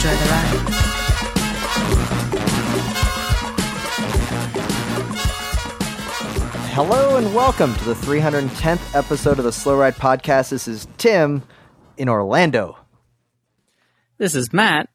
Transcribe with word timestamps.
Enjoy 0.00 0.16
the 0.16 0.30
ride. 0.30 0.60
Hello 6.72 7.18
and 7.18 7.34
welcome 7.34 7.74
to 7.74 7.84
the 7.84 7.92
310th 7.92 8.94
episode 8.94 9.38
of 9.38 9.44
the 9.44 9.52
Slow 9.52 9.76
Ride 9.76 9.96
Podcast. 9.96 10.48
This 10.48 10.66
is 10.66 10.88
Tim 10.96 11.42
in 11.98 12.08
Orlando. 12.08 12.78
This 14.16 14.34
is 14.34 14.54
Matt 14.54 14.88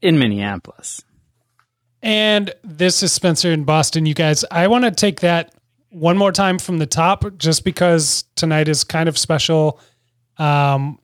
in 0.00 0.20
Minneapolis. 0.20 1.02
And 2.00 2.54
this 2.62 3.02
is 3.02 3.10
Spencer 3.10 3.50
in 3.50 3.64
Boston, 3.64 4.06
you 4.06 4.14
guys. 4.14 4.44
I 4.52 4.68
want 4.68 4.84
to 4.84 4.92
take 4.92 5.18
that 5.22 5.52
one 5.90 6.16
more 6.16 6.30
time 6.30 6.60
from 6.60 6.78
the 6.78 6.86
top 6.86 7.24
just 7.38 7.64
because 7.64 8.24
tonight 8.36 8.68
is 8.68 8.84
kind 8.84 9.08
of 9.08 9.18
special. 9.18 9.80
Um, 10.36 11.00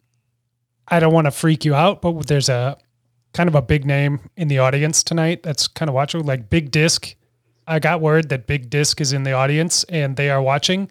I 0.86 1.00
don't 1.00 1.12
want 1.12 1.24
to 1.24 1.32
freak 1.32 1.64
you 1.64 1.74
out, 1.74 2.00
but 2.00 2.28
there's 2.28 2.48
a 2.48 2.78
kind 3.32 3.48
of 3.48 3.54
a 3.54 3.62
big 3.62 3.84
name 3.84 4.20
in 4.36 4.48
the 4.48 4.58
audience 4.58 5.02
tonight 5.02 5.42
that's 5.42 5.68
kind 5.68 5.88
of 5.88 5.94
watching, 5.94 6.24
like 6.24 6.50
Big 6.50 6.70
Disc. 6.70 7.14
I 7.66 7.78
got 7.78 8.00
word 8.00 8.30
that 8.30 8.46
Big 8.46 8.70
Disc 8.70 9.00
is 9.00 9.12
in 9.12 9.24
the 9.24 9.32
audience 9.32 9.84
and 9.84 10.16
they 10.16 10.30
are 10.30 10.40
watching. 10.40 10.90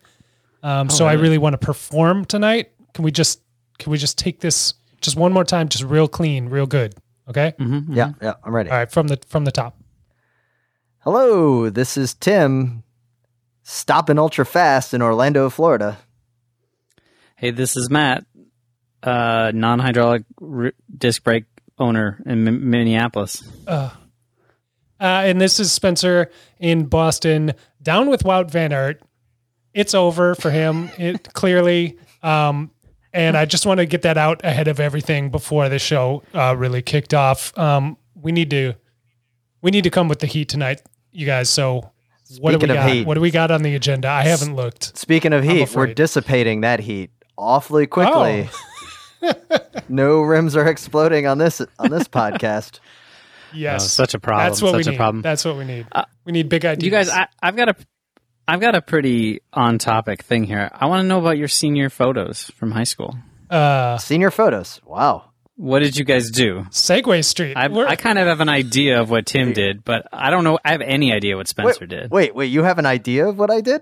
Um, 0.64 0.90
so 0.90 1.06
I 1.06 1.14
really? 1.14 1.24
really 1.24 1.38
want 1.40 1.54
to 1.54 1.66
perform 1.66 2.26
tonight. 2.26 2.72
Can 2.94 3.04
we 3.04 3.12
just 3.12 3.42
can 3.80 3.92
we 3.92 3.98
just 3.98 4.18
take 4.18 4.40
this 4.40 4.74
just 5.02 5.16
one 5.16 5.32
more 5.32 5.44
time, 5.44 5.70
just 5.70 5.84
real 5.84 6.08
clean, 6.08 6.50
real 6.50 6.66
good? 6.66 6.96
Okay. 7.30 7.54
Mm-hmm. 7.60 7.94
Yeah, 7.94 8.14
yeah, 8.22 8.34
I'm 8.44 8.54
ready. 8.54 8.70
All 8.70 8.78
right, 8.78 8.92
from 8.92 9.08
the 9.08 9.20
from 9.28 9.46
the 9.46 9.52
top. 9.52 9.78
Hello, 11.00 11.70
this 11.70 11.98
is 11.98 12.14
Tim 12.14 12.84
stopping 13.64 14.18
ultra 14.20 14.46
fast 14.46 14.94
in 14.94 15.02
Orlando, 15.02 15.50
Florida. 15.50 15.98
Hey, 17.36 17.52
this 17.52 17.78
is 17.78 17.90
Matt, 17.90 18.26
uh, 19.04 19.52
non-hydraulic 19.54 20.24
r- 20.42 20.74
disc 20.98 21.24
brake 21.24 21.46
owner 21.78 22.22
in 22.26 22.48
M- 22.48 22.70
Minneapolis. 22.70 23.44
Uh, 23.68 23.90
and 25.00 25.40
this 25.40 25.60
is 25.60 25.72
Spencer 25.72 26.32
in 26.60 26.86
Boston, 26.86 27.54
down 27.82 28.10
with 28.10 28.24
Wout 28.24 28.50
Van 28.50 28.72
Aert. 28.74 29.02
It's 29.74 29.94
over 29.94 30.34
for 30.36 30.50
him, 30.50 30.90
it 30.98 31.34
clearly. 31.34 31.98
Um, 32.24 32.72
and 33.14 33.38
I 33.38 33.46
just 33.46 33.66
want 33.66 33.80
to 33.80 33.86
get 33.86 34.02
that 34.04 34.18
out 34.18 34.42
ahead 34.44 34.68
of 34.68 34.80
everything 34.80 35.30
before 35.30 35.70
the 35.70 35.80
show 35.80 36.24
uh, 36.34 36.56
really 36.58 36.82
kicked 36.82 37.14
off. 37.14 37.58
Um, 37.58 37.98
we 38.16 38.32
need 38.32 38.50
to 38.52 38.74
we 39.62 39.72
need 39.72 39.84
to 39.84 39.90
come 39.90 40.08
with 40.08 40.20
the 40.20 40.28
heat 40.28 40.50
tonight, 40.50 40.82
you 41.12 41.26
guys. 41.26 41.50
So 41.50 41.92
what 42.40 42.52
do 42.52 42.58
Speaking 42.58 42.70
we 42.70 42.78
of 42.78 42.84
got? 42.84 42.90
heat. 42.90 43.08
What 43.08 43.14
do 43.16 43.22
we 43.22 43.32
got 43.32 43.52
on 43.52 43.62
the 43.64 43.76
agenda? 43.76 44.10
I 44.10 44.24
haven't 44.24 44.56
looked. 44.56 44.98
Speaking 44.98 45.34
of 45.34 45.44
heat, 45.44 45.74
we're 45.74 45.94
dissipating 45.94 46.62
that 46.62 46.80
heat 46.80 47.12
awfully 47.38 47.88
quickly. 47.88 48.50
Oh. 48.52 48.64
no 49.90 50.22
rims 50.22 50.56
are 50.56 50.68
exploding 50.68 51.28
on 51.28 51.38
this 51.38 51.62
on 51.80 51.90
this 51.92 52.08
podcast. 52.08 52.80
Yes, 53.54 53.84
Oh, 53.84 53.88
such 53.88 54.14
a 54.14 54.20
problem, 54.20 54.46
That's 54.50 54.62
what 54.62 54.72
such 54.72 54.86
we 54.86 54.90
a 54.90 54.92
need. 54.92 54.98
problem. 54.98 55.22
That's 55.22 55.46
what 55.46 55.56
we 55.58 55.64
need. 55.66 55.88
Uh, 55.92 56.04
we 56.26 56.34
need 56.34 56.50
big 56.50 56.66
ideas. 56.66 56.84
You 56.84 56.92
guys, 56.92 57.10
I, 57.10 57.28
I've 57.42 57.56
got 57.56 57.70
a, 57.70 57.76
I've 58.46 58.60
got 58.60 58.76
a 58.76 58.82
pretty 58.82 59.40
on-topic 59.54 60.24
thing 60.24 60.44
here. 60.44 60.70
I 60.74 60.86
want 60.88 61.02
to 61.04 61.08
know 61.08 61.20
about 61.20 61.38
your 61.38 61.48
senior 61.48 61.90
photos 61.90 62.52
from 62.58 62.72
high 62.72 62.84
school. 62.84 63.16
uh, 63.50 63.98
Senior 64.00 64.32
photos. 64.32 64.82
Wow. 64.86 65.32
What 65.56 65.80
did 65.80 65.98
you 65.98 66.04
guys 66.04 66.30
do? 66.30 66.66
Segway 66.72 67.24
Street. 67.24 67.56
I, 67.56 67.70
We're- 67.70 67.88
I 67.88 67.96
kind 67.96 68.20
of 68.20 68.28
have 68.28 68.42
an 68.42 68.50
idea 68.50 69.00
of 69.02 69.10
what 69.10 69.26
Tim 69.26 69.54
did, 69.54 69.84
but 69.86 70.06
I 70.12 70.30
don't 70.30 70.44
know. 70.44 70.60
I 70.64 70.74
have 70.74 70.82
any 70.82 71.14
idea 71.14 71.36
what 71.38 71.48
Spencer 71.48 71.80
Wait, 71.82 71.90
did. 71.90 72.12
wait, 72.12 72.36
wait, 72.36 72.46
you 72.48 72.64
have 72.64 72.80
an 72.80 72.86
idea 72.86 73.28
of 73.28 73.40
what 73.40 73.50
I 73.50 73.62
did? 73.62 73.82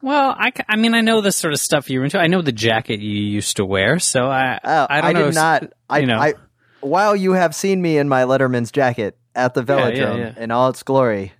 Well, 0.00 0.34
I, 0.38 0.52
I 0.68 0.76
mean, 0.76 0.94
I 0.94 1.00
know 1.00 1.20
the 1.20 1.32
sort 1.32 1.52
of 1.52 1.58
stuff 1.60 1.90
you 1.90 1.98
were 1.98 2.04
into. 2.04 2.18
I 2.20 2.28
know 2.28 2.40
the 2.42 2.52
jacket 2.52 3.00
you 3.00 3.20
used 3.20 3.56
to 3.56 3.64
wear, 3.64 3.98
so 3.98 4.26
I, 4.26 4.60
Oh, 4.62 4.86
I 4.88 5.00
don't 5.00 5.14
know. 5.14 5.20
did 5.22 5.28
if- 5.30 5.34
not. 5.34 5.72
I, 5.90 5.98
you 5.98 6.06
know. 6.06 6.18
I, 6.18 6.34
while 6.80 7.16
you 7.16 7.32
have 7.32 7.54
seen 7.54 7.82
me 7.82 7.98
in 7.98 8.08
my 8.08 8.22
Letterman's 8.22 8.70
jacket 8.70 9.18
at 9.34 9.54
the 9.54 9.64
Yeah, 9.66 9.88
yeah, 9.88 9.90
velodrome 9.90 10.18
yeah. 10.36 10.42
in 10.42 10.50
all 10.52 10.68
its 10.68 10.82
glory, 10.84 11.32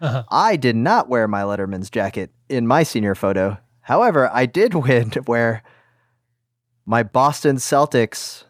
Uh-huh. 0.00 0.24
I 0.30 0.56
did 0.56 0.74
not 0.76 1.08
wear 1.10 1.28
my 1.28 1.42
Letterman's 1.42 1.90
jacket 1.90 2.30
in 2.48 2.66
my 2.66 2.82
senior 2.82 3.14
photo. 3.14 3.58
However, 3.82 4.30
I 4.32 4.46
did 4.46 4.72
win 4.86 5.12
wear 5.26 5.62
my 6.86 7.02
Boston 7.02 7.56
Celtics 7.56 8.44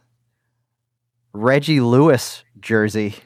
Reggie 1.32 1.80
Lewis 1.80 2.44
jersey. 2.60 3.16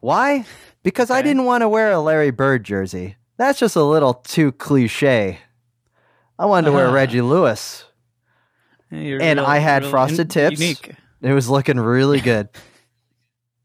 Why? 0.00 0.44
Because 0.82 1.10
I 1.10 1.22
didn't 1.22 1.44
want 1.44 1.62
to 1.62 1.68
wear 1.68 1.92
a 1.92 2.00
Larry 2.00 2.30
Bird 2.30 2.64
jersey. 2.64 3.16
That's 3.36 3.58
just 3.58 3.76
a 3.76 3.82
little 3.82 4.14
too 4.14 4.52
cliche. 4.52 5.38
I 6.38 6.46
wanted 6.46 6.66
to 6.66 6.72
wear 6.72 6.86
Uh-huh. 6.86 6.94
Reggie 6.94 7.20
Lewis. 7.20 7.84
You're 8.90 9.20
and 9.22 9.38
real- 9.40 9.46
I 9.46 9.58
had 9.58 9.82
real 9.82 9.90
frosted 9.90 10.30
tips. 10.30 10.60
Unique. 10.60 10.92
It 11.22 11.32
was 11.32 11.48
looking 11.48 11.78
really 11.80 12.20
good. 12.32 12.48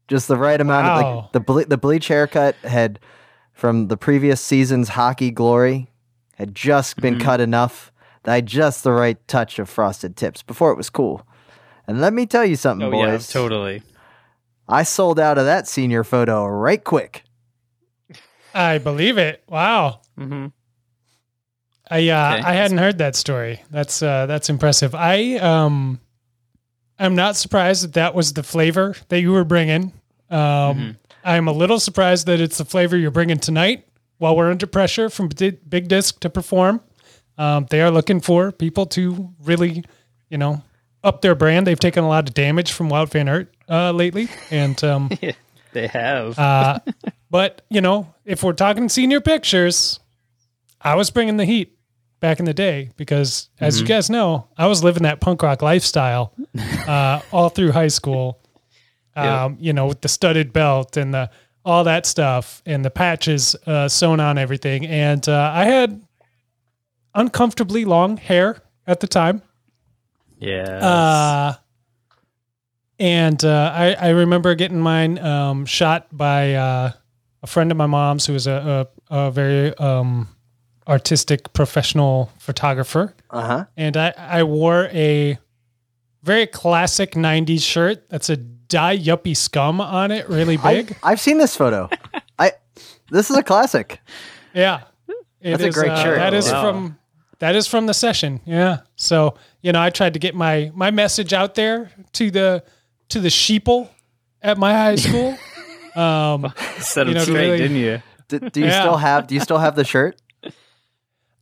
Just 0.08 0.26
the 0.28 0.36
right 0.36 0.60
amount 0.60 0.86
of 0.86 1.02
Wow. 1.02 1.16
like 1.22 1.32
the 1.32 1.40
ble- 1.40 1.64
the 1.66 1.78
bleach 1.78 2.08
haircut 2.08 2.56
had 2.64 2.98
from 3.52 3.88
the 3.88 3.96
previous 3.96 4.40
season's 4.40 4.90
hockey 4.90 5.30
glory 5.30 5.90
had 6.36 6.54
just 6.54 6.96
been 6.96 7.16
Mhm. 7.16 7.20
cut 7.22 7.40
enough 7.40 7.92
that 8.24 8.32
I 8.32 8.34
had 8.36 8.46
just 8.46 8.82
the 8.82 8.92
right 8.92 9.18
touch 9.28 9.58
of 9.58 9.68
frosted 9.68 10.16
tips 10.16 10.42
before 10.42 10.72
it 10.72 10.76
was 10.76 10.90
cool. 10.90 11.22
And 11.86 12.00
let 12.00 12.12
me 12.12 12.26
tell 12.26 12.44
you 12.44 12.56
something, 12.56 12.92
Oh 12.92 12.96
yeah, 13.04 13.10
boys. 13.12 13.28
totally. 13.28 13.82
I 14.68 14.82
sold 14.84 15.18
out 15.20 15.38
of 15.38 15.44
that 15.44 15.68
senior 15.68 16.02
photo 16.04 16.46
right 16.46 16.82
quick. 16.82 17.24
I 18.54 18.78
believe 18.78 19.18
it. 19.18 19.42
Wow. 19.48 20.00
hmm 20.16 20.46
I 21.90 22.08
uh, 22.08 22.34
Okay. 22.36 22.42
I 22.44 22.52
hadn't 22.52 22.78
heard 22.78 22.98
that 22.98 23.16
story. 23.16 23.62
That's 23.70 24.02
uh, 24.02 24.26
that's 24.26 24.48
impressive. 24.48 24.94
I 24.94 25.36
um, 25.38 25.98
I'm 26.98 27.14
not 27.16 27.36
surprised 27.36 27.82
that 27.84 27.94
that 27.94 28.14
was 28.14 28.32
the 28.34 28.42
flavor 28.44 28.94
that 29.08 29.20
you 29.20 29.32
were 29.32 29.44
bringing. 29.44 29.92
Um, 30.30 30.38
Mhm. 30.38 30.96
I'm 31.24 31.48
a 31.48 31.52
little 31.52 31.80
surprised 31.80 32.26
that 32.26 32.40
it's 32.40 32.58
the 32.58 32.64
flavor 32.64 32.96
you're 32.96 33.10
bringing 33.10 33.38
tonight 33.38 33.86
while 34.18 34.36
we're 34.36 34.50
under 34.50 34.66
pressure 34.66 35.10
from 35.10 35.28
Big 35.28 35.88
Disc 35.88 36.20
to 36.20 36.30
perform. 36.30 36.80
Um, 37.36 37.66
they 37.70 37.80
are 37.82 37.90
looking 37.90 38.20
for 38.20 38.52
people 38.52 38.86
to 38.86 39.30
really, 39.42 39.84
you 40.30 40.38
know, 40.38 40.62
up 41.02 41.20
their 41.22 41.34
brand. 41.34 41.66
They've 41.66 41.78
taken 41.78 42.04
a 42.04 42.08
lot 42.08 42.28
of 42.28 42.34
damage 42.34 42.72
from 42.72 42.88
Wout 42.88 43.10
Van 43.10 43.28
Aert 43.28 43.52
uh, 43.68 43.90
lately, 43.92 44.28
and 44.50 44.82
um, 44.84 45.10
They 45.72 45.86
have. 45.88 46.38
uh, 46.38 46.78
but 47.30 47.62
you 47.70 47.80
know, 47.80 48.12
if 48.24 48.42
we're 48.42 48.52
talking 48.52 48.88
senior 48.88 49.20
pictures, 49.20 50.00
I 50.80 50.94
was 50.94 51.10
bringing 51.10 51.36
the 51.36 51.44
heat 51.44 51.76
back 52.20 52.38
in 52.38 52.44
the 52.44 52.54
day 52.54 52.90
because, 52.96 53.48
as 53.60 53.80
you 53.80 53.86
guys 53.86 54.10
know, 54.10 54.48
I 54.58 54.66
was 54.66 54.84
living 54.84 55.04
that 55.04 55.20
punk 55.20 55.42
rock 55.42 55.62
lifestyle 55.62 56.34
uh, 56.86 57.20
all 57.32 57.48
through 57.48 57.72
high 57.72 57.88
school. 57.88 58.38
Um, 59.16 59.56
You 59.60 59.72
know, 59.72 59.86
with 59.86 60.00
the 60.00 60.08
studded 60.08 60.52
belt 60.52 60.96
and 60.96 61.12
the 61.12 61.30
all 61.64 61.84
that 61.84 62.06
stuff 62.06 62.62
and 62.64 62.82
the 62.84 62.90
patches 62.90 63.54
uh, 63.66 63.88
sewn 63.88 64.18
on 64.20 64.38
everything, 64.38 64.86
and 64.86 65.28
uh, 65.28 65.50
I 65.54 65.64
had 65.64 66.00
uncomfortably 67.14 67.84
long 67.84 68.16
hair 68.16 68.62
at 68.86 69.00
the 69.00 69.06
time. 69.06 69.42
yeah. 70.38 70.78
Uh, 70.78 71.54
and 72.98 73.42
uh, 73.44 73.72
I, 73.74 73.94
I 73.94 74.08
remember 74.10 74.54
getting 74.54 74.80
mine 74.80 75.18
um, 75.18 75.64
shot 75.66 76.06
by 76.12 76.54
uh, 76.54 76.92
a 77.42 77.46
friend 77.46 77.70
of 77.70 77.76
my 77.76 77.86
mom's 77.86 78.26
who 78.26 78.34
is 78.34 78.46
a, 78.46 78.88
a, 79.10 79.16
a 79.26 79.30
very 79.30 79.74
um, 79.78 80.28
artistic 80.86 81.52
professional 81.52 82.30
photographer. 82.38 83.14
Uh 83.30 83.46
huh. 83.46 83.64
And 83.76 83.96
I, 83.96 84.12
I 84.16 84.42
wore 84.42 84.86
a 84.92 85.38
very 86.22 86.46
classic 86.46 87.12
90s 87.12 87.62
shirt 87.62 88.08
that's 88.10 88.28
a 88.28 88.36
die 88.36 88.96
yuppie 88.98 89.36
scum 89.36 89.80
on 89.80 90.10
it, 90.10 90.28
really 90.28 90.56
big. 90.56 90.96
I've 91.02 91.20
seen 91.20 91.38
this 91.38 91.56
photo. 91.56 91.88
I 92.38 92.52
this 93.10 93.30
is 93.30 93.36
a 93.36 93.42
classic. 93.42 94.00
Yeah. 94.54 94.82
It 95.40 95.56
That's 95.58 95.64
a 95.64 95.70
great 95.80 95.90
uh, 95.92 96.02
shirt. 96.02 96.16
That 96.18 96.34
is 96.34 96.52
Wow. 96.52 96.62
from 96.62 96.98
that 97.38 97.56
is 97.56 97.66
from 97.66 97.86
the 97.86 97.94
session. 97.94 98.40
Yeah. 98.44 98.80
So, 98.96 99.36
you 99.62 99.72
know, 99.72 99.80
I 99.80 99.88
tried 99.90 100.12
to 100.12 100.18
get 100.20 100.34
my 100.34 100.70
my 100.74 100.90
message 100.90 101.32
out 101.32 101.54
there 101.54 101.90
to 102.12 102.30
the 102.30 102.62
to 103.08 103.18
the 103.20 103.28
sheeple 103.28 103.88
at 104.42 104.58
my 104.58 104.72
high 104.72 104.96
school. 104.96 105.36
um 105.96 106.52
Set 106.78 107.06
you 107.06 107.14
them 107.14 107.20
know, 107.20 107.24
straight, 107.24 107.46
really- 107.46 107.58
didn't 107.58 107.76
you? 107.76 108.02
Do, 108.28 108.38
do 108.38 108.60
you 108.60 108.66
Yeah. 108.66 108.80
still 108.82 108.96
have 108.96 109.26
do 109.26 109.34
you 109.34 109.40
still 109.40 109.58
have 109.58 109.74
the 109.76 109.84
shirt? 109.84 110.20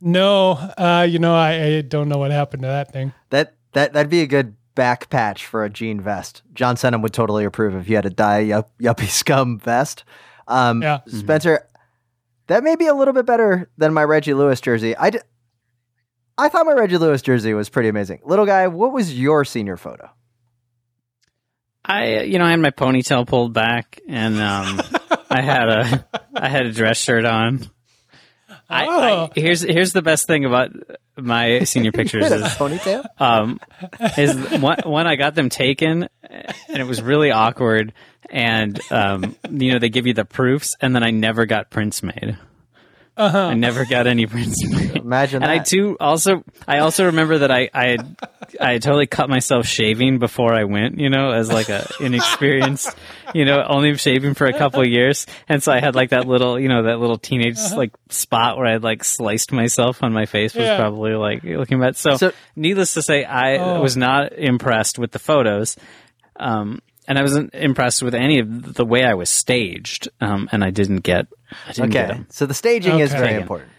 no, 0.01 0.51
uh, 0.77 1.05
you 1.09 1.19
know, 1.19 1.35
I, 1.35 1.63
I 1.77 1.81
don't 1.81 2.07
know 2.09 2.17
what 2.17 2.31
happened 2.31 2.63
to 2.63 2.67
that 2.67 2.91
thing. 2.91 3.13
That 3.31 3.55
that 3.73 3.93
that'd 3.93 4.09
be 4.09 4.21
a 4.21 4.27
good 4.27 4.55
back 4.75 5.09
patch 5.09 5.45
for 5.45 5.65
a 5.65 5.69
jean 5.69 5.99
vest. 5.99 6.41
John 6.53 6.77
Senham 6.77 7.01
would 7.01 7.13
totally 7.13 7.43
approve 7.43 7.75
if 7.75 7.89
you 7.89 7.95
had 7.95 8.05
a 8.05 8.09
die 8.09 8.39
yup, 8.39 8.71
yuppie 8.79 9.07
scum 9.09 9.59
vest. 9.59 10.03
Um, 10.47 10.81
Yeah. 10.81 10.99
Spencer, 11.07 11.67
that 12.47 12.63
may 12.63 12.75
be 12.75 12.87
a 12.87 12.93
little 12.93 13.13
bit 13.13 13.25
better 13.25 13.69
than 13.77 13.93
my 13.93 14.03
Reggie 14.03 14.33
Lewis 14.33 14.61
jersey. 14.61 14.95
I, 14.95 15.09
d- 15.11 15.19
I 16.37 16.47
thought 16.49 16.65
my 16.65 16.71
Reggie 16.73 16.97
Lewis 16.97 17.21
jersey 17.21 17.53
was 17.53 17.69
pretty 17.69 17.89
amazing. 17.89 18.21
Little 18.23 18.45
guy, 18.45 18.67
what 18.67 18.93
was 18.93 19.19
your 19.19 19.43
senior 19.45 19.75
photo? 19.77 20.09
I, 21.89 22.21
you 22.21 22.37
know, 22.39 22.45
I 22.45 22.51
had 22.51 22.59
my 22.59 22.71
ponytail 22.71 23.27
pulled 23.27 23.53
back, 23.53 23.99
and 24.07 24.35
um, 24.39 24.79
I 25.29 25.41
had 25.41 25.69
a, 25.69 26.05
I 26.35 26.47
had 26.47 26.65
a 26.67 26.71
dress 26.71 26.99
shirt 26.99 27.25
on. 27.25 27.69
I, 28.69 28.85
Oh. 28.87 29.29
I, 29.35 29.39
here's 29.39 29.61
here's 29.61 29.93
the 29.93 30.03
best 30.03 30.27
thing 30.27 30.45
about 30.45 30.71
my 31.17 31.63
senior 31.63 31.91
pictures 31.99 32.31
is 32.31 32.43
ponytail? 32.43 33.03
um, 33.17 33.59
is 34.17 34.35
one, 34.61 34.77
one 34.85 35.07
I 35.07 35.15
got 35.15 35.33
them 35.33 35.49
taken, 35.49 36.07
and 36.21 36.77
it 36.77 36.85
was 36.85 37.01
really 37.01 37.31
awkward. 37.31 37.93
And 38.29 38.79
um, 38.91 39.35
you 39.49 39.71
know, 39.73 39.79
they 39.79 39.89
give 39.89 40.05
you 40.05 40.13
the 40.13 40.25
proofs, 40.25 40.75
and 40.79 40.93
then 40.95 41.03
I 41.03 41.09
never 41.09 41.47
got 41.47 41.71
prints 41.71 42.03
made. 42.03 42.37
I 43.19 43.53
never 43.53 43.85
got 43.85 44.07
any 44.07 44.25
prints. 44.25 44.63
Imagine 44.95 45.43
And 45.43 45.51
I 45.51 45.57
that. 45.57 45.65
too 45.67 45.97
also 45.99 46.43
I 46.67 46.79
also 46.79 47.05
remember 47.05 47.39
that 47.39 47.51
I 47.51 47.69
I 47.73 47.87
had 47.89 48.17
I 48.59 48.71
had 48.73 48.81
totally 48.81 49.07
cut 49.07 49.29
myself 49.29 49.65
shaving 49.67 50.19
before 50.19 50.53
I 50.53 50.63
went, 50.63 50.99
you 50.99 51.09
know, 51.09 51.31
as 51.31 51.51
like 51.51 51.69
a 51.69 51.85
inexperienced, 51.99 52.95
you 53.33 53.45
know, 53.45 53.63
only 53.67 53.95
shaving 53.97 54.33
for 54.33 54.45
a 54.47 54.53
couple 54.57 54.81
of 54.81 54.87
years, 54.87 55.25
and 55.47 55.61
so 55.61 55.71
I 55.71 55.79
had 55.79 55.95
like 55.95 56.09
that 56.11 56.27
little, 56.27 56.59
you 56.59 56.69
know, 56.69 56.83
that 56.83 56.99
little 56.99 57.17
teenage 57.17 57.57
like 57.75 57.91
spot 58.09 58.57
where 58.57 58.65
I 58.67 58.71
had 58.73 58.83
like 58.83 59.03
sliced 59.03 59.51
myself 59.51 60.01
on 60.03 60.13
my 60.13 60.25
face 60.25 60.53
was 60.55 60.63
Yeah. 60.65 60.77
probably 60.77 61.13
like 61.13 61.43
looking 61.43 61.79
bad. 61.79 61.95
So, 61.97 62.17
So- 62.17 62.31
needless 62.55 62.93
to 62.95 63.01
say, 63.01 63.23
I 63.25 63.57
Oh. 63.57 63.81
was 63.81 63.97
not 63.97 64.33
impressed 64.33 64.97
with 64.97 65.11
the 65.11 65.19
photos. 65.19 65.75
Um, 66.39 66.81
and 67.07 67.17
I 67.17 67.21
wasn't 67.23 67.53
impressed 67.55 68.03
with 68.03 68.13
any 68.15 68.39
of 68.39 68.73
the 68.75 68.85
way 68.85 69.03
I 69.03 69.15
was 69.15 69.29
staged, 69.29 70.09
um, 70.21 70.47
and 70.51 70.63
I 70.63 70.69
didn't 70.69 70.99
get. 71.01 71.25
I 71.67 71.71
didn't 71.73 71.89
get 71.91 72.09
Okay, 72.09 72.17
'em. 72.19 72.27
so 72.29 72.45
the 72.45 72.53
staging 72.53 72.99
is 72.99 73.11
very 73.11 73.35
important. 73.35 73.71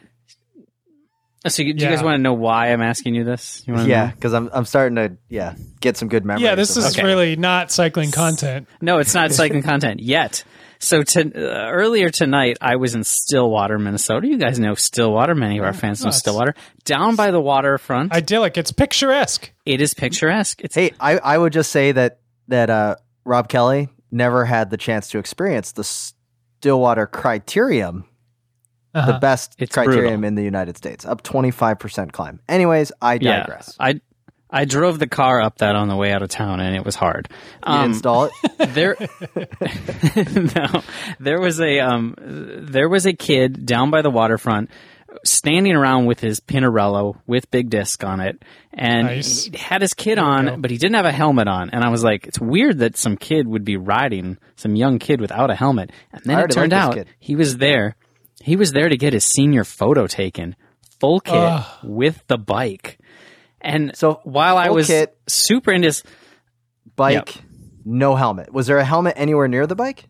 So, 1.49 1.62
you, 1.62 1.72
do 1.72 1.82
you 1.84 1.90
guys 1.90 2.02
want 2.02 2.17
to 2.19 2.22
know 2.22 2.34
why 2.34 2.70
I'm 2.70 2.82
asking 2.82 3.14
you 3.14 3.25
this? 3.25 3.62
You 3.67 3.75
Yeah, 3.81 4.11
because 4.11 4.34
I'm 4.34 4.50
I'm 4.52 4.67
starting 4.67 4.96
to 4.96 5.17
yeah 5.31 5.55
get 5.81 5.96
some 5.96 6.08
good 6.08 6.25
memories. 6.26 6.44
Yeah, 6.44 6.55
this 6.55 6.76
is. 6.76 6.84
Okay. 6.94 7.02
really 7.02 7.37
not 7.37 7.72
cycling 7.72 8.11
content. 8.11 8.69
No, 8.82 8.99
it's 8.99 9.14
not 9.14 9.32
cycling 9.40 9.62
content 9.62 10.00
yet. 10.00 10.44
So 10.82 11.02
to, 11.02 11.20
uh, 11.20 11.70
earlier 11.70 12.08
tonight, 12.11 12.56
I 12.61 12.76
was 12.76 12.94
in 12.94 13.05
Stillwater, 13.05 13.78
Minnesota. 13.78 14.26
You 14.26 14.37
guys 14.38 14.58
know 14.58 14.75
Stillwater. 14.75 15.34
Many 15.34 15.58
of 15.58 15.64
our 15.64 15.73
fans 15.73 16.05
know 16.05 16.11
Stillwater. 16.11 16.55
Down 16.84 17.16
by 17.16 17.31
the 17.31 17.40
waterfront, 17.40 18.12
Idyllic. 18.12 18.58
It's 18.58 18.73
picturesque. 18.73 19.50
it 19.64 19.81
is 19.81 19.94
picturesque. 19.94 20.61
It's 20.62 20.75
Hey, 20.75 20.93
I, 21.00 21.19
I 21.19 21.38
would 21.38 21.52
just 21.55 21.70
say 21.70 21.93
that 21.93 22.20
that 22.49 22.69
uh, 22.69 22.96
Rob 23.25 23.49
Kelly 23.49 23.88
never 24.11 24.44
had 24.44 24.69
the 24.70 24.76
chance 24.76 25.08
to 25.08 25.19
experience 25.19 25.73
the 25.73 25.84
Stillwater 26.61 27.07
Criterium, 27.07 28.05
the 28.93 28.99
Uh-huh. 29.01 29.19
best 29.19 29.55
It's 29.59 29.75
criterium 29.75 29.87
brutal. 30.21 30.25
in 30.25 30.35
the 30.35 30.43
United 30.43 30.77
States, 30.77 31.07
up 31.07 31.23
25% 31.23 32.12
climb. 32.12 32.41
Anyways, 32.51 32.93
I 33.01 33.15
yeah. 33.15 33.41
digress. 33.41 33.75
I 33.81 34.01
I 34.53 34.65
drove 34.67 34.99
the 34.99 35.07
car 35.07 35.41
up 35.41 35.59
that 35.59 35.75
on 35.77 35.89
the 35.89 35.95
way 35.97 36.12
out 36.12 36.23
of 36.23 36.29
town, 36.29 36.59
and 36.61 36.75
it 36.77 36.85
was 36.85 36.97
hard. 36.97 37.29
You 37.67 37.73
Um, 37.73 37.85
install 37.93 38.25
it? 38.27 38.33
there 38.75 38.97
no 40.57 40.83
there 41.19 41.41
was 41.41 41.61
a 41.61 41.81
um 41.81 42.15
there 42.19 42.89
was 42.91 43.07
a 43.07 43.12
kid 43.15 43.65
down 43.65 43.91
by 43.91 44.03
the 44.03 44.11
waterfront 44.11 44.71
standing 45.25 45.75
around 45.75 46.07
with 46.07 46.21
his 46.21 46.41
pinarello 46.41 47.17
with 47.27 47.51
big 47.51 47.69
disc 47.71 48.03
on 48.05 48.21
it 48.21 48.43
and 48.73 49.07
Nice. 49.07 49.45
he 49.47 49.57
had 49.59 49.83
his 49.83 49.93
kid 49.95 50.19
on 50.19 50.61
but 50.61 50.71
he 50.71 50.77
didn't 50.79 50.95
have 50.97 51.05
a 51.05 51.12
helmet 51.12 51.49
on 51.49 51.71
and 51.71 51.83
i 51.85 51.89
was 51.91 52.05
like 52.05 52.27
it's 52.27 52.39
weird 52.41 52.79
that 52.79 52.97
some 52.97 53.17
kid 53.17 53.49
would 53.49 53.65
be 53.65 53.77
riding 53.77 54.39
some 54.57 54.77
young 54.77 54.99
kid 54.99 55.21
without 55.21 55.51
a 55.51 55.55
helmet 55.55 55.91
and 56.12 56.23
I 56.23 56.35
then 56.37 56.45
it 56.45 56.51
turned 56.53 56.73
out 56.73 56.95
kid. 56.95 57.09
he 57.19 57.35
was 57.35 57.57
there 57.59 57.97
he 58.43 58.55
was 58.57 58.73
there 58.73 58.89
to 58.89 58.97
get 58.97 59.12
his 59.12 59.25
senior 59.25 59.65
photo 59.65 60.07
taken 60.07 60.55
full 61.01 61.21
kit 61.21 61.35
Ugh. 61.35 61.65
with 61.83 62.23
the 62.29 62.39
bike 62.39 62.99
and 63.61 63.91
So, 63.97 64.21
while 64.25 64.57
i 64.57 64.71
was 64.71 64.87
kit. 64.87 65.19
super 65.27 65.73
into 65.73 65.89
s- 65.89 66.03
Bike, 66.97 67.35
no 67.85 68.15
helmet. 68.15 68.53
Was 68.53 68.67
there 68.67 68.77
a 68.79 68.85
helmet 68.85 69.15
anywhere 69.17 69.49
near 69.49 69.67
the 69.67 69.75
bike? 69.77 70.05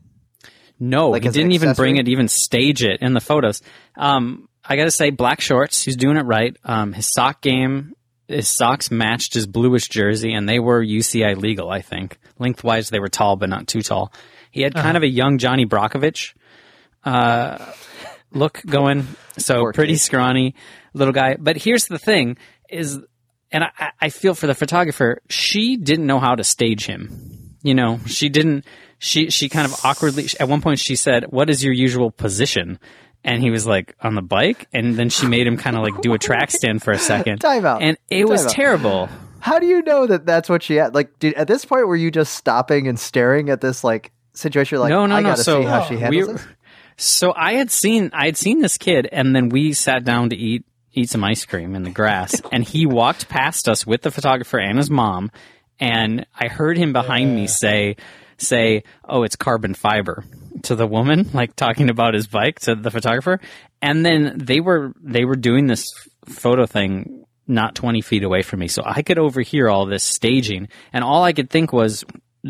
No, 0.80 1.10
Like 1.10 1.22
he 1.22 1.28
didn't 1.28 1.52
even 1.52 1.72
bring 1.74 1.98
it, 1.98 2.08
even 2.08 2.26
stage 2.26 2.82
it 2.82 3.00
in 3.00 3.12
the 3.12 3.20
photos. 3.20 3.62
Um, 3.96 4.48
I 4.70 4.76
got 4.76 4.84
to 4.84 4.90
say, 4.90 5.10
black 5.10 5.40
shorts. 5.40 5.82
He's 5.82 5.96
doing 5.96 6.16
it 6.16 6.22
right. 6.24 6.56
Um, 6.64 6.92
his 6.92 7.12
sock 7.12 7.42
game, 7.42 7.92
his 8.28 8.48
socks 8.48 8.90
matched 8.90 9.34
his 9.34 9.46
bluish 9.46 9.88
jersey, 9.88 10.32
and 10.32 10.48
they 10.48 10.60
were 10.60 10.80
UCI 10.82 11.36
legal. 11.36 11.68
I 11.70 11.82
think 11.82 12.16
lengthwise 12.38 12.88
they 12.88 13.00
were 13.00 13.08
tall, 13.08 13.34
but 13.36 13.48
not 13.48 13.66
too 13.66 13.82
tall. 13.82 14.12
He 14.52 14.62
had 14.62 14.74
Uh-huh. 14.76 14.82
kind 14.84 14.96
of 14.96 15.02
a 15.02 15.08
young 15.08 15.38
Johnny 15.38 15.66
Brockovich 15.66 16.34
uh, 17.04 17.72
look 18.32 18.60
going, 18.66 19.06
so 19.38 19.54
Poor 19.62 19.72
pretty 19.72 19.94
kid. 19.94 19.98
scrawny 20.00 20.54
little 20.94 21.12
guy. 21.14 21.36
But 21.38 21.56
here's 21.56 21.86
the 21.86 21.98
thing: 21.98 22.36
is 22.68 22.98
and 23.52 23.64
I, 23.64 23.70
I- 23.78 23.90
I 24.02 24.08
feel 24.10 24.34
for 24.34 24.46
the 24.46 24.54
photographer, 24.54 25.20
she 25.28 25.76
didn't 25.76 26.06
know 26.06 26.20
how 26.20 26.34
to 26.36 26.44
stage 26.44 26.86
him. 26.86 27.56
You 27.62 27.74
know, 27.74 28.00
she 28.06 28.28
didn't. 28.28 28.64
She 28.98 29.30
she 29.30 29.48
kind 29.48 29.66
of 29.66 29.74
awkwardly. 29.84 30.26
At 30.38 30.48
one 30.48 30.60
point, 30.60 30.78
she 30.78 30.96
said, 30.96 31.24
"What 31.30 31.50
is 31.50 31.64
your 31.64 31.72
usual 31.74 32.10
position?" 32.10 32.78
And 33.22 33.42
he 33.42 33.50
was 33.50 33.66
like 33.66 33.94
on 34.00 34.14
the 34.14 34.22
bike, 34.22 34.66
and 34.72 34.96
then 34.96 35.10
she 35.10 35.26
made 35.26 35.46
him 35.46 35.56
kind 35.58 35.76
of 35.76 35.82
like 35.82 36.00
do 36.00 36.14
a 36.14 36.18
track 36.18 36.50
stand 36.50 36.82
for 36.82 36.90
a 36.92 36.98
second. 36.98 37.38
Time 37.40 37.66
out. 37.66 37.82
And 37.82 37.98
it 38.08 38.26
was 38.26 38.46
out. 38.46 38.52
terrible. 38.52 39.08
How 39.40 39.58
do 39.58 39.66
you 39.66 39.82
know 39.82 40.06
that 40.06 40.24
that's 40.26 40.48
what 40.48 40.62
she 40.62 40.76
had? 40.76 40.94
Like, 40.94 41.18
did, 41.18 41.34
at 41.34 41.46
this 41.46 41.64
point, 41.64 41.86
were 41.86 41.96
you 41.96 42.10
just 42.10 42.34
stopping 42.34 42.88
and 42.88 42.98
staring 42.98 43.50
at 43.50 43.60
this 43.60 43.84
like 43.84 44.12
situation? 44.32 44.78
Like, 44.78 44.88
no, 44.90 45.04
no, 45.06 45.14
I 45.16 45.20
no. 45.20 45.28
gotta 45.30 45.42
So 45.42 45.60
see 45.60 45.66
how 45.66 45.84
she 45.84 45.96
handles 45.98 46.26
we- 46.28 46.32
this. 46.34 46.46
So 46.96 47.32
I 47.34 47.54
had 47.54 47.70
seen 47.70 48.10
I 48.12 48.26
had 48.26 48.36
seen 48.36 48.60
this 48.60 48.76
kid, 48.78 49.08
and 49.10 49.34
then 49.36 49.48
we 49.50 49.72
sat 49.74 50.04
down 50.04 50.30
to 50.30 50.36
eat 50.36 50.64
eat 50.92 51.08
some 51.10 51.22
ice 51.24 51.44
cream 51.44 51.74
in 51.74 51.82
the 51.82 51.90
grass, 51.90 52.40
and 52.52 52.64
he 52.64 52.84
walked 52.86 53.28
past 53.28 53.68
us 53.68 53.86
with 53.86 54.02
the 54.02 54.10
photographer 54.10 54.58
and 54.58 54.76
his 54.78 54.90
mom, 54.90 55.30
and 55.78 56.26
I 56.38 56.48
heard 56.48 56.76
him 56.78 56.92
behind 56.94 57.34
me 57.34 57.46
say 57.46 57.96
say, 58.38 58.82
"Oh, 59.06 59.22
it's 59.24 59.36
carbon 59.36 59.74
fiber." 59.74 60.24
To 60.64 60.74
the 60.74 60.86
woman, 60.86 61.28
like 61.32 61.54
talking 61.56 61.90
about 61.90 62.14
his 62.14 62.26
bike 62.26 62.60
to 62.60 62.74
the 62.74 62.90
photographer, 62.90 63.40
and 63.80 64.04
then 64.04 64.34
they 64.36 64.60
were 64.60 64.92
they 65.02 65.24
were 65.24 65.36
doing 65.36 65.66
this 65.66 65.84
photo 66.26 66.66
thing 66.66 67.24
not 67.46 67.74
20 67.74 68.00
feet 68.02 68.22
away 68.22 68.42
from 68.42 68.60
me. 68.60 68.68
So 68.68 68.82
I 68.84 69.02
could 69.02 69.18
overhear 69.18 69.68
all 69.68 69.84
this 69.86 70.04
staging. 70.04 70.68
And 70.92 71.02
all 71.02 71.24
I 71.24 71.32
could 71.32 71.50
think 71.50 71.72
was, 71.72 72.04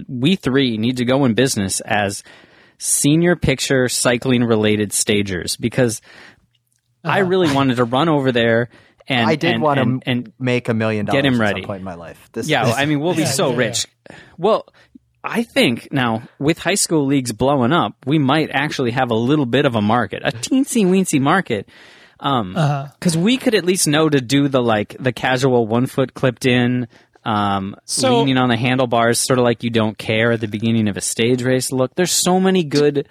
we 0.09 0.37
three 0.37 0.77
need 0.77 0.99
to 0.99 1.07
go 1.07 1.25
in 1.25 1.33
business 1.33 1.81
as 1.81 2.23
senior 2.77 3.35
picture 3.37 3.89
cycling 3.89 4.45
related 4.45 4.93
stagers 4.93 5.57
because 5.57 6.03
I 7.03 7.21
really 7.21 7.53
wanted 7.55 7.77
to 7.77 7.85
run 7.85 8.09
over 8.11 8.31
there 8.33 8.69
and 9.09 9.21
Uh-huh. 9.23 9.31
I 9.31 9.37
did 9.37 9.55
and, 9.55 9.63
want 9.63 9.81
and, 9.81 10.03
to 10.03 10.11
and 10.11 10.33
make 10.39 10.69
a 10.69 10.75
million 10.75 11.07
dollars 11.07 11.23
get 11.23 11.27
him 11.33 11.35
at 11.37 11.41
ready. 11.41 11.63
some 11.63 11.67
point 11.67 11.79
in 11.81 11.85
my 11.85 11.95
life. 11.95 12.29
This, 12.33 12.47
yeah, 12.49 12.67
this- 12.67 12.77
I 12.77 12.85
mean, 12.85 13.01
we'll 13.01 13.15
be 13.15 13.23
Yeah, 13.23 13.29
so 13.29 13.51
yeah, 13.53 13.57
rich. 13.57 13.87
Well, 14.37 14.67
I 15.23 15.43
think 15.43 15.89
now 15.93 16.23
with 16.39 16.59
high 16.59 16.75
school 16.75 17.07
leagues 17.07 17.33
blowing 17.33 17.73
up, 17.73 17.95
we 18.07 18.19
might 18.19 18.51
actually 18.51 18.93
have 18.93 19.11
a 19.11 19.15
little 19.15 19.47
bit 19.47 19.67
of 19.67 19.75
a 19.75 19.83
market, 19.83 20.23
a 20.25 20.31
teensy 20.33 20.87
weensy 20.87 21.21
market. 21.21 21.69
Um, 22.21 22.55
Uh-huh. 22.57 22.89
cause 23.01 23.17
we 23.17 23.37
could 23.39 23.55
at 23.55 23.65
least 23.65 23.87
know 23.87 24.09
to 24.09 24.21
do 24.21 24.49
the 24.49 24.61
like 24.63 24.95
the 25.01 25.13
casual 25.13 25.67
one 25.67 25.87
foot 25.87 26.13
clipped 26.15 26.45
in, 26.47 26.87
um, 27.25 27.77
So- 27.87 28.19
leaning 28.21 28.37
on 28.37 28.49
the 28.51 28.57
handlebars, 28.57 29.19
sort 29.19 29.39
of 29.39 29.45
like 29.45 29.63
you 29.63 29.71
don't 29.71 29.97
care 29.97 30.33
at 30.33 30.41
the 30.41 30.49
beginning 30.49 30.89
of 30.89 30.97
a 30.97 31.01
stage 31.01 31.43
race 31.43 31.73
look. 31.73 31.95
There's 31.95 32.13
so 32.13 32.39
many 32.41 32.63
good 32.65 33.09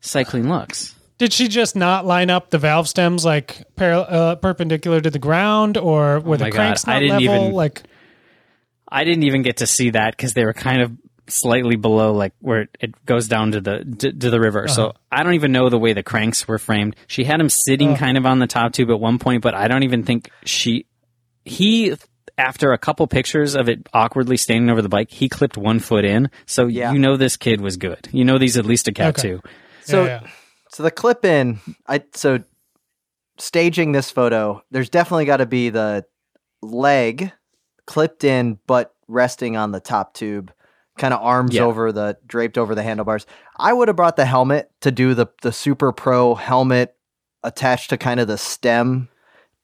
cycling 0.00 0.48
looks. 0.48 0.94
Did 1.18 1.32
she 1.32 1.48
just 1.48 1.74
not 1.74 2.06
line 2.06 2.30
up 2.30 2.50
the 2.50 2.58
valve 2.58 2.88
stems 2.88 3.24
like 3.24 3.62
par- 3.76 4.06
uh, 4.08 4.34
perpendicular 4.36 5.00
to 5.00 5.10
the 5.10 5.18
ground, 5.18 5.76
or 5.76 6.20
were 6.20 6.34
Oh 6.34 6.38
the 6.38 6.44
God, 6.46 6.52
cranks 6.54 6.86
I 6.86 6.94
not 6.94 6.98
didn't 7.00 7.24
level? 7.26 7.42
even- 7.46 7.54
like, 7.54 7.82
I 8.88 9.04
didn't 9.04 9.24
even 9.24 9.42
get 9.42 9.58
to 9.58 9.66
see 9.66 9.90
that 9.90 10.16
because 10.16 10.34
they 10.34 10.44
were 10.44 10.52
kind 10.52 10.80
of 10.82 10.92
slightly 11.28 11.76
below, 11.76 12.12
like 12.12 12.32
where 12.40 12.62
it, 12.62 12.76
it 12.80 13.06
goes 13.06 13.28
down 13.28 13.52
to 13.52 13.60
the 13.60 13.84
to, 13.98 14.12
to 14.12 14.30
the 14.30 14.40
river. 14.40 14.68
So 14.68 14.88
uh-huh. 14.88 14.98
I 15.12 15.22
don't 15.22 15.34
even 15.34 15.52
know 15.52 15.68
the 15.68 15.78
way 15.78 15.92
the 15.92 16.02
cranks 16.02 16.46
were 16.48 16.58
framed. 16.58 16.96
She 17.06 17.24
had 17.24 17.40
him 17.40 17.48
sitting 17.48 17.92
uh. 17.92 17.96
kind 17.96 18.16
of 18.16 18.26
on 18.26 18.38
the 18.38 18.46
top 18.46 18.72
tube 18.72 18.90
at 18.90 19.00
one 19.00 19.18
point, 19.18 19.42
but 19.42 19.54
I 19.54 19.68
don't 19.68 19.82
even 19.82 20.02
think 20.02 20.30
she 20.44 20.86
he. 21.44 21.94
After 22.36 22.72
a 22.72 22.78
couple 22.78 23.04
pictures 23.08 23.56
of 23.56 23.68
it 23.68 23.88
awkwardly 23.92 24.36
standing 24.36 24.70
over 24.70 24.80
the 24.80 24.88
bike, 24.88 25.10
he 25.10 25.28
clipped 25.28 25.56
one 25.56 25.80
foot 25.80 26.04
in. 26.04 26.30
So 26.46 26.68
Yeah. 26.68 26.92
you 26.92 27.00
know 27.00 27.16
this 27.16 27.36
kid 27.36 27.60
was 27.60 27.76
good. 27.76 28.08
You 28.12 28.24
know 28.24 28.38
these 28.38 28.56
at 28.56 28.64
least 28.64 28.86
a 28.86 28.92
cat 28.92 29.18
Okay. 29.18 29.30
two. 29.30 29.42
So- 29.82 30.04
yeah, 30.04 30.20
yeah. 30.22 30.30
So 30.70 30.84
the 30.84 30.92
clip 30.92 31.24
in, 31.24 31.58
I 31.88 32.04
so 32.12 32.38
staging 33.38 33.92
this 33.92 34.10
photo, 34.10 34.62
there's 34.70 34.90
definitely 34.90 35.24
got 35.24 35.38
to 35.38 35.46
be 35.46 35.70
the 35.70 36.04
leg 36.62 37.32
clipped 37.86 38.22
in, 38.22 38.58
but 38.66 38.94
resting 39.08 39.56
on 39.56 39.72
the 39.72 39.80
top 39.80 40.14
tube, 40.14 40.52
kind 40.98 41.14
of 41.14 41.20
arms 41.22 41.54
Yeah. 41.54 41.62
over 41.62 41.92
the 41.92 42.16
draped 42.26 42.58
over 42.58 42.74
the 42.74 42.82
handlebars. 42.82 43.26
I 43.56 43.72
would 43.72 43.88
have 43.88 43.96
brought 43.96 44.16
the 44.16 44.26
helmet 44.26 44.70
to 44.82 44.90
do 44.90 45.14
the 45.14 45.26
the 45.42 45.52
super 45.52 45.92
pro 45.92 46.34
helmet 46.34 46.94
attached 47.44 47.90
to 47.90 47.96
kind 47.96 48.20
of 48.20 48.26
the 48.28 48.36
stem 48.38 49.08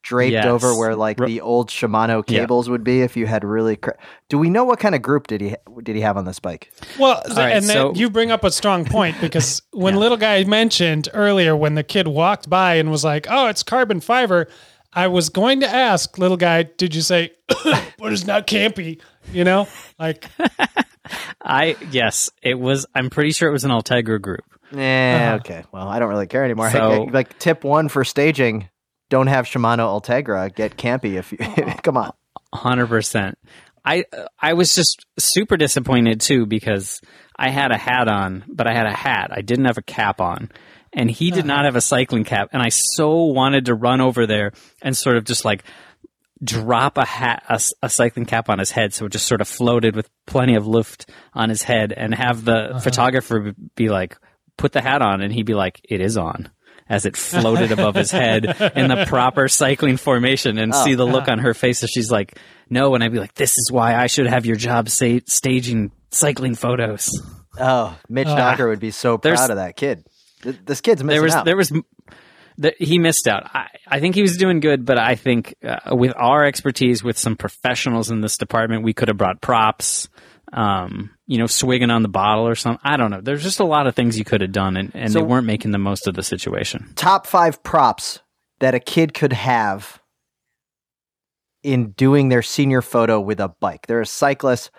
draped 0.03 0.33
Yes. 0.35 0.45
over 0.45 0.77
where 0.77 0.95
like 0.95 1.19
Ro- 1.19 1.27
the 1.27 1.41
old 1.41 1.71
Shimano 1.71 2.23
Yeah. 2.29 2.41
cables 2.41 2.69
would 2.69 2.85
be 2.85 3.01
if 3.01 3.17
you 3.17 3.27
had 3.27 3.43
really. 3.43 3.77
Cr- 3.77 3.93
Do 4.29 4.39
we 4.39 4.51
know 4.51 4.63
what 4.65 4.79
kind 4.79 4.95
of 4.95 5.01
group 5.03 5.27
did 5.29 5.41
he 5.41 5.57
did 5.83 5.97
he 5.97 6.03
have 6.03 6.17
on 6.19 6.25
this 6.27 6.39
bike? 6.39 6.71
Well, 6.99 7.23
right, 7.37 7.53
and 7.57 7.65
then 7.65 7.75
so- 7.77 7.95
you 7.95 8.11
bring 8.11 8.31
up 8.31 8.45
a 8.45 8.51
strong 8.51 8.85
point 8.85 9.17
because 9.21 9.63
when 9.73 9.97
little 9.97 10.19
guy 10.19 10.45
mentioned 10.45 11.09
earlier 11.15 11.57
when 11.57 11.75
the 11.75 11.83
kid 11.83 12.07
walked 12.07 12.49
by 12.51 12.75
and 12.75 12.91
was 12.91 13.03
like, 13.03 13.27
"Oh, 13.31 13.47
it's 13.49 13.63
carbon 13.63 14.01
fiber," 14.01 14.47
I 14.93 15.07
was 15.09 15.31
going 15.31 15.61
to 15.61 15.69
ask 15.69 16.19
little 16.19 16.37
guy, 16.37 16.65
"Did 16.65 16.95
you 16.95 17.01
say, 17.01 17.31
but 17.49 18.13
it's 18.13 18.27
not 18.27 18.47
campy?" 18.47 19.01
You 19.33 19.43
know, 19.45 19.67
like 19.99 20.27
I 21.43 21.77
yes, 21.91 22.31
it 22.43 22.59
was. 22.59 22.87
I'm 22.95 23.11
pretty 23.11 23.33
sure 23.33 23.49
it 23.49 23.53
was 23.53 23.65
an 23.65 23.71
Ultegra 23.71 24.21
group. 24.21 24.45
Yeah. 24.73 25.17
Uh-huh. 25.17 25.37
Okay. 25.37 25.65
Well, 25.73 25.89
I 25.89 25.99
don't 25.99 26.09
really 26.09 26.27
care 26.27 26.45
anymore. 26.45 26.69
Hey, 26.69 26.79
So- 26.79 27.03
like 27.05 27.39
tip 27.39 27.65
one 27.65 27.89
for 27.89 28.05
staging: 28.05 28.69
don't 29.11 29.27
have 29.27 29.47
Shimano 29.47 30.01
Ultegra. 30.01 30.55
Get 30.55 30.77
campy 30.77 31.15
if 31.15 31.33
you 31.33 31.39
come 31.83 31.97
on. 31.97 32.13
Hundred 32.53 32.87
percent. 32.87 33.39
I 33.85 34.05
I 34.41 34.55
was 34.55 34.75
just 34.75 35.05
super 35.19 35.57
disappointed 35.57 36.21
too 36.21 36.47
because 36.47 37.01
I 37.37 37.51
had 37.51 37.71
a 37.71 37.77
hat 37.77 38.09
on, 38.09 38.45
but 38.49 38.67
I 38.67 38.75
had 38.75 38.87
a 38.87 38.95
hat. 38.95 39.31
I 39.33 39.43
didn't 39.43 39.67
have 39.67 39.77
a 39.77 39.83
cap 39.83 40.21
on, 40.21 40.51
and 40.93 41.11
he 41.11 41.31
did 41.31 41.41
uh-huh. 41.41 41.49
not 41.49 41.65
have 41.65 41.77
a 41.77 41.81
cycling 41.81 42.25
cap. 42.25 42.51
And 42.53 42.63
I 42.63 42.71
so 42.71 43.25
wanted 43.25 43.67
to 43.67 43.75
run 43.75 44.01
over 44.01 44.27
there 44.27 44.53
and 44.81 44.97
sort 44.97 45.17
of 45.17 45.25
just 45.25 45.45
like 45.45 45.65
drop 46.45 46.99
a 46.99 47.05
hat, 47.05 47.43
a, 47.49 47.55
s- 47.55 47.73
a 47.83 47.89
cycling 47.89 48.27
cap 48.27 48.49
on 48.49 48.59
his 48.59 48.71
head, 48.71 48.93
so 48.93 49.07
it 49.07 49.13
just 49.13 49.27
sort 49.27 49.41
of 49.41 49.49
floated 49.49 49.97
with 49.97 50.09
plenty 50.27 50.55
of 50.55 50.67
lift 50.67 51.11
on 51.33 51.49
his 51.49 51.63
head, 51.63 51.93
and 51.93 52.15
have 52.15 52.45
the 52.45 52.71
uh-huh. 52.71 52.81
photographer 52.81 53.55
be 53.75 53.89
like, 53.89 54.17
"Put 54.57 54.73
the 54.73 54.83
hat 54.83 55.03
on," 55.03 55.21
and 55.21 55.33
he'd 55.33 55.47
be 55.47 55.55
like, 55.55 55.81
"It 55.89 56.01
is 56.01 56.17
on." 56.17 56.51
As 56.87 57.07
it 57.07 57.17
floated 57.17 57.73
above 57.73 57.95
his 57.95 58.11
head 58.11 58.45
in 58.77 58.89
the 58.89 59.07
proper 59.09 59.49
cycling 59.49 59.97
formation, 59.97 60.59
and 60.59 60.73
oh, 60.75 60.85
see 60.85 60.95
the 60.95 61.07
look 61.07 61.29
on 61.29 61.39
her 61.39 61.55
face 61.55 61.83
as 61.83 61.91
she's 61.91 62.11
like, 62.11 62.39
"No," 62.69 62.95
and 62.95 63.03
I'd 63.03 63.13
be 63.13 63.19
like, 63.19 63.35
"This 63.35 63.53
is 63.53 63.71
why 63.73 63.95
I 63.95 64.07
should 64.07 64.27
have 64.27 64.45
your 64.45 64.57
job, 64.57 64.91
say, 64.91 65.23
staging 65.27 65.93
cycling 66.11 66.55
photos." 66.55 67.09
Oh, 67.59 67.97
Mitch 68.09 68.27
ah. 68.27 68.37
Docker 68.37 68.69
would 68.69 68.81
be 68.81 68.91
so 68.91 69.17
proud 69.17 69.51
of 69.51 69.57
that 69.57 69.77
kid. 69.77 70.07
This 70.43 70.81
kid's 70.81 71.03
missing 71.03 71.15
there 71.15 71.23
was 71.23 71.35
out. 71.35 71.45
there 71.47 71.57
was 71.57 71.73
the, 72.59 72.75
he 72.79 72.99
missed 72.99 73.27
out. 73.29 73.45
I, 73.55 73.69
I 73.89 74.01
think 74.01 74.15
he 74.15 74.23
was 74.23 74.37
doing 74.37 74.61
good, 74.61 74.85
but 74.85 74.99
I 74.99 75.15
think 75.17 75.55
uh, 75.65 75.95
with 75.95 76.13
our 76.17 76.45
expertise, 76.45 77.03
with 77.03 77.19
some 77.19 77.37
professionals 77.37 78.11
in 78.11 78.21
this 78.21 78.39
department, 78.39 78.85
we 78.85 78.93
could 78.93 79.09
have 79.09 79.17
brought 79.17 79.41
props. 79.41 80.09
Um, 80.53 81.11
you 81.27 81.39
know, 81.39 81.47
swigging 81.49 81.91
on 81.91 82.03
the 82.03 82.09
bottle 82.09 82.47
or 82.47 82.55
something. 82.55 82.81
I 82.85 82.97
don't 82.97 83.11
know. 83.11 83.21
There's 83.21 83.43
just 83.43 83.59
a 83.59 83.65
lot 83.65 83.89
of 83.89 83.97
things 83.97 84.17
you 84.19 84.25
could 84.25 84.41
have 84.41 84.53
done, 84.53 84.77
and, 84.77 84.93
and 84.95 85.11
So- 85.13 85.19
they 85.19 85.25
weren't 85.25 85.47
making 85.47 85.73
the 85.73 85.79
most 85.79 86.07
of 86.07 86.15
the 86.15 86.23
situation. 86.23 86.93
top 86.95 87.27
five 87.27 87.61
props 87.65 88.21
that 88.61 88.73
a 88.75 88.79
kid 88.79 89.15
could 89.15 89.33
have 89.33 90.01
in 91.65 91.91
doing 91.93 92.29
their 92.29 92.43
senior 92.43 92.83
photo 92.83 93.21
with 93.21 93.41
a 93.41 93.49
bike. 93.49 93.87
They're 93.87 94.03
a 94.03 94.07
cyclist. 94.07 94.71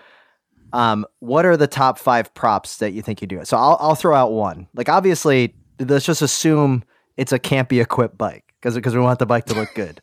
Um, 0.71 1.05
what 1.19 1.45
are 1.45 1.57
the 1.57 1.67
top 1.67 1.97
five 1.99 2.33
props 2.33 2.77
that 2.77 2.93
you 2.93 3.01
think 3.01 3.21
you 3.21 3.27
do? 3.27 3.43
So 3.43 3.57
I'll 3.57 3.77
I'll 3.79 3.95
throw 3.95 4.15
out 4.15 4.31
one. 4.31 4.67
Like 4.75 4.87
obviously, 4.87 5.55
let's 5.79 6.05
just 6.05 6.21
assume 6.21 6.83
it's 7.17 7.31
a 7.31 7.39
campy 7.39 7.81
equipped 7.81 8.17
bike 8.17 8.45
because 8.59 8.75
because 8.75 8.95
we 8.95 9.01
want 9.01 9.19
the 9.19 9.25
bike 9.25 9.45
to 9.45 9.53
look 9.53 9.73
good. 9.75 10.01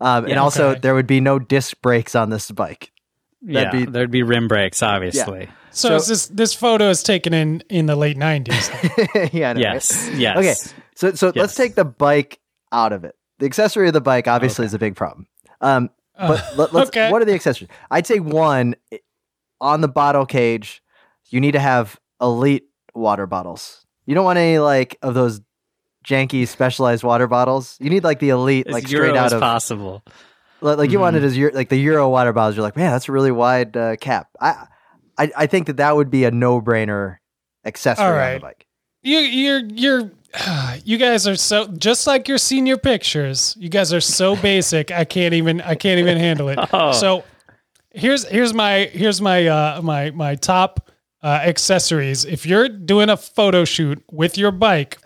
Um, 0.00 0.26
and 0.26 0.38
also, 0.38 0.70
okay. 0.70 0.80
there 0.80 0.94
would 0.94 1.06
be 1.06 1.20
no 1.20 1.38
disc 1.38 1.80
brakes 1.82 2.14
on 2.14 2.30
this 2.30 2.50
bike. 2.50 2.92
yeah, 3.42 3.70
be- 3.70 3.84
there'd 3.84 4.10
be 4.10 4.22
rim 4.22 4.48
brakes, 4.48 4.82
obviously. 4.82 5.46
so. 5.70 5.88
So- 5.88 5.96
is 5.96 6.06
this 6.06 6.26
this 6.28 6.54
photo 6.54 6.88
is 6.90 7.02
taken 7.02 7.34
in 7.34 7.62
in 7.68 7.86
the 7.86 7.96
late 7.96 8.16
nineties. 8.16 8.70
yeah. 9.32 9.50
I 9.50 9.52
know, 9.54 9.60
right? 9.60 9.74
Yes, 9.74 10.10
yes. 10.14 10.36
Okay, 10.36 10.54
so 10.94 11.14
so 11.14 11.32
let's 11.34 11.54
take 11.54 11.74
the 11.74 11.84
bike 11.84 12.38
out 12.72 12.92
of 12.92 13.04
it. 13.04 13.16
The 13.38 13.46
accessory 13.46 13.88
of 13.88 13.94
the 13.94 14.00
bike 14.00 14.28
obviously 14.28 14.66
is 14.66 14.74
a 14.74 14.78
big 14.78 14.96
problem. 14.96 15.26
Um, 15.60 15.90
but 16.16 16.44
let, 16.56 16.74
us 16.74 16.88
okay. 16.88 17.10
what 17.12 17.22
are 17.22 17.24
the 17.24 17.34
accessories? 17.34 17.70
I'd 17.90 18.06
say 18.06 18.18
one 18.18 18.74
on 19.60 19.80
the 19.80 19.88
bottle 19.88 20.26
cage. 20.26 20.82
You 21.30 21.40
need 21.40 21.52
to 21.52 21.60
have 21.60 21.98
elite 22.20 22.68
water 22.94 23.26
bottles. 23.26 23.84
You 24.06 24.14
don't 24.14 24.24
want 24.24 24.38
any 24.38 24.58
like 24.58 24.96
of 25.02 25.14
those 25.14 25.40
janky 26.08 26.48
specialized 26.48 27.04
water 27.04 27.26
bottles. 27.26 27.76
You 27.80 27.90
need 27.90 28.04
like 28.04 28.18
the 28.18 28.30
elite, 28.30 28.66
As 28.66 28.72
like 28.72 28.90
Euro 28.90 29.06
straight 29.08 29.18
out 29.18 29.26
as 29.26 29.32
of 29.34 29.40
possible. 29.40 30.02
li- 30.62 30.74
like 30.74 30.90
you 30.90 30.98
want 30.98 31.16
Mm-hmm. 31.16 31.24
it 31.24 31.28
as 31.28 31.36
your 31.36 31.52
like 31.52 31.68
the 31.68 31.76
Euro 31.76 32.08
water 32.08 32.32
bottles. 32.32 32.56
You're 32.56 32.62
like, 32.64 32.76
man, 32.76 32.90
that's 32.92 33.08
a 33.08 33.12
really 33.12 33.30
wide 33.32 33.76
uh, 33.76 33.96
cap. 33.96 34.28
I, 34.40 34.66
I 35.18 35.30
I 35.36 35.46
think 35.46 35.66
that 35.66 35.76
that 35.76 35.94
would 35.96 36.10
be 36.10 36.24
a 36.24 36.30
no 36.30 36.60
brainer 36.60 37.18
accessory 37.64 38.04
All 38.04 38.10
on 38.12 38.16
the 38.16 38.20
right. 38.22 38.40
bike. 38.42 38.66
you 39.02 39.18
you're 39.18 39.60
you're 39.66 40.10
you 40.84 40.96
guys 40.98 41.26
are 41.26 41.36
so 41.36 41.66
just 41.68 42.06
like 42.06 42.26
your 42.28 42.38
senior 42.38 42.76
pictures. 42.78 43.54
You 43.58 43.68
guys 43.68 43.92
are 43.92 44.00
so 44.00 44.34
basic. 44.50 44.90
I 44.90 45.04
can't 45.04 45.34
even 45.34 45.60
I 45.60 45.74
can't 45.74 45.98
even 46.00 46.16
handle 46.18 46.48
it. 46.48 46.58
Oh. 46.72 46.92
So 46.92 47.24
here's 47.90 48.24
here's 48.28 48.54
my 48.54 48.84
here's 48.92 49.20
my 49.20 49.46
uh 49.46 49.80
my 49.82 50.10
my 50.12 50.34
top 50.36 50.90
uh, 51.22 51.26
accessories. 51.26 52.24
If 52.24 52.46
you're 52.46 52.68
doing 52.68 53.08
a 53.10 53.16
photo 53.16 53.64
shoot 53.64 54.02
with 54.12 54.38
your 54.38 54.52
bike 54.52 54.98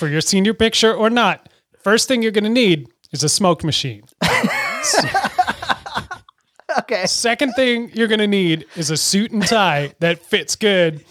for 0.00 0.08
your 0.08 0.20
senior 0.22 0.54
picture 0.54 0.92
or 0.92 1.10
not, 1.10 1.48
first 1.84 2.08
thing 2.08 2.22
you're 2.22 2.32
going 2.32 2.44
to 2.44 2.50
need 2.50 2.88
is 3.12 3.22
a 3.22 3.28
smoke 3.28 3.62
machine. 3.62 4.02
Okay. 6.78 7.04
Second 7.06 7.54
thing 7.54 7.90
you're 7.94 8.06
going 8.06 8.20
to 8.20 8.28
need 8.28 8.64
is 8.76 8.90
a 8.90 8.96
suit 8.96 9.32
and 9.32 9.44
tie 9.44 9.92
that 9.98 10.24
fits 10.24 10.54
good. 10.54 11.04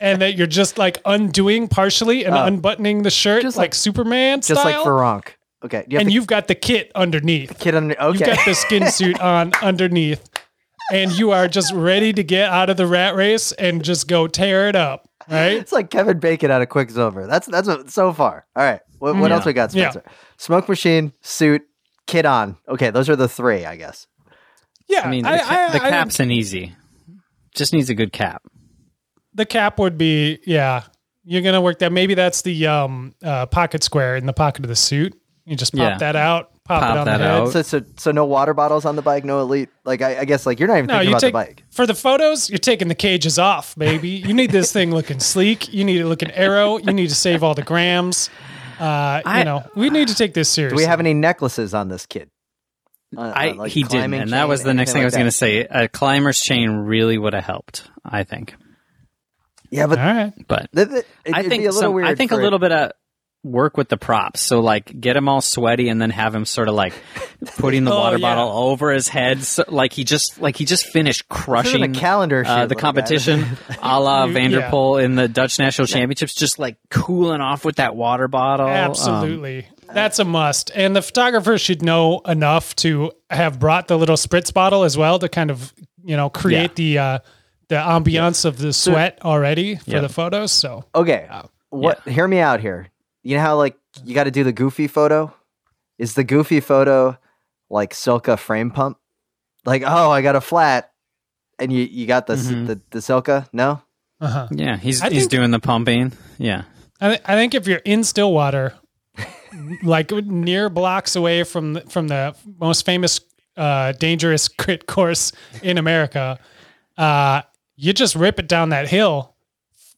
And 0.00 0.20
that 0.22 0.34
you're 0.36 0.48
just 0.48 0.76
like 0.76 0.98
undoing 1.04 1.68
partially 1.68 2.24
and 2.24 2.34
uh, 2.34 2.46
unbuttoning 2.46 3.02
the 3.04 3.10
shirt. 3.10 3.42
Just 3.42 3.56
like, 3.56 3.66
like- 3.66 3.74
Superman 3.74 4.40
Just 4.40 4.64
like 4.64 4.74
style. 4.74 4.84
Feronk. 4.84 5.28
Okay. 5.64 5.84
You 5.88 6.00
and 6.00 6.08
the 6.08 6.12
you've 6.12 6.26
got 6.26 6.48
the 6.48 6.56
kit 6.56 6.90
underneath. 6.96 7.58
kid 7.60 7.76
under. 7.76 7.94
You've 8.00 8.18
got 8.18 8.44
the 8.44 8.54
skin 8.54 8.90
suit 8.90 9.20
on 9.22 9.52
underneath, 9.62 10.28
and 10.92 11.12
you 11.12 11.30
are 11.30 11.46
just 11.46 11.72
ready 11.72 12.12
to 12.12 12.24
get 12.24 12.48
out 12.50 12.70
of 12.70 12.76
the 12.76 12.86
rat 12.88 13.14
race 13.14 13.52
and 13.52 13.84
just 13.84 14.08
go 14.08 14.26
tear 14.26 14.68
it 14.68 14.74
up. 14.74 15.08
Right? 15.28 15.52
It's 15.52 15.72
like 15.72 15.90
Kevin 15.90 16.18
Bacon 16.18 16.50
out 16.50 16.62
of 16.62 16.68
Quicksilver. 16.68 17.26
That's 17.26 17.46
that's 17.46 17.66
what, 17.68 17.90
so 17.90 18.12
far. 18.12 18.46
All 18.56 18.62
right. 18.62 18.80
What, 18.98 19.16
what 19.16 19.30
Yeah. 19.30 19.36
else 19.36 19.44
we 19.46 19.52
got, 19.52 19.74
Yeah. 19.74 19.90
Spencer? 19.90 20.08
Smoke 20.36 20.68
machine, 20.68 21.12
suit, 21.22 21.62
kid 22.06 22.26
on. 22.26 22.56
Okay, 22.68 22.90
those 22.90 23.08
are 23.08 23.16
the 23.16 23.28
three, 23.28 23.64
I 23.64 23.76
guess. 23.76 24.06
Yeah. 24.88 25.06
I 25.06 25.10
mean, 25.10 25.24
the, 25.24 25.30
I- 25.30 25.38
ca- 25.38 25.54
I- 25.68 25.72
the 25.78 25.82
I- 25.84 25.90
cap's 25.90 26.20
an 26.20 26.30
easy. 26.30 26.74
Just 27.54 27.72
needs 27.72 27.88
a 27.90 27.94
good 27.94 28.12
cap. 28.12 28.42
the 29.34 29.46
cap 29.46 29.78
would 29.78 29.96
be 29.98 30.38
yeah. 30.46 30.84
You're 31.24 31.42
gonna 31.42 31.60
work 31.62 31.78
that. 31.78 31.90
Maybe 31.92 32.14
that's 32.14 32.42
the 32.42 32.66
um 32.66 33.14
uh, 33.22 33.46
pocket 33.46 33.82
square 33.82 34.16
in 34.16 34.26
the 34.26 34.32
pocket 34.32 34.64
of 34.64 34.68
the 34.68 34.76
suit. 34.76 35.14
You 35.46 35.56
just 35.56 35.72
pop 35.74 35.80
Yeah. 35.92 35.98
that 35.98 36.16
out, 36.16 36.50
pop, 36.64 36.80
Pop 36.82 36.94
it 36.94 36.98
on 36.98 37.06
that 37.06 37.18
the 37.18 37.24
head. 37.24 37.30
out. 37.32 37.52
So, 37.52 37.62
so 37.62 37.82
so 37.96 38.10
no 38.10 38.24
water 38.24 38.54
bottles 38.54 38.84
on 38.84 38.96
the 38.96 39.02
bike, 39.02 39.24
no 39.24 39.40
elite. 39.40 39.68
Like 39.84 40.02
I, 40.02 40.20
I 40.20 40.24
guess 40.24 40.46
like 40.46 40.58
you're 40.58 40.68
not 40.68 40.78
even 40.78 40.86
No, 40.86 40.94
thinking 40.94 41.08
you 41.08 41.12
about 41.12 41.20
take 41.20 41.32
the 41.32 41.38
bike. 41.62 41.62
for 41.70 41.86
the 41.86 41.94
photos. 41.94 42.48
You're 42.50 42.58
taking 42.58 42.88
the 42.88 42.94
cages 42.94 43.38
off, 43.38 43.74
baby. 43.76 44.08
You 44.10 44.34
need 44.34 44.50
this 44.50 44.72
thing 44.72 44.90
looking 44.92 45.20
sleek. 45.20 45.72
You 45.72 45.84
need 45.84 46.00
it 46.00 46.06
looking 46.06 46.30
arrow. 46.30 46.78
You 46.78 46.92
need 46.92 47.08
to 47.10 47.14
save 47.14 47.42
all 47.42 47.54
the 47.54 47.62
grams. 47.62 48.30
Uh, 48.80 49.20
I- 49.24 49.38
you 49.40 49.44
know, 49.44 49.62
we 49.76 49.90
need 49.90 50.08
to 50.08 50.14
take 50.14 50.34
this 50.34 50.48
serious. 50.48 50.72
Do 50.72 50.76
we 50.76 50.84
have 50.84 51.00
any 51.00 51.14
necklaces 51.14 51.74
on 51.74 51.88
this 51.88 52.06
kid? 52.06 52.28
Uh, 53.16 53.20
I 53.34 53.50
uh, 53.50 53.54
like 53.54 53.70
he 53.72 53.84
didn't, 53.84 54.12
and 54.14 54.32
that 54.32 54.48
was 54.48 54.64
the 54.64 54.74
next 54.74 54.90
anything 54.90 54.94
thing 54.94 55.02
I 55.02 55.04
was 55.04 55.14
going 55.14 55.26
to 55.26 55.30
say. 55.30 55.60
A 55.84 55.86
climber's 55.88 56.40
chain 56.40 56.70
really 56.70 57.16
would 57.16 57.32
have 57.32 57.44
helped. 57.44 57.88
I 58.04 58.24
think, 58.24 58.56
Yeah, 59.70 59.86
but 59.86 59.98
All 60.00 60.04
right. 60.04 60.32
but 60.48 60.68
th- 60.74 60.88
th- 60.88 61.04
it, 61.24 61.32
I 61.34 61.42
think 61.42 61.62
be 61.62 61.66
a 61.66 61.68
little 61.68 61.80
some, 61.80 61.92
weird. 61.94 62.08
I 62.08 62.16
think 62.16 62.32
a 62.32 62.34
for- 62.36 62.42
little 62.42 62.58
bit 62.58 62.72
of 62.72 62.90
work 63.44 63.76
with 63.76 63.88
the 63.90 63.96
props. 63.96 64.40
So 64.40 64.60
like 64.60 64.98
get 65.00 65.16
him 65.16 65.28
all 65.28 65.40
sweaty 65.40 65.88
and 65.90 66.00
then 66.00 66.10
have 66.10 66.34
him 66.34 66.44
sort 66.46 66.68
of 66.68 66.74
like 66.74 66.94
putting 67.58 67.84
the 67.84 67.92
Oh, 67.94 67.98
water 67.98 68.16
yeah. 68.16 68.34
bottle 68.34 68.50
over 68.50 68.90
his 68.90 69.06
head, 69.06 69.42
so, 69.42 69.64
like 69.68 69.92
he 69.92 70.02
just 70.02 70.40
like 70.40 70.56
he 70.56 70.64
just 70.64 70.86
finished 70.86 71.28
This 71.28 71.36
isn't 71.38 71.44
crushing 71.44 71.82
a 71.82 71.88
calendar 71.90 72.42
uh, 72.46 72.54
the 72.66 72.74
little 72.74 72.80
competition, 72.80 73.44
a 73.82 74.00
la 74.00 74.24
You- 74.26 74.32
van 74.32 74.50
der 74.50 74.62
Poel 74.70 75.04
in 75.04 75.14
the 75.14 75.28
Dutch 75.28 75.58
National 75.58 75.86
Championships, 75.86 76.34
just 76.34 76.58
like 76.58 76.76
cooling 76.90 77.40
off 77.42 77.64
with 77.64 77.76
that 77.76 77.94
water 77.94 78.26
bottle. 78.28 78.66
Um, 78.66 78.72
Absolutely. 78.72 79.68
That's 79.92 80.18
a 80.18 80.24
must. 80.24 80.70
And 80.74 80.96
the 80.96 81.02
photographer 81.02 81.58
should 81.58 81.82
know 81.82 82.20
enough 82.26 82.74
to 82.76 83.12
have 83.30 83.60
brought 83.60 83.86
the 83.88 83.98
little 83.98 84.16
spritz 84.16 84.52
bottle 84.52 84.82
as 84.84 84.96
well 84.96 85.18
to 85.18 85.28
kind 85.28 85.50
of, 85.50 85.72
you 86.02 86.16
know, 86.16 86.30
create 86.30 86.74
the 86.76 86.98
uh 86.98 87.18
the 87.68 87.76
ambiance 87.76 88.44
of 88.46 88.56
the 88.58 88.72
sweat 88.72 89.18
already 89.22 89.76
for 89.76 89.90
Yeah. 89.90 90.00
the 90.00 90.08
photos. 90.08 90.52
So 90.52 90.84
Okay. 90.94 91.28
What? 91.70 92.00
Hear 92.08 92.26
me 92.26 92.38
out 92.38 92.60
here. 92.60 92.88
You 93.24 93.36
know 93.36 93.42
how 93.42 93.56
like 93.56 93.76
you 94.04 94.14
got 94.14 94.24
to 94.24 94.30
do 94.30 94.44
the 94.44 94.52
goofy 94.52 94.86
photo? 94.86 95.34
Is 95.98 96.14
the 96.14 96.24
goofy 96.24 96.60
photo 96.60 97.18
like 97.70 97.92
Silca 97.94 98.38
frame 98.38 98.70
pump? 98.70 98.98
Like, 99.64 99.82
oh, 99.84 100.10
I 100.10 100.20
got 100.22 100.36
a 100.36 100.40
flat, 100.40 100.92
and 101.58 101.72
you 101.72 101.80
you 101.84 102.06
got 102.06 102.26
the 102.26 102.34
Mhm. 102.34 102.66
the, 102.66 102.80
the 102.90 102.98
Silca? 102.98 103.48
No. 103.52 103.82
uh-huh. 104.20 104.48
yeah, 104.52 104.76
he's 104.76 105.02
I 105.02 105.08
he's 105.10 105.22
think- 105.22 105.30
doing 105.30 105.50
the 105.50 105.58
pumping. 105.58 106.12
Yeah, 106.38 106.64
I, 107.00 107.08
th- 107.08 107.22
I 107.24 107.34
think 107.34 107.54
if 107.54 107.66
you're 107.66 107.78
in 107.84 108.04
Stillwater, 108.04 108.74
like 109.82 110.10
near 110.10 110.68
blocks 110.68 111.16
away 111.16 111.44
from 111.44 111.74
the, 111.74 111.80
from 111.82 112.08
the 112.08 112.34
most 112.60 112.84
famous 112.84 113.20
uh, 113.56 113.92
dangerous 113.92 114.48
crit 114.58 114.86
course 114.86 115.32
in 115.62 115.78
America, 115.78 116.38
uh, 116.98 117.42
you 117.76 117.92
just 117.92 118.14
rip 118.16 118.38
it 118.38 118.48
down 118.48 118.68
that 118.70 118.88
hill 118.88 119.34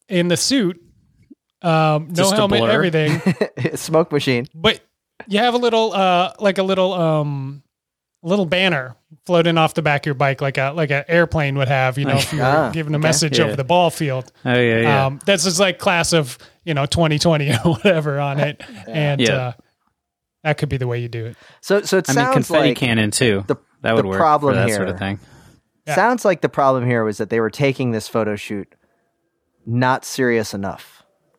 in 0.08 0.28
the 0.28 0.36
suit, 0.36 0.80
um, 1.66 2.08
no 2.08 2.14
Just 2.14 2.32
a 2.32 2.36
helmet, 2.36 2.62
everything. 2.62 3.20
Smoke 3.76 4.12
machine. 4.12 4.46
But 4.54 4.80
you 5.28 5.38
have 5.38 5.54
a 5.54 5.58
little 5.58 5.92
uh 5.92 6.32
like 6.38 6.58
a 6.58 6.62
little 6.62 6.92
um 6.92 7.62
little 8.22 8.46
banner 8.46 8.96
floating 9.24 9.56
off 9.58 9.74
the 9.74 9.82
back 9.82 10.02
of 10.02 10.06
your 10.06 10.14
bike 10.14 10.40
like 10.40 10.58
a 10.58 10.72
like 10.74 10.90
an 10.90 11.04
airplane 11.08 11.56
would 11.58 11.68
have, 11.68 11.96
you 11.98 12.04
know, 12.04 12.16
if 12.16 12.32
you're 12.32 12.44
Ah, 12.46 12.70
giving 12.70 12.94
a 12.94 12.98
okay. 12.98 13.02
message 13.02 13.38
Yeah. 13.38 13.46
over 13.46 13.56
the 13.56 13.64
ball 13.64 13.90
field. 13.90 14.30
Oh 14.44 14.52
yeah, 14.52 14.80
yeah. 14.80 15.06
Um 15.06 15.20
that's 15.24 15.44
just 15.44 15.58
like 15.60 15.78
class 15.78 16.12
of, 16.12 16.38
you 16.64 16.74
know, 16.74 16.86
2020 16.86 17.50
or 17.52 17.56
whatever 17.74 18.18
on 18.20 18.40
it. 18.40 18.62
And 18.86 19.20
Yeah. 19.20 19.34
uh 19.34 19.52
that 20.44 20.58
could 20.58 20.68
be 20.68 20.76
the 20.76 20.86
way 20.86 21.00
you 21.00 21.08
do 21.08 21.26
it. 21.26 21.36
So 21.60 21.82
so 21.82 21.98
it 21.98 22.08
I 22.08 22.12
mean, 22.12 22.24
sounds 22.24 22.34
confetti 22.34 22.68
like 22.68 22.76
cannon 22.76 23.10
too. 23.10 23.44
the- 23.46 23.56
that 23.82 23.94
would 23.94 24.04
the 24.04 24.08
work 24.08 24.18
problem 24.18 24.54
for 24.54 24.60
that 24.60 24.74
sort 24.74 24.88
of 24.88 24.98
thing. 24.98 25.18
Yeah. 25.86 25.94
sounds 25.94 26.24
like 26.24 26.40
the 26.40 26.48
problem 26.48 26.84
here 26.86 27.04
was 27.04 27.18
that 27.18 27.30
they 27.30 27.38
were 27.40 27.50
taking 27.50 27.92
this 27.92 28.08
photo 28.08 28.34
shoot 28.36 28.74
not 29.64 30.04
serious 30.04 30.52
enough 30.54 30.95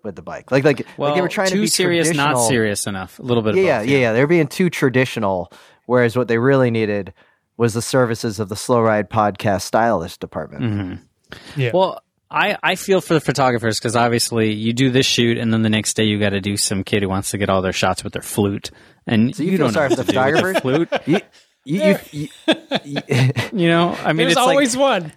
with 0.08 0.16
the 0.16 0.22
bike. 0.24 0.52
Like 0.52 0.64
like, 0.64 0.88
Well, 0.98 1.10
like 1.10 1.18
they 1.18 1.22
were 1.22 1.28
trying 1.28 1.50
too 1.50 1.56
to 1.58 1.62
be 1.62 1.68
serious, 1.68 2.12
not 2.16 2.38
serious 2.48 2.88
enough. 2.88 3.20
A 3.20 3.22
little 3.22 3.44
bit. 3.44 3.52
Of 3.58 3.64
Yeah, 3.64 3.80
both, 3.82 3.90
yeah, 3.90 3.98
yeah. 4.00 4.14
They're 4.14 4.26
being 4.28 4.48
too 4.48 4.70
traditional, 4.72 5.52
whereas 5.86 6.16
what 6.18 6.28
they 6.28 6.38
really 6.40 6.72
needed 6.72 7.14
was 7.58 7.74
the 7.74 7.82
services 7.82 8.40
of 8.40 8.50
the 8.50 8.56
Slow 8.56 8.82
Ride 8.82 9.10
Podcast 9.10 9.62
Stylist 9.64 10.20
Department. 10.20 10.64
Mm-hmm. 10.64 11.60
Yeah. 11.62 11.72
Well, 11.74 12.02
I, 12.30 12.58
I 12.62 12.76
feel 12.76 13.00
for 13.02 13.14
the 13.14 13.22
photographers 13.22 13.80
because 13.80 13.96
obviously 13.96 14.52
you 14.52 14.74
do 14.74 14.90
this 14.92 15.06
shoot 15.06 15.38
and 15.38 15.54
then 15.54 15.62
the 15.62 15.70
next 15.70 15.94
day 15.96 16.04
you 16.04 16.20
got 16.20 16.32
to 16.32 16.42
do 16.42 16.58
some 16.58 16.84
kid 16.84 17.02
who 17.04 17.10
wants 17.10 17.32
to 17.32 17.38
get 17.38 17.50
all 17.50 17.62
their 17.62 17.72
shots 17.74 18.04
with 18.04 18.12
their 18.14 18.22
flute 18.22 18.70
and 19.06 19.34
So 19.36 19.44
you 19.44 19.52
you, 19.54 19.58
don't 19.58 19.72
sorry 19.72 19.90
know 19.90 19.96
for 19.96 20.02
what 20.02 20.08
the 20.08 20.14
to 20.14 20.20
do 20.20 20.34
with 20.34 20.44
your 20.44 20.54
photographers? 20.54 21.00
flute. 21.06 21.22
You, 21.66 21.80
you, 21.86 21.98
you, 22.12 22.28
you, 22.84 23.02
you- 23.08 23.32
You 23.54 23.68
know, 23.70 23.92
I 24.04 24.08
mean, 24.14 24.18
There's 24.28 24.32
it's 24.34 24.38
always 24.38 24.76
like 24.76 25.04
one. 25.04 25.14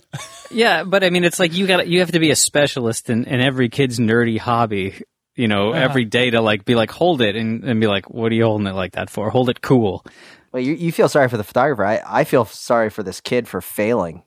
Yeah, 0.50 0.84
but 0.84 1.04
I 1.04 1.10
mean, 1.10 1.24
it's 1.24 1.38
like 1.38 1.52
you 1.54 1.66
got 1.66 1.86
you 1.88 2.00
have 2.00 2.12
to 2.12 2.18
be 2.20 2.30
a 2.30 2.36
specialist 2.36 3.10
in, 3.10 3.24
in 3.24 3.40
every 3.40 3.68
kid's 3.68 3.98
nerdy 3.98 4.38
hobby. 4.38 5.02
You 5.36 5.48
know, 5.48 5.70
Uh-huh. 5.70 5.80
every 5.80 6.04
day 6.04 6.30
to 6.30 6.40
like 6.42 6.64
be 6.64 6.74
like 6.74 6.90
hold 6.90 7.22
it 7.22 7.34
and, 7.36 7.64
and 7.64 7.80
be 7.80 7.86
like, 7.86 8.10
what 8.10 8.30
are 8.30 8.34
you 8.34 8.44
holding 8.44 8.66
it 8.66 8.74
like 8.74 8.92
that 8.92 9.08
for? 9.10 9.30
Hold 9.30 9.48
it 9.48 9.62
cool. 9.62 10.04
well, 10.52 10.60
you, 10.62 10.74
you 10.74 10.92
feel 10.92 11.08
sorry 11.08 11.28
for 11.28 11.36
the 11.38 11.44
photographer. 11.44 11.84
I, 11.84 12.00
I 12.04 12.24
feel 12.24 12.44
sorry 12.44 12.90
for 12.90 13.02
this 13.02 13.20
kid 13.20 13.48
for 13.48 13.60
failing. 13.60 14.22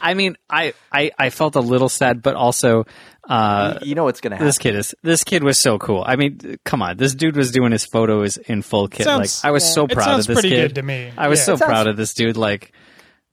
I 0.00 0.14
mean, 0.14 0.36
I, 0.48 0.74
I, 0.92 1.10
I 1.18 1.30
felt 1.30 1.56
a 1.56 1.60
little 1.60 1.88
sad, 1.88 2.22
but 2.22 2.34
also, 2.36 2.84
uh, 3.28 3.78
you 3.82 3.94
know 3.94 4.04
what's 4.04 4.20
going 4.20 4.30
to 4.30 4.36
happen. 4.36 4.46
this 4.46 4.58
kid 4.58 4.76
is 4.76 4.94
this 5.02 5.24
kid 5.24 5.42
was 5.42 5.58
so 5.58 5.78
cool. 5.78 6.04
I 6.06 6.16
mean, 6.16 6.58
come 6.64 6.80
on, 6.82 6.96
this 6.96 7.14
dude 7.14 7.34
was 7.36 7.50
doing 7.50 7.72
his 7.72 7.84
photos 7.86 8.36
in 8.36 8.62
full 8.62 8.86
kit. 8.88 9.04
Sounds- 9.04 9.42
like 9.42 9.48
I 9.48 9.52
was 9.52 9.64
so 9.72 9.88
proud 9.88 10.04
sounds 10.04 10.28
of 10.28 10.34
this 10.36 10.42
pretty 10.42 10.54
kid. 10.54 10.68
good 10.68 10.74
to 10.76 10.82
me. 10.82 11.10
I 11.16 11.28
was 11.28 11.40
Yeah. 11.40 11.44
so 11.46 11.56
sounds- 11.56 11.68
proud 11.68 11.86
of 11.88 11.96
this 11.96 12.14
dude. 12.14 12.36
Like, 12.36 12.72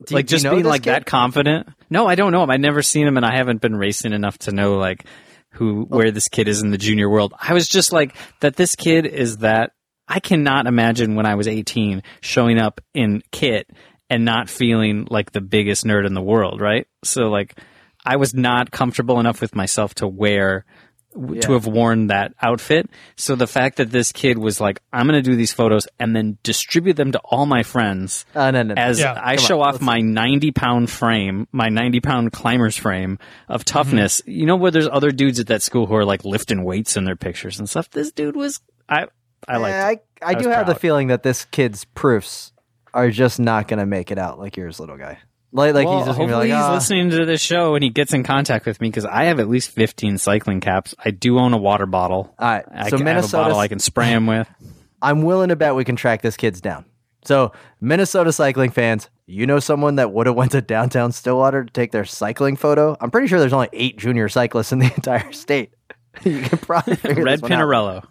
Do 0.05 0.15
like 0.15 0.27
do 0.27 0.33
you 0.33 0.35
just 0.35 0.43
know 0.43 0.51
being 0.51 0.65
like 0.65 0.83
kid? 0.83 0.91
that 0.91 1.05
confident. 1.05 1.67
No, 1.89 2.07
I 2.07 2.15
don't 2.15 2.31
know 2.31 2.43
him. 2.43 2.49
I've 2.49 2.59
never 2.59 2.81
seen 2.81 3.07
him, 3.07 3.17
and 3.17 3.25
I 3.25 3.35
haven't 3.35 3.61
been 3.61 3.75
racing 3.75 4.13
enough 4.13 4.37
to 4.39 4.51
know 4.51 4.75
like 4.75 5.05
who 5.51 5.87
oh. 5.89 5.97
where 5.97 6.11
this 6.11 6.27
kid 6.27 6.47
is 6.47 6.61
in 6.61 6.71
the 6.71 6.77
junior 6.77 7.09
world. 7.09 7.33
I 7.39 7.53
was 7.53 7.67
just 7.67 7.91
like 7.91 8.15
that. 8.41 8.55
This 8.55 8.75
kid 8.75 9.05
is 9.05 9.37
that. 9.37 9.71
I 10.05 10.19
cannot 10.19 10.67
imagine 10.67 11.15
when 11.15 11.25
I 11.25 11.35
was 11.35 11.47
18 11.47 12.03
showing 12.19 12.59
up 12.59 12.81
in 12.93 13.23
kit 13.31 13.69
and 14.09 14.25
not 14.25 14.49
feeling 14.49 15.07
like 15.09 15.31
the 15.31 15.39
biggest 15.39 15.85
nerd 15.85 16.05
in 16.05 16.13
the 16.13 16.21
world, 16.21 16.59
right? 16.59 16.85
So 17.05 17.29
like 17.29 17.57
I 18.05 18.17
was 18.17 18.33
not 18.33 18.69
comfortable 18.69 19.19
enough 19.19 19.39
with 19.39 19.55
myself 19.55 19.95
to 19.95 20.07
wear 20.07 20.65
w 21.13 21.39
to 21.41 21.53
have 21.53 21.65
worn 21.67 22.07
that 22.07 22.33
outfit. 22.41 22.89
So 23.15 23.35
the 23.35 23.47
fact 23.47 23.77
that 23.77 23.91
this 23.91 24.11
kid 24.11 24.37
was 24.37 24.59
like 24.59 24.81
I'm 24.91 25.07
going 25.07 25.21
to 25.21 25.29
do 25.29 25.35
these 25.35 25.53
photos 25.53 25.87
and 25.99 26.15
then 26.15 26.37
distribute 26.43 26.93
them 26.95 27.11
to 27.13 27.19
all 27.19 27.45
my 27.45 27.63
friends 27.63 28.25
Uh, 28.35 28.51
no, 28.51 28.63
no, 28.63 28.73
no. 28.73 28.81
as 28.81 28.99
Yeah. 28.99 29.13
I 29.21 29.35
Come 29.35 29.45
show 29.45 29.61
on, 29.61 29.75
off 29.75 29.81
my 29.81 30.01
90 30.01 30.51
pound 30.51 30.89
frame, 30.89 31.47
my 31.51 31.69
90 31.69 31.99
pound 32.01 32.31
climber's 32.31 32.75
frame 32.77 33.19
of 33.47 33.63
toughness. 33.65 34.21
You 34.25 34.45
know 34.45 34.55
where 34.55 34.71
there's 34.71 34.87
other 34.91 35.11
dudes 35.11 35.39
at 35.39 35.47
that 35.47 35.61
school 35.61 35.85
who 35.87 35.95
are 35.95 36.05
like 36.05 36.25
lifting 36.25 36.63
weights 36.63 36.97
in 36.97 37.03
their 37.05 37.15
pictures 37.15 37.59
and 37.59 37.69
stuff. 37.69 37.89
This 37.89 38.11
dude 38.11 38.35
was 38.35 38.59
I 38.89 39.05
I 39.47 39.57
like 39.57 39.71
Yeah, 39.71 39.87
I, 39.87 39.91
I, 40.25 40.29
I 40.29 40.33
do 40.35 40.47
was 40.47 40.55
have 40.55 40.67
the 40.67 40.75
feeling 40.75 41.07
that 41.07 41.23
this 41.23 41.45
kid's 41.45 41.85
proofs 41.85 42.51
are 42.93 43.09
just 43.09 43.39
not 43.39 43.67
going 43.67 43.79
to 43.79 43.85
make 43.85 44.11
it 44.11 44.17
out 44.17 44.39
like 44.39 44.55
yours, 44.55 44.79
little 44.79 44.97
guy. 44.97 45.17
Like, 45.55 45.73
like 45.75 45.85
well, 45.87 45.99
he's 45.99 46.07
just 46.07 46.17
hopefully 46.17 46.47
be 46.47 46.51
like, 46.53 46.59
he's 46.59 46.69
"Ah." 46.69 46.73
listening 46.73 47.11
to 47.11 47.25
this 47.25 47.39
show 47.41 47.75
and 47.75 47.83
he 47.83 47.89
gets 47.91 48.13
in 48.13 48.23
contact 48.23 48.65
with 48.65 48.81
me 48.81 48.89
because 48.89 49.05
I 49.05 49.25
have 49.25 49.39
at 49.39 49.47
least 49.47 49.69
15 49.69 50.17
cycling 50.17 50.59
caps. 50.61 50.95
I 51.03 51.11
do 51.11 51.37
own 51.37 51.53
a 51.53 51.57
water 51.57 51.85
bottle. 51.85 52.33
All 52.39 52.47
right, 52.49 52.65
I 52.73 52.89
so 52.89 52.97
can- 52.97 53.07
I 53.07 53.11
have 53.11 53.19
a 53.25 53.27
bottle 53.27 53.39
Minnesota, 53.43 53.55
I 53.59 53.67
can 53.67 53.79
spray 53.79 54.07
him 54.07 54.25
with. 54.27 54.47
I'm 55.01 55.21
willing 55.21 55.49
to 55.49 55.55
bet 55.55 55.75
we 55.75 55.83
can 55.85 55.95
track 55.95 56.21
this 56.23 56.35
kid's 56.37 56.59
down. 56.59 56.85
So 57.25 57.51
Minnesota 57.79 58.33
cycling 58.33 58.71
fans, 58.71 59.09
you 59.27 59.45
know 59.45 59.59
someone 59.59 59.95
that 59.95 60.11
would 60.11 60.27
have 60.27 60.35
went 60.35 60.51
to 60.53 60.61
downtown 60.61 61.11
Stillwater 61.11 61.63
to 61.63 61.71
take 61.71 61.91
their 61.91 62.03
cycling 62.05 62.55
photo? 62.57 62.97
I'm 62.99 63.11
pretty 63.11 63.27
sure 63.27 63.39
there's 63.39 63.53
only 63.53 63.69
eight 63.73 63.97
junior 63.97 64.27
cyclists 64.29 64.71
in 64.73 64.79
the 64.79 64.85
entire 64.95 65.31
state. 65.33 65.73
you 66.23 66.41
can 66.41 66.57
probably 66.57 66.95
Red 67.23 67.39
this 67.39 67.41
one 67.41 67.51
out. 67.53 67.59
Pinarello. 67.59 68.05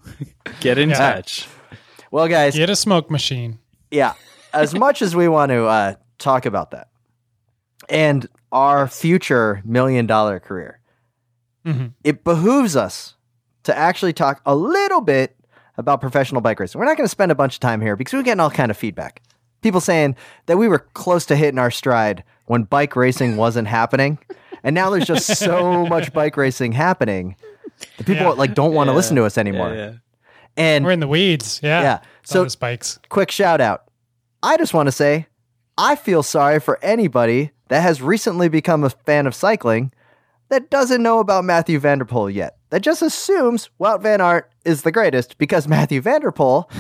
Get 0.61 0.79
in 0.79 0.91
Yeah. 0.91 0.97
touch. 1.15 1.47
Well, 2.11 2.29
guys, 2.29 2.55
Get 2.57 2.71
a 2.71 2.77
smoke 2.77 3.11
machine. 3.11 3.59
yeah, 3.91 4.15
as 4.53 4.75
much 4.75 5.03
as 5.03 5.15
we 5.17 5.29
want 5.29 5.51
to 5.51 5.65
uh, 5.65 5.95
talk 6.19 6.47
about 6.47 6.71
that 6.73 6.89
and 7.89 8.29
our 8.51 8.87
future 8.89 9.61
million 9.65 10.07
dollar 10.07 10.39
career, 10.41 10.81
Mhm. 11.67 11.93
it 12.05 12.25
behooves 12.25 12.77
us 12.77 13.15
to 13.65 13.77
actually 13.77 14.13
talk 14.13 14.41
a 14.45 14.55
little 14.55 15.01
bit 15.01 15.37
about 15.79 16.01
professional 16.01 16.41
bike 16.41 16.59
racing. 16.61 16.79
We're 16.79 16.85
not 16.87 16.97
going 16.97 17.05
to 17.07 17.11
spend 17.11 17.33
a 17.33 17.37
bunch 17.37 17.55
of 17.55 17.61
time 17.61 17.81
here 17.81 17.97
because 17.97 18.13
we're 18.13 18.23
getting 18.23 18.41
all 18.41 18.51
kind 18.51 18.71
of 18.71 18.77
feedback. 18.77 19.23
People 19.63 19.81
saying 19.81 20.17
that 20.47 20.59
we 20.59 20.69
were 20.69 20.81
close 20.81 21.25
to 21.27 21.37
hitting 21.37 21.59
our 21.59 21.71
stride 21.71 22.25
when 22.47 22.65
bike 22.65 22.97
racing 22.97 23.37
wasn't 23.37 23.69
happening, 23.69 24.19
and 24.65 24.75
now 24.75 24.91
there's 24.91 25.07
just 25.07 25.37
so 25.37 25.87
much 25.87 26.13
bike 26.13 26.37
racing 26.37 26.73
happening 26.73 27.37
that 27.97 28.07
people 28.07 28.25
Yeah. 28.27 28.31
like 28.31 28.55
don't 28.55 28.75
want 28.75 28.89
to 28.89 28.93
Yeah. 28.93 28.97
listen 28.97 29.17
to 29.17 29.25
us 29.25 29.39
anymore. 29.39 29.73
Yeah. 29.75 29.93
And 30.57 30.85
We're 30.85 30.91
in 30.91 31.01
the 31.01 31.09
weeds. 31.09 31.61
Yeah. 31.63 31.81
Yeah. 31.83 31.99
So- 32.25 32.45
So 32.45 32.49
spikes. 32.49 32.99
quick 33.09 33.31
shout 33.31 33.61
out. 33.61 33.85
I 34.43 34.57
just 34.57 34.75
want 34.75 34.89
to 34.89 34.93
say 34.93 35.27
I 35.79 35.97
feel 35.97 36.23
sorry 36.23 36.61
for 36.61 36.79
anybody 36.83 37.53
that 37.69 37.81
has 37.81 38.03
recently 38.03 38.49
become 38.49 38.85
a 38.85 38.91
fan 38.91 39.27
of 39.27 39.35
cycling 39.35 39.93
that 40.49 40.71
doesn't 40.71 41.03
know 41.03 41.19
about 41.19 41.45
Matthew 41.45 41.79
van 41.79 41.99
der 41.99 42.05
Poel 42.05 42.33
yet. 42.33 42.59
That 42.71 42.83
just 42.83 43.01
assumes 43.01 43.71
Wout 43.81 44.03
Van 44.03 44.21
Aert 44.21 44.51
is 44.65 44.83
the 44.83 44.93
greatest 44.93 45.39
because 45.39 45.67
Matthew 45.77 46.01
van 46.03 46.21
der 46.21 46.31
Poel. 46.31 46.71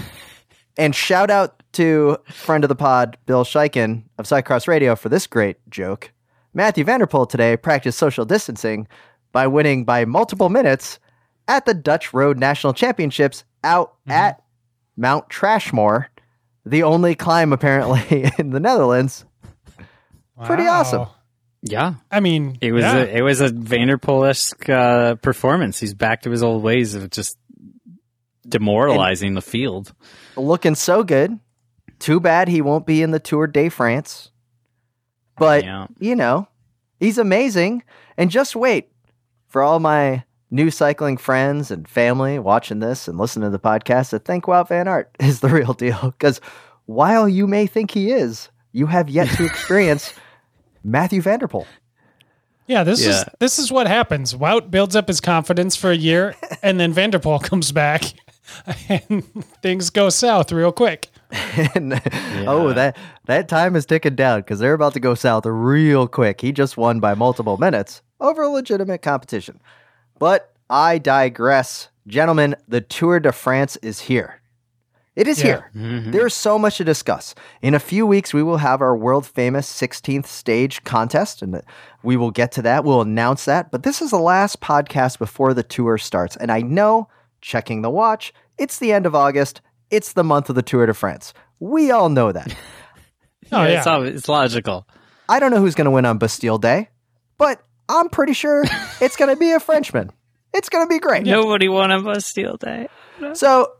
And 0.76 0.94
shout 0.94 1.30
out 1.30 1.62
to 1.72 2.18
friend 2.28 2.64
of 2.64 2.68
the 2.68 2.74
pod, 2.74 3.16
Bill 3.26 3.44
Schieken 3.44 4.04
of 4.18 4.26
Cyclocross 4.26 4.68
Radio 4.68 4.94
for 4.94 5.08
this 5.08 5.26
great 5.26 5.56
joke. 5.70 6.12
Matthew 6.54 6.84
van 6.84 7.00
der 7.00 7.06
Poel 7.06 7.28
today 7.28 7.56
practiced 7.56 7.98
social 7.98 8.26
distancing 8.26 8.86
by 9.32 9.46
winning 9.46 9.84
by 9.84 10.04
multiple 10.04 10.50
minutes 10.50 10.98
at 11.48 11.64
the 11.64 11.74
Dutch 11.74 12.12
Road 12.12 12.38
National 12.38 12.74
Championships 12.74 13.44
out 13.64 13.94
mm-hmm. 14.02 14.12
at 14.12 14.42
Mount 14.96 15.30
Trashmore, 15.30 16.06
the 16.64 16.82
only 16.84 17.14
climb 17.14 17.52
apparently 17.52 18.30
in 18.38 18.50
the 18.50 18.60
Netherlands. 18.60 19.24
Pretty 20.44 20.66
awesome. 20.66 21.06
Yeah. 21.62 21.94
I 22.10 22.20
mean, 22.20 22.58
It 22.60 22.72
was 22.72 22.82
yeah. 22.82 22.96
a, 22.96 23.04
it 23.18 23.20
was 23.22 23.40
a 23.40 23.48
van 23.50 23.86
der 23.88 23.96
Poel 23.96 24.28
esque 24.28 24.68
uh, 24.68 25.14
performance. 25.16 25.78
He's 25.78 25.94
back 25.94 26.22
to 26.22 26.30
his 26.30 26.42
old 26.42 26.62
ways 26.62 26.94
of 26.94 27.10
just 27.10 27.38
demoralizing 28.48 29.34
the 29.34 29.42
field. 29.42 29.92
Looking 30.36 30.74
so 30.74 31.04
good. 31.04 31.38
Too 31.98 32.18
bad 32.18 32.48
he 32.48 32.60
won't 32.62 32.86
be 32.86 33.02
in 33.02 33.12
the 33.12 33.20
Tour 33.20 33.46
de 33.46 33.68
France. 33.68 34.30
But, 35.38 35.64
Yeah. 35.64 35.86
you 35.98 36.16
know, 36.16 36.48
he's 36.98 37.18
amazing. 37.18 37.84
And 38.16 38.30
just 38.30 38.56
wait 38.56 38.90
for 39.46 39.62
all 39.62 39.78
my 39.78 40.24
new 40.52 40.70
cycling 40.70 41.16
friends 41.16 41.70
and 41.70 41.88
family 41.88 42.38
watching 42.38 42.78
this 42.78 43.08
and 43.08 43.18
listening 43.18 43.46
to 43.46 43.50
the 43.50 43.58
podcast 43.58 44.10
to 44.10 44.18
think 44.18 44.44
Wout 44.44 44.68
Van 44.68 44.86
Aert 44.86 45.10
is 45.20 45.40
the 45.40 45.48
real 45.48 45.72
deal. 45.72 45.98
Because 46.16 46.40
while 46.86 47.28
you 47.28 47.46
may 47.46 47.66
think 47.66 47.90
he 47.90 48.12
is, 48.12 48.50
you 48.70 48.86
have 48.86 49.08
yet 49.08 49.28
to 49.36 49.44
experience 49.44 50.12
Matthew 50.84 51.22
van 51.22 51.38
der 51.40 51.48
Poel. 51.48 51.66
Yeah, 52.66 52.84
this 52.84 53.04
is 53.04 53.24
this 53.40 53.58
is 53.58 53.72
what 53.72 53.86
happens. 53.88 54.34
Wout 54.34 54.70
builds 54.70 54.94
up 54.94 55.08
his 55.08 55.20
confidence 55.20 55.74
for 55.74 55.90
a 55.90 55.96
year, 55.96 56.36
and 56.62 56.78
then 56.78 56.92
van 56.92 57.10
der 57.10 57.18
Poel 57.18 57.42
comes 57.42 57.72
back, 57.72 58.04
and 58.88 59.24
things 59.62 59.90
go 59.90 60.08
south 60.10 60.52
real 60.52 60.72
quick. 60.72 61.08
And, 61.74 62.00
Oh, 62.46 62.72
that 62.72 62.96
that 63.26 63.48
time 63.48 63.74
is 63.74 63.84
ticking 63.84 64.14
down 64.14 64.40
because 64.40 64.58
they're 64.58 64.74
about 64.74 64.92
to 64.94 65.00
go 65.00 65.14
south 65.14 65.44
real 65.44 66.06
quick. 66.06 66.40
He 66.40 66.52
just 66.52 66.76
won 66.76 67.00
by 67.00 67.14
multiple 67.14 67.56
minutes 67.56 68.00
over 68.20 68.42
a 68.42 68.48
legitimate 68.48 69.02
competition. 69.02 69.60
But 70.18 70.52
I 70.70 70.98
digress. 70.98 71.88
Gentlemen, 72.06 72.56
the 72.68 72.80
Tour 72.80 73.20
de 73.20 73.32
France 73.32 73.76
is 73.82 74.00
here. 74.00 74.40
It 75.14 75.28
is 75.28 75.38
Yeah. 75.40 75.44
here. 75.44 75.70
Mm-hmm. 75.76 76.10
There's 76.12 76.34
so 76.34 76.58
much 76.58 76.78
to 76.78 76.84
discuss. 76.84 77.34
In 77.60 77.74
a 77.74 77.78
few 77.78 78.06
weeks, 78.06 78.32
we 78.32 78.42
will 78.42 78.56
have 78.56 78.80
our 78.80 78.96
world 78.96 79.26
famous 79.26 79.70
16th 79.70 80.26
stage 80.26 80.82
contest, 80.84 81.42
and 81.42 81.60
we 82.02 82.16
will 82.16 82.30
get 82.30 82.50
to 82.52 82.62
that. 82.62 82.84
We'll 82.84 83.02
announce 83.02 83.44
that. 83.44 83.70
But 83.70 83.82
this 83.82 84.00
is 84.00 84.10
the 84.10 84.18
last 84.18 84.60
podcast 84.60 85.18
before 85.18 85.52
the 85.52 85.62
tour 85.62 85.98
starts. 85.98 86.36
And 86.36 86.50
I 86.50 86.60
know, 86.62 87.08
checking 87.42 87.82
the 87.82 87.90
watch, 87.90 88.32
it's 88.56 88.78
the 88.78 88.92
end 88.92 89.04
of 89.04 89.14
August. 89.14 89.60
It's 89.90 90.14
the 90.14 90.24
month 90.24 90.48
of 90.48 90.56
the 90.56 90.62
Tour 90.62 90.86
de 90.86 90.94
France. 90.94 91.34
We 91.60 91.90
all 91.90 92.08
know 92.08 92.32
that. 92.32 92.54
Oh 93.54 93.64
yeah, 93.66 93.82
It's, 94.00 94.16
it's 94.16 94.28
logical. 94.30 94.88
I 95.28 95.38
don't 95.38 95.50
know 95.50 95.58
who's 95.60 95.74
going 95.74 95.84
to 95.84 95.90
win 95.90 96.06
on 96.06 96.16
Bastille 96.16 96.56
Day, 96.56 96.88
but 97.36 97.62
I'm 97.92 98.08
pretty 98.08 98.32
sure 98.32 98.64
it's 99.00 99.16
going 99.16 99.32
to 99.32 99.38
be 99.38 99.52
a 99.52 99.60
Frenchman. 99.60 100.10
It's 100.54 100.68
going 100.68 100.84
to 100.86 100.88
be 100.88 100.98
great. 100.98 101.24
Nobody 101.24 101.68
won 101.68 101.90
a 101.90 102.02
Bastille 102.02 102.56
Day. 102.56 102.88
So 103.34 103.72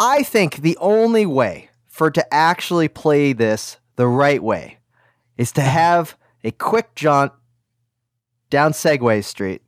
I 0.00 0.22
think 0.22 0.56
the 0.56 0.76
only 0.80 1.26
way 1.26 1.68
for 1.88 2.10
to 2.10 2.34
actually 2.34 2.88
play 2.88 3.32
this 3.32 3.76
the 3.96 4.06
right 4.06 4.42
way 4.42 4.78
is 5.36 5.52
to 5.52 5.60
have 5.60 6.16
a 6.44 6.50
quick 6.52 6.94
jaunt 6.94 7.32
down 8.50 8.72
Segway 8.72 9.24
Street 9.24 9.62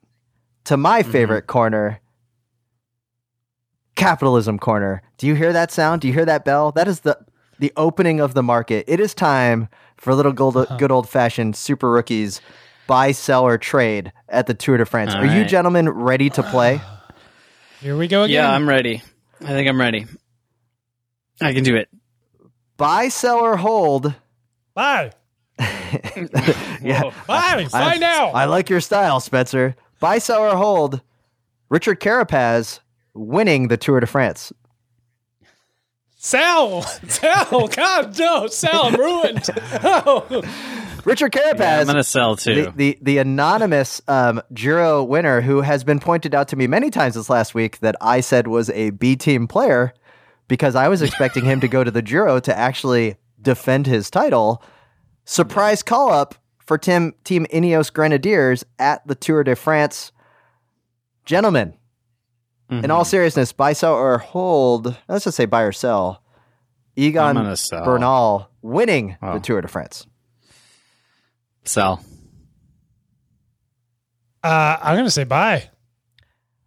to 0.65 0.77
my 0.77 1.03
mm-hmm. 1.03 1.13
favorite 1.13 1.47
corner, 1.47 2.01
Capitalism 3.97 4.59
Corner. 4.59 5.03
Do 5.19 5.27
you 5.27 5.35
hear 5.35 5.53
that 5.53 5.71
sound? 5.71 6.01
Do 6.01 6.09
you 6.09 6.15
hear 6.15 6.25
that 6.25 6.45
bell? 6.45 6.73
That 6.73 6.89
is 6.89 7.01
the 7.01 7.19
the 7.59 7.73
opening 7.77 8.21
of 8.21 8.35
the 8.35 8.43
market. 8.43 8.85
It 8.89 8.99
is 9.01 9.15
time 9.15 9.69
for 9.97 10.11
a 10.11 10.15
little 10.15 10.33
uh-huh. 10.33 10.65
good, 10.65 10.79
good 10.79 10.93
old 10.93 11.09
fashioned 11.09 11.57
super 11.57 11.91
rookies 11.91 12.41
buy, 12.87 13.13
sell, 13.13 13.45
or 13.45 13.59
trade 13.59 14.13
at 14.29 14.47
the 14.47 14.55
Tour 14.55 14.77
de 14.77 14.87
France. 14.87 15.15
All 15.15 15.23
Are 15.23 15.27
you 15.27 15.45
gentlemen 15.45 15.89
ready 15.89 16.31
to 16.31 16.43
play? 16.43 16.81
Here 17.81 17.97
we 17.97 18.09
go 18.09 18.23
again. 18.23 18.35
Yeah, 18.35 18.51
I'm 18.51 18.69
ready. 18.69 19.03
I 19.41 19.49
think 19.49 19.69
I'm 19.69 19.81
ready. 19.81 20.07
I 21.41 21.53
can 21.53 21.65
do 21.65 21.77
it. 21.77 21.89
buy, 22.77 23.09
sell, 23.09 23.39
or 23.39 23.57
hold. 23.57 24.15
Buy. 24.75 25.13
Yeah, 26.83 27.13
Bye. 27.27 27.67
Bye 27.73 27.97
now. 27.97 28.29
I 28.29 28.45
like 28.45 28.69
your 28.69 28.81
style, 28.81 29.21
Spencer. 29.21 29.75
Buy, 30.01 30.19
sell, 30.19 30.43
or 30.43 30.57
hold. 30.57 31.01
Richard 31.71 31.99
Carapaz 31.99 32.81
winning 33.15 33.69
the 33.69 33.77
Tour 33.79 34.01
de 34.01 34.07
France. 34.07 34.53
Sal. 36.25 36.81
Sal. 37.09 37.69
God, 37.69 38.19
no. 38.19 38.47
Sal, 38.47 38.85
I'm 38.87 38.95
ruined. 38.95 39.45
Oh. 39.83 40.43
Richard 41.05 41.33
Carapaz, 41.33 41.59
Yeah, 41.59 41.81
I'm 41.81 41.87
gonna 41.87 42.03
sell 42.03 42.35
too. 42.37 42.55
the, 42.65 42.71
the 42.71 42.99
the 43.03 43.19
anonymous 43.19 44.01
um, 44.09 44.41
Giro 44.55 45.05
winner, 45.05 45.43
who 45.43 45.61
has 45.61 45.85
been 45.85 46.01
pointed 46.01 46.35
out 46.35 46.49
to 46.49 46.57
me 46.57 46.67
many 46.67 46.89
times 46.89 47.15
this 47.15 47.29
last 47.29 47.55
week 47.55 47.79
that 47.81 47.95
I 48.01 48.21
said 48.21 48.47
was 48.47 48.71
a 48.71 48.89
B 48.91 49.17
team 49.17 49.47
player 49.47 49.93
because 50.49 50.75
I 50.75 50.89
was 50.89 51.03
expecting 51.07 51.45
him 51.45 51.61
to 51.61 51.69
go 51.69 51.85
to 51.85 51.91
the 51.91 52.01
Giro 52.01 52.41
to 52.41 52.57
actually 52.57 53.17
defend 53.43 53.87
his 53.87 54.09
title. 54.11 54.63
Surprise 55.27 55.83
call 55.83 56.11
up 56.11 56.37
for 56.59 56.79
Tim 56.79 57.13
Team 57.25 57.45
Ineos 57.53 57.93
Grenadiers 57.93 58.65
at 58.79 59.07
the 59.07 59.15
Tour 59.15 59.45
de 59.45 59.55
France. 59.55 60.11
Gentlemen, 61.27 61.75
in 62.79 62.91
Mhm. 62.91 62.91
all 62.91 63.05
seriousness, 63.05 63.53
buy, 63.53 63.73
sell, 63.73 63.95
or 63.95 64.19
hold. 64.19 64.97
Let's 65.09 65.25
just 65.25 65.37
say 65.37 65.45
buy 65.47 65.63
or 65.63 65.73
sell. 65.73 66.23
Egan 66.97 67.57
sell. 67.57 67.85
Bernal 67.85 68.49
winning 68.63 69.17
Oh. 69.23 69.35
the 69.35 69.41
Tour 69.41 69.61
de 69.61 69.69
France. 69.69 70.07
sell. 71.65 72.01
Uh, 74.43 74.77
I'm 74.83 74.97
gonna 74.97 75.11
say 75.11 75.25
buy. 75.25 75.71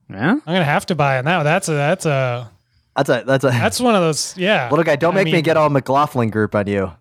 Yeah. 0.09 0.31
I'm 0.31 0.39
gonna 0.45 0.63
have 0.63 0.85
to 0.87 0.95
buy 0.95 1.17
on 1.19 1.25
that. 1.25 1.43
That's 1.43 1.69
a 1.69 1.73
that's 1.73 2.05
a 2.05 2.51
That's 2.95 3.09
a 3.09 3.23
that's 3.27 3.43
a 3.43 3.49
that's 3.49 3.79
one 3.79 3.93
of 3.95 4.01
those. 4.01 4.35
Yeah. 4.37 4.69
little 4.69 4.83
guy. 4.83 4.95
Don't 4.95 5.13
I 5.15 5.23
make 5.23 5.31
me 5.33 5.41
get 5.43 5.55
all 5.57 5.69
McLaughlin 5.69 6.29
group 6.31 6.55
on 6.55 6.65
you, 6.67 6.93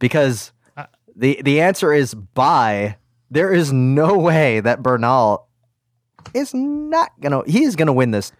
because 0.00 0.52
Uh, 0.76 0.86
the 1.14 1.40
the 1.44 1.60
answer 1.60 1.92
is 1.92 2.14
buy. 2.14 2.96
There 3.30 3.52
is 3.52 3.72
no 3.72 4.18
way 4.18 4.58
that 4.58 4.82
Bernal 4.82 5.46
is 6.34 6.52
not 6.54 7.10
gonna. 7.20 7.42
He's 7.46 7.76
gonna 7.76 7.92
win 7.92 8.10
this 8.10 8.32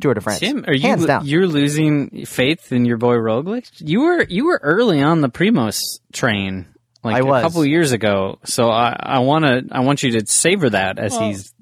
Tour 0.00 0.14
de 0.14 0.20
France. 0.20 0.40
Tim, 0.40 0.64
are 0.66 0.74
you 0.74 0.82
hands 0.82 1.04
down? 1.06 1.26
you're 1.26 1.46
losing 1.48 2.24
faith 2.26 2.72
in 2.72 2.84
your 2.84 2.96
boy 2.96 3.14
Roglic? 3.16 3.70
You 3.78 4.02
were 4.02 4.22
you 4.24 4.44
were 4.46 4.60
early 4.62 5.02
on 5.02 5.20
the 5.20 5.28
Primož 5.28 5.80
train, 6.12 6.66
like 7.02 7.16
I 7.16 7.22
was. 7.22 7.42
a 7.42 7.46
couple 7.48 7.64
years 7.66 7.92
ago. 7.92 8.38
So 8.44 8.70
I, 8.70 8.96
I 8.98 9.18
want 9.20 9.44
to 9.46 9.64
I 9.72 9.80
want 9.80 10.02
you 10.02 10.20
to 10.20 10.26
savor 10.26 10.70
that 10.70 10.98
as 10.98 11.12
Well, 11.12 11.28
he's 11.28 11.52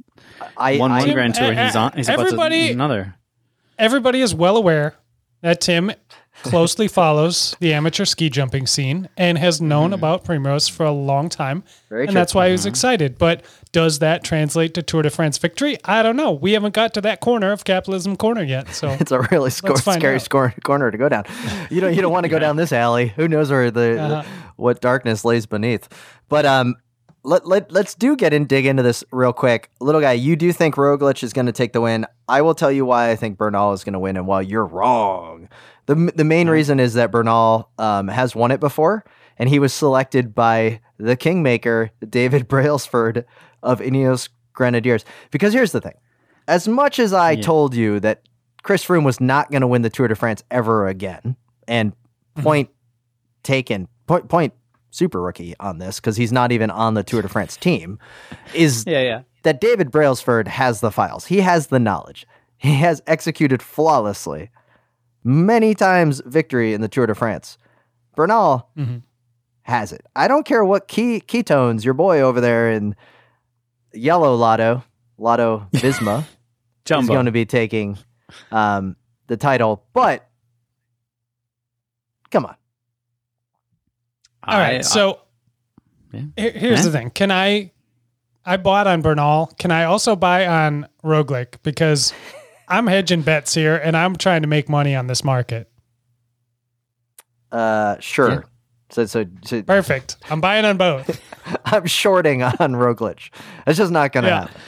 I, 0.57 0.77
won 0.79 0.91
I- 0.93 0.97
one 0.99 1.05
Tim, 1.07 1.15
Grand 1.15 1.35
Tour. 1.35 1.55
uh, 1.55 1.65
He's 1.67 1.77
on. 1.77 1.93
He's 1.97 2.09
about 2.09 2.21
everybody- 2.27 2.67
to 2.69 2.73
another. 2.73 3.15
Everybody 3.79 4.21
is 4.21 4.35
well 4.35 4.57
aware 4.57 4.95
that 5.41 5.61
Tim 5.61 5.93
closely 6.43 6.89
follows 6.89 7.57
the 7.61 7.73
amateur 7.73 8.05
ski 8.05 8.29
jumping 8.29 8.67
scene 8.67 9.09
and 9.17 9.39
has 9.39 9.61
known 9.61 9.93
about 9.93 10.25
Primož 10.25 10.69
for 10.71 10.85
a 10.85 10.91
long 10.93 11.29
time. 11.29 11.63
Very 11.89 12.03
and 12.03 12.09
true. 12.11 12.15
that's 12.15 12.35
why 12.35 12.47
he 12.47 12.53
was 12.53 12.67
excited. 12.67 13.19
But 13.19 13.45
does 13.73 13.99
that 14.01 14.25
translate 14.25 14.75
to 14.75 14.83
Tour 14.83 15.03
de 15.03 15.11
France 15.11 15.39
victory? 15.39 15.77
I 15.85 16.03
don't 16.03 16.17
know. 16.17 16.33
We 16.33 16.53
haven't 16.53 16.75
got 16.75 16.95
to 16.95 17.01
that 17.03 17.21
corner 17.21 17.53
of 17.53 17.65
capitalism 17.65 18.17
corner 18.17 18.43
yet. 18.43 18.69
So 18.75 18.89
It's 19.01 19.13
a 19.13 19.21
really 19.31 19.51
sco- 19.51 19.75
scary 19.75 20.21
score- 20.21 20.55
corner 20.65 20.91
to 20.91 20.99
go 20.99 21.09
down. 21.09 21.25
You 21.71 21.81
don't 21.81 21.95
you 21.95 22.03
don't 22.03 22.13
want 22.13 22.25
to 22.25 22.29
go 22.29 22.39
down 22.39 22.57
this 22.57 22.73
alley. 22.73 23.09
Who 23.17 23.29
knows 23.29 23.51
where 23.51 23.71
the 23.71 24.01
Uh-huh. 24.01 24.23
what 24.57 24.81
darkness 24.81 25.25
lays 25.25 25.47
beneath? 25.47 25.89
But 26.29 26.45
um, 26.47 26.77
let 27.25 27.47
let 27.47 27.71
let's 27.73 27.95
do 27.95 28.17
get 28.17 28.33
in 28.33 28.47
dig 28.47 28.65
into 28.67 28.83
this 28.83 29.05
real 29.13 29.33
quick, 29.33 29.71
little 29.81 30.01
guy. 30.01 30.13
You 30.13 30.37
do 30.37 30.53
think 30.53 30.77
Roglic 30.77 31.23
is 31.23 31.33
going 31.33 31.47
to 31.47 31.53
take 31.53 31.73
the 31.73 31.81
win? 31.81 32.07
I 32.29 32.43
will 32.43 32.55
tell 32.55 32.71
you 32.73 32.85
why 32.85 33.11
I 33.11 33.17
think 33.17 33.37
Bernal 33.39 33.73
is 33.73 33.85
going 33.85 33.95
to 33.95 33.99
win, 33.99 34.17
and 34.17 34.27
while 34.27 34.43
you're 34.43 34.65
wrong, 34.67 35.49
the 35.87 35.95
the 36.15 36.25
main 36.25 36.49
reason 36.49 36.79
is 36.81 36.95
that 36.95 37.11
Bernal 37.11 37.71
um, 37.79 38.09
has 38.09 38.35
won 38.37 38.51
it 38.51 38.61
before, 38.61 39.05
and 39.37 39.49
he 39.49 39.59
was 39.59 39.73
selected 39.75 40.35
by 40.35 40.81
the 40.99 41.17
kingmaker 41.17 41.91
David 42.09 42.47
Brailsford 42.53 43.25
of 43.63 43.81
Ineos 43.81 44.29
Grenadiers. 44.53 45.05
Because 45.31 45.53
here's 45.53 45.73
the 45.73 45.81
thing: 45.81 45.95
as 46.47 46.67
much 46.69 46.99
as 46.99 47.13
I 47.13 47.33
Yeah. 47.33 47.43
told 47.43 47.75
you 47.75 48.01
that 48.01 48.23
Chris 48.63 48.85
Froome 48.85 49.05
was 49.05 49.21
not 49.21 49.51
going 49.51 49.61
to 49.63 49.67
win 49.67 49.83
the 49.83 49.91
Tour 49.91 50.09
de 50.09 50.15
France 50.17 50.43
ever 50.51 50.87
again, 50.89 51.37
and 51.67 51.93
point 52.37 52.71
taken, 53.43 53.89
point 54.07 54.29
point 54.29 54.53
super 54.91 55.21
rookie 55.21 55.55
on 55.61 55.79
this 55.79 56.01
because 56.01 56.17
he's 56.17 56.33
not 56.33 56.51
even 56.53 56.71
on 56.71 56.95
the 56.95 57.03
Tour 57.03 57.23
de 57.23 57.29
France 57.29 57.57
team, 57.57 57.99
is 58.55 58.85
Yeah, 58.87 59.03
yeah. 59.03 59.21
that 59.43 59.61
David 59.61 59.91
Brailsford 59.91 60.49
has 60.49 60.81
the 60.81 60.91
files. 60.91 61.27
He 61.27 61.41
has 61.41 61.69
the 61.69 61.79
knowledge. 61.79 62.27
He 62.57 62.75
has 62.75 63.01
executed 63.07 63.63
flawlessly 63.63 64.51
many 65.25 65.75
times 65.75 66.21
victory 66.27 66.73
in 66.75 66.81
the 66.81 66.89
Tour 66.89 67.07
de 67.07 67.15
France. 67.15 67.59
Bernal 68.17 68.69
Mhm. 68.77 69.03
has 69.63 69.93
it. 69.93 70.05
I 70.17 70.27
don't 70.27 70.45
care 70.47 70.65
what 70.65 70.89
key 70.89 71.21
ketones 71.21 71.85
your 71.85 71.95
boy 71.95 72.21
over 72.21 72.41
there 72.41 72.71
in 72.73 72.97
yellow 73.93 74.35
lotto, 74.35 74.83
lotto 75.19 75.67
Visma 75.73 76.25
is 76.91 77.07
going 77.09 77.27
to 77.27 77.33
be 77.33 77.45
taking 77.47 77.99
um, 78.53 78.97
the 79.27 79.37
title, 79.37 79.85
but 79.93 80.29
come 82.31 82.47
on. 82.47 82.57
all 84.47 84.59
right. 84.59 84.79
I- 84.79 84.81
so 84.83 85.21
Yeah. 86.13 86.23
here's 86.37 86.81
Yeah. 86.81 86.83
the 86.83 86.91
thing. 86.91 87.11
Can 87.11 87.31
I 87.31 87.73
I 88.47 88.57
bought 88.57 88.87
on 88.87 89.03
Bernal. 89.03 89.53
Can 89.59 89.71
I 89.71 89.85
also 89.85 90.17
buy 90.17 90.47
on 90.47 90.89
Roglic? 91.05 91.57
Because 91.63 92.15
I'm 92.67 92.87
hedging 92.87 93.21
bets 93.21 93.53
here 93.53 93.77
and 93.77 93.95
I'm 93.95 94.17
trying 94.17 94.41
to 94.41 94.49
make 94.49 94.71
money 94.71 94.95
on 94.97 95.07
this 95.07 95.23
market. 95.23 95.71
Uh, 97.53 97.97
sure. 98.01 98.45
Yeah. 98.91 98.95
So, 98.95 99.07
so, 99.07 99.25
so 99.45 99.63
Perfect. 99.63 100.17
I'm 100.31 100.41
buying 100.41 100.65
on 100.65 100.77
both. 100.77 101.21
I'm 101.65 101.87
shorting 101.87 102.43
on 102.43 102.53
Roglic. 102.57 103.31
It's 103.67 103.79
just 103.79 103.93
not 103.93 104.13
going 104.13 104.25
to 104.25 104.31
Yeah. 104.31 104.41
happen. 104.43 104.61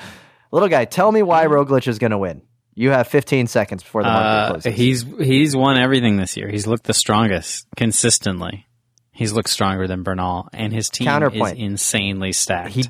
Little 0.53 0.69
guy, 0.69 0.85
tell 0.85 1.11
me 1.13 1.23
why 1.23 1.47
Roglic 1.47 1.87
is 1.87 1.99
going 1.99 2.11
to 2.11 2.19
win. 2.19 2.43
You 2.75 2.91
have 2.91 3.09
15 3.09 3.47
seconds 3.47 3.83
before 3.83 4.03
the 4.03 4.09
market 4.09 4.27
Uh, 4.27 4.51
closes. 4.53 4.75
he's 4.75 5.03
he's 5.21 5.55
won 5.57 5.77
everything 5.77 6.17
this 6.17 6.37
year. 6.37 6.49
He's 6.49 6.67
looked 6.67 6.85
the 6.85 6.95
strongest 6.95 7.67
consistently. 7.77 8.67
He's 9.13 9.33
looked 9.33 9.51
stronger 9.51 9.87
than 9.87 10.03
Bernal, 10.03 10.49
and 10.53 10.73
his 10.73 10.89
team 10.89 11.05
Counterpoint. 11.07 11.59
is 11.59 11.63
insanely 11.63 12.33
stacked. 12.33 12.71
He 12.71 12.85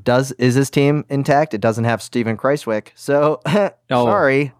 does 0.00 0.32
is 0.32 0.54
his 0.54 0.70
team 0.70 1.04
intact? 1.10 1.54
It 1.54 1.60
doesn't 1.60 1.84
have 1.84 2.02
Stephen 2.02 2.36
Kruijswijk. 2.36 2.88
So 2.94 3.40
Oh. 3.46 3.70
sorry. 4.06 4.52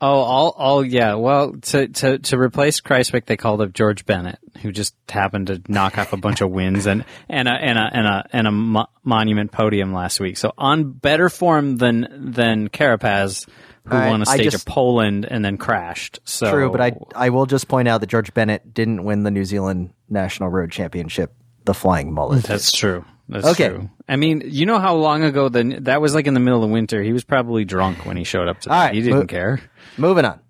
Oh, 0.00 0.20
all, 0.20 0.54
all, 0.56 0.84
yeah. 0.84 1.14
Well, 1.14 1.54
to 1.54 1.88
to 1.88 2.18
to 2.20 2.38
replace 2.38 2.80
Kruijswijk, 2.80 3.26
they 3.26 3.36
called 3.36 3.60
up 3.60 3.72
George 3.72 4.06
Bennett, 4.06 4.38
who 4.62 4.70
just 4.70 4.94
happened 5.08 5.48
to 5.48 5.60
knock 5.66 5.98
off 5.98 6.12
a 6.12 6.16
bunch 6.16 6.40
of 6.40 6.50
wins 6.50 6.86
and 6.86 7.04
and 7.28 7.48
a 7.48 7.52
and 7.52 7.76
a 7.78 7.90
and 7.92 8.06
a 8.06 8.28
and 8.32 8.46
a 8.46 8.52
mo- 8.52 8.86
monument 9.02 9.50
podium 9.50 9.92
last 9.92 10.20
week. 10.20 10.36
So 10.36 10.52
on 10.56 10.92
better 10.92 11.28
form 11.28 11.78
than 11.78 12.32
than 12.32 12.68
Carapaz, 12.68 13.48
who 13.86 13.96
won 13.96 14.22
a 14.22 14.26
stage 14.26 14.44
just- 14.44 14.56
of 14.58 14.64
Poland 14.66 15.26
and 15.28 15.44
then 15.44 15.56
crashed. 15.56 16.20
So 16.24 16.48
True, 16.48 16.70
but 16.70 16.80
I 16.80 16.92
I 17.16 17.30
will 17.30 17.46
just 17.46 17.66
point 17.66 17.88
out 17.88 18.00
that 18.00 18.06
George 18.08 18.32
Bennett 18.34 18.72
didn't 18.72 19.02
win 19.02 19.24
the 19.24 19.32
New 19.32 19.44
Zealand 19.44 19.90
National 20.08 20.48
Road 20.48 20.70
Championship, 20.70 21.34
the 21.64 21.74
flying 21.74 22.12
mullet. 22.12 22.44
That's 22.44 22.70
true. 22.70 23.04
That's 23.28 23.46
Okay. 23.48 23.68
true. 23.68 23.90
I 24.08 24.16
mean, 24.16 24.42
you 24.46 24.64
know 24.66 24.78
how 24.78 24.94
long 24.94 25.22
ago 25.22 25.48
the 25.48 25.78
that 25.82 26.00
was 26.00 26.14
like 26.14 26.26
in 26.26 26.34
the 26.34 26.40
middle 26.40 26.64
of 26.64 26.70
winter. 26.70 27.02
He 27.02 27.12
was 27.12 27.24
probably 27.24 27.64
drunk 27.64 28.06
when 28.06 28.16
he 28.16 28.24
showed 28.24 28.48
up 28.48 28.60
to 28.62 28.68
that. 28.70 28.86
Right, 28.86 28.94
he 28.94 29.02
didn't 29.02 29.18
mo- 29.20 29.26
care. 29.26 29.60
Moving 29.98 30.24
on. 30.24 30.40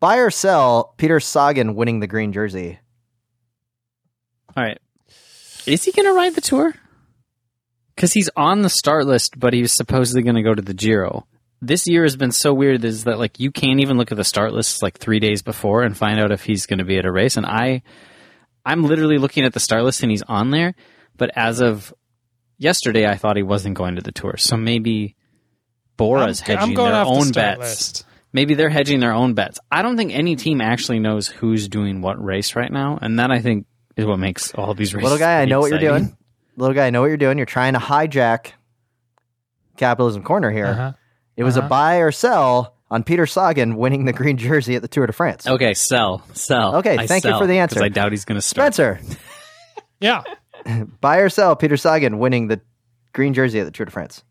Buy 0.00 0.18
or 0.18 0.30
sell 0.30 0.94
Peter 0.98 1.18
Sagan 1.18 1.74
winning 1.74 2.00
the 2.00 2.06
green 2.06 2.32
jersey. 2.32 2.78
All 4.56 4.62
right. 4.62 4.78
Is 5.66 5.82
he 5.84 5.92
going 5.92 6.06
to 6.06 6.12
ride 6.12 6.34
the 6.34 6.40
tour? 6.40 6.74
Because 7.96 8.12
he's 8.12 8.28
on 8.36 8.62
the 8.62 8.68
start 8.68 9.06
list, 9.06 9.38
but 9.38 9.52
he 9.52 9.62
was 9.62 9.72
supposedly 9.72 10.22
going 10.22 10.36
to 10.36 10.42
go 10.42 10.54
to 10.54 10.62
the 10.62 10.74
Giro. 10.74 11.26
This 11.62 11.86
year 11.88 12.02
has 12.02 12.16
been 12.16 12.32
so 12.32 12.52
weird 12.52 12.84
is 12.84 13.04
that 13.04 13.18
like 13.18 13.40
you 13.40 13.50
can't 13.50 13.80
even 13.80 13.96
look 13.96 14.12
at 14.12 14.18
the 14.18 14.24
start 14.24 14.52
list 14.52 14.82
like 14.82 14.98
three 14.98 15.20
days 15.20 15.40
before 15.42 15.82
and 15.82 15.96
find 15.96 16.20
out 16.20 16.30
if 16.32 16.44
he's 16.44 16.66
going 16.66 16.80
to 16.80 16.84
be 16.84 16.98
at 16.98 17.06
a 17.06 17.10
race. 17.12 17.36
And 17.38 17.46
I, 17.46 17.82
I'm 18.66 18.84
literally 18.84 19.16
looking 19.18 19.44
at 19.44 19.54
the 19.54 19.60
start 19.60 19.84
list 19.84 20.02
and 20.02 20.10
he's 20.10 20.22
on 20.22 20.50
there, 20.50 20.74
but 21.16 21.30
as 21.36 21.60
of 21.60 21.92
yesterday 22.58 23.06
I 23.06 23.16
thought 23.16 23.36
he 23.36 23.42
wasn't 23.42 23.76
going 23.76 23.96
to 23.96 24.02
the 24.02 24.12
tour. 24.12 24.36
So 24.36 24.56
maybe 24.56 25.16
Bora's 25.96 26.40
I'm, 26.42 26.50
I'm 26.52 26.58
hedging 26.58 26.74
going 26.74 26.92
their 26.92 27.00
off 27.02 27.06
the 27.06 27.12
own 27.26 27.30
bets. 27.32 27.58
list. 27.60 28.06
Maybe 28.32 28.54
they're 28.54 28.68
hedging 28.70 28.98
their 29.00 29.12
own 29.12 29.34
bets. 29.34 29.60
I 29.70 29.82
don't 29.82 29.96
think 29.96 30.12
any 30.12 30.34
team 30.34 30.60
actually 30.60 30.98
knows 30.98 31.28
who's 31.28 31.68
doing 31.68 32.00
what 32.00 32.22
race 32.22 32.56
right 32.56 32.70
now, 32.72 32.98
and 33.00 33.18
that 33.20 33.30
I 33.30 33.38
think 33.40 33.66
is 33.96 34.06
what 34.06 34.18
makes 34.18 34.52
all 34.54 34.74
these 34.74 34.92
races. 34.92 35.04
Little 35.04 35.18
guy, 35.18 35.34
I 35.36 35.38
pretty 35.42 35.50
know 35.50 35.60
what 35.60 35.70
you're 35.70 35.78
doing. 35.78 36.16
Little 36.56 36.74
guy, 36.74 36.86
I 36.88 36.90
know 36.90 37.00
what 37.00 37.06
you're 37.08 37.16
doing. 37.16 37.36
You're 37.38 37.46
trying 37.46 37.74
to 37.74 37.78
hijack 37.78 38.52
capitalism 39.76 40.22
corner 40.22 40.50
here. 40.50 40.66
Uh-huh. 40.66 40.92
It 41.36 41.44
was 41.44 41.56
a 41.56 41.60
Uh-huh. 41.60 41.68
buy 41.68 41.96
or 41.96 42.10
sell 42.12 42.74
on 42.90 43.02
Peter 43.04 43.26
Sagan 43.26 43.76
winning 43.76 44.04
the 44.04 44.12
green 44.12 44.36
jersey 44.36 44.76
at 44.76 44.82
the 44.82 44.88
Tour 44.88 45.06
de 45.06 45.12
France. 45.12 45.46
Okay, 45.46 45.74
sell, 45.74 46.22
sell. 46.32 46.76
Okay, 46.76 46.96
I 46.96 47.06
thank 47.06 47.24
you 47.24 47.36
for 47.38 47.46
the 47.46 47.58
answer. 47.58 47.82
I 47.82 47.88
doubt 47.88 48.12
he's 48.12 48.24
going 48.24 48.36
to 48.36 48.42
start. 48.42 48.74
Spencer, 48.74 49.00
Yeah, 50.00 50.22
buy 51.00 51.18
or 51.18 51.28
sell 51.28 51.56
Peter 51.56 51.76
Sagan 51.76 52.18
winning 52.18 52.48
the 52.48 52.60
green 53.12 53.34
jersey 53.34 53.60
at 53.60 53.64
the 53.64 53.70
Tour 53.70 53.86
de 53.86 53.92
France. 53.92 54.22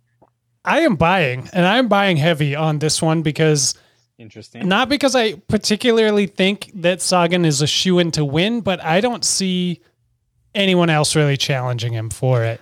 I 0.65 0.81
am 0.81 0.95
buying, 0.95 1.49
and 1.53 1.65
I'm 1.65 1.87
buying 1.87 2.17
heavy 2.17 2.55
on 2.55 2.79
this 2.79 3.01
one 3.01 3.21
because 3.21 3.77
Interesting. 4.17 4.67
not 4.67 4.87
because 4.87 5.15
I 5.15 5.33
particularly 5.33 6.27
think 6.27 6.71
that 6.75 7.01
Sagan 7.01 7.43
is 7.43 7.61
a 7.61 7.67
shoe 7.67 7.99
in 7.99 8.11
to 8.11 8.23
win, 8.23 8.61
but 8.61 8.81
I 8.83 9.01
don't 9.01 9.25
see 9.25 9.81
anyone 10.55 10.89
else 10.89 11.15
really 11.15 11.35
challenging 11.35 11.93
him 11.93 12.09
for 12.09 12.43
it. 12.43 12.61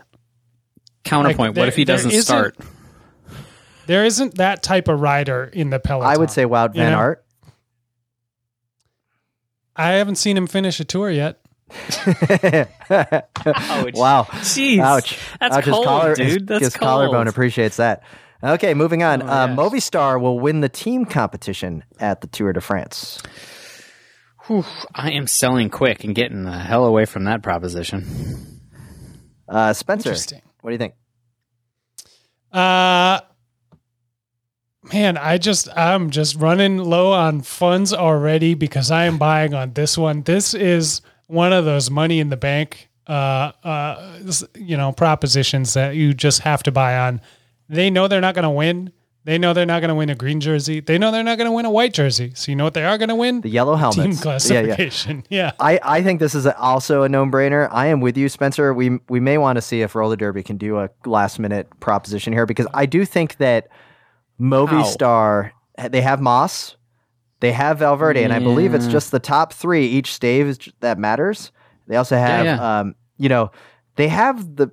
Counterpoint: 1.03 1.55
Like, 1.55 1.62
What 1.62 1.67
if 1.67 1.75
he 1.75 1.86
doesn't 1.86 2.12
start? 2.12 2.57
There 3.88 4.05
isn't 4.05 4.36
that 4.36 4.63
type 4.63 4.88
of 4.88 5.01
rider 5.01 5.43
in 5.51 5.69
the 5.69 5.79
peloton. 5.79 6.10
I 6.10 6.17
would 6.17 6.31
say 6.31 6.45
Wout 6.45 6.75
you 6.75 6.81
Van 6.81 6.93
know? 6.93 6.99
Aert. 6.99 7.25
I 9.75 9.89
haven't 9.91 10.15
seen 10.15 10.38
him 10.38 10.47
finish 10.47 10.79
a 10.79 10.86
tour 10.86 11.10
yet. 11.10 11.40
wow. 13.95 14.27
Jeez, 14.41 14.79
Ouch. 14.79 15.17
That's 15.39 15.55
Ouch. 15.57 15.65
His 15.65 15.73
cold, 15.73 15.86
collar- 15.86 16.15
dude. 16.15 16.25
his- 16.27 16.38
That's 16.43 16.63
his 16.65 16.75
cold. 16.75 16.88
collarbone 16.88 17.27
appreciates 17.27 17.77
that. 17.77 18.03
Okay, 18.43 18.73
moving 18.73 19.03
on. 19.03 19.21
Oh, 19.21 19.27
uh, 19.27 19.47
yes. 19.47 19.57
Movistar 19.57 20.19
will 20.19 20.39
win 20.39 20.62
the 20.62 20.69
team 20.69 21.05
competition 21.05 21.84
at 21.99 22.21
the 22.21 22.27
Tour 22.27 22.53
de 22.53 22.62
France. 22.62 23.21
Whew, 24.47 24.65
I 24.95 25.12
am 25.12 25.27
selling 25.27 25.69
quick 25.69 26.03
and 26.03 26.15
getting 26.15 26.43
the 26.43 26.51
hell 26.57 26.86
away 26.86 27.05
from 27.05 27.25
that 27.25 27.43
proposition. 27.43 28.60
Uh, 29.47 29.73
Spencer, 29.73 30.15
what 30.62 30.71
do 30.71 30.73
you 30.73 30.77
think? 30.79 30.95
Uh 32.51 33.21
man, 34.91 35.17
I 35.17 35.38
just 35.38 35.69
I'm 35.77 36.10
just 36.10 36.36
running 36.36 36.77
low 36.79 37.13
on 37.13 37.41
funds 37.41 37.93
already 37.93 38.55
because 38.55 38.91
I 38.91 39.05
am 39.05 39.17
buying 39.17 39.53
on 39.53 39.73
this 39.73 39.97
one. 39.97 40.23
This 40.23 40.53
is 40.53 41.01
one 41.32 41.54
of 41.54 41.65
those 41.65 41.89
money 41.89 42.20
in 42.20 42.30
the 42.30 42.38
bank 42.38 42.89
uh 43.08 43.52
uh 43.63 44.20
you 44.56 44.78
know 44.78 44.91
propositions 44.91 45.74
that 45.74 45.96
you 45.96 46.13
just 46.13 46.41
have 46.41 46.62
to 46.63 46.72
buy 46.72 46.98
on. 46.98 47.22
They 47.70 47.89
know 47.89 48.08
they're 48.08 48.22
not 48.22 48.36
going 48.36 48.44
to 48.44 48.50
win. 48.50 48.91
They 49.24 49.38
know 49.38 49.54
they're 49.54 49.65
not 49.67 49.80
going 49.82 49.89
to 49.89 49.96
win 49.96 50.10
a 50.10 50.15
green 50.15 50.39
jersey. 50.41 50.80
They 50.82 50.98
know 50.98 51.12
they're 51.12 51.24
not 51.24 51.38
going 51.38 51.50
to 51.50 51.52
win 51.52 51.65
a 51.65 51.70
white 51.70 51.94
jersey. 51.94 52.34
So 52.36 52.52
you 52.52 52.56
know 52.56 52.63
what 52.63 52.74
they 52.74 52.84
are 52.84 52.98
going 52.98 53.10
to 53.10 53.15
win? 53.15 53.41
The 53.41 53.50
yellow 53.50 53.76
helmets. 53.76 53.96
Team 53.96 54.12
Yeah, 54.12 54.15
yeah. 54.15 54.22
classification. 54.24 55.24
Yeah. 55.30 55.52
I, 55.60 55.80
I 55.84 56.04
think 56.04 56.20
this 56.20 56.34
is 56.36 56.46
also 56.48 57.04
a 57.04 57.10
no-brainer. 57.10 57.70
I 57.72 57.88
am 57.88 58.02
with 58.02 58.17
you, 58.17 58.30
Spencer. 58.30 58.74
We 58.74 59.00
we 59.10 59.20
may 59.20 59.38
want 59.38 59.58
to 59.58 59.62
see 59.62 59.82
if 59.84 59.96
Roller 59.96 60.15
Derby 60.15 60.44
can 60.44 60.58
do 60.58 60.80
a 60.80 60.89
last-minute 61.06 61.80
proposition 61.80 62.34
here 62.34 62.46
because 62.46 62.67
I 62.74 62.86
do 62.88 63.06
think 63.06 63.38
that 63.38 63.67
Movistar 64.39 65.52
they 65.89 66.02
have 66.02 66.20
Mas, 66.20 66.76
they 67.41 67.51
have 67.51 67.80
Valverde, 67.80 68.23
and 68.23 68.32
I 68.32 68.39
believe 68.39 68.73
it's 68.73 68.88
just 68.88 69.12
the 69.12 69.19
top 69.19 69.51
three 69.51 69.88
each 69.88 70.13
stage 70.13 70.71
that 70.80 70.97
matters. 70.97 71.51
They 71.88 71.95
also 71.95 72.15
have, 72.15 72.45
yeah. 72.45 72.80
um, 72.80 72.95
you 73.17 73.30
know, 73.30 73.51
they 73.95 74.08
have 74.08 74.56
the 74.56 74.71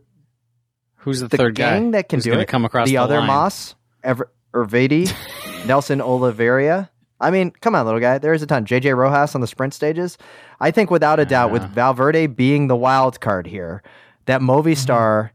Who's 0.97 1.21
the, 1.21 1.29
the 1.29 1.39
third 1.39 1.55
gang 1.55 1.91
guy 1.91 1.99
that 1.99 2.09
can 2.11 2.19
who's 2.19 2.25
do 2.25 2.35
it. 2.35 2.47
come 2.47 2.67
across 2.67 2.87
the, 2.87 2.93
the, 2.93 2.97
other 2.99 3.19
line? 3.19 3.27
Mas, 3.27 3.75
Ever 4.05 4.31
Erviti, 4.55 5.11
Nelson 5.67 6.03
Oliveira. 6.03 6.91
I 7.21 7.31
mean, 7.31 7.53
come 7.53 7.75
on, 7.75 7.87
little 7.87 8.01
guy. 8.01 8.19
There's 8.19 8.43
a 8.43 8.47
ton. 8.47 8.67
JJ 8.67 8.95
Rojas 8.95 9.35
on 9.35 9.41
the 9.41 9.47
sprint 9.47 9.73
stages. 9.73 10.19
I 10.61 10.71
think 10.71 10.91
without 10.91 11.19
a 11.19 11.25
doubt, 11.25 11.51
with 11.51 11.63
Valverde 11.71 12.27
being 12.29 12.69
the 12.69 12.77
wild 12.77 13.21
card 13.21 13.47
here, 13.47 13.83
that 14.27 14.43
Movistar 14.43 15.31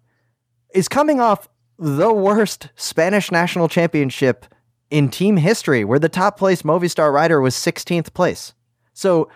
is 0.74 0.88
coming 0.88 1.20
off 1.20 1.50
the 1.80 2.14
worst 2.14 2.70
Spanish 2.76 3.32
national 3.32 3.68
championship 3.68 4.46
in 4.94 5.10
team 5.10 5.38
history, 5.38 5.84
where 5.84 5.98
the 5.98 6.08
top 6.08 6.38
place 6.38 6.62
Movistar 6.62 7.12
rider 7.12 7.42
was 7.42 7.56
16th 7.56 8.14
place. 8.14 8.54
So 8.94 9.28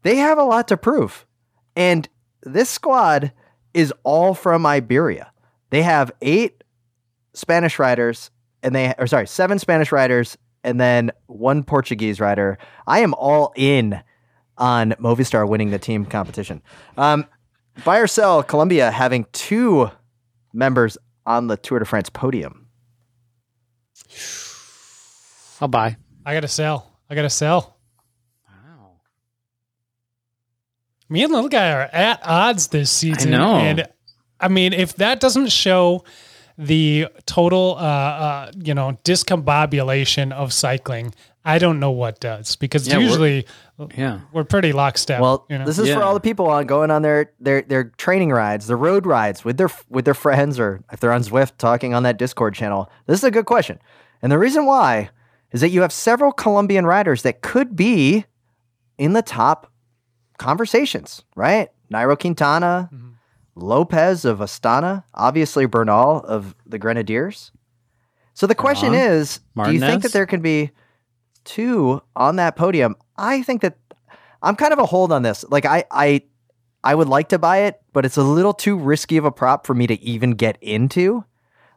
they 0.00 0.16
have 0.16 0.38
a 0.38 0.42
lot 0.42 0.68
to 0.68 0.78
prove. 0.78 1.26
And 1.76 2.08
this 2.42 2.70
squad 2.70 3.32
is 3.74 3.92
all 4.04 4.32
from 4.32 4.64
Iberia. 4.64 5.30
They 5.68 5.82
have 5.82 6.10
eight 6.22 6.64
Spanish 7.34 7.78
riders, 7.78 8.30
and 8.62 8.74
they, 8.74 8.94
or 8.96 9.06
sorry, 9.06 9.26
seven 9.26 9.58
Spanish 9.58 9.92
riders, 9.92 10.38
and 10.62 10.80
then 10.80 11.10
one 11.26 11.62
Portuguese 11.62 12.18
rider. 12.18 12.56
I 12.86 13.00
am 13.00 13.12
all 13.18 13.52
in 13.56 14.00
on 14.56 14.92
Movistar 14.92 15.46
winning 15.46 15.72
the 15.72 15.78
team 15.78 16.06
competition. 16.06 16.62
Um, 16.96 17.26
buy 17.84 17.98
or 17.98 18.06
sell 18.06 18.42
Colombia 18.42 18.90
having 18.90 19.26
two 19.32 19.90
members 20.54 20.96
on 21.26 21.48
the 21.48 21.58
Tour 21.58 21.80
de 21.80 21.84
France 21.84 22.08
podium. 22.08 22.68
I'll 25.60 25.68
buy. 25.68 25.96
I 26.26 26.34
got 26.34 26.40
to 26.40 26.48
sell. 26.48 26.98
I 27.08 27.14
got 27.14 27.22
to 27.22 27.30
sell. 27.30 27.76
Wow. 28.48 28.92
Me 31.08 31.22
and 31.22 31.32
little 31.32 31.48
guy 31.48 31.70
are 31.72 31.82
at 31.92 32.20
odds 32.24 32.68
this 32.68 32.90
season. 32.90 33.30
know. 33.30 33.56
And 33.56 33.86
I 34.40 34.48
mean, 34.48 34.72
if 34.72 34.96
that 34.96 35.20
doesn't 35.20 35.50
show 35.52 36.04
the 36.58 37.08
total, 37.26 37.76
uh, 37.78 37.82
uh, 37.82 38.52
you 38.56 38.74
know, 38.74 38.98
discombobulation 39.04 40.32
of 40.32 40.52
cycling, 40.52 41.14
I 41.44 41.58
don't 41.58 41.78
know 41.78 41.90
what 41.90 42.20
does. 42.20 42.56
Because 42.56 42.86
Yeah, 42.88 42.96
we're- 42.96 43.06
usually 43.06 43.46
Yeah. 43.96 44.20
we're, 44.32 44.44
pretty 44.44 44.72
lockstep. 44.72 45.20
Well, 45.20 45.44
you 45.50 45.58
know? 45.58 45.64
this 45.66 45.78
is 45.78 45.92
for 45.92 46.02
all 46.02 46.14
the 46.14 46.20
people 46.20 46.46
on 46.46 46.66
going 46.66 46.90
on 46.90 47.02
their, 47.02 47.32
their 47.40 47.62
their 47.62 47.84
training 47.84 48.30
rides, 48.30 48.66
the 48.66 48.76
road 48.76 49.04
rides 49.04 49.44
with 49.44 49.56
their 49.56 49.68
with 49.90 50.04
their 50.04 50.14
friends, 50.14 50.58
or 50.60 50.80
if 50.92 51.00
they're 51.00 51.12
on 51.12 51.22
Zwift 51.22 51.58
talking 51.58 51.92
on 51.92 52.02
that 52.04 52.16
Discord 52.18 52.54
channel. 52.54 52.90
This 53.06 53.18
is 53.18 53.24
a 53.24 53.30
good 53.32 53.46
question, 53.46 53.78
and 54.22 54.30
the 54.32 54.38
reason 54.38 54.64
why 54.64 55.10
is 55.54 55.62
that 55.62 55.70
you 55.70 55.80
have 55.80 55.92
several 55.92 56.32
Colombian 56.32 56.84
riders 56.84 57.22
that 57.22 57.40
could 57.40 57.74
be 57.74 58.26
in 58.98 59.14
the 59.14 59.22
top 59.22 59.72
conversations, 60.36 61.24
right? 61.34 61.70
Nairo 61.90 62.18
Quintana, 62.18 62.90
Mm-hmm. 62.92 63.08
Lopez 63.56 64.24
of 64.24 64.40
Astana, 64.40 65.04
obviously 65.14 65.64
Bernal 65.66 66.24
of 66.24 66.56
the 66.66 66.76
Grenadiers. 66.76 67.52
So 68.34 68.48
the 68.48 68.54
question 68.56 68.90
Bernal? 68.90 69.12
is, 69.12 69.40
do 69.64 69.72
you 69.72 69.78
think 69.78 70.02
that 70.02 70.12
there 70.12 70.26
can 70.26 70.40
be 70.42 70.72
two 71.44 72.02
on 72.16 72.34
that 72.36 72.56
podium? 72.56 72.96
I 73.16 73.42
think 73.42 73.62
that 73.62 73.76
I'm 74.42 74.56
kind 74.56 74.72
of 74.72 74.80
a 74.80 74.86
hold 74.86 75.12
on 75.12 75.22
this. 75.22 75.44
Like 75.48 75.66
I 75.66 75.84
I 75.92 76.22
I 76.82 76.96
would 76.96 77.06
like 77.06 77.28
to 77.28 77.38
buy 77.38 77.58
it, 77.58 77.80
but 77.92 78.04
it's 78.04 78.16
a 78.16 78.24
little 78.24 78.52
too 78.54 78.76
risky 78.76 79.18
of 79.18 79.24
a 79.24 79.30
prop 79.30 79.66
for 79.68 79.74
me 79.74 79.86
to 79.86 80.00
even 80.02 80.32
get 80.32 80.58
into. 80.60 81.24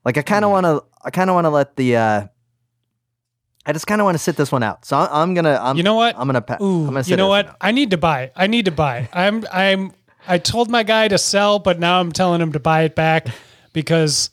Like 0.03 0.17
I 0.17 0.23
kind 0.23 0.43
of 0.43 0.49
want 0.49 0.65
to 0.65 0.83
I 1.03 1.11
kind 1.11 1.29
of 1.29 1.35
want 1.35 1.45
to 1.45 1.49
let 1.51 1.75
the 1.75 1.95
uh 1.95 2.27
I 3.67 3.73
just 3.73 3.85
kind 3.85 3.99
of 3.99 4.05
want 4.05 4.15
to 4.15 4.19
sit 4.23 4.37
this 4.37 4.51
one 4.51 4.63
out. 4.63 4.85
So 4.85 4.95
I'm, 4.97 5.09
I'm 5.11 5.33
gonna 5.33 5.59
I'm 5.61 5.75
You 5.77 5.83
know 5.83 5.95
what? 5.95 6.15
I'm 6.17 6.25
gonna 6.27 6.41
pa- 6.41 6.57
Ooh, 6.61 6.79
I'm 6.81 6.85
gonna 6.85 7.03
sit 7.03 7.11
you 7.11 7.17
know 7.17 7.27
what? 7.27 7.47
out. 7.47 7.57
I 7.61 7.71
need 7.71 7.91
to 7.91 7.97
buy. 7.97 8.31
I 8.35 8.47
need 8.47 8.65
to 8.65 8.71
buy. 8.71 9.09
I'm 9.13 9.45
I'm 9.51 9.91
I 10.27 10.37
told 10.37 10.69
my 10.69 10.83
guy 10.83 11.07
to 11.09 11.17
sell, 11.17 11.59
but 11.59 11.79
now 11.79 11.99
I'm 11.99 12.11
telling 12.11 12.41
him 12.41 12.53
to 12.53 12.59
buy 12.59 12.83
it 12.83 12.95
back 12.95 13.27
because 13.73 14.29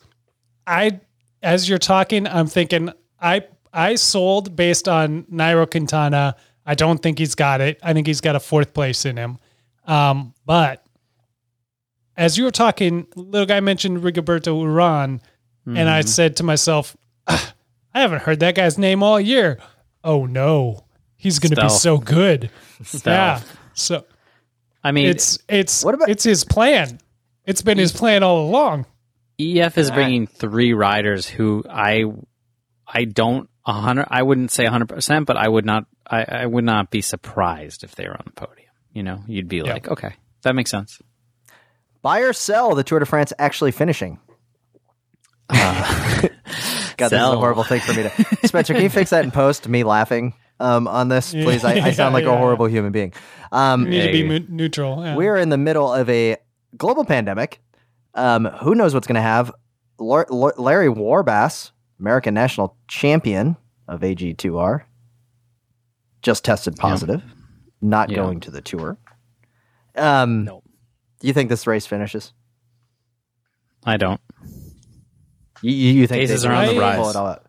I 0.65 1.01
as 1.43 1.67
you're 1.69 1.77
talking, 1.77 2.25
I'm 2.27 2.47
thinking 2.47 2.91
I 3.21 3.43
I 3.73 3.95
sold 3.95 4.55
based 4.55 4.87
on 4.87 5.23
Nairo 5.23 5.69
Quintana. 5.69 6.35
I 6.65 6.73
don't 6.75 6.97
think 7.03 7.19
he's 7.19 7.35
got 7.35 7.59
it. 7.61 7.77
I 7.83 7.93
think 7.93 8.07
he's 8.07 8.21
got 8.21 8.35
a 8.35 8.39
fourth 8.39 8.73
place 8.73 9.05
in 9.05 9.17
him. 9.17 9.37
Um, 9.85 10.33
but 10.45 10.83
as 12.17 12.37
you 12.37 12.45
were 12.45 12.51
talking, 12.51 13.05
little 13.15 13.45
guy 13.45 13.59
mentioned 13.59 13.99
Rigoberto 14.01 14.55
Uran, 14.63 15.19
and 15.65 15.75
Mm-hmm. 15.77 15.89
I 15.89 16.01
said 16.01 16.35
to 16.37 16.43
myself, 16.43 16.95
"Ah, 17.27 17.53
I 17.95 18.01
haven't 18.01 18.21
heard 18.23 18.41
that 18.41 18.53
guy's 18.55 18.77
name 18.77 19.01
all 19.01 19.19
year. 19.19 19.57
Oh 20.03 20.25
no, 20.27 20.85
he's 21.15 21.39
going 21.39 21.55
to 21.55 21.61
be 21.61 21.69
so 21.69 21.97
good. 21.97 22.51
Yeah. 23.03 23.41
So 23.73 24.05
I 24.83 24.91
mean, 24.91 25.07
it's 25.07 25.39
it's 25.49 25.83
What 25.83 25.95
about- 25.95 26.09
it's 26.09 26.23
his 26.23 26.43
plan. 26.43 26.99
It's 27.45 27.61
been 27.61 27.77
his 27.77 27.91
plan 27.91 28.21
all 28.21 28.47
along. 28.47 28.85
EF 29.39 29.77
is 29.77 29.91
bringing 29.91 30.27
three 30.27 30.73
riders 30.73 31.27
who 31.27 31.63
I 31.69 32.05
I 32.87 33.05
don't 33.05 33.49
a 33.65 33.73
hundred. 33.73 34.07
I 34.09 34.23
wouldn't 34.23 34.51
say 34.51 34.65
hundred 34.65 34.89
percent, 34.89 35.25
but 35.25 35.37
I 35.37 35.47
would 35.47 35.65
not. 35.65 35.85
I, 36.05 36.23
I 36.23 36.45
would 36.45 36.63
not 36.63 36.91
be 36.91 37.01
surprised 37.01 37.83
if 37.83 37.95
they 37.95 38.07
were 38.07 38.13
on 38.13 38.23
the 38.25 38.31
podium. 38.31 38.69
You 38.93 39.03
know, 39.03 39.23
you'd 39.27 39.47
be 39.47 39.61
like, 39.63 39.87
okay, 39.89 40.13
that 40.43 40.53
makes 40.53 40.69
sense. 40.71 41.01
Buy 42.01 42.19
or 42.19 42.31
sell 42.33 42.75
the 42.75 42.83
Tour 42.83 42.99
de 42.99 43.05
France 43.05 43.33
actually 43.39 43.71
finishing. 43.71 44.19
Uh, 45.49 46.27
God, 46.97 47.09
this 47.09 47.19
is 47.21 47.27
a 47.27 47.37
horrible 47.37 47.63
thing 47.63 47.81
for 47.81 47.93
me 47.93 48.03
to. 48.03 48.47
Spencer, 48.47 48.73
can 48.73 48.83
you 48.83 48.89
fix 48.89 49.09
that 49.11 49.23
in 49.23 49.31
post? 49.31 49.67
Me 49.67 49.83
laughing 49.83 50.33
um, 50.59 50.87
on 50.87 51.09
this, 51.09 51.31
please. 51.31 51.63
I, 51.63 51.73
I 51.73 51.91
sound 51.91 51.97
Yeah, 51.97 52.07
like 52.09 52.23
a 52.23 52.27
yeah. 52.31 52.37
horrible 52.37 52.65
human 52.67 52.91
being. 52.91 53.13
Um, 53.51 53.83
You 53.85 53.89
need 53.89 54.05
to 54.07 54.11
be 54.11 54.27
Hey. 54.27 54.45
neutral. 54.49 55.03
Yeah. 55.03 55.15
We're 55.15 55.37
in 55.37 55.49
the 55.49 55.57
middle 55.57 55.93
of 55.93 56.09
a 56.09 56.37
global 56.77 57.05
pandemic. 57.05 57.59
Um, 58.13 58.45
who 58.45 58.75
knows 58.75 58.93
what's 58.93 59.07
going 59.07 59.15
to 59.15 59.21
have? 59.21 59.51
Lar- 59.99 60.27
Lar- 60.29 60.53
Larry 60.57 60.87
Warbasse, 60.89 61.71
American 61.99 62.33
national 62.33 62.77
champion 62.87 63.57
of 63.87 64.01
AG2R, 64.01 64.83
just 66.21 66.43
tested 66.45 66.75
positive, 66.77 67.21
not 67.81 68.09
Yeah. 68.09 68.15
going 68.17 68.39
to 68.41 68.51
the 68.51 68.61
tour. 68.61 68.97
Um, 69.95 70.45
No. 70.45 70.61
Do 71.19 71.27
you 71.27 71.33
think 71.33 71.49
this 71.49 71.65
race 71.67 71.85
finishes? 71.85 72.33
I 73.85 73.97
don't. 73.97 74.19
You, 75.65 75.73
you 75.73 75.93
you 76.01 76.07
think 76.07 76.21
Cases 76.21 76.43
they 76.43 76.49
are 76.49 76.53
on 76.53 76.67
the 76.67 76.79
rise. 76.79 76.97
Pull 76.99 77.09
it 77.09 77.15
all 77.15 77.27
out? 77.27 77.45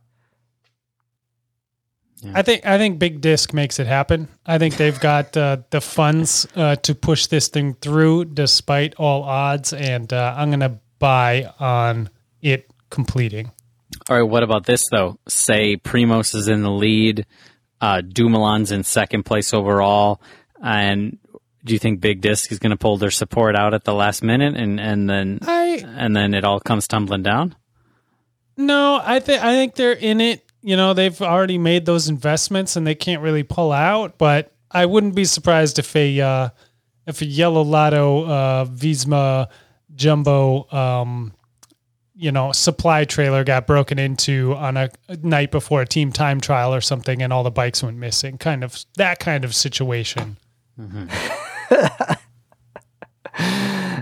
I 2.35 2.41
think 2.41 2.65
I 2.65 2.79
think 2.79 2.99
Big 2.99 3.21
Disc 3.21 3.53
makes 3.53 3.79
it 3.79 3.87
happen. 3.87 4.29
I 4.47 4.57
think 4.57 4.79
they've 4.79 4.99
got 5.13 5.37
uh, 5.37 5.59
the 5.69 5.83
funds 5.83 6.49
uh, 6.57 6.77
to 6.77 6.95
push 6.95 7.27
this 7.27 7.49
thing 7.49 7.75
through 7.75 8.27
despite 8.27 8.95
all 8.95 9.23
odds, 9.25 9.75
and 9.75 10.11
uh, 10.11 10.35
I'm 10.35 10.49
going 10.49 10.61
to 10.61 10.79
buy 10.99 11.53
on 11.61 12.09
it 12.41 12.71
completing. 12.89 13.53
All 14.09 14.17
right, 14.17 14.23
what 14.23 14.43
about 14.43 14.65
this 14.65 14.89
though? 14.91 15.19
Say 15.29 15.77
Primož 15.77 16.35
is 16.35 16.49
in 16.49 16.63
the 16.63 16.71
lead, 16.71 17.27
uh, 17.83 18.01
Dumoulin's 18.01 18.73
in 18.73 18.83
second 18.83 19.25
place 19.25 19.53
overall, 19.53 20.23
and 20.63 21.19
do 21.65 21.75
you 21.75 21.79
think 21.79 22.01
Big 22.01 22.23
Disc 22.23 22.51
is 22.51 22.59
going 22.59 22.71
to 22.71 22.79
pull 22.79 22.97
their 22.97 23.11
support 23.11 23.57
out 23.57 23.75
at 23.75 23.85
the 23.85 23.93
last 23.93 24.23
minute, 24.23 24.57
and 24.57 24.81
and 24.81 25.07
then 25.11 25.41
I 25.43 25.85
and 25.87 26.17
then 26.17 26.33
it 26.33 26.45
all 26.45 26.61
comes 26.61 26.89
tumbling 26.89 27.23
down? 27.23 27.55
No, 28.57 29.01
I 29.03 29.21
think 29.21 29.43
I 29.43 29.53
think 29.53 29.75
they're 29.75 29.93
in 29.93 30.21
it. 30.21 30.43
You 30.63 30.77
know, 30.77 30.95
they've 30.95 31.21
already 31.21 31.59
made 31.59 31.87
those 31.87 32.09
investments, 32.09 32.77
and 32.77 32.87
they 32.87 32.95
can't 32.95 33.23
really 33.23 33.43
pull 33.43 33.73
out. 33.73 34.19
But 34.19 34.53
I 34.71 34.87
wouldn't 34.87 35.15
be 35.15 35.25
surprised 35.25 35.79
if 35.79 35.95
a 35.95 36.21
uh, 36.21 36.49
if 37.07 37.23
a 37.23 37.27
Yellow 37.27 37.63
Lotto 37.63 38.25
uh, 38.25 38.65
Visma 38.67 39.49
Jumbo 39.95 40.71
um, 40.73 41.33
you 42.19 42.33
know, 42.33 42.51
supply 42.51 43.05
trailer 43.05 43.45
got 43.45 43.67
broken 43.67 43.99
into 43.99 44.55
on 44.55 44.79
a, 44.79 44.89
a 45.09 45.17
night 45.19 45.51
before 45.51 45.83
a 45.83 45.87
team 45.87 46.11
time 46.11 46.41
trial 46.41 46.75
or 46.75 46.81
something, 46.81 47.23
and 47.23 47.33
all 47.33 47.43
the 47.43 47.51
bikes 47.51 47.83
went 47.83 47.99
missing. 47.99 48.39
Kind 48.39 48.65
of 48.65 48.85
that 48.97 49.19
kind 49.19 49.45
of 49.45 49.55
situation. 49.55 50.39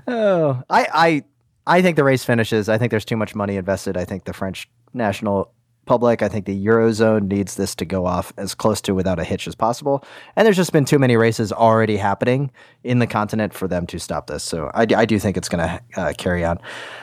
Oh, 0.06 0.62
I, 0.68 0.86
I, 0.92 1.24
I 1.66 1.82
think 1.82 1.96
the 1.96 2.04
race 2.04 2.24
finishes. 2.24 2.68
I 2.68 2.78
think 2.78 2.90
there's 2.90 3.04
too 3.04 3.16
much 3.16 3.34
money 3.34 3.56
invested. 3.56 3.96
I 3.96 4.04
think 4.04 4.24
the 4.24 4.32
French 4.32 4.68
national 4.92 5.52
public, 5.86 6.22
I 6.22 6.28
think 6.28 6.46
the 6.46 6.66
Eurozone 6.66 7.28
needs 7.28 7.56
this 7.56 7.74
to 7.76 7.84
go 7.84 8.06
off 8.06 8.32
as 8.36 8.54
close 8.54 8.80
to 8.82 8.94
without 8.94 9.18
a 9.18 9.24
hitch 9.24 9.46
as 9.46 9.54
possible. 9.54 10.04
And 10.36 10.46
there's 10.46 10.56
just 10.56 10.72
been 10.72 10.84
too 10.84 10.98
many 10.98 11.16
races 11.16 11.52
already 11.52 11.96
happening 11.96 12.50
in 12.82 12.98
the 12.98 13.06
continent 13.06 13.54
for 13.54 13.68
them 13.68 13.86
to 13.88 13.98
stop 13.98 14.26
this. 14.26 14.42
So 14.42 14.70
I, 14.74 14.86
I 14.96 15.04
do 15.04 15.18
think 15.18 15.36
it's 15.36 15.48
going 15.48 15.66
to 15.66 16.00
uh, 16.00 16.12
carry 16.16 16.44
on. 16.44 16.58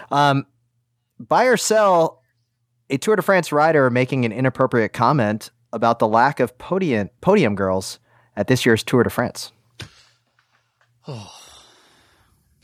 Um, 0.10 0.45
buy 1.19 1.45
or 1.45 1.58
sell 1.58 2.21
a 2.89 2.97
Tour 2.97 3.15
de 3.15 3.21
France 3.21 3.52
rider 3.52 3.89
making 3.89 4.26
an 4.26 4.32
inappropriate 4.32 4.93
comment 4.93 5.52
about 5.74 6.00
the 6.00 6.08
lack 6.08 6.39
of 6.39 6.58
podium 6.58 7.10
podium 7.21 7.56
girls 7.56 8.00
at 8.36 8.47
this 8.47 8.65
year's 8.65 8.84
Tour 8.84 9.04
de 9.04 9.10
France. 9.10 9.52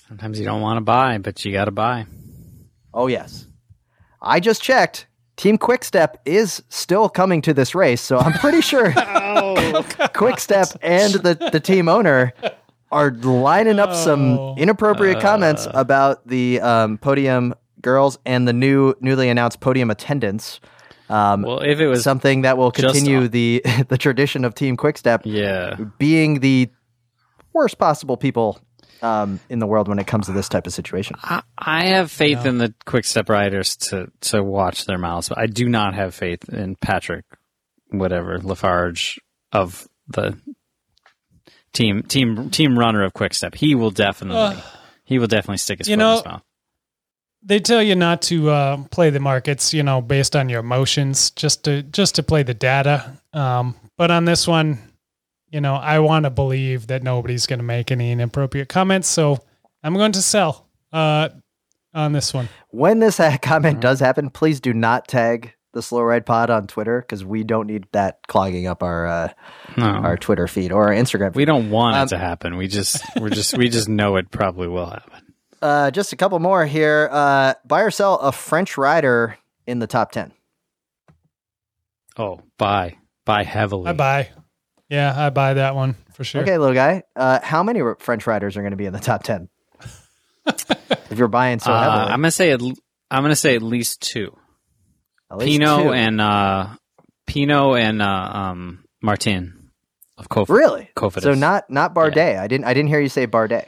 Sometimes 0.08 0.40
you 0.40 0.46
don't 0.46 0.62
want 0.62 0.78
to 0.78 0.82
buy, 0.82 1.18
but 1.18 1.44
you 1.44 1.52
got 1.52 1.66
to 1.66 1.72
buy. 1.72 2.06
Oh 2.94 3.08
yes, 3.08 3.48
I 4.22 4.40
just 4.40 4.62
checked. 4.62 5.08
Team 5.36 5.58
Quickstep 5.58 6.16
is 6.26 6.64
still 6.70 7.10
coming 7.10 7.42
to 7.44 7.54
this 7.54 7.76
race, 7.76 8.02
so 8.02 8.18
I'm 8.18 8.34
pretty 8.40 8.62
sure 8.62 8.92
Quickstep 10.14 10.76
and 10.82 11.14
the, 11.14 11.50
the 11.52 11.60
team 11.60 11.88
owner 11.90 12.34
are 12.92 13.12
lining 13.12 13.80
up 13.80 13.90
Oh. 13.92 13.94
some 14.04 14.58
inappropriate 14.58 15.20
comments 15.20 15.68
about 15.74 16.26
the 16.28 16.60
um, 16.62 16.98
podium 16.98 17.54
girls 17.82 18.18
and 18.26 18.48
the 18.48 18.54
new 18.54 18.96
newly 19.02 19.30
announced 19.30 19.60
podium 19.60 19.92
attendance. 19.92 20.60
Um, 21.10 21.44
Well, 21.44 21.60
if 21.60 21.80
it 21.80 21.88
was 21.88 22.04
something 22.04 22.42
that 22.42 22.58
will 22.58 22.72
continue 22.72 23.20
on- 23.20 23.30
the 23.30 23.62
the 23.90 23.98
tradition 23.98 24.44
of 24.44 24.56
Team 24.56 24.76
Quickstep 24.78 25.22
yeah, 25.26 25.76
being 26.00 26.40
the 26.40 26.70
worst 27.54 27.78
possible 27.78 28.18
people 28.18 28.60
um, 29.02 29.40
in 29.50 29.60
the 29.60 29.68
world 29.68 29.88
when 29.88 30.00
it 30.00 30.08
comes 30.08 30.26
to 30.28 30.32
this 30.32 30.50
type 30.50 30.68
of 30.68 30.74
situation. 30.74 31.16
I, 31.24 31.44
I 31.58 31.86
have 31.88 32.12
faith 32.12 32.46
in 32.46 32.58
the 32.58 32.74
quick 32.86 33.06
step 33.06 33.30
riders 33.30 33.76
to 33.78 34.12
to 34.22 34.44
watch 34.44 34.86
their 34.86 34.98
mouths, 34.98 35.30
but 35.30 35.38
I 35.38 35.48
do 35.48 35.68
not 35.70 35.94
have 35.96 36.16
faith 36.16 36.48
in 36.50 36.76
Patrick, 36.76 37.26
whatever 37.90 38.40
Lafarge 38.40 39.20
of 39.52 39.88
the 40.08 40.38
team 41.74 42.04
team 42.04 42.50
team 42.50 42.78
runner 42.78 43.04
of 43.04 43.14
quick 43.14 43.34
step. 43.34 43.56
He 43.56 43.76
will 43.76 43.92
definitely 43.92 44.62
he 45.04 45.20
will 45.20 45.28
definitely 45.28 45.58
stick 45.58 45.80
his 45.80 45.88
You 45.88 45.94
foot 45.96 46.00
know- 46.00 46.12
in 46.12 46.18
his 46.18 46.26
mouth. 46.26 46.42
They 47.44 47.60
tell 47.60 47.82
you 47.82 47.96
not 47.96 48.24
to 48.24 48.50
uh, 48.50 48.84
play 48.92 49.10
the 49.10 49.22
markets, 49.22 49.74
you 49.74 49.82
know, 49.82 50.02
based 50.02 50.36
on 50.36 50.50
your 50.50 50.60
emotions, 50.60 51.32
just 51.32 51.64
to 51.64 51.82
just 51.84 52.16
to 52.16 52.24
play 52.24 52.44
the 52.44 52.56
data. 52.56 53.14
Um, 53.32 53.76
but 53.96 54.12
on 54.12 54.26
this 54.26 54.48
one, 54.48 54.80
you 55.50 55.62
know, 55.62 55.76
I 55.76 56.00
want 56.00 56.24
to 56.26 56.30
believe 56.30 56.88
that 56.88 57.04
nobody's 57.04 57.48
going 57.48 57.60
to 57.60 57.64
make 57.66 57.92
any 57.92 58.12
inappropriate 58.12 58.70
comments, 58.70 59.08
so 59.08 59.40
I'm 59.84 59.94
going 59.94 60.12
to 60.14 60.22
sell 60.22 60.68
uh, 60.92 61.30
on 61.94 62.12
this 62.14 62.34
one. 62.34 62.50
When 62.70 63.00
this 63.00 63.18
ha- 63.18 63.38
comment 63.42 63.80
does 63.80 64.00
happen, 64.00 64.30
please 64.30 64.60
do 64.60 64.74
not 64.74 65.08
tag 65.08 65.54
the 65.74 65.82
Slow 65.82 66.02
Ride 66.02 66.26
Pod 66.26 66.50
on 66.50 66.66
Twitter 66.68 67.02
because 67.02 67.24
we 67.24 67.44
don't 67.44 67.68
need 67.68 67.86
that 67.92 68.20
clogging 68.28 68.66
up 68.68 68.82
our 68.82 69.06
uh, 69.06 69.28
No, 69.78 69.86
our 69.86 70.18
Twitter 70.18 70.48
feed 70.48 70.72
or 70.72 70.88
our 70.88 70.94
Instagram. 70.94 71.36
we 71.36 71.46
don't 71.46 71.70
want 71.70 71.96
Um, 71.98 72.04
it 72.06 72.10
to 72.10 72.18
happen. 72.18 72.58
We 72.58 72.68
just 72.68 73.02
we're 73.20 73.30
just 73.30 73.56
we 73.58 73.70
just 73.70 73.88
know 73.88 74.16
it 74.16 74.32
probably 74.32 74.68
will 74.68 74.88
happen. 74.90 75.34
Uh, 75.62 75.92
just 75.92 76.14
a 76.14 76.16
couple 76.16 76.40
more 76.40 76.66
here. 76.66 77.10
Uh, 77.12 77.54
buy 77.66 77.82
or 77.82 77.92
sell 77.92 78.16
a 78.20 78.32
French 78.32 78.78
rider 78.78 79.38
in 79.68 79.80
the 79.80 79.88
top 79.88 80.12
ten. 80.12 80.32
Oh, 82.18 82.42
buy 82.58 82.96
buy 83.26 83.44
heavily. 83.44 83.90
I 83.90 83.94
buy. 83.94 84.30
Yeah, 84.90 85.14
I 85.16 85.30
buy 85.32 85.56
that 85.56 85.76
one 85.76 85.96
for 86.14 86.24
sure. 86.24 86.42
Okay, 86.44 86.58
little 86.58 86.74
guy. 86.76 87.04
Uh, 87.16 87.40
how 87.44 87.62
many 87.64 87.82
French 88.00 88.26
riders 88.26 88.56
are 88.58 88.62
going 88.62 88.72
to 88.72 88.78
be 88.78 88.86
in 88.86 88.94
the 88.94 89.00
top 89.00 89.24
ten? 89.24 89.50
if 90.48 91.18
you're 91.18 91.28
buying 91.28 91.60
so 91.60 91.72
Uh, 91.72 91.82
heavily, 91.82 92.12
I'm 92.14 92.20
gonna 92.22 92.32
say 92.32 92.52
at, 92.52 92.62
l- 92.62 92.74
I'm 93.12 93.24
gonna 93.24 93.36
say 93.36 93.56
at 93.56 93.62
least 93.62 94.02
two. 94.02 94.36
at 95.30 95.38
least 95.40 95.60
Pinot 95.60 95.84
two. 95.84 95.94
and 95.94 96.22
uh, 96.22 96.68
Pinot 97.26 97.80
and 97.80 98.02
uh, 98.02 98.06
um, 98.34 98.86
Martin 99.02 99.72
of 100.18 100.30
Kof. 100.30 100.48
really. 100.50 100.90
Cofidis. 100.96 101.24
So 101.24 101.34
not 101.34 101.70
not 101.70 101.94
Bardet. 101.94 102.40
I 102.40 102.48
didn't 102.48 102.66
I 102.66 102.74
didn't 102.74 102.88
hear 102.90 103.00
you 103.02 103.10
say 103.10 103.28
Bardet. 103.28 103.66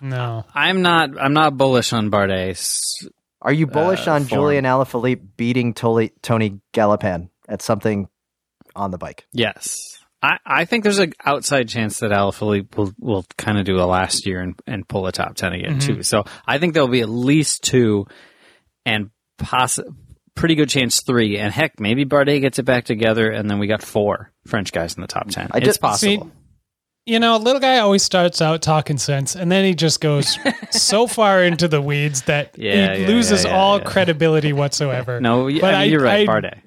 No. 0.00 0.44
I'm 0.54 0.80
not. 0.82 1.10
I'm 1.20 1.32
not 1.34 1.56
bullish 1.56 1.92
on 1.92 2.10
Bardet. 2.10 2.58
Are 3.42 3.52
you 3.52 3.66
bullish 3.66 4.06
Uh, 4.06 4.12
on 4.12 4.20
form. 4.24 4.28
Julian 4.40 4.64
Alaphilippe 4.64 5.20
beating 5.36 5.74
Toli- 5.74 6.12
Tony 6.22 6.60
Gallopin 6.72 7.28
at 7.48 7.60
something 7.60 8.08
on 8.76 8.90
the 8.90 8.98
bike? 8.98 9.26
Yes, 9.32 9.98
I, 10.22 10.38
I 10.46 10.64
think 10.64 10.84
there's 10.84 10.98
an 10.98 11.12
outside 11.24 11.68
chance 11.68 11.98
that 12.00 12.10
Alaphilippe 12.12 12.76
will 12.76 12.92
will 12.98 13.24
kind 13.36 13.58
of 13.58 13.64
do 13.64 13.80
a 13.80 13.84
last 13.86 14.26
year 14.26 14.40
and, 14.40 14.54
and 14.66 14.86
pull 14.86 15.06
a 15.06 15.12
top 15.12 15.34
ten 15.34 15.52
again 15.52 15.78
too. 15.78 15.92
Mm-hmm. 15.94 16.02
So 16.02 16.24
I 16.46 16.58
think 16.58 16.74
there'll 16.74 16.88
be 16.88 17.00
at 17.00 17.08
least 17.08 17.62
two, 17.64 18.06
and 18.86 19.10
poss- 19.38 19.80
pretty 20.34 20.54
good 20.54 20.68
chance 20.68 21.02
three. 21.02 21.38
And 21.38 21.52
heck, 21.52 21.80
maybe 21.80 22.04
Bardet 22.04 22.40
gets 22.40 22.58
it 22.58 22.64
back 22.64 22.84
together, 22.84 23.30
and 23.30 23.50
then 23.50 23.58
we 23.58 23.66
got 23.66 23.82
four 23.82 24.32
French 24.46 24.72
guys 24.72 24.94
in 24.94 25.00
the 25.00 25.08
top 25.08 25.28
ten. 25.28 25.48
I 25.50 25.58
it's 25.58 25.66
just- 25.66 25.80
possible. 25.80 26.26
See, 26.26 26.32
you 27.04 27.18
know, 27.18 27.34
a 27.34 27.38
little 27.38 27.60
guy 27.60 27.78
always 27.78 28.04
starts 28.04 28.40
out 28.40 28.62
talking 28.62 28.96
sense, 28.96 29.34
and 29.34 29.50
then 29.50 29.64
he 29.64 29.74
just 29.74 30.00
goes 30.00 30.38
so 30.70 31.08
far 31.08 31.42
into 31.42 31.66
the 31.66 31.82
weeds 31.82 32.22
that 32.22 32.56
Yeah, 32.56 32.94
he 32.94 33.02
yeah, 33.02 33.08
loses 33.08 33.42
yeah, 33.42 33.50
yeah, 33.50 33.56
all 33.56 33.78
yeah. 33.78 33.84
credibility 33.84 34.52
whatsoever. 34.52 35.20
no, 35.20 35.46
But 35.60 35.74
I 35.74 35.82
mean, 35.82 35.90
you're 35.90 36.00
right, 36.00 36.28
I- 36.28 36.32
Bardet. 36.32 36.60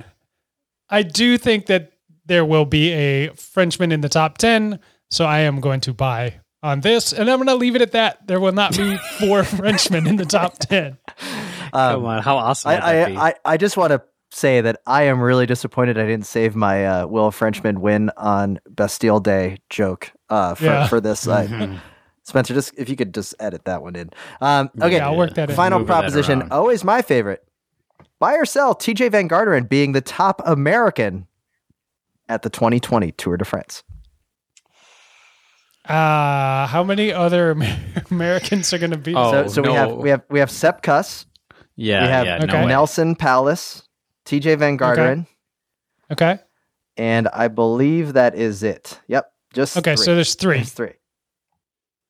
I 0.90 1.04
do 1.04 1.38
think 1.38 1.68
that 1.68 1.94
there 2.26 2.46
will 2.46 2.66
be 2.66 2.92
a 2.94 3.30
Frenchman 3.36 3.92
in 3.92 4.02
the 4.02 4.10
top 4.10 4.38
10, 4.38 4.80
so 5.12 5.26
I 5.26 5.40
am 5.40 5.60
going 5.62 5.80
to 5.82 5.94
buy 5.94 6.36
on 6.64 6.82
this, 6.82 7.14
and 7.14 7.30
I'm 7.30 7.38
going 7.38 7.48
to 7.48 7.56
leave 7.56 7.76
it 7.76 7.82
at 7.82 7.92
that. 7.92 8.26
There 8.28 8.40
will 8.40 8.52
not 8.52 8.76
be 8.76 8.98
four 9.20 9.44
Frenchmen 9.44 10.08
in 10.08 10.16
the 10.16 10.26
top 10.26 10.58
10. 10.60 10.98
Come 11.72 12.06
on, 12.06 12.22
how 12.24 12.38
awesome 12.38 12.72
would 12.72 12.82
I, 12.82 13.06
be? 13.06 13.16
I, 13.18 13.28
I, 13.30 13.34
I 13.46 13.58
just 13.58 13.78
want 13.78 13.92
to 13.92 14.02
say 14.32 14.62
that 14.62 14.82
I 14.86 15.04
am 15.04 15.22
really 15.22 15.46
disappointed 15.46 15.98
I 15.98 16.06
didn't 16.06 16.26
save 16.26 16.56
my 16.56 16.86
uh, 16.86 17.08
Will 17.08 17.32
Frenchman 17.32 17.80
win 17.82 18.10
on 18.18 18.60
Bastille 18.70 19.20
Day 19.20 19.60
joke 19.70 20.12
uh, 20.30 20.56
for, 20.56 20.66
Yeah. 20.66 20.88
for 20.88 21.00
this. 21.02 21.28
I- 21.28 21.48
Mm-hmm. 21.48 21.78
Spencer, 22.28 22.56
just 22.56 22.74
if 22.76 22.90
you 22.90 22.96
could 22.96 23.14
just 23.14 23.36
edit 23.40 23.66
that 23.66 23.84
one 23.84 23.96
in. 23.96 24.10
Um, 24.42 24.72
okay, 24.82 24.96
Yeah, 24.96 25.06
I'll 25.10 25.16
work 25.16 25.36
that 25.36 25.52
in. 25.52 25.56
final 25.56 25.78
Moving 25.78 25.90
that 25.94 26.00
proposition. 26.02 26.40
around. 26.42 26.52
Always 26.54 26.84
my 26.84 27.04
favorite. 27.04 27.48
Buy 28.20 28.34
or 28.34 28.46
sell 28.46 28.74
Tejay 28.74 29.12
Van 29.12 29.30
Garderen 29.30 29.70
being 29.70 29.92
the 29.92 30.02
top 30.02 30.42
American 30.44 31.28
at 32.28 32.42
the 32.42 32.50
2020 32.50 33.12
Tour 33.14 33.38
de 33.38 33.46
France. 33.46 33.84
Uh, 35.88 36.66
how 36.66 36.84
many 36.84 37.14
other 37.14 37.52
Americans 38.12 38.74
are 38.74 38.80
going 38.80 38.92
to 38.92 38.98
be? 38.98 39.14
Oh, 39.16 39.32
so 39.32 39.48
so 39.48 39.62
we 39.62 39.72
have 39.74 39.90
no. 39.90 39.96
we 39.98 40.10
have 40.10 40.22
we 40.30 40.40
have 40.40 40.50
Sepp 40.50 40.82
Kuss, 40.82 41.28
yeah, 41.76 42.02
we 42.04 42.08
have 42.10 42.26
yeah, 42.26 42.38
Okay. 42.44 42.66
no. 42.66 42.68
Neilson 42.68 43.16
Powless, 43.16 43.84
Tejay 44.26 44.58
Van 44.58 44.80
Garderen, 44.80 45.28
Okay. 46.12 46.40
and 46.98 47.28
I 47.28 47.50
believe 47.50 48.14
that 48.14 48.34
is 48.34 48.64
it. 48.64 49.00
Yep, 49.08 49.32
just 49.54 49.78
Okay, 49.78 49.96
three. 49.96 50.06
so 50.06 50.16
there's 50.16 50.34
three. 50.34 50.56
There's 50.58 50.72
three. 50.74 50.94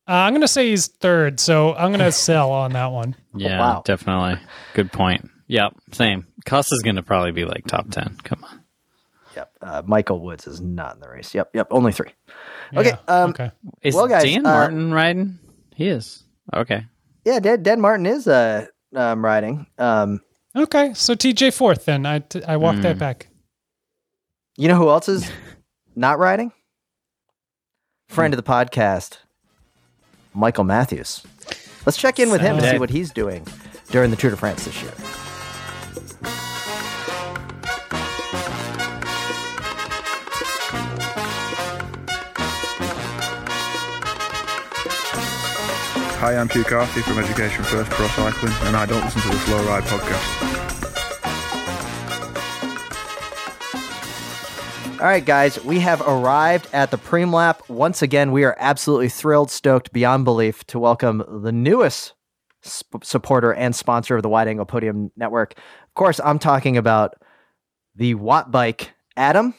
Uh, 0.08 0.12
I'm 0.12 0.32
gonna 0.32 0.48
say 0.48 0.70
he's 0.70 0.86
third, 0.86 1.38
so 1.38 1.74
I'm 1.74 1.90
gonna 1.90 2.12
sell 2.30 2.52
on 2.52 2.72
that 2.72 2.92
one. 2.92 3.14
Yeah, 3.34 3.58
wow. 3.60 3.82
definitely. 3.84 4.38
Good 4.72 4.90
point. 4.90 5.28
Yep, 5.48 5.74
same. 5.92 6.26
Kuss 6.46 6.72
is 6.72 6.80
going 6.82 6.96
to 6.96 7.02
probably 7.04 7.30
be 7.30 7.44
like 7.44 7.66
top 7.66 7.88
10. 7.90 8.16
Come 8.24 8.42
on. 8.42 8.64
Yep. 9.66 9.74
Uh, 9.74 9.82
Michael 9.86 10.20
Woods 10.20 10.46
is 10.46 10.60
not 10.60 10.94
in 10.94 11.00
the 11.00 11.08
race. 11.08 11.34
Yep. 11.34 11.50
Yep. 11.54 11.68
Only 11.70 11.92
three. 11.92 12.10
Okay. 12.74 12.90
Yeah, 12.90 12.98
Um, 13.08 13.30
okay. 13.30 13.50
Is 13.82 13.94
Well, 13.94 14.06
guys, 14.08 14.22
Dan 14.24 14.46
uh, 14.46 14.50
Martin 14.52 14.92
riding? 14.94 15.38
He 15.74 15.88
is. 15.88 16.22
Okay. 16.54 16.86
Yeah. 17.24 17.40
Dan, 17.40 17.62
Dan 17.62 17.80
Martin 17.80 18.06
is 18.06 18.26
uh, 18.28 18.66
um, 18.94 19.24
riding. 19.24 19.66
Um, 19.78 20.20
Okay, 20.56 20.94
so 20.94 21.14
Tejay 21.14 21.52
fourth 21.52 21.84
then. 21.84 22.06
I 22.06 22.20
t- 22.20 22.42
I 22.42 22.56
walk 22.56 22.76
Hmm. 22.76 22.80
that 22.80 22.98
back. 22.98 23.28
you 24.56 24.68
know 24.68 24.76
who 24.76 24.88
else 24.88 25.06
is 25.06 25.30
not 25.96 26.18
riding? 26.18 26.50
Friend 28.08 28.32
of 28.32 28.38
the 28.42 28.42
podcast, 28.50 29.18
Michael 30.32 30.64
Matthews. 30.64 31.26
Let's 31.84 31.98
check 31.98 32.18
in 32.18 32.30
with 32.30 32.40
him 32.40 32.56
and 32.56 32.64
see 32.64 32.78
what 32.78 32.88
he's 32.88 33.10
doing 33.10 33.46
during 33.90 34.10
the 34.10 34.16
Tour 34.16 34.30
de 34.30 34.36
France 34.38 34.64
this 34.64 34.80
year. 34.82 34.92
Hi, 46.26 46.36
I'm 46.36 46.48
Hugh 46.48 46.64
Carthy 46.64 47.02
from 47.02 47.20
Education 47.20 47.62
First 47.62 47.88
Pro 47.92 48.08
Cycling, 48.08 48.52
and 48.62 48.76
I 48.76 48.84
don't 48.84 49.00
listen 49.04 49.22
to 49.22 49.28
the 49.28 49.38
Slow 49.44 49.64
Ride 49.64 49.84
podcast. 49.84 50.60
All 55.00 55.06
right, 55.06 55.24
guys, 55.24 55.62
we 55.62 55.78
have 55.78 56.00
arrived 56.00 56.66
at 56.72 56.90
the 56.90 56.98
Preem 56.98 57.32
Lap. 57.32 57.62
Once 57.68 58.02
again, 58.02 58.32
we 58.32 58.42
are 58.42 58.56
absolutely 58.58 59.08
thrilled, 59.08 59.52
stoked 59.52 59.92
beyond 59.92 60.24
belief 60.24 60.66
to 60.66 60.80
welcome 60.80 61.22
the 61.28 61.52
newest 61.52 62.14
sp- 62.66 63.04
supporter 63.04 63.54
and 63.54 63.76
sponsor 63.76 64.16
of 64.16 64.24
the 64.24 64.28
Wide 64.28 64.48
Angle 64.48 64.66
Podium 64.66 65.12
Network. 65.16 65.52
Of 65.56 65.94
course, 65.94 66.18
I'm 66.24 66.40
talking 66.40 66.76
about 66.76 67.14
the 67.94 68.16
Watt 68.16 68.50
Bike 68.50 68.90
Atom. 69.16 69.54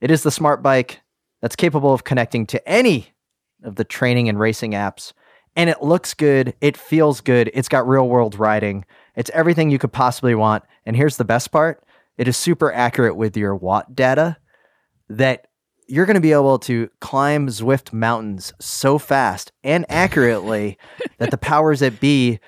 It 0.00 0.10
is 0.10 0.24
the 0.24 0.32
smart 0.32 0.64
bike 0.64 1.00
that's 1.40 1.54
capable 1.54 1.94
of 1.94 2.02
connecting 2.02 2.44
to 2.48 2.68
any 2.68 3.14
of 3.62 3.76
the 3.76 3.84
training 3.84 4.28
and 4.28 4.40
racing 4.40 4.72
apps. 4.72 5.12
And 5.56 5.70
it 5.70 5.82
looks 5.82 6.12
good. 6.14 6.54
It 6.60 6.76
feels 6.76 7.20
good. 7.20 7.50
It's 7.54 7.68
got 7.68 7.88
real 7.88 8.08
world 8.08 8.38
riding. 8.38 8.84
It's 9.16 9.30
everything 9.32 9.70
you 9.70 9.78
could 9.78 9.92
possibly 9.92 10.34
want. 10.34 10.64
And 10.84 10.94
here's 10.94 11.16
the 11.16 11.24
best 11.24 11.50
part 11.50 11.82
it 12.18 12.28
is 12.28 12.36
super 12.36 12.72
accurate 12.72 13.16
with 13.16 13.36
your 13.36 13.54
watt 13.56 13.94
data 13.94 14.36
that 15.08 15.46
you're 15.88 16.06
going 16.06 16.14
to 16.14 16.20
be 16.20 16.32
able 16.32 16.58
to 16.58 16.90
climb 17.00 17.46
Zwift 17.46 17.92
mountains 17.92 18.52
so 18.60 18.98
fast 18.98 19.52
and 19.62 19.86
accurately 19.88 20.78
that 21.18 21.30
the 21.30 21.38
powers 21.38 21.80
that 21.80 22.00
be 22.00 22.40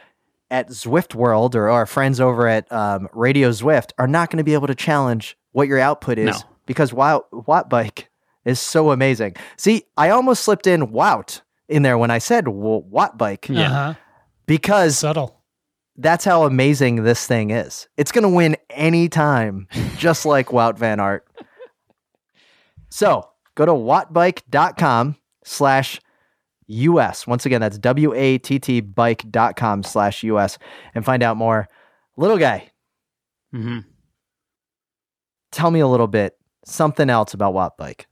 at 0.50 0.68
Zwift 0.70 1.14
World 1.14 1.54
or 1.54 1.68
our 1.68 1.86
friends 1.86 2.20
over 2.20 2.48
at 2.48 2.70
um, 2.72 3.08
Radio 3.12 3.50
Zwift 3.50 3.92
are 3.98 4.08
not 4.08 4.30
going 4.30 4.38
to 4.38 4.44
be 4.44 4.54
able 4.54 4.66
to 4.66 4.74
challenge 4.74 5.36
what 5.52 5.68
your 5.68 5.78
output 5.78 6.18
is 6.18 6.40
No. 6.42 6.48
because 6.66 6.92
Watt, 6.92 7.26
Watt 7.46 7.68
Bike 7.70 8.08
is 8.44 8.58
so 8.58 8.90
amazing. 8.90 9.36
See, 9.56 9.84
I 9.96 10.10
almost 10.10 10.42
slipped 10.44 10.66
in 10.66 10.88
Wout 10.88 11.42
in 11.68 11.82
there 11.82 11.98
when 11.98 12.10
I 12.10 12.18
said 12.18 12.44
w- 12.46 12.84
Watt 12.88 13.18
Bike 13.18 13.48
Yeah. 13.48 13.70
Uh-huh. 13.70 13.94
because 14.46 14.98
Subtle. 14.98 15.40
that's 15.96 16.24
how 16.24 16.44
amazing 16.44 17.04
this 17.04 17.26
thing 17.26 17.50
is. 17.50 17.88
It's 17.96 18.12
going 18.12 18.22
to 18.22 18.28
win 18.28 18.56
any 18.70 19.08
time, 19.08 19.68
just 19.96 20.24
like 20.26 20.48
Wout 20.48 20.78
Van 20.78 21.00
Aert. 21.00 21.26
So 22.90 23.28
go 23.54 23.66
to 23.66 23.72
wattbike.com 23.72 25.16
slash 25.44 26.00
US. 26.66 27.26
Once 27.26 27.46
again, 27.46 27.60
that's 27.60 27.78
W-A-T-T 27.78 28.80
bike.com 28.80 29.82
slash 29.82 30.22
US 30.24 30.58
and 30.94 31.04
find 31.04 31.22
out 31.22 31.36
more. 31.36 31.68
Little 32.16 32.38
guy, 32.38 32.70
mm-hmm. 33.54 33.78
tell 35.52 35.70
me 35.70 35.78
a 35.80 35.86
little 35.86 36.08
bit, 36.08 36.36
something 36.64 37.08
else 37.08 37.32
about 37.32 37.54
Watt 37.54 37.76
Bike. 37.78 38.07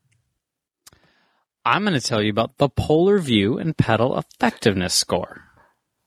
I'm 1.66 1.82
going 1.82 1.98
to 1.98 2.00
tell 2.00 2.22
you 2.22 2.30
about 2.30 2.58
the 2.58 2.68
Polar 2.68 3.18
View 3.18 3.58
and 3.58 3.76
Pedal 3.76 4.16
Effectiveness 4.16 4.94
Score. 4.94 5.42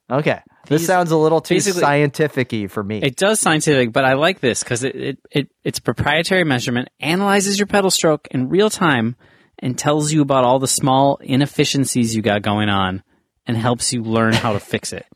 Okay. 0.09 0.39
This 0.67 0.85
sounds 0.85 1.11
a 1.11 1.17
little 1.17 1.41
too 1.41 1.59
scientific-y 1.59 2.67
for 2.67 2.81
me. 2.81 3.01
It 3.03 3.17
does 3.17 3.41
scientific, 3.41 3.91
but 3.91 4.05
I 4.05 4.13
like 4.13 4.39
this 4.39 4.63
because 4.63 4.85
it, 4.85 4.95
it, 4.95 5.19
it 5.29 5.49
it's 5.65 5.79
proprietary 5.79 6.45
measurement, 6.45 6.87
analyzes 7.01 7.59
your 7.59 7.67
pedal 7.67 7.91
stroke 7.91 8.29
in 8.31 8.47
real 8.47 8.69
time, 8.69 9.17
and 9.57 9.77
tells 9.77 10.13
you 10.13 10.21
about 10.21 10.45
all 10.45 10.59
the 10.59 10.67
small 10.67 11.17
inefficiencies 11.17 12.15
you 12.15 12.21
got 12.21 12.41
going 12.41 12.69
on, 12.69 13.03
and 13.45 13.57
helps 13.57 13.91
you 13.91 14.01
learn 14.01 14.33
how 14.33 14.53
to 14.53 14.59
fix 14.59 14.93
it. 14.93 15.05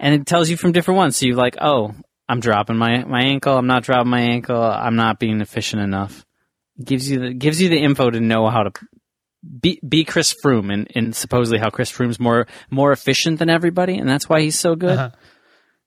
And 0.00 0.14
it 0.14 0.26
tells 0.26 0.48
you 0.48 0.56
from 0.56 0.70
different 0.70 0.98
ones. 0.98 1.16
So 1.16 1.26
you're 1.26 1.34
like, 1.34 1.56
oh, 1.60 1.92
I'm 2.28 2.38
dropping 2.38 2.76
my, 2.76 3.02
my 3.02 3.22
ankle. 3.22 3.58
I'm 3.58 3.66
not 3.66 3.82
dropping 3.82 4.10
my 4.10 4.20
ankle. 4.20 4.62
I'm 4.62 4.94
not 4.94 5.18
being 5.18 5.40
efficient 5.40 5.82
enough. 5.82 6.24
It 6.78 6.84
gives 6.84 7.10
you 7.10 7.18
the 7.18 7.34
gives 7.34 7.60
you 7.60 7.68
the 7.68 7.82
info 7.82 8.08
to 8.08 8.20
know 8.20 8.48
how 8.48 8.62
to 8.62 8.70
be 9.60 9.80
be 9.86 10.04
Chris 10.04 10.34
Froome, 10.44 10.72
and, 10.72 10.88
and 10.94 11.14
supposedly 11.14 11.58
how 11.58 11.70
Chris 11.70 11.90
Froome's 11.92 12.18
more 12.20 12.46
more 12.70 12.92
efficient 12.92 13.38
than 13.38 13.48
everybody, 13.50 13.96
and 13.96 14.08
that's 14.08 14.28
why 14.28 14.40
he's 14.40 14.58
so 14.58 14.74
good. 14.76 14.98
Uh-huh. 14.98 15.10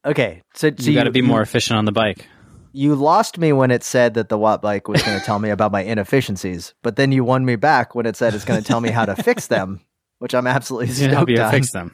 okay. 0.06 0.42
So, 0.56 0.70
so 0.78 0.90
you 0.90 0.96
got 0.96 1.04
to 1.04 1.12
be 1.12 1.22
more 1.22 1.42
efficient 1.42 1.78
on 1.78 1.86
the 1.86 1.92
bike. 1.92 2.28
you 2.74 2.96
lost 2.96 3.38
me 3.38 3.52
when 3.52 3.70
it 3.72 3.84
said 3.84 4.14
that 4.14 4.30
the 4.30 4.38
Watt 4.38 4.62
bike 4.62 4.88
was 4.88 5.02
going 5.04 5.20
to 5.20 5.26
tell 5.26 5.40
me 5.40 5.50
about 5.50 5.72
my 5.74 5.82
inefficiencies, 5.84 6.74
but 6.82 6.96
then 6.96 7.12
you 7.12 7.24
won 7.26 7.44
me 7.46 7.56
back 7.58 7.94
when 7.96 8.06
it 8.06 8.16
said 8.16 8.34
it's 8.34 8.46
going 8.46 8.62
to 8.62 8.66
tell 8.66 8.80
me 8.80 8.90
how 8.90 9.06
to 9.06 9.16
fix 9.22 9.48
them, 9.48 9.82
which 10.20 10.34
I'm 10.34 10.48
absolutely 10.48 10.88
He's 10.88 11.02
gonna 11.02 11.16
help 11.16 11.30
you 11.30 11.42
on. 11.42 11.52
fix 11.52 11.72
them. 11.74 11.94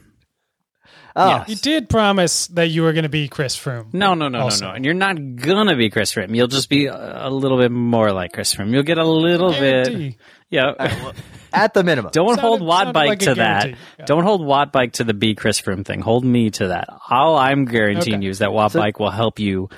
Oh, 1.16 1.28
Yeah. 1.30 1.46
You 1.48 1.56
did 1.56 1.90
promise 1.90 2.46
that 2.50 2.68
you 2.68 2.84
were 2.84 2.94
going 2.94 3.02
to 3.04 3.10
be 3.10 3.28
Chris 3.28 3.58
Froome. 3.58 3.92
No, 3.92 4.14
no, 4.14 4.28
no, 4.28 4.42
Also. 4.42 4.66
no, 4.66 4.70
no. 4.70 4.76
And 4.76 4.86
you're 4.86 4.94
not 4.94 5.18
gonna 5.38 5.76
be 5.76 5.90
Chris 5.90 6.14
Froome. 6.14 6.36
You'll 6.36 6.46
just 6.48 6.70
be 6.70 6.86
a, 6.86 7.28
a 7.28 7.32
little 7.32 7.58
bit 7.58 7.72
more 7.72 8.12
like 8.12 8.34
Chris 8.34 8.54
Froome. 8.54 8.72
You'll 8.72 8.84
get 8.84 9.00
a 9.00 9.04
little 9.04 9.52
bit. 9.52 9.86
Guarantee. 9.88 10.18
Yeah. 10.52 11.12
At 11.54 11.74
the 11.74 11.84
minimum. 11.84 12.12
Don't 12.14 12.28
Sounded- 12.30 12.42
hold 12.42 12.62
Watt 12.62 12.78
sounded 12.80 12.94
Bike 12.94 13.10
like 13.10 13.20
to 13.20 13.36
that. 13.36 13.70
Yeah. 13.70 14.06
Don't 14.06 14.24
hold 14.24 14.46
Watt 14.46 14.72
Bike 14.72 14.94
to 14.94 15.04
the 15.04 15.14
B 15.14 15.36
Chris 15.36 15.60
Froome 15.62 15.86
thing. 15.86 16.02
Hold 16.02 16.24
me 16.26 16.50
to 16.52 16.70
that. 16.70 16.88
All 17.10 17.38
I'm 17.38 17.66
guaranteeing 17.66 18.18
Okay. 18.18 18.26
you 18.26 18.30
is 18.30 18.40
that 18.40 18.52
Watt 18.54 18.72
So- 18.72 18.80
Bike 18.80 19.00
will 19.00 19.12
help 19.12 19.40
you 19.40 19.70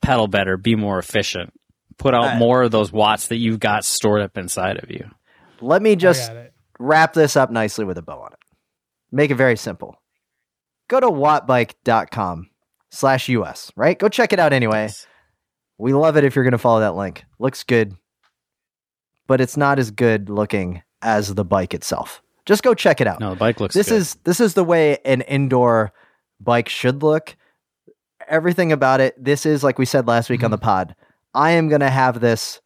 pedal 0.00 0.26
better, 0.28 0.56
be 0.56 0.74
more 0.76 0.98
efficient, 0.98 1.52
put 1.98 2.14
out 2.14 2.22
Alright. 2.22 2.38
more 2.38 2.62
of 2.62 2.70
those 2.70 2.90
watts 2.92 3.28
that 3.28 3.36
you've 3.36 3.60
got 3.60 3.84
stored 3.84 4.22
up 4.22 4.36
inside 4.38 4.82
of 4.82 4.90
you. 4.90 5.10
Let 5.60 5.82
me 5.82 5.96
just 5.96 6.32
wrap 6.78 7.12
this 7.12 7.36
up 7.36 7.50
nicely 7.50 7.84
with 7.84 7.98
a 7.98 8.02
bow 8.02 8.20
on 8.20 8.32
it. 8.32 8.38
Make 9.10 9.30
it 9.30 9.34
very 9.36 9.56
simple. 9.56 9.96
Go 10.88 10.98
to 11.00 11.08
wattbike.com 11.08 12.48
slash 12.90 13.28
US, 13.28 13.70
right? 13.76 13.98
Go 13.98 14.08
check 14.08 14.32
it 14.32 14.38
out 14.38 14.52
anyway. 14.52 14.88
We 15.78 15.92
love 15.92 16.16
it 16.16 16.24
if 16.24 16.34
you're 16.36 16.44
going 16.44 16.52
to 16.52 16.58
follow 16.58 16.80
that 16.80 16.94
link. 16.96 17.24
Looks 17.38 17.62
good, 17.64 17.94
but 19.26 19.40
it's 19.40 19.56
not 19.56 19.78
as 19.78 19.90
good 19.90 20.28
looking 20.30 20.82
as 21.02 21.34
the 21.34 21.44
bike 21.44 21.74
itself. 21.74 22.22
Just 22.46 22.62
go 22.62 22.74
check 22.74 23.00
it 23.00 23.06
out. 23.06 23.20
No, 23.20 23.30
the 23.30 23.36
bike 23.36 23.60
looks 23.60 23.74
this 23.74 23.88
good. 23.88 23.96
is 23.96 24.14
this 24.24 24.40
is 24.40 24.54
the 24.54 24.64
way 24.64 24.98
an 25.04 25.20
indoor 25.22 25.92
bike 26.40 26.68
should 26.68 27.02
look. 27.02 27.36
Everything 28.28 28.72
about 28.72 29.00
it. 29.00 29.14
This 29.22 29.44
is 29.46 29.62
like 29.62 29.78
we 29.78 29.84
said 29.84 30.06
last 30.08 30.30
week 30.30 30.40
on 30.42 30.46
Mm-hmm. 30.46 30.52
the 30.52 30.58
pod. 30.58 30.96
I 31.34 31.52
am 31.52 31.68
gonna 31.68 31.90
have 31.90 32.20
this 32.20 32.60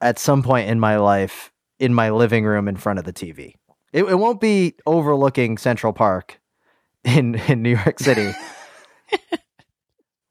at 0.00 0.18
some 0.18 0.42
point 0.42 0.68
in 0.70 0.78
my 0.80 0.96
life 0.96 1.52
in 1.78 1.92
my 1.94 2.10
living 2.10 2.44
room 2.44 2.66
in 2.68 2.76
front 2.76 2.98
of 2.98 3.04
the 3.04 3.12
TV. 3.12 3.54
It, 3.92 4.04
it 4.04 4.14
won't 4.18 4.40
be 4.40 4.74
overlooking 4.86 5.58
Central 5.58 5.92
Park 5.92 6.40
in 7.04 7.34
in 7.34 7.62
New 7.62 7.76
York 7.76 7.98
City. 7.98 8.32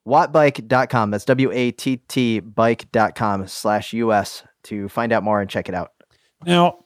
Wattbike.com. 0.07 1.11
That's 1.11 1.25
W 1.25 1.51
A 1.51 1.71
T 1.71 1.97
T 2.07 2.39
bike.com 2.39 3.47
slash 3.47 3.93
US 3.93 4.43
to 4.63 4.87
find 4.89 5.11
out 5.11 5.23
more 5.23 5.41
and 5.41 5.49
check 5.49 5.67
it 5.69 5.75
out. 5.75 5.91
Now, 6.45 6.79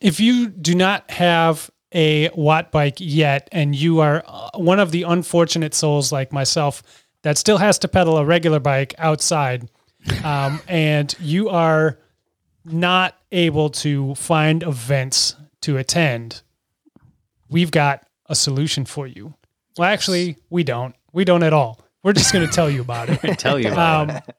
if 0.00 0.20
you 0.20 0.48
do 0.48 0.74
not 0.74 1.10
have 1.10 1.70
a 1.92 2.28
Watt 2.34 2.72
bike 2.72 2.96
yet, 2.98 3.48
and 3.52 3.74
you 3.74 4.00
are 4.00 4.24
uh, 4.26 4.50
one 4.56 4.80
of 4.80 4.90
the 4.90 5.04
unfortunate 5.04 5.74
souls 5.74 6.10
like 6.10 6.32
myself 6.32 6.82
that 7.22 7.38
still 7.38 7.58
has 7.58 7.78
to 7.78 7.88
pedal 7.88 8.18
a 8.18 8.24
regular 8.24 8.60
bike 8.60 8.94
outside, 8.98 9.68
um, 10.24 10.60
and 10.68 11.14
you 11.20 11.48
are 11.48 11.98
not 12.64 13.16
able 13.30 13.70
to 13.70 14.14
find 14.16 14.62
events 14.62 15.36
to 15.60 15.76
attend, 15.76 16.42
we've 17.48 17.70
got 17.70 18.06
a 18.26 18.34
solution 18.34 18.84
for 18.84 19.06
you. 19.06 19.34
Well, 19.78 19.88
actually, 19.88 20.36
we 20.50 20.64
don't. 20.64 20.94
We 21.12 21.24
don't 21.24 21.42
at 21.42 21.52
all. 21.52 21.80
We're 22.02 22.12
just 22.12 22.32
going 22.32 22.46
to 22.46 22.52
tell 22.52 22.68
you 22.70 22.80
about 22.80 23.08
it. 23.08 23.38
tell 23.38 23.58
you 23.58 23.72
about 23.72 24.10
Um, 24.10 24.34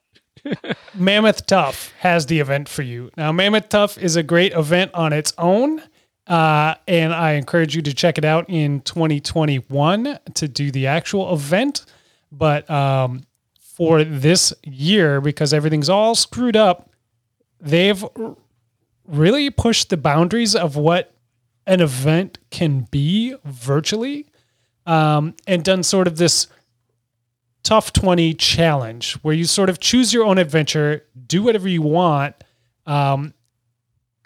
Mammoth 0.94 1.46
Tuff 1.46 1.92
has 2.00 2.26
the 2.26 2.40
event 2.40 2.68
for 2.68 2.82
you. 2.82 3.10
Now, 3.16 3.32
Mammoth 3.32 3.68
Tuff 3.68 3.98
is 3.98 4.16
a 4.16 4.22
great 4.22 4.52
event 4.52 4.92
on 4.94 5.12
its 5.12 5.32
own. 5.38 5.82
Uh, 6.26 6.74
and 6.88 7.14
I 7.14 7.32
encourage 7.32 7.76
you 7.76 7.82
to 7.82 7.94
check 7.94 8.18
it 8.18 8.24
out 8.24 8.46
in 8.48 8.80
2021 8.80 10.18
to 10.34 10.48
do 10.48 10.70
the 10.70 10.88
actual 10.88 11.32
event. 11.32 11.86
But 12.32 12.68
um, 12.68 13.22
for 13.60 14.02
this 14.02 14.52
year, 14.64 15.20
because 15.20 15.52
everything's 15.52 15.88
all 15.88 16.14
screwed 16.14 16.56
up, 16.56 16.90
they've 17.60 18.04
really 19.06 19.50
pushed 19.50 19.90
the 19.90 19.96
boundaries 19.96 20.56
of 20.56 20.76
what 20.76 21.12
an 21.66 21.80
event 21.80 22.38
can 22.50 22.86
be 22.90 23.34
virtually, 23.44 24.26
um, 24.84 25.34
and 25.46 25.64
done 25.64 25.82
sort 25.82 26.06
of 26.06 26.16
this 26.16 26.46
tough 27.66 27.92
20 27.92 28.32
challenge 28.34 29.14
where 29.22 29.34
you 29.34 29.44
sort 29.44 29.68
of 29.68 29.80
choose 29.80 30.14
your 30.14 30.24
own 30.24 30.38
adventure, 30.38 31.04
do 31.26 31.42
whatever 31.42 31.68
you 31.68 31.82
want, 31.82 32.36
um, 32.86 33.34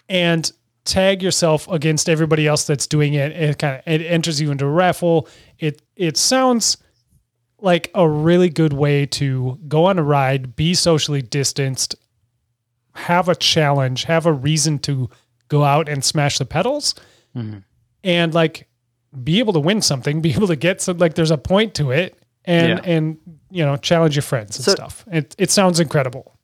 and 0.07 0.51
tag 0.85 1.23
yourself 1.23 1.67
against 1.67 2.07
everybody 2.07 2.45
else 2.45 2.65
that's 2.65 2.85
doing 2.85 3.15
it. 3.15 3.31
It 3.31 3.57
kind 3.57 3.77
of 3.77 3.81
it 3.87 4.05
enters 4.05 4.39
you 4.39 4.51
into 4.51 4.65
a 4.65 4.69
raffle. 4.69 5.27
It 5.57 5.81
it 5.95 6.17
sounds 6.17 6.77
like 7.59 7.89
a 7.95 8.07
really 8.07 8.49
good 8.49 8.73
way 8.73 9.07
to 9.07 9.57
go 9.67 9.85
on 9.85 9.97
a 9.97 10.03
ride, 10.03 10.55
be 10.55 10.75
socially 10.75 11.23
distanced, 11.23 11.95
have 12.93 13.27
a 13.27 13.33
challenge, 13.35 14.03
have 14.03 14.27
a 14.27 14.33
reason 14.33 14.77
to 14.79 15.09
go 15.47 15.63
out 15.63 15.89
and 15.89 16.05
smash 16.05 16.37
the 16.37 16.45
pedals, 16.45 16.93
and 18.03 18.35
like 18.35 18.67
be 19.23 19.39
able 19.39 19.53
to 19.53 19.59
win 19.59 19.81
something, 19.81 20.21
be 20.27 20.31
able 20.31 20.47
to 20.47 20.55
get 20.55 20.79
some 20.79 20.99
like 20.99 21.15
there's 21.15 21.31
a 21.31 21.39
point 21.39 21.73
to 21.73 21.89
it, 21.89 22.20
and 22.45 22.69
Yeah. 22.69 22.91
and 22.93 23.17
you 23.49 23.65
know 23.65 23.77
challenge 23.77 24.15
your 24.15 24.23
friends 24.23 24.57
and 24.57 24.65
So- 24.65 24.71
stuff. 24.73 25.05
It 25.11 25.35
it 25.37 25.51
sounds 25.51 25.79
incredible. 25.79 26.37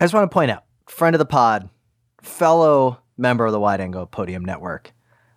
I 0.00 0.04
just 0.04 0.14
want 0.14 0.30
to 0.30 0.34
point 0.34 0.50
out, 0.50 0.64
friend 0.88 1.14
of 1.14 1.18
the 1.18 1.24
pod, 1.26 1.68
fellow 2.22 2.98
member 3.16 3.46
of 3.46 3.52
the 3.52 3.60
Wide 3.60 3.80
Angle 3.80 4.06
Podium 4.06 4.44
Network, 4.44 4.92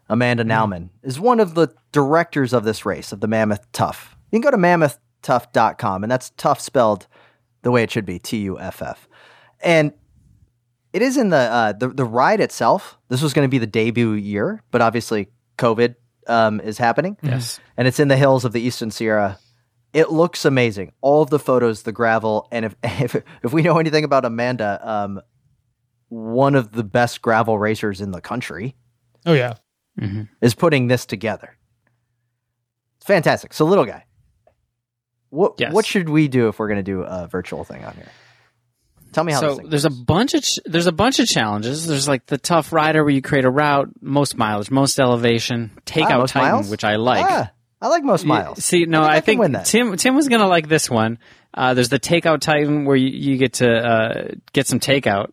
Amanda 0.10 0.44
Nauman, 0.44 0.90
is 1.04 1.20
one 1.20 1.40
of 1.40 1.54
the 1.56 1.70
directors 1.92 2.52
of 2.54 2.64
this 2.66 2.86
race 2.86 3.12
of 3.12 3.22
the 3.22 3.28
Mammoth 3.28 3.72
Tuff. 3.72 4.18
You 4.32 4.40
can 4.40 4.42
go 4.42 4.52
to 4.52 4.58
mammothtuff.com, 4.58 6.04
and 6.04 6.12
that's 6.12 6.32
tough 6.32 6.60
spelled 6.60 7.08
the 7.62 7.72
way 7.72 7.84
it 7.84 7.92
should 7.92 8.06
be, 8.06 8.20
T 8.20 8.38
U 8.40 8.60
F 8.60 8.82
F. 8.82 9.08
And 9.62 9.94
it 10.94 11.02
is 11.02 11.18
in 11.18 11.30
the 11.30 11.38
uh, 11.38 11.74
the 11.74 11.90
the 11.90 12.06
ride 12.06 12.40
itself. 12.40 12.98
This 13.10 13.22
was 13.22 13.34
going 13.34 13.46
to 13.48 13.50
be 13.52 13.58
the 13.60 13.68
debut 13.68 14.12
year, 14.14 14.64
but 14.72 14.82
obviously 14.82 15.30
COVID 15.58 15.96
um, 16.28 16.60
is 16.62 16.78
happening. 16.78 17.18
Yes. 17.22 17.60
and 17.78 17.88
it's 17.88 18.00
in 18.00 18.08
the 18.08 18.18
hills 18.18 18.46
of 18.46 18.52
the 18.54 18.62
Eastern 18.62 18.92
Sierra. 18.92 19.38
It 19.94 20.12
looks 20.12 20.46
amazing. 20.46 20.92
All 21.02 21.22
of 21.24 21.30
the 21.30 21.40
photos, 21.40 21.84
the 21.84 21.92
gravel, 21.92 22.48
and 22.52 22.66
if 22.66 22.76
if, 22.84 23.16
if 23.44 23.54
we 23.54 23.62
know 23.64 23.78
anything 23.80 24.04
about 24.04 24.26
Amanda, 24.26 24.80
um, 24.84 25.22
one 26.10 26.56
of 26.56 26.72
the 26.72 26.84
best 26.84 27.22
gravel 27.22 27.58
racers 27.58 28.02
in 28.02 28.12
the 28.12 28.22
country 28.22 28.76
Oh 29.26 29.34
yeah. 29.34 29.56
is 30.42 30.56
putting 30.56 30.88
this 30.88 31.06
together. 31.06 31.56
It's 32.98 33.06
fantastic. 33.06 33.54
So, 33.54 33.66
little 33.66 33.86
guy, 33.86 34.06
what 35.30 35.54
Yes. 35.58 35.74
what 35.74 35.86
should 35.86 36.10
we 36.10 36.28
do 36.28 36.48
if 36.48 36.60
we're 36.60 36.68
going 36.68 36.78
to 36.78 36.84
do 36.84 37.02
a 37.02 37.28
virtual 37.28 37.64
thing 37.64 37.84
on 37.86 37.94
here? 37.96 38.08
Tell 39.12 39.24
me 39.24 39.34
how. 39.34 39.42
this 39.42 39.50
So 39.50 39.56
thing 39.58 39.70
there's 39.70 39.86
a 39.86 39.90
bunch 39.90 40.34
of 40.36 40.44
ch- 40.44 40.60
there's 40.66 40.86
a 40.88 40.92
bunch 40.92 41.20
of 41.20 41.28
challenges. 41.28 41.88
There's 41.88 42.08
like 42.08 42.28
the 42.28 42.38
tough 42.38 42.72
rider 42.72 43.04
where 43.04 43.14
you 43.14 43.22
create 43.24 43.46
a 43.46 43.50
route, 43.50 43.90
most 44.02 44.38
mileage, 44.38 44.70
most 44.70 45.00
elevation, 45.00 45.72
take 45.86 46.06
Ah, 46.06 46.12
out 46.14 46.20
most 46.20 46.32
Titan, 46.34 46.52
miles? 46.52 46.70
which 46.70 46.84
I 46.84 46.96
like. 46.98 47.26
Ah, 47.28 47.52
I 47.82 47.88
like 47.88 48.04
most 48.04 48.26
miles. 48.26 48.64
See, 48.66 48.86
no, 48.86 49.02
I 49.02 49.04
I 49.04 49.12
think 49.14 49.16
I 49.16 49.22
think, 49.22 49.40
win 49.40 49.52
that. 49.54 49.66
Tim 49.66 49.96
Tim 49.98 50.16
was 50.16 50.28
gonna 50.28 50.48
like 50.48 50.68
this 50.68 50.90
one. 50.90 51.18
Uh, 51.54 51.74
there's 51.74 51.90
the 51.90 52.00
takeout 52.00 52.42
Titan 52.42 52.86
where 52.86 52.96
you, 52.96 53.08
you 53.10 53.38
get 53.38 53.54
to 53.54 53.70
uh, 53.72 54.28
get 54.54 54.68
some 54.68 54.80
takeout, 54.80 55.32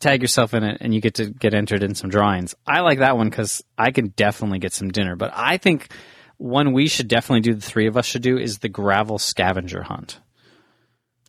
tag 0.00 0.20
yourself 0.22 0.54
in 0.54 0.62
it, 0.64 0.78
and 0.80 0.92
you 0.94 1.00
get 1.00 1.14
to 1.14 1.26
get 1.30 1.54
entered 1.54 1.82
in 1.82 1.94
some 1.94 2.10
drawings. 2.10 2.54
I 2.66 2.80
like 2.80 2.98
that 2.98 3.16
one 3.16 3.30
because 3.30 3.62
I 3.78 3.90
can 3.92 4.08
definitely 4.08 4.58
get 4.58 4.72
some 4.72 4.90
dinner. 4.90 5.14
But 5.16 5.32
I 5.34 5.56
think 5.56 5.88
one 6.36 6.72
we 6.72 6.86
should 6.88 7.08
definitely 7.08 7.40
do. 7.40 7.54
The 7.54 7.60
three 7.66 7.86
of 7.86 7.96
us 7.96 8.06
should 8.06 8.22
do 8.22 8.36
is 8.38 8.58
the 8.58 8.68
gravel 8.68 9.18
scavenger 9.18 9.82
hunt. 9.84 10.20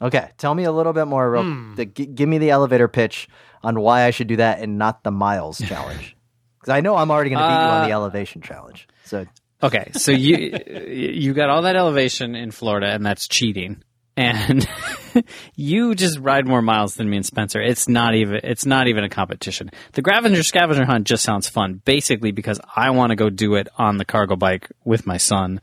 Okay, 0.01 0.29
tell 0.37 0.55
me 0.55 0.63
a 0.63 0.71
little 0.71 0.93
bit 0.93 1.05
more. 1.05 1.29
Real, 1.29 1.43
Hmm. 1.43 1.75
the, 1.75 1.85
g- 1.85 2.05
give 2.05 2.27
me 2.29 2.37
the 2.37 2.51
elevator 2.51 2.87
pitch 2.87 3.27
on 3.63 3.79
why 3.79 4.03
I 4.03 4.11
should 4.11 4.27
do 4.27 4.37
that 4.37 4.59
and 4.61 4.77
not 4.77 5.03
the 5.03 5.11
miles 5.11 5.59
challenge. 5.65 6.15
Because 6.59 6.71
I 6.73 6.81
know 6.81 6.95
I'm 6.95 7.11
already 7.11 7.29
going 7.29 7.41
to 7.41 7.47
beat 7.47 7.53
you 7.53 7.59
on 7.69 7.81
Uh, 7.83 7.85
the 7.87 7.91
elevation 7.91 8.41
challenge. 8.41 8.87
So 9.05 9.25
Okay, 9.61 9.91
so 9.93 10.11
you 10.11 10.57
you 10.87 11.33
got 11.33 11.49
all 11.49 11.63
that 11.63 11.75
elevation 11.75 12.35
in 12.35 12.51
Florida, 12.51 12.87
and 12.87 13.05
that's 13.05 13.27
cheating. 13.27 13.83
And 14.15 14.67
you 15.55 15.95
just 15.95 16.19
ride 16.19 16.45
more 16.45 16.61
miles 16.61 16.95
than 16.95 17.09
me 17.09 17.17
and 17.17 17.25
Spencer. 17.25 17.61
It's 17.61 17.87
not 17.87 18.15
even 18.15 18.41
it's 18.43 18.65
not 18.65 18.87
even 18.87 19.03
a 19.03 19.09
competition. 19.09 19.71
The 19.93 20.01
Gravenger 20.01 20.43
scavenger 20.43 20.85
hunt 20.85 21.07
just 21.07 21.23
sounds 21.23 21.47
fun, 21.47 21.81
basically 21.85 22.31
because 22.31 22.59
I 22.75 22.89
want 22.91 23.11
to 23.11 23.15
go 23.15 23.29
do 23.29 23.55
it 23.55 23.69
on 23.77 23.97
the 23.97 24.05
cargo 24.05 24.35
bike 24.35 24.69
with 24.83 25.05
my 25.05 25.17
son. 25.17 25.61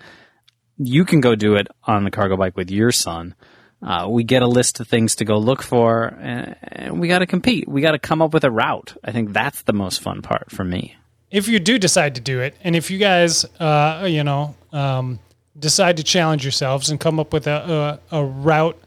You 0.78 1.05
can 1.05 1.20
go 1.20 1.34
do 1.34 1.55
it 1.55 1.68
on 1.84 2.05
the 2.05 2.11
cargo 2.11 2.36
bike 2.36 2.57
with 2.57 2.70
your 2.70 2.92
son. 2.92 3.34
Uh, 3.82 4.07
we 4.09 4.24
get 4.24 4.42
a 4.42 4.47
list 4.47 4.80
of 4.80 4.88
things 4.88 5.16
to 5.16 5.24
go 5.24 5.36
look 5.36 5.62
for, 5.62 6.07
and, 6.07 6.57
and 6.62 7.01
we 7.01 7.09
got 7.09 7.18
to 7.18 7.26
compete. 7.26 7.68
We 7.68 7.82
got 7.82 7.92
to 7.92 7.99
come 7.99 8.22
up 8.22 8.32
with 8.32 8.44
a 8.44 8.51
route. 8.51 8.97
I 9.05 9.12
think 9.12 9.32
that's 9.32 9.62
the 9.62 9.74
most 9.74 10.01
fun 10.01 10.22
part 10.22 10.51
for 10.51 10.64
me. 10.64 10.97
If 11.30 11.48
you 11.48 11.58
do 11.58 11.78
decide 11.78 12.14
to 12.14 12.20
do 12.20 12.40
it, 12.40 12.54
and 12.62 12.76
if 12.76 12.90
you 12.90 12.98
guys, 12.98 13.44
uh, 13.58 14.06
you 14.08 14.22
know, 14.22 14.54
um, 14.72 15.18
decide 15.58 15.96
to 15.96 16.02
challenge 16.02 16.44
yourselves 16.44 16.90
and 16.90 17.00
come 17.00 17.18
up 17.18 17.32
with 17.32 17.46
a 17.46 17.98
a, 18.10 18.18
a 18.18 18.24
route, 18.24 18.78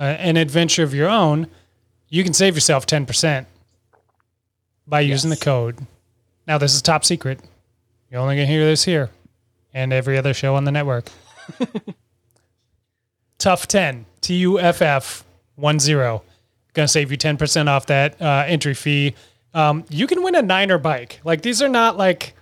uh, 0.00 0.04
an 0.04 0.36
adventure 0.36 0.82
of 0.82 0.94
your 0.94 1.08
own, 1.08 1.46
you 2.08 2.24
can 2.24 2.32
save 2.32 2.54
yourself 2.54 2.86
ten 2.86 3.04
percent 3.06 3.46
by 4.86 5.00
using 5.00 5.30
the 5.30 5.36
code. 5.36 5.78
Now, 6.46 6.58
this 6.58 6.74
is 6.74 6.82
top 6.82 7.04
secret. 7.04 7.40
You're 8.10 8.20
only 8.20 8.36
gonna 8.36 8.46
hear 8.46 8.64
this 8.64 8.84
here, 8.84 9.10
and 9.74 9.92
every 9.92 10.16
other 10.18 10.34
show 10.34 10.54
on 10.54 10.64
the 10.64 10.72
network. 10.72 11.10
Tuff 13.38 13.68
ten 13.68 14.06
T 14.20 14.36
U 14.36 14.58
F 14.58 14.80
F 14.80 15.24
one 15.56 15.78
zero. 15.78 16.22
Gonna 16.72 16.88
save 16.88 17.10
you 17.10 17.16
ten 17.16 17.36
percent 17.36 17.68
off 17.68 17.86
that 17.86 18.20
uh, 18.20 18.44
entry 18.46 18.74
fee. 18.74 19.14
Um, 19.54 19.84
you 19.90 20.06
can 20.06 20.22
win 20.22 20.34
a 20.34 20.42
niner 20.42 20.78
bike. 20.78 21.20
Like 21.24 21.42
these 21.42 21.60
are 21.62 21.68
not 21.68 21.96
like, 21.96 22.34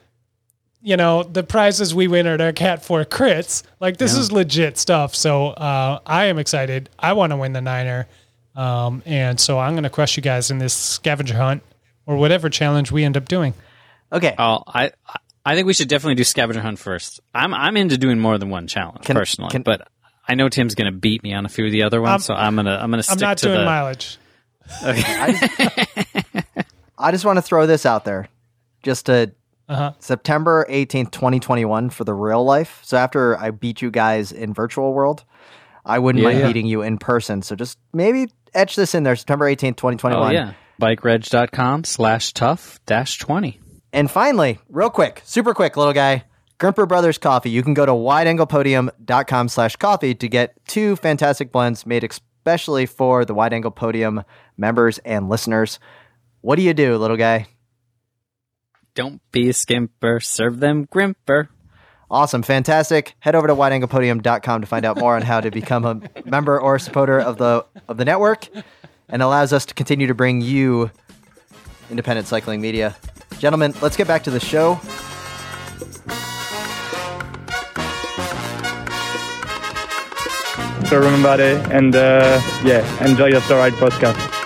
you 0.83 0.97
know, 0.97 1.23
the 1.25 1.43
prizes 1.43 1.95
we 1.95 2.07
win 2.09 2.27
at 2.27 2.41
our 2.41 2.53
Cat 2.53 2.85
Four 2.85 3.05
crits. 3.05 3.63
Like 3.81 3.97
this 3.97 4.15
is 4.15 4.31
legit 4.33 4.79
stuff. 4.79 5.15
So 5.15 5.49
uh, 5.49 5.99
I 6.07 6.27
am 6.27 6.39
excited. 6.39 6.89
I 6.99 7.13
want 7.15 7.33
to 7.33 7.37
win 7.37 7.53
the 7.53 7.61
niner, 7.61 8.07
um, 8.55 9.03
and 9.07 9.39
so 9.41 9.59
I'm 9.59 9.75
gonna 9.75 9.91
crush 9.91 10.17
you 10.17 10.23
guys 10.23 10.51
in 10.51 10.59
this 10.59 10.73
scavenger 10.75 11.35
hunt 11.37 11.63
or 12.07 12.17
whatever 12.17 12.49
challenge 12.49 12.91
we 12.93 13.05
end 13.05 13.17
up 13.17 13.29
doing. 13.29 13.55
okay, 14.13 14.35
Oh, 14.39 14.63
I 14.67 14.93
I 15.45 15.55
think 15.55 15.67
we 15.67 15.75
should 15.75 15.89
definitely 15.89 16.15
do 16.17 16.25
scavenger 16.25 16.61
hunt 16.63 16.79
first. 16.79 17.21
I'm 17.35 17.53
I'm 17.55 17.77
into 17.77 17.99
doing 17.99 18.19
more 18.21 18.39
than 18.39 18.51
one 18.51 18.67
challenge 18.67 19.05
Can- 19.05 19.17
personally, 19.17 19.51
can- 19.51 19.63
but 19.63 19.89
I 20.29 20.35
know 20.35 20.49
Tim's 20.49 20.77
going 20.77 20.93
to 20.93 20.97
beat 20.97 21.25
me 21.25 21.33
on 21.35 21.45
a 21.45 21.49
few 21.49 21.67
of 21.67 21.73
the 21.73 21.83
other 21.83 22.01
ones, 22.01 22.25
so 22.25 22.35
I'm 22.35 22.55
gonna 22.57 22.79
I'm 22.81 22.91
gonna 22.91 23.03
stick 23.03 23.15
I'm 23.17 23.21
not 23.21 23.39
to 23.39 23.47
doing 23.49 23.59
the. 23.59 23.65
mileage. 23.65 24.17
I 24.83 26.65
just 27.11 27.25
want 27.25 27.37
to 27.39 27.43
throw 27.43 27.67
this 27.67 27.85
out 27.87 28.05
there, 28.05 28.29
just 28.83 29.07
to 29.07 29.33
Uh-huh. 29.69 29.93
September 30.01 30.67
18th, 30.69 31.13
2021 31.13 31.91
for 31.91 32.03
the 32.05 32.13
real 32.13 32.45
life. 32.45 32.81
So 32.83 32.97
after 32.97 33.39
I 33.39 33.51
beat 33.53 33.81
you 33.81 33.91
guys 33.91 34.33
in 34.33 34.53
virtual 34.53 34.93
world, 34.93 35.23
I 35.87 35.99
wouldn't 36.01 36.23
Yeah, 36.23 36.29
mind 36.31 36.41
yeah. 36.41 36.47
beating 36.49 36.67
you 36.67 36.83
in 36.83 36.99
person. 36.99 37.41
So 37.43 37.55
just 37.55 37.79
maybe 37.93 38.27
etch 38.53 38.75
this 38.77 38.95
in 38.97 39.05
there, 39.05 39.15
September 39.17 39.47
18th, 39.47 39.77
2021. 39.77 40.29
oh 40.29 40.31
yeah, 40.33 40.53
bikereg.com 40.83 41.85
slash 41.85 42.33
tuff 42.35 42.81
dash 42.87 43.19
twenty. 43.19 43.61
And 43.93 44.11
finally, 44.11 44.59
real 44.69 44.91
quick, 44.91 45.23
super 45.25 45.55
quick, 45.55 45.77
little 45.77 45.93
guy, 45.95 46.25
Grimpeur 46.59 46.87
Brothers 46.87 47.19
Coffee. 47.19 47.51
You 47.51 47.63
can 47.63 47.75
go 47.75 47.87
to 47.87 47.93
wideanglepodium.com 47.93 49.49
slash 49.49 49.77
coffee 49.77 50.15
to 50.15 50.29
get 50.29 50.55
two 50.67 50.97
fantastic 50.97 51.53
blends 51.53 51.87
made 51.87 52.05
especially 52.05 52.87
for 52.87 53.25
the 53.25 53.35
Wide 53.35 53.53
Angle 53.53 53.71
Podium 53.71 54.23
members 54.57 54.99
and 54.99 55.29
listeners. 55.29 55.79
What 56.41 56.57
do 56.57 56.63
you 56.63 56.75
do, 56.75 56.97
little 56.97 57.17
guy? 57.17 57.47
Don't 58.95 59.21
be 59.31 59.49
a 59.49 59.53
skimper, 59.53 60.23
serve 60.23 60.61
them 60.61 60.87
grimper. 60.87 61.49
Awesome, 62.11 62.43
fantastic. 62.43 63.15
Head 63.21 63.37
over 63.37 63.47
to 63.47 63.55
wideanglepodium.com 63.55 64.61
to 64.63 64.67
find 64.67 64.85
out 64.85 64.99
more 64.99 65.15
on 65.15 65.23
how 65.23 65.41
to 65.41 65.51
become 65.51 65.85
a 65.85 66.01
member 66.25 66.61
or 66.61 66.79
supporter 66.79 67.21
of 67.21 67.37
the 67.37 67.65
of 67.89 67.99
the 67.99 68.05
network 68.05 68.49
and 69.09 69.23
allows 69.23 69.53
us 69.53 69.65
to 69.67 69.75
continue 69.75 70.09
to 70.09 70.15
bring 70.15 70.41
you 70.41 70.91
independent 71.89 72.27
cycling 72.27 72.61
media. 72.61 72.97
Gentlemen, 73.39 73.75
let's 73.81 73.97
get 73.97 74.09
back 74.09 74.25
to 74.25 74.31
the 74.31 74.41
show. 74.41 74.81
So 80.89 80.99
remember 80.99 81.41
it 81.41 81.71
and 81.71 81.95
uh, 81.95 82.41
yeah, 82.65 83.07
enjoy 83.07 83.27
your 83.27 83.41
Ride 83.43 83.75
podcast. 83.75 84.40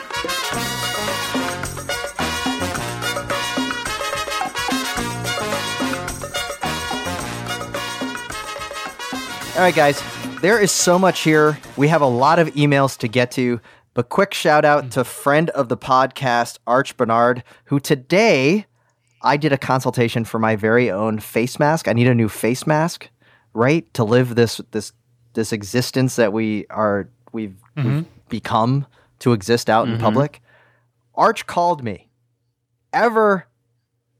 All 9.55 9.61
right, 9.61 9.73
guys, 9.73 10.03
there 10.41 10.61
is 10.61 10.73
so 10.73 10.99
much 10.99 11.21
here. 11.21 11.57
We 11.77 11.87
have 11.87 12.03
a 12.03 12.09
lot 12.09 12.41
of 12.41 12.49
emails 12.55 12.99
to 12.99 13.07
get 13.07 13.31
to, 13.33 13.61
but 13.95 14.09
quick 14.09 14.35
shout 14.35 14.65
out 14.65 14.91
to 14.91 15.05
friend 15.05 15.49
of 15.51 15.69
the 15.69 15.77
podcast, 15.77 16.59
Arch 16.67 16.97
Bernard, 16.97 17.45
who 17.67 17.79
today 17.79 18.67
I 19.23 19.37
did 19.37 19.53
a 19.53 19.57
consultation 19.57 20.25
for 20.25 20.41
my 20.41 20.57
very 20.57 20.91
own 20.91 21.21
face 21.21 21.61
mask. 21.61 21.87
I 21.87 21.93
need 21.93 22.09
a 22.09 22.17
new 22.17 22.29
face 22.29 22.67
mask, 22.67 23.09
right, 23.53 23.87
to 23.95 24.03
live 24.03 24.35
this 24.35 24.61
this 24.73 24.93
this 25.35 25.53
existence 25.53 26.17
that 26.17 26.33
we 26.33 26.67
are 26.69 27.09
we've, 27.31 27.55
we've 27.77 27.85
mm-hmm. 27.85 28.01
become 28.29 28.87
to 29.21 29.35
exist 29.35 29.71
out 29.71 29.87
in 29.87 29.95
mm-hmm. 29.95 30.03
public. 30.03 30.43
Arch 31.15 31.47
called 31.47 31.85
me, 31.85 32.09
ever 32.93 33.47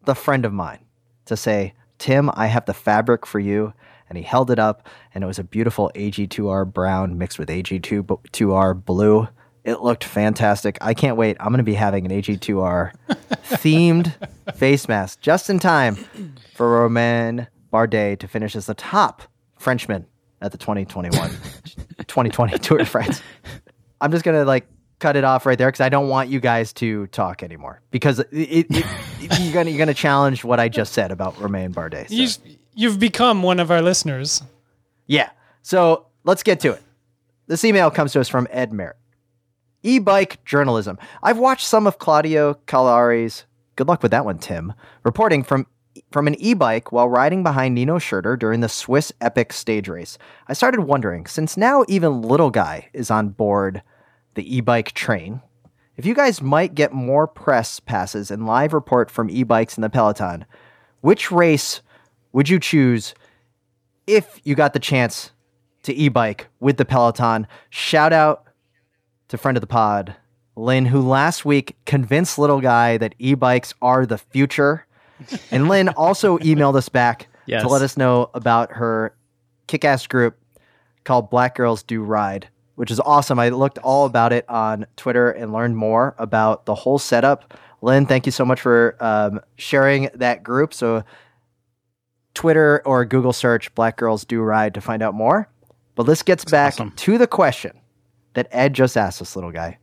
the 0.05 0.15
friend 0.15 0.45
of 0.45 0.53
mine, 0.53 0.85
to 1.25 1.37
say, 1.37 1.75
Tim, 1.99 2.31
I 2.35 2.47
have 2.47 2.67
the 2.67 2.73
fabric 2.73 3.27
for 3.27 3.41
you. 3.41 3.75
And 4.15 4.23
he 4.23 4.23
held 4.23 4.53
it 4.53 4.61
up, 4.61 4.87
and 5.13 5.25
it 5.25 5.27
was 5.27 5.41
a 5.41 5.45
beautiful 5.45 5.91
AG2R 5.97 6.73
brown 6.73 7.19
mixed 7.19 7.37
with 7.37 7.49
AG2R 7.49 8.85
blue. 8.85 9.27
It 9.65 9.81
looked 9.81 10.05
fantastic. 10.05 10.79
I 10.81 10.95
can't 10.95 11.17
wait. 11.17 11.37
I'm 11.41 11.49
going 11.49 11.59
to 11.59 11.65
be 11.65 11.75
having 11.75 12.05
an 12.07 12.13
AG2R 12.13 12.93
themed 13.49 14.55
face 14.55 14.87
mask 14.89 15.21
just 15.21 15.51
in 15.51 15.59
time 15.59 15.97
for 16.55 16.71
Romain 16.83 17.49
Bardet 17.73 18.21
to 18.21 18.29
finish 18.29 18.55
as 18.55 18.67
the 18.67 18.75
top 18.75 19.23
Frenchman 19.59 20.07
at 20.41 20.53
the 20.53 20.59
2021 20.59 21.31
2020 22.07 22.59
Tour 22.59 22.79
de 22.79 22.85
France. 22.85 23.21
I'm 24.01 24.13
just 24.13 24.25
going 24.25 24.39
to 24.39 24.45
like 24.45 24.67
cut 25.01 25.17
it 25.17 25.25
off 25.25 25.45
right 25.47 25.59
there 25.59 25.69
because 25.69 25.81
I 25.81 25.89
don't 25.89 26.09
want 26.09 26.29
you 26.29 26.39
guys 26.41 26.73
to 26.75 27.07
talk 27.09 27.43
anymore 27.43 27.81
because 27.91 28.19
it, 28.21 28.29
it, 28.33 28.67
it, 28.71 28.87
you're 29.41 29.53
going 29.53 29.67
to 29.67 29.73
you're 29.73 29.87
to 29.87 29.95
challenge 29.95 30.45
what 30.45 30.61
I 30.61 30.69
just 30.69 30.93
said 30.93 31.11
about 31.11 31.41
Romain 31.41 31.73
Bardet. 31.73 32.09
so- 32.09 32.15
You, 32.45 32.54
you've 32.75 32.99
become 32.99 33.43
one 33.43 33.61
of 33.61 33.71
our 33.71 33.83
listeners. 33.83 34.43
yeah. 35.07 35.31
So 35.63 36.07
let's 36.25 36.43
get 36.43 36.61
to 36.61 36.73
it. 36.73 36.83
This 37.47 37.65
email 37.65 37.91
comes 37.91 38.13
to 38.13 38.21
us 38.21 38.29
from 38.29 38.47
Ed 38.51 38.73
Merritt. 38.73 38.97
E 39.83 39.99
bike 39.99 40.45
journalism. 40.45 40.99
I've 41.23 41.39
watched 41.39 41.67
some 41.67 41.87
of 41.87 41.99
Claudio 41.99 42.55
Caluori's, 42.67 43.45
good 43.77 43.89
luck 43.89 44.03
with 44.03 44.13
that 44.13 44.25
one, 44.25 44.39
Tim, 44.39 44.73
reporting 45.05 45.43
from 45.43 45.67
from 46.11 46.27
an 46.27 46.35
e 46.41 46.55
bike 46.55 46.91
while 46.91 47.09
riding 47.09 47.43
behind 47.43 47.75
Nino 47.75 47.99
Schurter 47.99 48.39
during 48.39 48.61
the 48.61 48.69
Swiss 48.69 49.13
Epic 49.21 49.53
stage 49.53 49.89
race. 49.89 50.19
I 50.49 50.53
started 50.53 50.81
wondering, 50.81 51.27
since 51.27 51.57
now 51.57 51.85
even 51.89 52.23
Little 52.23 52.51
Guy 52.51 52.89
is 52.93 53.11
on 53.11 53.29
board 53.29 53.83
the 54.35 54.57
e 54.57 54.61
bike 54.61 54.93
train, 54.93 55.41
if 55.97 56.05
you 56.05 56.15
guys 56.15 56.43
might 56.43 56.75
get 56.75 56.93
more 56.93 57.27
press 57.27 57.79
passes 57.79 58.31
and 58.31 58.47
live 58.47 58.73
report 58.73 59.11
from 59.11 59.31
e 59.31 59.45
bikes 59.45 59.77
in 59.79 59.83
the 59.83 59.91
Peloton, 59.91 60.45
which 61.01 61.31
race 61.31 61.81
would 62.35 62.51
you 62.51 62.59
choose 62.59 63.15
if 64.07 64.39
you 64.45 64.55
got 64.55 64.75
the 64.75 64.79
chance 64.79 65.31
to 65.85 65.95
e-bike 65.95 66.49
with 66.61 66.77
the 66.77 66.85
Peloton. 66.85 67.47
Shout 67.71 68.13
out 68.13 68.45
to 69.29 69.39
friend 69.39 69.57
of 69.57 69.61
the 69.61 69.67
pod, 69.67 70.17
Lynn, 70.57 70.87
who 70.87 71.01
last 71.01 71.45
week 71.45 71.77
convinced 71.87 72.39
little 72.39 72.61
guy 72.61 72.99
that 72.99 73.15
e-bikes 73.19 73.73
are 73.81 74.05
the 74.05 74.19
future. 74.19 74.87
And 75.51 75.69
Lynn 75.69 75.89
also 75.91 76.39
emailed 76.39 76.77
us 76.77 76.89
back 76.89 77.29
Yes. 77.47 77.63
to 77.63 77.69
let 77.69 77.83
us 77.83 77.97
know 77.99 78.31
about 78.35 78.73
her 78.73 79.15
kick-ass 79.67 80.07
group 80.07 80.39
called 81.05 81.29
Black 81.29 81.55
Girls 81.55 81.83
Do 81.83 82.03
Ride, 82.03 82.49
which 82.77 82.91
is 82.91 82.99
awesome. 83.01 83.39
I 83.39 83.51
looked 83.51 83.77
all 83.79 84.07
about 84.07 84.33
it 84.33 84.49
on 84.49 84.87
Twitter 84.97 85.31
and 85.31 85.53
learned 85.53 85.77
more 85.77 86.15
about 86.19 86.65
the 86.65 86.75
whole 86.75 86.99
setup. 86.99 87.53
Lynn, 87.83 88.07
thank 88.07 88.25
you 88.25 88.33
so 88.33 88.47
much 88.47 88.63
for 88.63 88.97
um, 89.01 89.41
sharing 89.57 90.09
that 90.15 90.43
group. 90.43 90.73
So 90.73 91.05
Twitter 92.35 92.83
or 92.85 93.05
Google 93.05 93.33
search 93.33 93.75
Black 93.75 93.97
Girls 93.97 94.25
Do 94.25 94.41
Ride 94.41 94.75
to 94.75 94.81
find 94.81 95.03
out 95.03 95.15
more. 95.15 95.49
But 95.95 96.05
this 96.05 96.23
gets 96.23 96.45
back 96.45 96.75
awesome. 96.75 96.91
to 96.93 97.19
the 97.19 97.27
question 97.27 97.79
that 98.35 98.49
Ed 98.51 98.75
just 98.75 98.97
asked 98.97 99.21
this 99.21 99.37
little 99.37 99.53
guy. 99.53 99.79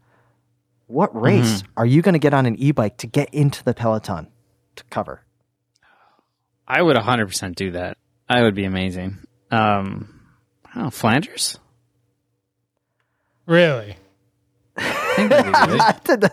What 0.87 1.19
race 1.19 1.63
are 1.77 1.85
you 1.85 2.01
going 2.01 2.13
to 2.13 2.19
get 2.19 2.33
on 2.33 2.45
an 2.45 2.57
e 2.57 2.71
bike 2.71 2.97
to 2.97 3.07
get 3.07 3.33
into 3.33 3.63
the 3.63 3.73
Peloton 3.73 4.27
to 4.75 4.83
cover? 4.85 5.23
I 6.67 6.81
would 6.81 6.97
100% 6.97 7.55
do 7.55 7.71
that. 7.71 7.97
I 8.27 8.41
would 8.41 8.55
be 8.55 8.65
amazing. 8.65 9.17
Um, 9.51 10.19
I 10.73 10.83
know, 10.83 10.89
Flanders? 10.89 11.59
Really? 13.45 13.95
I 14.77 15.13
think 15.15 15.29
that'd 15.29 15.45
be 15.45 16.17
good. 16.17 16.21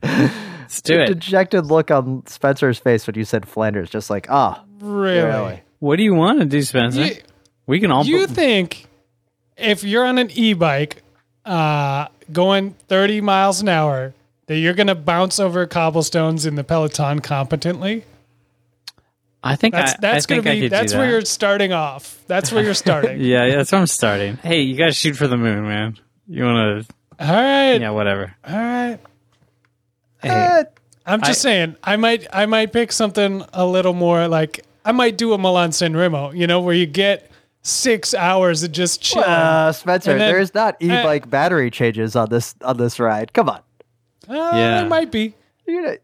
the 0.00 0.34
Let's 0.60 0.80
do 0.82 1.00
it. 1.00 1.06
dejected 1.06 1.66
look 1.66 1.90
on 1.90 2.26
Spencer's 2.26 2.78
face 2.78 3.06
when 3.06 3.16
you 3.16 3.24
said 3.24 3.46
Flanders, 3.46 3.90
just 3.90 4.10
like, 4.10 4.26
ah, 4.30 4.64
Really? 4.84 5.26
really? 5.28 5.60
What 5.78 5.96
do 5.96 6.02
you 6.02 6.14
want 6.14 6.40
to 6.40 6.44
do, 6.46 6.60
Spencer? 6.62 7.04
You, 7.04 7.14
we 7.66 7.80
can 7.80 7.90
all. 7.90 8.04
you 8.04 8.26
think 8.26 8.86
if 9.56 9.82
you're 9.84 10.04
on 10.04 10.18
an 10.18 10.30
e-bike 10.32 11.02
uh, 11.44 12.08
going 12.32 12.72
30 12.88 13.20
miles 13.20 13.60
an 13.60 13.68
hour 13.68 14.14
that 14.46 14.56
you're 14.58 14.74
going 14.74 14.86
to 14.88 14.94
bounce 14.94 15.38
over 15.40 15.66
cobblestones 15.66 16.44
in 16.46 16.54
the 16.54 16.64
Peloton 16.64 17.20
competently? 17.20 18.04
I 19.42 19.56
think 19.56 19.74
That's 19.74 19.94
that's 19.98 20.24
going 20.26 20.42
to 20.42 20.50
I 20.50 20.54
be 20.54 20.60
could 20.62 20.66
do 20.66 20.68
that's 20.70 20.94
where 20.94 21.04
that. 21.06 21.10
you're 21.12 21.20
starting 21.26 21.72
off. 21.74 22.22
That's 22.26 22.50
where 22.50 22.62
you're 22.64 22.72
starting. 22.72 23.20
Yeah, 23.20 23.44
yeah, 23.44 23.56
that's 23.56 23.72
where 23.72 23.80
I'm 23.80 23.86
starting. 23.86 24.36
Hey, 24.38 24.62
you 24.62 24.76
got 24.78 24.86
to 24.86 24.92
shoot 24.92 25.16
for 25.16 25.26
the 25.28 25.36
moon, 25.36 25.64
man. 25.68 25.98
You 26.26 26.44
want 26.44 26.86
to? 26.88 26.94
All 27.20 27.30
right. 27.34 27.78
Yeah, 27.78 27.90
whatever. 27.90 28.34
All 28.46 28.56
right. 28.56 28.98
Hey, 30.22 30.28
Eh, 30.30 30.64
I'm 31.04 31.20
just 31.20 31.40
I- 31.44 31.50
saying, 31.50 31.76
I 31.84 31.96
might 31.96 32.26
I 32.32 32.46
might 32.46 32.72
pick 32.72 32.90
something 32.90 33.44
a 33.52 33.66
little 33.66 33.92
more 33.92 34.28
like 34.28 34.64
I 34.84 34.92
might 34.92 35.16
do 35.16 35.32
a 35.32 35.38
Milan 35.38 35.72
San 35.72 35.96
Remo, 35.96 36.30
you 36.32 36.46
know, 36.46 36.60
where 36.60 36.74
you 36.74 36.86
get 36.86 37.30
six 37.62 38.12
hours 38.14 38.62
of 38.62 38.72
just 38.72 39.00
chilling. 39.00 39.26
uh, 39.28 39.72
Spencer, 39.72 40.12
And 40.12 40.20
then- 40.20 40.32
there's 40.32 40.54
not 40.54 40.76
e-bike 40.80 41.30
battery 41.30 41.70
changes 41.70 42.14
on 42.14 42.28
this 42.28 42.54
on 42.62 42.76
this 42.76 43.00
ride. 43.00 43.32
Come 43.32 43.48
on. 43.48 43.60
Uh, 44.28 44.34
Yeah. 44.34 44.82
it 44.84 44.88
might 44.88 45.10
be. 45.10 45.34
You 45.66 45.82
know- 45.82 45.96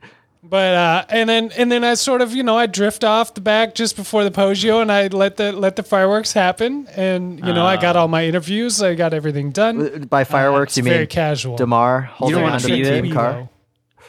But 0.42 0.74
uh, 0.74 1.04
and 1.10 1.28
then 1.28 1.50
and 1.58 1.70
then 1.70 1.84
I 1.84 1.92
sort 1.94 2.22
of 2.22 2.34
you 2.34 2.42
know 2.42 2.56
I 2.56 2.64
drift 2.64 3.04
off 3.04 3.34
the 3.34 3.42
back 3.42 3.74
just 3.74 3.94
before 3.94 4.24
the 4.24 4.30
Poggio 4.30 4.80
and 4.80 4.90
I 4.90 5.08
let 5.08 5.36
the 5.36 5.52
let 5.52 5.76
the 5.76 5.82
fireworks 5.82 6.32
happen 6.32 6.88
and 6.96 7.38
you 7.46 7.52
know 7.52 7.66
I 7.66 7.76
got 7.76 7.94
all 7.94 8.08
my 8.08 8.24
interviews 8.24 8.82
I 8.82 8.94
got 8.94 9.12
everything 9.12 9.50
done. 9.50 10.06
By 10.08 10.24
fireworks, 10.24 10.70
Uh, 10.70 10.72
it's 10.72 10.76
you 10.78 10.82
mean 10.84 10.92
very 10.94 11.06
casual. 11.06 11.58
Demare 11.58 12.06
holding 12.06 12.40
wanna 12.40 12.54
onto 12.54 12.68
the 12.68 12.72
beat 12.82 12.88
team 12.88 13.04
it? 13.04 13.12
car? 13.12 13.48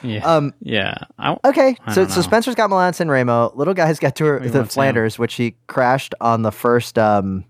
Yeah, 0.03 0.25
Um, 0.25 0.53
yeah. 0.61 0.95
I, 1.19 1.37
Okay, 1.45 1.75
I 1.85 1.93
so 1.93 2.07
so. 2.07 2.21
Spencer's 2.21 2.55
got 2.55 2.69
Milan 2.69 2.93
San 2.93 3.09
Remo. 3.09 3.51
Little 3.55 3.73
guy's 3.73 3.99
got 3.99 4.15
Tour 4.15 4.39
Wait, 4.39 4.51
the 4.51 4.59
what's 4.61 4.73
Flanders, 4.73 5.19
which 5.19 5.35
he 5.35 5.55
crashed 5.67 6.15
on 6.21 6.41
the 6.41 6.51
first 6.51 6.97
um, 6.97 7.45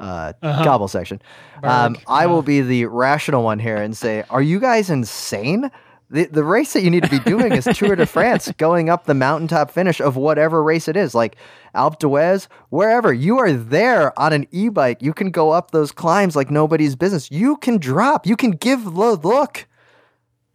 uh, 0.00 0.32
cobble 0.42 0.88
section. 0.88 1.20
Um, 1.62 1.96
I 2.06 2.26
will 2.26 2.42
be 2.42 2.60
the 2.60 2.86
rational 2.86 3.42
one 3.42 3.58
here 3.58 3.76
and 3.76 3.96
say, 3.96 4.24
are 4.30 4.42
you 4.42 4.60
guys 4.60 4.90
insane? 4.90 5.70
The, 6.08 6.26
the 6.26 6.44
race 6.44 6.72
that 6.74 6.82
you 6.82 6.90
need 6.90 7.02
to 7.02 7.10
be 7.10 7.18
doing 7.18 7.52
is 7.52 7.64
Tour 7.64 7.96
de 7.96 8.06
France, 8.06 8.52
going 8.58 8.88
up 8.88 9.06
the 9.06 9.14
mountaintop 9.14 9.72
finish 9.72 10.00
of 10.00 10.14
whatever 10.16 10.62
race 10.62 10.86
it 10.86 10.96
is, 10.96 11.16
like 11.16 11.34
Alpe 11.74 11.98
d'Huez, 11.98 12.46
wherever. 12.68 13.12
You 13.12 13.38
are 13.38 13.52
there 13.52 14.16
on 14.18 14.32
an 14.32 14.46
e-bike. 14.52 15.02
You 15.02 15.12
can 15.12 15.30
go 15.32 15.50
up 15.50 15.72
those 15.72 15.90
climbs 15.90 16.36
like 16.36 16.48
nobody's 16.48 16.94
business. 16.94 17.28
You 17.32 17.56
can 17.56 17.78
drop. 17.78 18.24
You 18.24 18.36
can 18.36 18.52
give 18.52 18.84
the 18.84 18.90
look. 19.16 19.66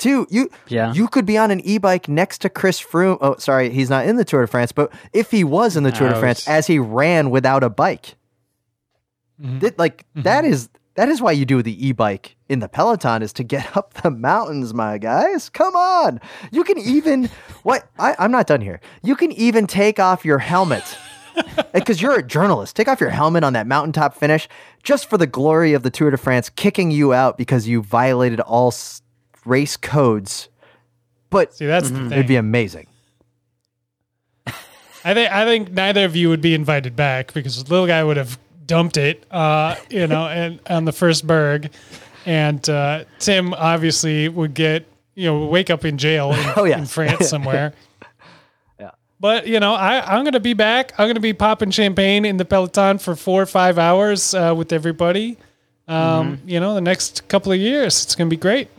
Too, 0.01 0.25
you 0.31 0.49
Yeah. 0.67 0.93
you 0.93 1.07
could 1.07 1.27
be 1.27 1.37
on 1.37 1.51
an 1.51 1.59
e-bike 1.59 2.09
next 2.09 2.39
to 2.39 2.49
Chris 2.49 2.81
Froome. 2.81 3.19
Oh, 3.21 3.35
sorry, 3.37 3.69
he's 3.69 3.87
not 3.87 4.07
in 4.07 4.15
the 4.15 4.25
Tour 4.25 4.41
de 4.41 4.47
France, 4.47 4.71
but 4.71 4.91
if 5.13 5.29
he 5.29 5.43
was 5.43 5.77
in 5.77 5.83
the 5.83 5.91
Tour 5.91 6.09
de 6.09 6.19
France 6.19 6.47
as 6.47 6.65
he 6.65 6.79
ran 6.79 7.29
without 7.29 7.61
a 7.61 7.69
bike, 7.69 8.15
mm-hmm. 9.39 9.59
that, 9.59 9.77
like 9.77 9.99
mm-hmm. 9.99 10.23
that 10.23 10.43
is 10.43 10.69
that 10.95 11.07
is 11.07 11.21
why 11.21 11.31
you 11.31 11.45
do 11.45 11.61
the 11.61 11.87
e-bike 11.87 12.35
in 12.49 12.61
the 12.61 12.67
Peloton 12.67 13.21
is 13.21 13.31
to 13.33 13.43
get 13.43 13.77
up 13.77 13.93
the 13.93 14.09
mountains, 14.09 14.73
my 14.73 14.97
guys. 14.97 15.49
Come 15.49 15.75
on, 15.75 16.19
you 16.51 16.63
can 16.63 16.79
even 16.79 17.29
what 17.61 17.87
I, 17.99 18.15
I'm 18.17 18.31
not 18.31 18.47
done 18.47 18.61
here. 18.61 18.81
You 19.03 19.15
can 19.15 19.31
even 19.33 19.67
take 19.67 19.99
off 19.99 20.25
your 20.25 20.39
helmet. 20.39 20.97
Because 21.73 22.01
you're 22.01 22.19
a 22.19 22.21
journalist, 22.21 22.75
take 22.75 22.89
off 22.89 22.99
your 22.99 23.09
helmet 23.09 23.45
on 23.45 23.53
that 23.53 23.65
mountaintop 23.65 24.13
finish 24.15 24.49
just 24.83 25.09
for 25.09 25.17
the 25.17 25.25
glory 25.25 25.71
of 25.71 25.81
the 25.81 25.89
Tour 25.89 26.11
de 26.11 26.17
France 26.17 26.49
kicking 26.49 26.91
you 26.91 27.13
out 27.13 27.37
because 27.37 27.69
you 27.69 27.81
violated 27.81 28.41
all 28.41 28.69
race 29.45 29.77
codes. 29.77 30.49
But 31.29 31.53
See 31.53 31.65
that's 31.65 31.89
the 31.89 31.97
thing. 31.97 32.11
It'd 32.11 32.27
be 32.27 32.35
amazing. 32.35 32.87
I 35.03 35.13
think 35.13 35.31
I 35.31 35.45
think 35.45 35.71
neither 35.71 36.05
of 36.05 36.15
you 36.15 36.29
would 36.29 36.41
be 36.41 36.53
invited 36.53 36.95
back 36.95 37.33
because 37.33 37.63
the 37.63 37.69
little 37.69 37.87
guy 37.87 38.03
would 38.03 38.17
have 38.17 38.37
dumped 38.65 38.97
it, 38.97 39.23
uh, 39.31 39.75
you 39.89 40.07
know, 40.07 40.27
and 40.27 40.59
on 40.69 40.85
the 40.85 40.91
first 40.91 41.25
berg, 41.25 41.71
and 42.25 42.67
uh, 42.69 43.05
Tim 43.19 43.53
obviously 43.53 44.29
would 44.29 44.53
get 44.53 44.85
you 45.15 45.25
know 45.25 45.45
wake 45.47 45.69
up 45.69 45.85
in 45.85 45.97
jail 45.97 46.33
in, 46.33 46.53
Oh, 46.55 46.63
yes. 46.65 46.79
in 46.79 46.85
France 46.85 47.29
somewhere. 47.29 47.73
Yeah. 48.79 48.91
But 49.19 49.47
you 49.47 49.59
know, 49.59 49.73
I, 49.73 50.01
I'm 50.15 50.23
going 50.23 50.33
to 50.33 50.39
be 50.39 50.53
back. 50.53 50.91
I'm 50.97 51.05
going 51.05 51.15
to 51.15 51.19
be 51.21 51.33
popping 51.33 51.71
champagne 51.71 52.25
in 52.25 52.37
the 52.37 52.45
Peloton 52.45 52.97
for 52.99 53.15
four 53.15 53.41
or 53.41 53.45
five 53.47 53.77
hours 53.79 54.33
uh, 54.33 54.53
with 54.55 54.71
everybody. 54.73 55.37
Um, 55.87 56.37
Mm-hmm. 56.37 56.49
You 56.49 56.59
know, 56.59 56.75
the 56.75 56.81
next 56.81 57.27
couple 57.27 57.51
of 57.51 57.57
years, 57.57 58.03
it's 58.03 58.15
going 58.15 58.29
to 58.29 58.33
be 58.35 58.39
great. 58.39 58.69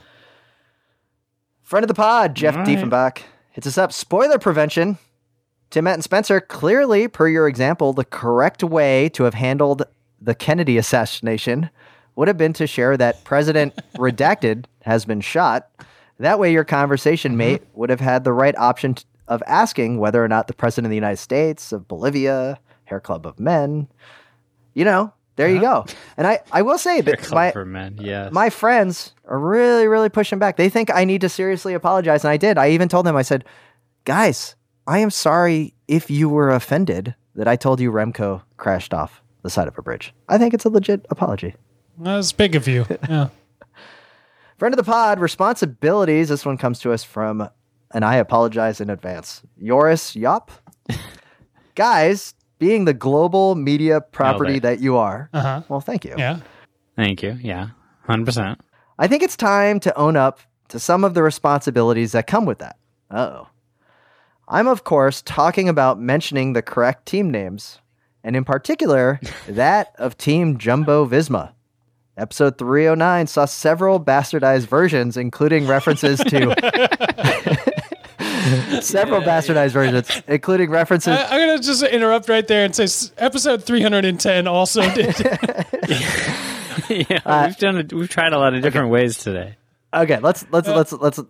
Friend 1.72 1.84
of 1.84 1.88
the 1.88 1.94
pod, 1.94 2.34
Jeff 2.34 2.54
All 2.54 2.64
right. 2.64 2.68
Diefenbach, 2.68 3.22
hits 3.50 3.66
us 3.66 3.78
up. 3.78 3.94
Spoiler 3.94 4.38
prevention. 4.38 4.98
Tim, 5.70 5.84
Matt, 5.84 5.94
and 5.94 6.04
Spencer, 6.04 6.38
clearly, 6.38 7.08
per 7.08 7.28
your 7.28 7.48
example, 7.48 7.94
the 7.94 8.04
correct 8.04 8.62
way 8.62 9.08
to 9.14 9.22
have 9.24 9.32
handled 9.32 9.84
the 10.20 10.34
Kennedy 10.34 10.76
assassination 10.76 11.70
would 12.14 12.28
have 12.28 12.36
been 12.36 12.52
to 12.52 12.66
share 12.66 12.98
that 12.98 13.24
President 13.24 13.74
Redacted 13.94 14.66
has 14.82 15.06
been 15.06 15.22
shot. 15.22 15.70
That 16.18 16.38
way, 16.38 16.52
your 16.52 16.64
conversation 16.64 17.38
mate 17.38 17.62
mm-hmm. 17.62 17.80
would 17.80 17.88
have 17.88 18.00
had 18.00 18.24
the 18.24 18.34
right 18.34 18.54
option 18.58 18.92
t- 18.92 19.04
of 19.26 19.42
asking 19.46 19.98
whether 19.98 20.22
or 20.22 20.28
not 20.28 20.48
the 20.48 20.52
President 20.52 20.88
of 20.88 20.90
the 20.90 20.96
United 20.96 21.20
States, 21.20 21.72
of 21.72 21.88
Bolivia, 21.88 22.60
Hair 22.84 23.00
Club 23.00 23.26
of 23.26 23.40
Men, 23.40 23.88
you 24.74 24.84
know, 24.84 25.10
there 25.36 25.48
you 25.48 25.66
uh-huh. 25.66 25.84
go. 25.84 25.94
And 26.22 26.28
I, 26.28 26.38
I 26.52 26.62
will 26.62 26.78
say 26.78 27.00
that 27.00 27.32
my, 27.32 27.52
men. 27.64 27.98
Yeah. 28.00 28.28
my 28.30 28.48
friends 28.48 29.12
are 29.24 29.40
really, 29.40 29.88
really 29.88 30.08
pushing 30.08 30.38
back. 30.38 30.56
They 30.56 30.68
think 30.68 30.88
I 30.94 31.04
need 31.04 31.20
to 31.22 31.28
seriously 31.28 31.74
apologize, 31.74 32.22
and 32.22 32.30
I 32.30 32.36
did. 32.36 32.58
I 32.58 32.70
even 32.70 32.88
told 32.88 33.06
them, 33.06 33.16
I 33.16 33.22
said, 33.22 33.44
guys, 34.04 34.54
I 34.86 35.00
am 35.00 35.10
sorry 35.10 35.74
if 35.88 36.10
you 36.10 36.28
were 36.28 36.50
offended 36.50 37.16
that 37.34 37.48
I 37.48 37.56
told 37.56 37.80
you 37.80 37.90
Remco 37.90 38.42
crashed 38.56 38.94
off 38.94 39.20
the 39.42 39.50
side 39.50 39.66
of 39.66 39.76
a 39.76 39.82
bridge. 39.82 40.14
I 40.28 40.38
think 40.38 40.54
it's 40.54 40.64
a 40.64 40.68
legit 40.68 41.04
apology. 41.10 41.56
That's 41.98 42.30
big 42.30 42.54
of 42.54 42.68
you. 42.68 42.86
Yeah. 43.08 43.30
Friend 44.58 44.72
of 44.72 44.76
the 44.76 44.88
pod, 44.88 45.18
responsibilities. 45.18 46.28
This 46.28 46.46
one 46.46 46.56
comes 46.56 46.78
to 46.82 46.92
us 46.92 47.02
from, 47.02 47.48
and 47.90 48.04
I 48.04 48.14
apologize 48.14 48.80
in 48.80 48.90
advance, 48.90 49.42
Yoris 49.56 50.14
Yop. 50.14 50.52
Guys, 51.74 52.34
being 52.62 52.84
the 52.84 52.94
global 52.94 53.56
media 53.56 54.00
property 54.00 54.60
that 54.60 54.78
you 54.78 54.96
are, 54.96 55.28
Uh-huh. 55.32 55.62
well, 55.68 55.80
thank 55.80 56.04
you. 56.04 56.14
Yeah. 56.16 56.38
Thank 56.94 57.20
you. 57.20 57.36
Yeah. 57.42 57.70
100%. 58.08 58.56
I 59.00 59.08
think 59.08 59.24
it's 59.24 59.36
time 59.36 59.80
to 59.80 59.92
own 59.98 60.16
up 60.16 60.38
to 60.68 60.78
some 60.78 61.02
of 61.02 61.14
the 61.14 61.24
responsibilities 61.24 62.12
that 62.12 62.28
come 62.28 62.44
with 62.46 62.58
that. 62.60 62.76
oh. 63.10 63.48
I'm, 64.46 64.68
of 64.68 64.84
course, 64.84 65.22
talking 65.22 65.68
about 65.68 65.98
mentioning 65.98 66.52
the 66.52 66.62
correct 66.62 67.06
team 67.06 67.30
names, 67.30 67.80
and 68.22 68.36
in 68.36 68.44
particular, 68.44 69.18
that 69.48 69.92
of 69.98 70.16
Team 70.16 70.56
Jumbo 70.58 71.04
Visma. 71.06 71.54
Episode 72.16 72.58
309 72.58 73.26
saw 73.26 73.44
several 73.46 73.98
bastardized 73.98 74.66
versions, 74.66 75.16
including 75.16 75.66
references 75.66 76.18
to. 76.20 76.54
several 78.82 79.20
bastardized 79.22 79.70
versions, 79.72 80.22
including 80.28 80.70
references. 80.70 81.16
I, 81.16 81.24
I'm 81.24 81.46
going 81.48 81.58
to 81.58 81.64
just 81.64 81.82
interrupt 81.82 82.28
right 82.28 82.46
there 82.46 82.64
and 82.64 82.74
say 82.74 82.86
episode 83.18 83.64
310 83.64 84.46
also 84.46 84.82
did. 84.94 85.18
yeah. 86.88 87.20
Uh, 87.24 87.44
we've 87.46 87.56
done 87.58 87.76
it. 87.78 87.92
We've 87.92 88.08
tried 88.08 88.32
a 88.32 88.38
lot 88.38 88.54
of 88.54 88.62
different 88.62 88.90
ways 88.90 89.18
today. 89.18 89.56
Okay, 89.94 90.18
let's 90.18 90.44
let's 90.50 90.68
let's 90.68 90.92
let's 90.92 91.20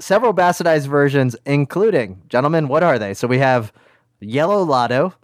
several 0.00 0.32
bastardized 0.32 0.86
versions, 0.86 1.36
including 1.44 2.22
gentlemen. 2.28 2.68
What 2.68 2.82
are 2.82 2.98
they? 2.98 3.14
So 3.14 3.26
we 3.28 3.38
have 3.38 3.72
Yellow 4.20 4.62
Lotto. 4.62 5.14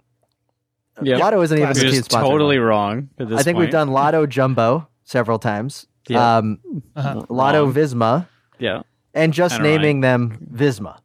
Yeah. 1.01 1.17
Lotto 1.17 1.41
isn't 1.41 1.57
even 1.57 1.67
We're 1.69 1.73
the 1.73 1.91
team 1.91 2.03
sponsor. 2.03 2.29
totally 2.29 2.57
wrong. 2.57 3.09
At 3.19 3.27
this 3.29 3.39
I 3.39 3.43
think 3.43 3.57
we've 3.57 3.69
done 3.71 3.89
Lotto 3.89 4.25
Jumbo 4.25 4.87
several 5.03 5.39
times. 5.39 5.87
Yeah. 6.07 6.37
Um, 6.37 6.59
Lotto 6.95 7.65
Wrong. 7.65 7.73
Visma, 7.73 8.27
Yeah. 8.59 8.83
and 9.13 9.33
just 9.33 9.55
Kinda 9.55 9.69
naming 9.69 10.01
them 10.01 10.37
Visma. 10.53 10.99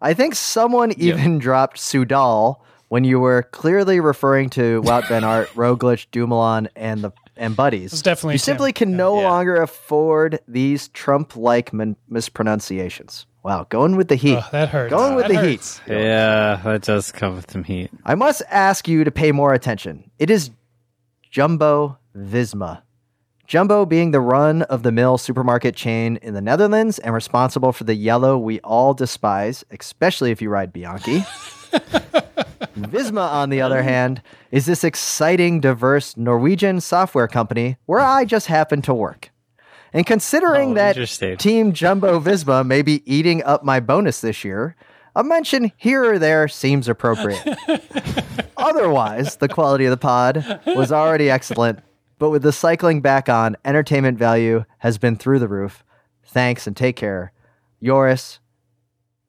I 0.00 0.14
think 0.14 0.34
someone 0.34 0.92
even 0.98 1.38
dropped 1.46 1.78
Soudal 1.78 2.56
when 2.88 3.04
you 3.04 3.18
were 3.18 3.42
clearly 3.44 3.98
referring 4.00 4.50
to 4.50 4.80
Wout 4.82 5.08
Van 5.08 5.24
Aert, 5.24 5.48
Roglic, 5.54 6.06
Dumoulin, 6.12 6.68
and 6.76 7.02
the 7.02 7.12
and 7.38 7.54
buddies. 7.54 7.92
It's 7.92 8.00
definitely 8.02 8.34
you 8.34 8.38
Tim. 8.38 8.44
simply 8.44 8.72
can 8.72 8.96
no 8.96 9.20
Yeah. 9.20 9.28
longer 9.28 9.56
afford 9.60 10.40
these 10.48 10.88
Trump-like 10.88 11.70
min- 11.72 11.96
mispronunciations. 12.08 13.26
Wow, 13.42 13.66
going 13.68 13.96
with 13.96 14.08
the 14.08 14.14
heat. 14.16 14.36
Oh, 14.38 14.48
that 14.52 14.70
hurts. 14.70 14.90
Going 14.90 15.14
with 15.16 15.26
That 15.28 15.34
the 15.34 15.38
hurts. 15.40 15.78
heat. 15.80 15.92
Yeah. 15.92 16.60
That 16.64 16.82
does 16.82 17.12
come 17.12 17.36
with 17.36 17.50
some 17.50 17.62
heat. 17.64 17.90
I 18.06 18.14
must 18.14 18.42
ask 18.50 18.88
you 18.88 19.04
to 19.04 19.10
pay 19.10 19.32
more 19.32 19.52
attention. 19.52 20.10
It 20.18 20.30
is 20.30 20.50
Jumbo 21.30 21.98
Visma. 22.16 22.82
Jumbo 23.46 23.86
being 23.86 24.10
the 24.10 24.20
run 24.20 24.62
of 24.62 24.82
the 24.82 24.90
mill 24.90 25.18
supermarket 25.18 25.76
chain 25.76 26.18
in 26.20 26.34
the 26.34 26.40
Netherlands 26.40 26.98
and 26.98 27.14
responsible 27.14 27.72
for 27.72 27.84
the 27.84 27.94
yellow 27.94 28.36
we 28.36 28.58
all 28.60 28.92
despise, 28.92 29.64
especially 29.70 30.30
if 30.32 30.42
you 30.42 30.48
ride 30.50 30.72
Bianchi. 30.72 31.20
Visma, 32.76 33.30
on 33.32 33.50
the 33.50 33.60
other 33.60 33.82
hand, 33.82 34.20
is 34.50 34.66
this 34.66 34.84
exciting, 34.84 35.60
diverse 35.60 36.16
Norwegian 36.16 36.80
software 36.80 37.28
company 37.28 37.76
where 37.86 38.00
I 38.00 38.24
just 38.24 38.46
happen 38.48 38.82
to 38.82 38.92
work. 38.94 39.30
And 39.92 40.04
considering 40.04 40.72
Oh, 40.72 40.74
that. 40.74 41.38
Team 41.38 41.72
Jumbo 41.72 42.20
Visma 42.24 42.66
may 42.66 42.82
be 42.82 43.02
eating 43.10 43.42
up 43.44 43.64
my 43.64 43.80
bonus 43.80 44.20
this 44.20 44.44
year, 44.44 44.76
a 45.14 45.24
mention 45.24 45.72
here 45.76 46.04
or 46.04 46.18
there 46.18 46.48
seems 46.48 46.88
appropriate. 46.88 47.40
Otherwise, 48.58 49.36
the 49.36 49.48
quality 49.48 49.84
of 49.86 49.90
the 49.90 49.96
pod 49.96 50.60
was 50.66 50.92
already 50.92 51.30
excellent, 51.30 51.78
but 52.18 52.30
with 52.30 52.42
the 52.42 52.52
cycling 52.52 53.00
back 53.00 53.28
on, 53.28 53.56
entertainment 53.64 54.18
value 54.18 54.64
has 54.78 54.98
been 54.98 55.16
through 55.16 55.38
the 55.38 55.48
roof. 55.48 55.84
Thanks 56.24 56.66
and 56.66 56.76
take 56.76 56.96
care. 56.96 57.32
Yoris, 57.80 58.40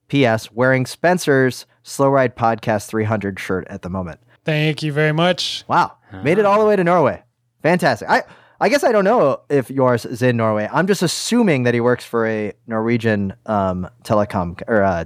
P.S. 0.08 0.52
wearing 0.52 0.86
Spencer's 0.86 1.66
Slow 1.84 2.10
Ride 2.10 2.36
Podcast 2.36 2.88
300 2.88 3.40
shirt 3.40 3.68
at 3.70 3.82
the 3.82 3.90
moment. 3.90 4.20
Thank 4.46 4.82
you 4.82 4.94
very 4.94 5.12
much. 5.12 5.66
Wow, 5.68 5.98
made 6.24 6.38
it 6.38 6.46
all 6.46 6.60
the 6.60 6.66
way 6.66 6.76
to 6.76 6.84
Norway. 6.84 7.22
Fantastic. 7.62 8.10
I 8.10 8.24
I 8.60 8.70
guess 8.70 8.84
I 8.84 8.92
don't 8.92 9.04
know 9.04 9.42
if 9.50 9.70
Yoris 9.70 10.06
is 10.06 10.22
in 10.22 10.38
Norway. 10.38 10.70
I'm 10.72 10.88
just 10.88 11.04
assuming 11.04 11.64
that 11.64 11.74
he 11.74 11.82
works 11.82 12.06
for 12.06 12.26
a 12.26 12.54
Norwegian 12.66 13.34
um, 13.46 13.90
telecom 14.04 14.62
or 14.68 14.84
uh, 14.84 15.06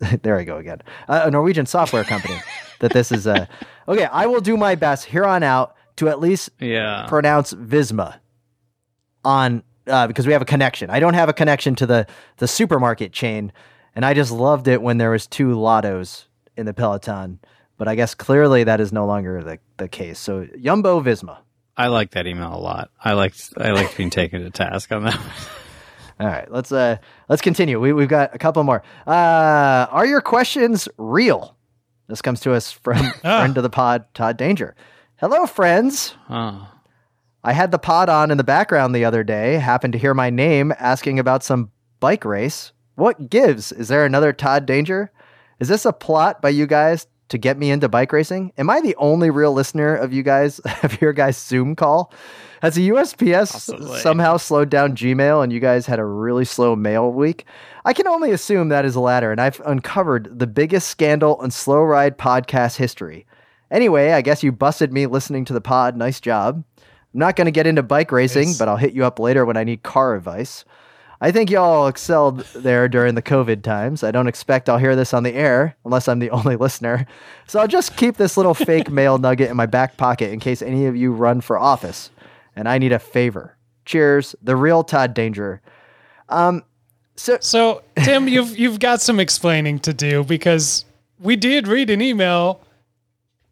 there 0.22 0.38
I 0.38 0.44
go 0.44 0.58
again, 0.58 0.82
uh, 1.08 1.22
a 1.24 1.30
Norwegian 1.30 1.66
software 1.66 2.04
company. 2.04 2.38
that 2.80 2.92
this 2.92 3.10
is 3.12 3.26
a 3.26 3.48
okay. 3.88 4.04
I 4.06 4.26
will 4.26 4.40
do 4.40 4.56
my 4.56 4.74
best 4.74 5.04
here 5.04 5.24
on 5.24 5.42
out 5.42 5.76
to 5.98 6.08
at 6.08 6.18
least 6.20 6.50
Yeah. 6.60 7.06
pronounce 7.08 7.52
Visma 7.54 8.16
on 9.24 9.62
uh, 9.86 10.06
because 10.06 10.26
we 10.26 10.32
have 10.32 10.42
a 10.42 10.46
connection. 10.46 10.90
I 10.90 11.00
don't 11.00 11.14
have 11.14 11.28
a 11.28 11.32
connection 11.32 11.74
to 11.76 11.86
the 11.86 12.06
the 12.38 12.48
supermarket 12.48 13.12
chain, 13.12 13.52
and 13.94 14.04
I 14.04 14.14
just 14.14 14.30
loved 14.30 14.68
it 14.68 14.82
when 14.82 14.98
there 14.98 15.10
was 15.10 15.26
two 15.26 15.48
Lottos 15.54 16.24
in 16.56 16.66
the 16.66 16.74
peloton. 16.74 17.40
But 17.76 17.86
I 17.88 17.94
guess 17.94 18.14
clearly 18.14 18.64
that 18.64 18.80
is 18.80 18.92
no 18.92 19.06
longer 19.06 19.42
the, 19.42 19.58
the 19.76 19.88
case. 19.88 20.18
So 20.18 20.44
Yumbo 20.46 21.02
Visma. 21.02 21.38
I 21.76 21.86
like 21.86 22.10
that 22.10 22.26
email 22.26 22.52
a 22.54 22.58
lot. 22.58 22.90
I 23.04 23.12
liked 23.12 23.52
I 23.56 23.70
liked 23.70 23.96
being 23.96 24.10
taken 24.10 24.42
to 24.42 24.50
task 24.50 24.90
on 24.90 25.04
that. 25.04 25.20
All 26.20 26.26
right, 26.26 26.50
let's 26.50 26.72
uh 26.72 26.96
let's 27.28 27.40
continue. 27.42 27.78
We 27.78 27.92
we've 27.92 28.08
got 28.08 28.34
a 28.34 28.38
couple 28.38 28.62
more. 28.64 28.82
Uh, 29.06 29.86
are 29.90 30.04
your 30.06 30.20
questions 30.20 30.88
real? 30.98 31.56
This 32.08 32.20
comes 32.20 32.40
to 32.40 32.52
us 32.54 32.72
from 32.72 32.96
friend 33.20 33.56
of 33.56 33.62
the 33.62 33.70
pod, 33.70 34.06
Todd 34.14 34.36
Danger. 34.36 34.74
Hello, 35.20 35.46
friends. 35.46 36.14
Oh. 36.30 36.70
I 37.42 37.52
had 37.52 37.72
the 37.72 37.78
pod 37.78 38.08
on 38.08 38.30
in 38.30 38.38
the 38.38 38.44
background 38.44 38.94
the 38.94 39.04
other 39.04 39.24
day, 39.24 39.54
happened 39.54 39.92
to 39.94 39.98
hear 39.98 40.14
my 40.14 40.30
name 40.30 40.72
asking 40.78 41.18
about 41.18 41.42
some 41.42 41.72
bike 41.98 42.24
race. 42.24 42.70
What 42.94 43.28
gives? 43.28 43.72
Is 43.72 43.88
there 43.88 44.04
another 44.04 44.32
Todd 44.32 44.64
Danger? 44.64 45.10
Is 45.58 45.66
this 45.66 45.84
a 45.84 45.92
plot 45.92 46.40
by 46.40 46.50
you 46.50 46.68
guys 46.68 47.08
to 47.30 47.38
get 47.38 47.58
me 47.58 47.72
into 47.72 47.88
bike 47.88 48.12
racing? 48.12 48.52
Am 48.58 48.70
I 48.70 48.80
the 48.80 48.94
only 48.94 49.28
real 49.28 49.52
listener 49.52 49.96
of 49.96 50.12
you 50.12 50.22
guys 50.22 50.60
of 50.84 51.00
your 51.00 51.12
guys 51.12 51.36
Zoom 51.36 51.74
call? 51.74 52.12
Has 52.62 52.76
the 52.76 52.90
USPS 52.90 53.50
Possibly. 53.52 53.98
somehow 53.98 54.36
slowed 54.36 54.70
down 54.70 54.94
Gmail 54.94 55.42
and 55.42 55.52
you 55.52 55.58
guys 55.58 55.86
had 55.86 55.98
a 55.98 56.04
really 56.04 56.44
slow 56.44 56.76
mail 56.76 57.12
week? 57.12 57.44
I 57.84 57.92
can 57.92 58.06
only 58.06 58.30
assume 58.30 58.68
that 58.68 58.84
is 58.84 58.94
the 58.94 59.00
latter, 59.00 59.32
and 59.32 59.40
I've 59.40 59.60
uncovered 59.66 60.38
the 60.38 60.46
biggest 60.46 60.88
scandal 60.88 61.42
in 61.42 61.50
slow 61.50 61.82
ride 61.82 62.18
podcast 62.18 62.76
history. 62.76 63.26
Anyway, 63.70 64.12
I 64.12 64.22
guess 64.22 64.42
you 64.42 64.52
busted 64.52 64.92
me 64.92 65.06
listening 65.06 65.44
to 65.46 65.52
the 65.52 65.60
pod. 65.60 65.96
Nice 65.96 66.20
job. 66.20 66.64
I'm 66.78 67.20
not 67.20 67.36
going 67.36 67.46
to 67.46 67.50
get 67.50 67.66
into 67.66 67.82
bike 67.82 68.12
racing, 68.12 68.54
but 68.58 68.68
I'll 68.68 68.76
hit 68.76 68.94
you 68.94 69.04
up 69.04 69.18
later 69.18 69.44
when 69.44 69.56
I 69.56 69.64
need 69.64 69.82
car 69.82 70.14
advice. 70.14 70.64
I 71.20 71.32
think 71.32 71.50
y'all 71.50 71.88
excelled 71.88 72.40
there 72.54 72.88
during 72.88 73.16
the 73.16 73.22
COVID 73.22 73.62
times. 73.62 74.04
I 74.04 74.12
don't 74.12 74.28
expect 74.28 74.68
I'll 74.68 74.78
hear 74.78 74.94
this 74.94 75.12
on 75.12 75.24
the 75.24 75.34
air 75.34 75.76
unless 75.84 76.06
I'm 76.06 76.20
the 76.20 76.30
only 76.38 76.56
listener. 76.56 77.06
So 77.46 77.58
I'll 77.58 77.68
just 77.68 77.96
keep 77.96 78.16
this 78.16 78.36
little 78.36 78.54
fake 78.54 78.90
mail 78.90 79.18
nugget 79.18 79.50
in 79.50 79.56
my 79.56 79.66
back 79.66 79.96
pocket 79.96 80.30
in 80.30 80.38
case 80.38 80.62
any 80.62 80.86
of 80.86 80.96
you 80.96 81.12
run 81.12 81.40
for 81.40 81.58
office 81.58 82.10
and 82.54 82.68
I 82.68 82.78
need 82.78 82.92
a 82.92 82.98
favor. 82.98 83.56
Cheers, 83.84 84.36
the 84.42 84.56
real 84.56 84.84
Todd 84.84 85.14
Danger. 85.14 85.60
Um, 86.28 86.62
so 87.16 87.38
So, 87.40 87.82
Tim, 88.04 88.28
you've 88.28 88.56
you've 88.56 88.78
got 88.78 89.00
some 89.00 89.18
explaining 89.18 89.80
to 89.80 89.92
do 89.92 90.22
because 90.22 90.84
we 91.18 91.34
did 91.34 91.66
read 91.66 91.90
an 91.90 92.00
email, 92.00 92.60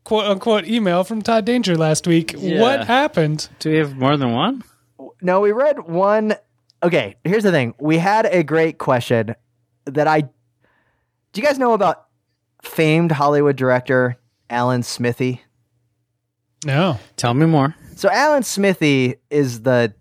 quote 0.06 0.24
unquote 0.24 0.66
email 0.66 1.02
from 1.02 1.20
Todd 1.20 1.44
Danger 1.44 1.76
last 1.76 2.06
week. 2.06 2.32
Yeah. 2.38 2.60
What 2.60 2.86
happened? 2.86 3.48
Do 3.58 3.72
we 3.72 3.78
have 3.78 3.96
more 3.96 4.16
than 4.16 4.32
one? 4.32 4.62
No, 5.20 5.40
we 5.40 5.50
read 5.50 5.80
one. 5.80 6.36
Okay, 6.82 7.16
here's 7.24 7.42
the 7.42 7.50
thing. 7.50 7.74
We 7.80 7.98
had 7.98 8.24
a 8.26 8.44
great 8.44 8.78
question 8.78 9.34
that 9.84 10.06
I. 10.06 10.20
Do 10.20 11.40
you 11.40 11.42
guys 11.42 11.58
know 11.58 11.72
about 11.72 12.06
famed 12.62 13.10
Hollywood 13.10 13.56
director 13.56 14.16
Alan 14.48 14.84
Smithee? 14.84 15.42
No. 16.64 17.00
Tell 17.16 17.34
me 17.34 17.46
more. 17.46 17.74
So 17.96 18.08
Alan 18.08 18.44
Smithee 18.44 19.16
is 19.28 19.62
the 19.62 19.92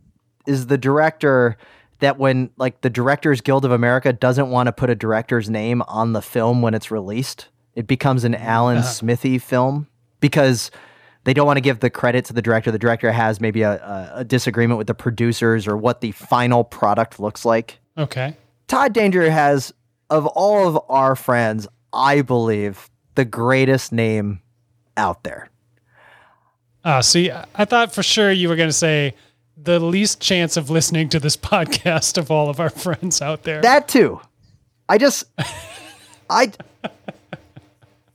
is 0.45 0.67
the 0.67 0.77
director 0.77 1.57
that 1.97 2.19
when 2.19 2.51
like 2.57 2.81
the 2.81 2.91
Directors 2.91 3.41
Guild 3.41 3.65
of 3.65 3.71
America 3.71 4.13
doesn't 4.13 4.51
want 4.51 4.67
to 4.67 4.71
put 4.71 4.91
a 4.91 4.95
director's 4.95 5.49
name 5.49 5.81
on 5.87 6.13
the 6.13 6.21
film 6.21 6.61
when 6.61 6.75
it's 6.75 6.91
released, 6.91 7.47
it 7.73 7.87
becomes 7.87 8.23
an 8.23 8.35
Alan 8.35 8.77
uh-huh. 8.77 8.87
Smithee 8.87 9.39
film 9.39 9.87
because 10.25 10.71
they 11.23 11.35
don't 11.35 11.45
want 11.45 11.57
to 11.57 11.61
give 11.61 11.81
the 11.81 11.89
credit 11.91 12.25
to 12.25 12.33
the 12.33 12.41
director. 12.41 12.71
The 12.71 12.79
director 12.79 13.11
has 13.11 13.39
maybe 13.39 13.61
a, 13.61 14.11
a, 14.15 14.23
disagreement 14.23 14.79
with 14.79 14.87
the 14.87 14.95
producers 14.95 15.67
or 15.67 15.77
what 15.77 16.01
the 16.01 16.13
final 16.13 16.63
product 16.63 17.19
looks 17.19 17.45
like. 17.45 17.77
Okay. 17.95 18.35
Todd 18.67 18.91
Danger 18.91 19.29
has, 19.29 19.71
of 20.09 20.25
all 20.25 20.67
of 20.67 20.83
our 20.89 21.15
friends, 21.15 21.67
I 21.93 22.23
believe, 22.23 22.89
the 23.13 23.23
greatest 23.23 23.91
name 23.91 24.41
out 24.97 25.23
there. 25.23 25.51
Ah, 26.83 27.01
see, 27.01 27.29
I 27.29 27.45
I 27.53 27.65
thought 27.65 27.93
for 27.93 28.01
sure 28.01 28.31
you 28.31 28.49
were 28.49 28.55
going 28.55 28.69
to 28.69 28.73
say 28.73 29.13
the 29.55 29.79
least 29.79 30.19
chance 30.19 30.57
of 30.57 30.71
listening 30.71 31.09
to 31.09 31.19
this 31.19 31.37
podcast 31.53 32.17
of 32.17 32.31
all 32.31 32.49
of 32.49 32.59
our 32.59 32.71
friends 32.71 33.21
out 33.21 33.43
there. 33.43 33.61
That 33.61 33.87
too. 33.87 34.21
I 34.89 34.97
just, 34.97 35.25
I, 36.31 36.51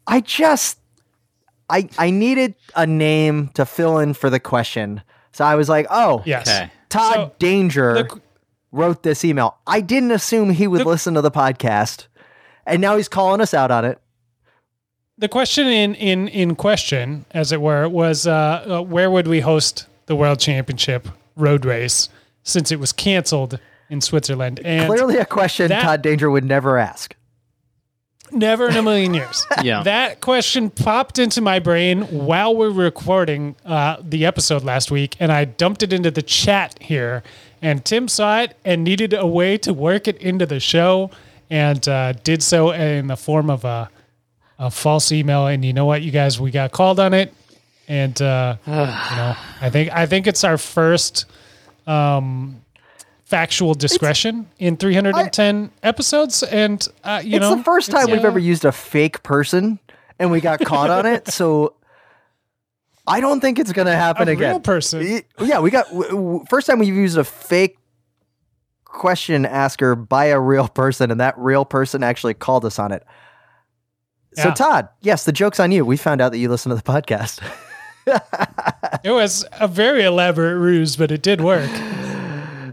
I 0.09 0.21
just 0.23 0.80
I 1.71 1.89
I 1.99 2.11
needed 2.11 2.55
a 2.75 2.87
name 2.87 3.49
to 3.55 3.65
fill 3.65 3.99
in 3.99 4.15
for 4.15 4.29
the 4.31 4.41
question. 4.41 5.03
So 5.33 5.45
I 5.45 5.55
was 5.55 5.69
like, 5.69 5.87
"Oh, 5.91 6.23
Yes. 6.27 6.49
Okay. 6.49 6.71
Todd 6.89 7.15
So, 7.15 7.33
Danger 7.39 7.95
the- 7.95 8.21
wrote 8.73 9.03
this 9.05 9.25
email." 9.25 9.57
I 9.67 9.81
didn't 9.81 10.11
assume 10.11 10.51
he 10.51 10.67
would 10.67 10.81
The- 10.81 10.89
listen 10.89 11.15
to 11.15 11.21
the 11.23 11.31
podcast. 11.31 12.07
And 12.67 12.81
now 12.83 12.97
he's 12.97 13.09
calling 13.09 13.41
us 13.41 13.55
out 13.55 13.71
on 13.71 13.85
it. 13.85 13.99
The 15.19 15.29
question 15.29 15.67
in 15.67 15.95
in 15.95 16.29
in 16.29 16.55
question, 16.57 17.27
as 17.33 17.53
it 17.53 17.61
were, 17.61 17.89
was 17.89 18.27
uh, 18.27 18.65
uh, 18.67 18.83
where 18.83 19.11
would 19.11 19.29
we 19.29 19.41
host 19.41 19.87
the 20.07 20.17
World 20.17 20.41
Championship 20.41 21.09
road 21.37 21.65
race 21.65 22.09
since 22.43 22.73
it 22.73 22.81
was 22.81 22.93
canceled 22.93 23.59
in 23.91 24.01
Switzerland? 24.01 24.61
And 24.65 24.87
Clearly 24.87 25.17
a 25.19 25.27
question 25.27 25.69
that- 25.69 25.83
Todd 25.83 26.03
Danger 26.03 26.31
would 26.31 26.45
never 26.45 26.79
ask. 26.79 27.15
Never 28.33 28.69
in 28.69 28.77
a 28.77 28.83
million 28.83 29.15
years. 29.15 29.47
Yeah. 29.63 29.83
That 29.83 30.21
question 30.21 30.71
popped 30.71 31.19
into 31.19 31.41
my 31.43 31.59
brain 31.59 32.03
while 32.03 32.57
we 32.57 32.67
were 32.69 32.73
recording 32.73 33.57
uh, 33.67 33.97
the 34.03 34.25
episode 34.25 34.65
last 34.65 34.91
week, 34.91 35.17
and 35.21 35.31
I 35.31 35.45
dumped 35.45 35.83
it 35.83 35.93
into 35.93 36.11
the 36.11 36.23
chat 36.23 36.79
here. 36.81 37.23
And 37.61 37.85
Tim 37.85 38.09
saw 38.09 38.41
it 38.41 38.57
and 38.65 38.85
needed 38.85 39.13
a 39.13 39.27
way 39.27 39.59
to 39.59 39.75
work 39.75 40.09
it 40.09 40.17
into 40.19 40.47
the 40.47 40.61
show, 40.61 41.11
and 41.51 41.87
uh, 41.89 42.15
did 42.25 42.43
so 42.43 42.71
in 42.71 43.09
the 43.09 43.17
form 43.17 43.51
of 43.51 43.65
a, 43.67 43.91
a 44.59 44.71
false 44.71 45.13
email. 45.13 45.47
And 45.47 45.63
you 45.63 45.75
know 45.75 45.85
what, 45.85 46.01
you 46.01 46.11
guys, 46.11 46.41
we 46.41 46.51
got 46.51 46.73
called 46.73 46.99
on 46.99 47.13
it, 47.13 47.35
and 47.87 48.21
uh, 48.23 48.57
you 48.67 48.73
know, 48.73 49.37
I 49.61 49.69
think 49.69 49.93
I 49.93 50.07
think 50.07 50.27
it's 50.27 50.43
our 50.45 50.57
first 50.57 51.27
um, 51.87 52.63
factual 53.31 53.75
discretion 53.75 54.49
in 54.59 54.77
310 54.77 55.71
episodes, 55.85 56.43
and 56.43 56.87
uh, 57.05 57.23
you 57.25 57.37
it's 57.37 57.43
know, 57.43 57.53
it's 57.53 57.61
the 57.61 57.65
first 57.65 57.91
time 57.93 58.11
we've 58.11 58.25
uh, 58.25 58.29
ever 58.29 58.41
used 58.41 58.65
a 58.65 58.73
fake 58.73 59.23
person 59.23 59.79
and 60.19 60.33
we 60.33 60.41
got 60.41 60.61
caught 60.61 60.91
on 60.91 61.07
it. 61.07 61.29
So 61.29 61.75
I 63.07 63.21
don't 63.21 63.41
think 63.41 63.61
it's 63.61 63.73
going 63.73 63.87
to 63.87 63.95
happen 63.97 64.29
A 64.29 64.33
again. 64.33 64.51
real 64.51 64.61
person. 64.61 65.23
Yeah, 65.39 65.61
we 65.61 65.71
got 65.71 65.87
first 66.49 66.67
time 66.67 66.81
we've 66.81 66.95
used 66.95 67.17
a 67.17 67.25
fake 67.25 67.79
question 68.85 69.47
asker 69.47 69.95
by 69.95 70.27
a 70.27 70.41
real 70.41 70.67
person, 70.67 71.13
and 71.13 71.21
that 71.21 71.39
real 71.39 71.65
person 71.65 72.03
actually 72.03 72.35
called 72.35 72.65
us 72.65 72.81
on 72.81 72.91
it. 72.91 73.05
So 74.35 74.49
Yeah. 74.49 74.55
Todd, 74.55 74.89
yes, 75.03 75.25
the 75.25 75.33
joke's 75.33 75.61
on 75.61 75.71
you. 75.71 75.85
We 75.85 75.97
found 75.97 76.21
out 76.21 76.33
that 76.33 76.39
you 76.39 76.49
listen 76.49 76.71
to 76.71 76.77
the 76.77 76.83
podcast. 76.83 77.41
It 79.05 79.13
was 79.13 79.45
a 79.53 79.69
very 79.69 80.03
elaborate 80.03 80.57
ruse, 80.57 80.97
but 80.97 81.13
it 81.13 81.23
did 81.23 81.41
work. 81.41 81.71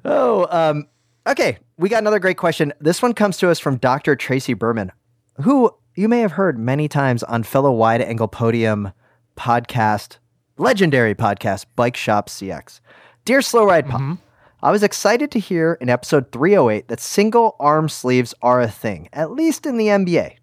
Oh, 0.07 0.47
um, 0.49 0.87
okay. 1.27 1.57
We 1.77 1.89
got 1.89 2.01
another 2.01 2.19
great 2.19 2.37
question. 2.37 2.73
This 2.79 3.01
one 3.01 3.13
comes 3.13 3.37
to 3.37 3.49
us 3.49 3.59
from 3.59 3.75
Dr. 3.77 4.15
Tracy 4.15 4.53
Berman, 4.53 4.93
who 5.41 5.75
you 5.95 6.07
may 6.07 6.19
have 6.21 6.31
heard 6.31 6.57
many 6.57 6.87
times 6.87 7.23
on 7.23 7.43
fellow 7.43 7.73
Wide 7.73 8.01
Angle 8.01 8.29
Podium 8.29 8.93
podcast, 9.35 10.17
legendary 10.57 11.13
podcast, 11.13 11.65
Bike 11.75 11.97
Shop 11.97 12.29
CX. 12.29 12.79
Dear 13.25 13.41
Slow 13.41 13.65
Ride 13.65 13.89
Pop, 13.89 14.17
I 14.63 14.71
was 14.71 14.81
excited 14.81 15.29
to 15.31 15.39
hear 15.39 15.77
in 15.81 15.89
episode 15.89 16.31
308 16.31 16.87
that 16.87 17.01
single 17.01 17.57
arm 17.59 17.89
sleeves 17.89 18.33
are 18.41 18.61
a 18.61 18.71
thing, 18.71 19.09
at 19.11 19.31
least 19.31 19.65
in 19.65 19.75
the 19.77 19.87
NBA. 19.87 20.37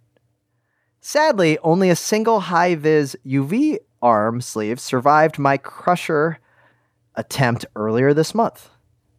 Sadly, 1.01 1.59
only 1.63 1.89
a 1.89 1.97
single 1.97 2.41
high 2.41 2.75
vis 2.75 3.17
UV 3.27 3.79
arm 4.03 4.43
sleeve 4.43 4.79
survived 4.79 5.39
my 5.39 5.57
crusher 5.57 6.39
attempt 7.15 7.65
earlier 7.75 8.13
this 8.13 8.35
month. 8.35 8.69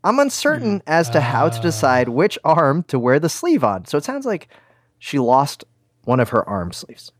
I'm 0.06 0.20
uncertain 0.20 0.80
mm, 0.80 0.84
as 0.86 1.10
to 1.10 1.20
how 1.20 1.49
to 1.49 1.62
decide 1.62 2.08
uh. 2.08 2.12
which 2.12 2.38
arm 2.43 2.84
to 2.84 2.99
wear 2.99 3.20
the 3.20 3.28
sleeve 3.28 3.64
on. 3.64 3.86
So 3.86 3.97
it 3.97 4.03
sounds 4.03 4.26
like 4.26 4.47
she 4.99 5.18
lost 5.20 5.66
one 6.03 6.20
of 6.20 6.30
her 6.30 6.47
arm 6.47 6.72
sleeves. 6.72 7.12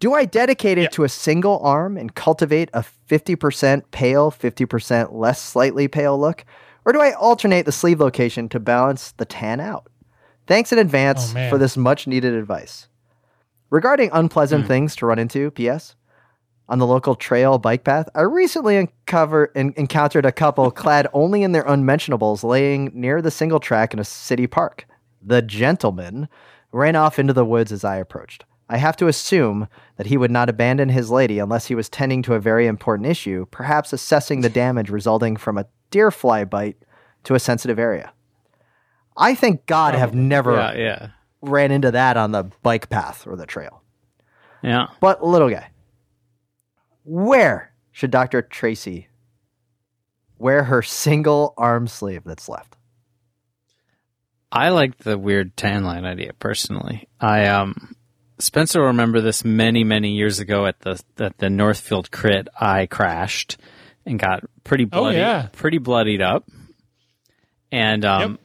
Do 0.00 0.12
I 0.14 0.26
dedicate 0.26 0.78
it 0.78 0.92
to 0.92 1.04
a 1.04 1.08
single 1.08 1.58
arm 1.60 1.96
and 1.96 2.14
cultivate 2.14 2.70
a 2.74 2.84
50% 3.08 3.84
pale, 3.90 4.30
50% 4.30 5.12
less 5.12 5.40
slightly 5.40 5.88
pale 5.88 6.18
look? 6.18 6.44
Or 6.84 6.92
do 6.92 7.00
I 7.00 7.12
alternate 7.12 7.64
the 7.64 7.72
sleeve 7.72 8.00
location 8.00 8.48
to 8.50 8.60
balance 8.60 9.12
the 9.12 9.24
tan 9.24 9.60
out? 9.60 9.88
Thanks 10.46 10.72
in 10.72 10.78
advance 10.78 11.34
Oh, 11.36 11.50
for 11.50 11.58
this 11.58 11.76
much 11.76 12.06
needed 12.06 12.34
advice. 12.34 12.88
Regarding 13.70 14.10
unpleasant 14.12 14.64
mm. 14.64 14.68
things 14.68 14.96
to 14.96 15.06
run 15.06 15.18
into, 15.18 15.50
P.S. 15.50 15.94
On 16.70 16.78
the 16.78 16.86
local 16.86 17.14
trail 17.14 17.58
bike 17.58 17.84
path, 17.84 18.08
I 18.14 18.20
recently 18.22 18.76
uncover, 18.76 19.50
en- 19.54 19.72
encountered 19.76 20.26
a 20.26 20.32
couple 20.32 20.70
clad 20.82 21.06
only 21.14 21.42
in 21.42 21.52
their 21.52 21.62
unmentionables 21.66 22.44
laying 22.44 22.90
near 22.92 23.22
the 23.22 23.30
single 23.30 23.58
track 23.60 23.94
in 23.94 23.98
a 24.00 24.04
city 24.04 24.46
park. 24.46 24.86
The 25.22 25.40
gentleman 25.40 26.28
ran 26.70 26.94
off 26.94 27.18
into 27.18 27.32
the 27.32 27.44
woods 27.44 27.72
as 27.72 27.84
I 27.84 27.96
approached. 27.96 28.44
I 28.68 28.76
have 28.76 28.96
to 28.98 29.06
assume 29.08 29.66
that 29.96 30.08
he 30.08 30.18
would 30.18 30.30
not 30.30 30.50
abandon 30.50 30.90
his 30.90 31.10
lady 31.10 31.38
unless 31.38 31.66
he 31.68 31.74
was 31.74 31.88
tending 31.88 32.20
to 32.24 32.34
a 32.34 32.40
very 32.40 32.66
important 32.66 33.08
issue, 33.08 33.46
perhaps 33.50 33.94
assessing 33.94 34.42
the 34.42 34.50
damage 34.50 34.90
resulting 34.90 35.36
from 35.38 35.56
a 35.56 35.64
deer 35.90 36.10
fly 36.10 36.44
bite 36.44 36.76
to 37.24 37.34
a 37.34 37.40
sensitive 37.40 37.78
area. 37.78 38.12
I 39.16 39.34
thank 39.34 39.64
God 39.64 39.94
I 39.94 39.98
have 39.98 40.12
oh, 40.12 40.18
never 40.18 40.52
Yeah, 40.54 40.72
yeah, 40.74 41.08
ran 41.40 41.70
into 41.72 41.90
that 41.92 42.18
on 42.18 42.32
the 42.32 42.44
bike 42.62 42.90
path 42.90 43.26
or 43.26 43.36
the 43.36 43.46
trail. 43.46 43.82
yeah. 44.62 44.88
But 45.00 45.24
little 45.24 45.48
guy, 45.48 45.70
where 47.08 47.72
should 47.92 48.10
Dr. 48.10 48.42
Tracy 48.42 49.08
wear 50.38 50.64
her 50.64 50.82
single 50.82 51.54
arm 51.56 51.86
sleeve 51.88 52.22
that's 52.24 52.48
left? 52.48 52.76
I 54.50 54.70
like 54.70 54.98
the 54.98 55.18
weird 55.18 55.56
tan 55.56 55.84
line 55.84 56.04
idea 56.04 56.32
personally. 56.34 57.08
I 57.20 57.46
um 57.46 57.94
Spencer 58.38 58.80
will 58.80 58.86
remember 58.88 59.20
this 59.20 59.44
many 59.44 59.84
many 59.84 60.12
years 60.12 60.38
ago 60.38 60.66
at 60.66 60.80
the 60.80 61.02
at 61.18 61.36
the 61.38 61.50
Northfield 61.50 62.10
crit. 62.10 62.48
I 62.58 62.86
crashed 62.86 63.58
and 64.06 64.18
got 64.18 64.44
pretty 64.64 64.84
Oh, 64.84 65.00
bloody, 65.00 65.18
yeah. 65.18 65.48
pretty 65.52 65.78
bloodied 65.78 66.22
up. 66.22 66.48
And 67.70 68.04
um, 68.06 68.38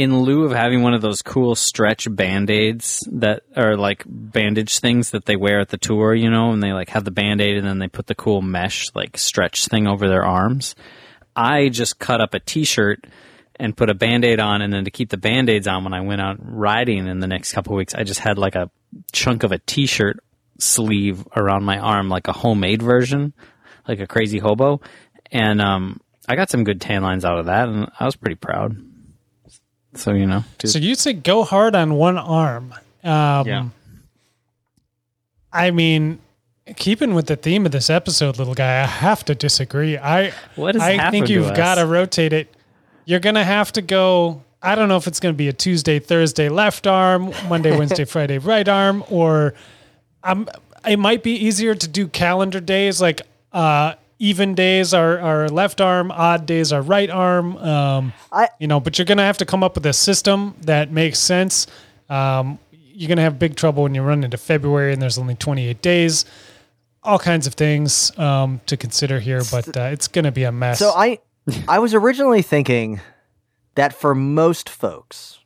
in 0.00 0.22
lieu 0.22 0.44
of 0.44 0.52
having 0.52 0.82
one 0.82 0.94
of 0.94 1.02
those 1.02 1.20
cool 1.20 1.54
stretch 1.54 2.08
band 2.10 2.48
aids 2.48 3.06
that 3.12 3.42
are 3.54 3.76
like 3.76 4.02
bandage 4.06 4.78
things 4.78 5.10
that 5.10 5.26
they 5.26 5.36
wear 5.36 5.60
at 5.60 5.68
the 5.68 5.76
tour, 5.76 6.14
you 6.14 6.30
know, 6.30 6.52
and 6.52 6.62
they 6.62 6.72
like 6.72 6.88
have 6.88 7.04
the 7.04 7.10
band 7.10 7.42
aid 7.42 7.58
and 7.58 7.66
then 7.66 7.78
they 7.78 7.86
put 7.86 8.06
the 8.06 8.14
cool 8.14 8.40
mesh 8.40 8.86
like 8.94 9.18
stretch 9.18 9.66
thing 9.66 9.86
over 9.86 10.08
their 10.08 10.24
arms. 10.24 10.74
I 11.36 11.68
just 11.68 11.98
cut 11.98 12.22
up 12.22 12.32
a 12.32 12.40
t 12.40 12.64
shirt 12.64 13.06
and 13.56 13.76
put 13.76 13.90
a 13.90 13.94
band 13.94 14.24
aid 14.24 14.40
on 14.40 14.62
and 14.62 14.72
then 14.72 14.86
to 14.86 14.90
keep 14.90 15.10
the 15.10 15.18
band 15.18 15.50
aids 15.50 15.68
on 15.68 15.84
when 15.84 15.92
I 15.92 16.00
went 16.00 16.22
out 16.22 16.38
riding 16.40 17.06
in 17.06 17.20
the 17.20 17.26
next 17.26 17.52
couple 17.52 17.74
of 17.74 17.76
weeks, 17.76 17.94
I 17.94 18.02
just 18.02 18.20
had 18.20 18.38
like 18.38 18.54
a 18.54 18.70
chunk 19.12 19.42
of 19.42 19.52
a 19.52 19.58
t 19.58 19.84
shirt 19.84 20.24
sleeve 20.58 21.28
around 21.36 21.64
my 21.64 21.78
arm, 21.78 22.08
like 22.08 22.26
a 22.26 22.32
homemade 22.32 22.80
version, 22.80 23.34
like 23.86 24.00
a 24.00 24.06
crazy 24.06 24.38
hobo. 24.38 24.80
And 25.30 25.60
um 25.60 26.00
I 26.26 26.36
got 26.36 26.48
some 26.48 26.64
good 26.64 26.80
tan 26.80 27.02
lines 27.02 27.26
out 27.26 27.38
of 27.38 27.46
that 27.46 27.68
and 27.68 27.90
I 28.00 28.06
was 28.06 28.16
pretty 28.16 28.36
proud. 28.36 28.89
So, 29.94 30.12
you 30.12 30.26
know, 30.26 30.44
just, 30.58 30.72
So 30.74 30.78
you'd 30.78 30.98
say 30.98 31.12
go 31.12 31.42
hard 31.44 31.74
on 31.74 31.94
one 31.94 32.16
arm. 32.16 32.72
Um, 33.02 33.46
Yeah. 33.46 33.64
I 35.52 35.70
mean, 35.72 36.20
keeping 36.76 37.14
with 37.14 37.26
the 37.26 37.36
theme 37.36 37.66
of 37.66 37.72
this 37.72 37.90
episode, 37.90 38.38
little 38.38 38.54
guy, 38.54 38.82
I 38.82 38.86
have 38.86 39.24
to 39.24 39.34
disagree. 39.34 39.98
I 39.98 40.32
What 40.54 40.74
has 40.76 40.82
I 40.82 41.10
think 41.10 41.28
you've 41.28 41.54
got 41.54 41.76
to 41.76 41.86
rotate 41.86 42.32
it. 42.32 42.54
You're 43.04 43.20
gonna 43.20 43.44
have 43.44 43.72
to 43.72 43.82
go. 43.82 44.42
I 44.62 44.74
don't 44.76 44.88
know 44.88 44.96
if 44.96 45.06
it's 45.08 45.18
gonna 45.18 45.34
be 45.34 45.48
a 45.48 45.52
Tuesday, 45.52 45.98
Thursday 45.98 46.48
left 46.48 46.86
arm, 46.86 47.32
Monday, 47.48 47.76
Wednesday, 47.76 48.04
Friday 48.14 48.38
right 48.38 48.68
arm, 48.68 49.02
or 49.10 49.54
um, 50.22 50.48
it 50.86 50.98
might 50.98 51.22
be 51.24 51.32
easier 51.32 51.74
to 51.74 51.88
do 51.88 52.06
calendar 52.06 52.60
days 52.60 53.00
like 53.00 53.22
uh, 53.52 53.94
even 54.20 54.54
days 54.54 54.94
are, 54.94 55.18
are 55.18 55.48
left 55.48 55.80
arm, 55.80 56.12
odd 56.12 56.44
days 56.46 56.72
are 56.72 56.82
right 56.82 57.08
arm. 57.10 57.56
Um, 57.56 58.12
I- 58.30 58.50
you 58.60 58.68
know, 58.68 58.78
but 58.78 58.98
you're 58.98 59.06
gonna 59.06 59.24
have 59.24 59.38
to 59.38 59.46
come 59.46 59.64
up 59.64 59.74
with 59.74 59.86
a 59.86 59.92
system 59.92 60.54
that 60.60 60.92
makes 60.92 61.18
sense. 61.18 61.66
Um, 62.08 62.58
you're 62.70 63.08
gonna 63.08 63.22
have 63.22 63.38
big 63.38 63.56
trouble 63.56 63.82
when 63.84 63.94
you 63.94 64.02
run 64.02 64.22
into 64.22 64.36
February 64.36 64.92
and 64.92 65.00
there's 65.02 65.18
only 65.18 65.34
28 65.34 65.80
days. 65.82 66.24
All 67.02 67.18
kinds 67.18 67.46
of 67.46 67.54
things 67.54 68.16
um, 68.18 68.60
to 68.66 68.76
consider 68.76 69.18
here, 69.20 69.40
but 69.50 69.74
uh, 69.74 69.84
it's 69.84 70.06
gonna 70.06 70.30
be 70.30 70.44
a 70.44 70.52
mess. 70.52 70.78
So 70.78 70.90
I 70.94 71.18
I 71.66 71.78
was 71.78 71.94
originally 71.94 72.42
thinking 72.42 73.00
that 73.74 73.94
for 73.94 74.14
most 74.14 74.68
folks 74.68 75.38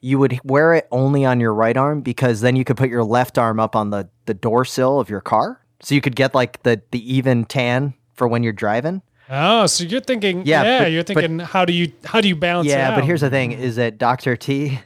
you 0.00 0.18
would 0.18 0.40
wear 0.42 0.74
it 0.74 0.88
only 0.90 1.24
on 1.24 1.38
your 1.38 1.54
right 1.54 1.76
arm 1.76 2.00
because 2.00 2.40
then 2.40 2.56
you 2.56 2.64
could 2.64 2.76
put 2.76 2.88
your 2.90 3.04
left 3.04 3.38
arm 3.38 3.60
up 3.60 3.76
on 3.76 3.90
the 3.90 4.08
the 4.26 4.34
door 4.34 4.64
sill 4.64 4.98
of 4.98 5.08
your 5.08 5.20
car. 5.20 5.61
So 5.82 5.94
you 5.94 6.00
could 6.00 6.16
get 6.16 6.34
like 6.34 6.62
the 6.62 6.80
the 6.92 7.14
even 7.14 7.44
tan 7.44 7.94
for 8.14 8.26
when 8.28 8.42
you're 8.42 8.52
driving. 8.52 9.02
oh, 9.30 9.66
so 9.66 9.84
you're 9.84 10.00
thinking, 10.00 10.42
Yeah, 10.46 10.62
yeah, 10.62 10.78
but- 10.80 10.92
you're 10.92 11.02
but- 11.04 11.14
thinking, 11.16 11.38
how 11.40 11.64
do 11.64 11.72
you 11.72 11.92
how 12.04 12.20
do 12.20 12.28
you 12.28 12.36
balance? 12.36 12.68
it 12.68 12.70
Yeah, 12.70 12.94
but 12.94 13.04
here's 13.04 13.20
the 13.22 13.30
thing 13.30 13.52
is 13.52 13.76
that 13.76 13.98
Dr. 13.98 14.36
T 14.36 14.78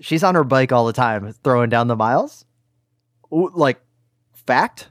she's 0.00 0.24
on 0.24 0.34
her 0.34 0.44
bike 0.44 0.72
all 0.72 0.84
the 0.86 0.92
time 0.92 1.32
throwing 1.44 1.70
down 1.70 1.86
the 1.88 1.96
miles. 1.96 2.44
Ooh, 3.32 3.50
Like 3.54 3.80
fact. 4.34 4.88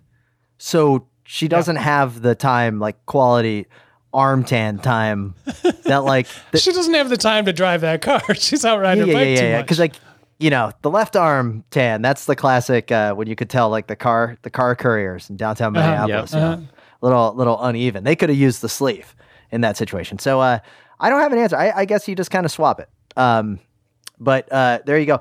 So 0.57 1.07
she 1.23 1.47
doesn't 1.47 1.75
have 1.77 2.21
the 2.21 2.35
time 2.35 2.79
like 2.79 3.05
quality 3.05 3.65
arm 4.13 4.43
tan 4.43 4.77
time 4.79 5.33
that 5.85 6.03
like 6.03 6.27
the, 6.51 6.57
she 6.59 6.71
doesn't 6.71 6.93
have 6.93 7.09
the 7.09 7.17
time 7.17 7.45
to 7.45 7.53
drive 7.53 7.81
that 7.81 8.01
car. 8.01 8.21
She's 8.35 8.63
out 8.65 8.79
riding 8.79 9.07
her 9.07 9.13
bike 9.13 9.37
too 9.37 9.51
much. 9.51 9.65
Because 9.65 9.79
like, 9.79 9.95
you 10.41 10.49
know, 10.49 10.71
the 10.81 10.89
left 10.89 11.15
arm 11.15 11.63
tan. 11.71 12.01
That's 12.01 12.25
the 12.25 12.35
classic 12.35 12.91
uh, 12.91 13.13
when 13.13 13.27
you 13.27 13.35
could 13.35 13.49
tell 13.49 13.69
like 13.69 13.87
the 13.87 13.95
car 13.95 14.37
the 14.41 14.49
car 14.49 14.75
couriers 14.75 15.29
in 15.29 15.37
downtown 15.37 15.75
Uh-huh. 15.77 15.89
Minneapolis. 16.01 16.33
Yep. 16.33 16.41
you 16.41 16.63
know, 16.63 16.67
Little 17.01 17.33
little 17.35 17.63
uneven. 17.63 18.03
They 18.03 18.15
could 18.15 18.29
have 18.29 18.37
used 18.37 18.61
the 18.61 18.69
sleeve 18.69 19.15
in 19.51 19.61
that 19.61 19.75
situation. 19.77 20.19
So 20.19 20.39
uh, 20.39 20.59
I 20.99 21.09
don't 21.09 21.19
have 21.21 21.31
an 21.33 21.39
answer. 21.39 21.57
I, 21.57 21.71
I 21.75 21.85
guess 21.85 22.07
you 22.07 22.15
just 22.15 22.29
kind 22.31 22.45
of 22.45 22.51
swap 22.51 22.79
it. 22.79 22.89
Um, 23.17 23.59
but 24.19 24.51
uh, 24.51 24.79
there 24.85 24.99
you 24.99 25.05
go. 25.07 25.19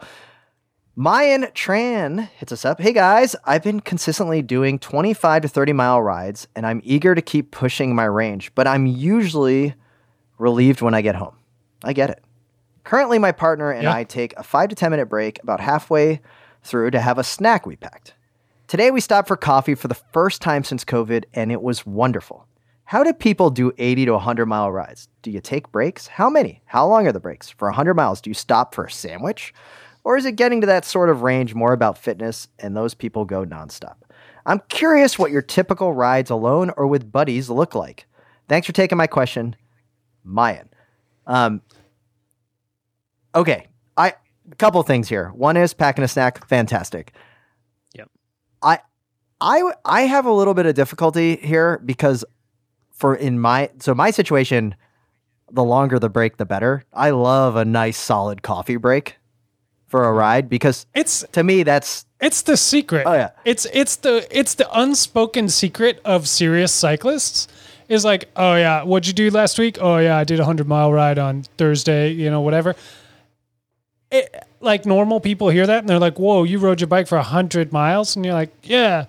Mayan 0.96 1.44
Tran 1.54 2.28
hits 2.36 2.52
us 2.52 2.64
up. 2.66 2.80
Hey 2.80 2.92
guys, 2.92 3.34
I've 3.46 3.62
been 3.62 3.80
consistently 3.80 4.42
doing 4.42 4.78
25 4.78 5.42
to 5.42 5.48
30 5.48 5.72
mile 5.72 6.02
rides 6.02 6.46
and 6.54 6.66
I'm 6.66 6.80
eager 6.84 7.14
to 7.14 7.22
keep 7.22 7.50
pushing 7.50 7.94
my 7.94 8.04
range, 8.04 8.54
but 8.54 8.66
I'm 8.66 8.84
usually 8.86 9.74
relieved 10.38 10.82
when 10.82 10.92
I 10.92 11.00
get 11.00 11.14
home. 11.14 11.36
I 11.82 11.94
get 11.94 12.10
it. 12.10 12.22
Currently, 12.84 13.18
my 13.18 13.32
partner 13.32 13.70
and 13.70 13.84
Yeah. 13.84 13.94
I 13.94 14.04
take 14.04 14.34
a 14.36 14.42
5 14.42 14.68
to 14.70 14.74
10 14.74 14.90
minute 14.90 15.06
break 15.06 15.42
about 15.42 15.60
halfway 15.60 16.20
through 16.62 16.90
to 16.92 17.00
have 17.00 17.18
a 17.18 17.24
snack 17.24 17.66
we 17.66 17.76
packed. 17.76 18.14
Today, 18.66 18.90
we 18.90 19.00
stopped 19.00 19.28
for 19.28 19.36
coffee 19.36 19.74
for 19.74 19.88
the 19.88 19.94
first 19.94 20.40
time 20.42 20.64
since 20.64 20.84
COVID 20.84 21.24
and 21.34 21.50
it 21.50 21.62
was 21.62 21.84
wonderful. 21.86 22.46
How 22.84 23.04
do 23.04 23.12
people 23.12 23.50
do 23.50 23.72
80 23.78 24.06
to 24.06 24.12
100 24.12 24.46
mile 24.46 24.70
rides? 24.72 25.08
Do 25.22 25.30
you 25.30 25.40
take 25.40 25.70
breaks? 25.70 26.06
How 26.08 26.28
many? 26.28 26.62
How 26.66 26.86
long 26.86 27.06
are 27.06 27.12
the 27.12 27.20
breaks? 27.20 27.48
For 27.50 27.68
100 27.68 27.94
miles, 27.94 28.20
do 28.20 28.30
you 28.30 28.34
stop 28.34 28.74
for 28.74 28.84
a 28.84 28.90
sandwich? 28.90 29.54
Or 30.02 30.16
is 30.16 30.24
it 30.24 30.32
getting 30.36 30.60
to 30.62 30.66
that 30.66 30.84
sort 30.84 31.10
of 31.10 31.22
range 31.22 31.54
more 31.54 31.72
about 31.72 31.98
fitness 31.98 32.48
and 32.58 32.76
those 32.76 32.94
people 32.94 33.24
go 33.24 33.44
nonstop? 33.44 33.96
I'm 34.46 34.60
curious 34.68 35.18
what 35.18 35.30
your 35.30 35.42
typical 35.42 35.92
rides 35.92 36.30
alone 36.30 36.72
or 36.76 36.86
with 36.86 37.12
buddies 37.12 37.50
look 37.50 37.74
like. 37.74 38.06
Thanks 38.48 38.66
for 38.66 38.72
taking 38.72 38.98
my 38.98 39.06
question, 39.06 39.54
Mayan. 40.24 40.68
Um, 41.26 41.62
okay, 43.34 43.66
I 43.96 44.14
a 44.50 44.56
couple 44.56 44.82
things 44.82 45.08
here. 45.08 45.28
One 45.34 45.56
is 45.56 45.74
packing 45.74 46.04
a 46.04 46.08
snack, 46.08 46.46
fantastic. 46.46 47.12
Yep. 47.94 48.10
I 48.62 48.78
I 49.40 49.72
I 49.84 50.02
have 50.02 50.26
a 50.26 50.32
little 50.32 50.54
bit 50.54 50.66
of 50.66 50.74
difficulty 50.74 51.36
here 51.36 51.78
because 51.84 52.24
for 52.90 53.14
in 53.14 53.40
my 53.40 53.70
so 53.78 53.94
my 53.94 54.10
situation, 54.10 54.74
the 55.50 55.64
longer 55.64 55.98
the 55.98 56.10
break, 56.10 56.36
the 56.36 56.46
better. 56.46 56.84
I 56.92 57.10
love 57.10 57.56
a 57.56 57.64
nice 57.64 57.98
solid 57.98 58.42
coffee 58.42 58.76
break 58.76 59.16
for 59.86 60.04
a 60.04 60.12
ride 60.12 60.48
because 60.48 60.86
It's 60.94 61.24
to 61.32 61.42
me 61.42 61.62
that's 61.64 62.06
It's 62.20 62.42
the 62.42 62.56
secret. 62.56 63.06
Oh, 63.06 63.14
yeah. 63.14 63.30
It's 63.44 63.66
it's 63.72 63.96
the 63.96 64.26
it's 64.30 64.54
the 64.54 64.68
unspoken 64.78 65.48
secret 65.48 66.00
of 66.04 66.28
serious 66.28 66.72
cyclists. 66.72 67.48
Is 67.88 68.04
like, 68.04 68.30
oh 68.36 68.54
yeah, 68.54 68.84
what'd 68.84 69.08
you 69.08 69.12
do 69.12 69.30
last 69.30 69.58
week? 69.58 69.78
Oh 69.80 69.98
yeah, 69.98 70.16
I 70.16 70.22
did 70.22 70.38
a 70.38 70.44
hundred 70.44 70.68
mile 70.68 70.92
ride 70.92 71.18
on 71.18 71.42
Thursday. 71.58 72.10
You 72.12 72.30
know, 72.30 72.40
whatever. 72.40 72.76
It, 74.10 74.44
like 74.60 74.84
normal 74.86 75.20
people 75.20 75.48
hear 75.50 75.66
that 75.66 75.78
and 75.80 75.88
they're 75.88 75.98
like, 75.98 76.18
whoa, 76.18 76.42
you 76.44 76.58
rode 76.58 76.80
your 76.80 76.88
bike 76.88 77.06
for 77.06 77.16
a 77.18 77.22
hundred 77.22 77.72
miles, 77.72 78.16
and 78.16 78.24
you're 78.24 78.34
like, 78.34 78.52
yeah. 78.62 79.06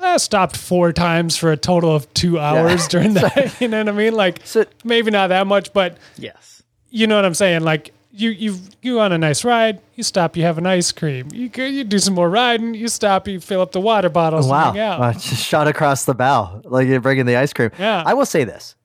I 0.00 0.16
stopped 0.18 0.56
four 0.56 0.92
times 0.92 1.36
for 1.36 1.50
a 1.50 1.56
total 1.56 1.92
of 1.94 2.12
two 2.14 2.38
hours 2.38 2.86
during 2.92 3.14
that. 3.14 3.56
You 3.60 3.66
know 3.66 3.78
what 3.78 3.88
I 3.88 3.92
mean? 3.92 4.14
Like, 4.14 4.40
So- 4.44 4.64
maybe 4.84 5.10
not 5.10 5.26
that 5.28 5.46
much, 5.48 5.72
but 5.72 5.96
Yes. 6.16 6.62
you 6.90 7.06
know 7.08 7.16
what 7.16 7.24
I'm 7.24 7.34
saying? 7.34 7.62
Like 7.62 7.92
you 8.12 8.30
you 8.30 8.56
you 8.80 9.00
on 9.00 9.10
a 9.12 9.18
nice 9.18 9.44
ride, 9.44 9.80
you 9.96 10.02
stop, 10.04 10.36
you 10.36 10.44
have 10.44 10.56
an 10.56 10.66
ice 10.66 10.92
cream. 10.92 11.26
You 11.32 11.50
you 11.64 11.82
do 11.84 11.98
some 11.98 12.14
more 12.14 12.30
riding, 12.30 12.74
you 12.74 12.86
stop, 12.88 13.26
you 13.26 13.40
fill 13.40 13.60
up 13.60 13.72
the 13.72 13.80
water 13.80 14.08
bottles. 14.08 14.46
wow. 14.46 14.70
Uh, 14.72 15.12
just 15.14 15.44
shot 15.52 15.66
across 15.66 16.04
the 16.04 16.14
bow 16.14 16.60
like 16.64 16.86
you're 16.86 17.00
bringing 17.00 17.26
the 17.26 17.36
ice 17.36 17.52
cream. 17.52 17.70
Yeah. 17.78 18.02
I 18.06 18.14
will 18.14 18.26
say 18.26 18.44
this 18.44 18.76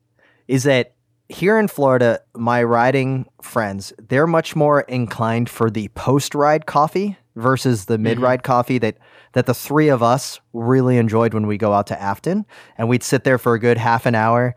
is 0.48 0.64
that 0.64 0.94
here 1.34 1.58
in 1.58 1.68
Florida, 1.68 2.20
my 2.36 2.64
riding 2.64 3.28
friends 3.42 3.94
they're 4.10 4.28
much 4.28 4.56
more 4.56 4.82
inclined 4.82 5.50
for 5.50 5.70
the 5.70 5.88
post 5.90 6.36
ride 6.36 6.66
coffee 6.66 7.18
versus 7.36 7.86
the 7.86 7.96
mm-hmm. 7.96 8.04
mid 8.04 8.20
ride 8.20 8.44
coffee 8.44 8.78
that 8.78 8.98
that 9.34 9.46
the 9.46 9.54
three 9.54 9.90
of 9.90 10.04
us 10.04 10.40
really 10.54 10.98
enjoyed 10.98 11.34
when 11.34 11.48
we 11.48 11.58
go 11.58 11.74
out 11.74 11.88
to 11.88 12.00
Afton 12.02 12.46
and 12.78 12.88
we'd 12.88 13.04
sit 13.04 13.24
there 13.24 13.38
for 13.38 13.56
a 13.56 13.60
good 13.60 13.78
half 13.78 14.06
an 14.06 14.16
hour 14.16 14.56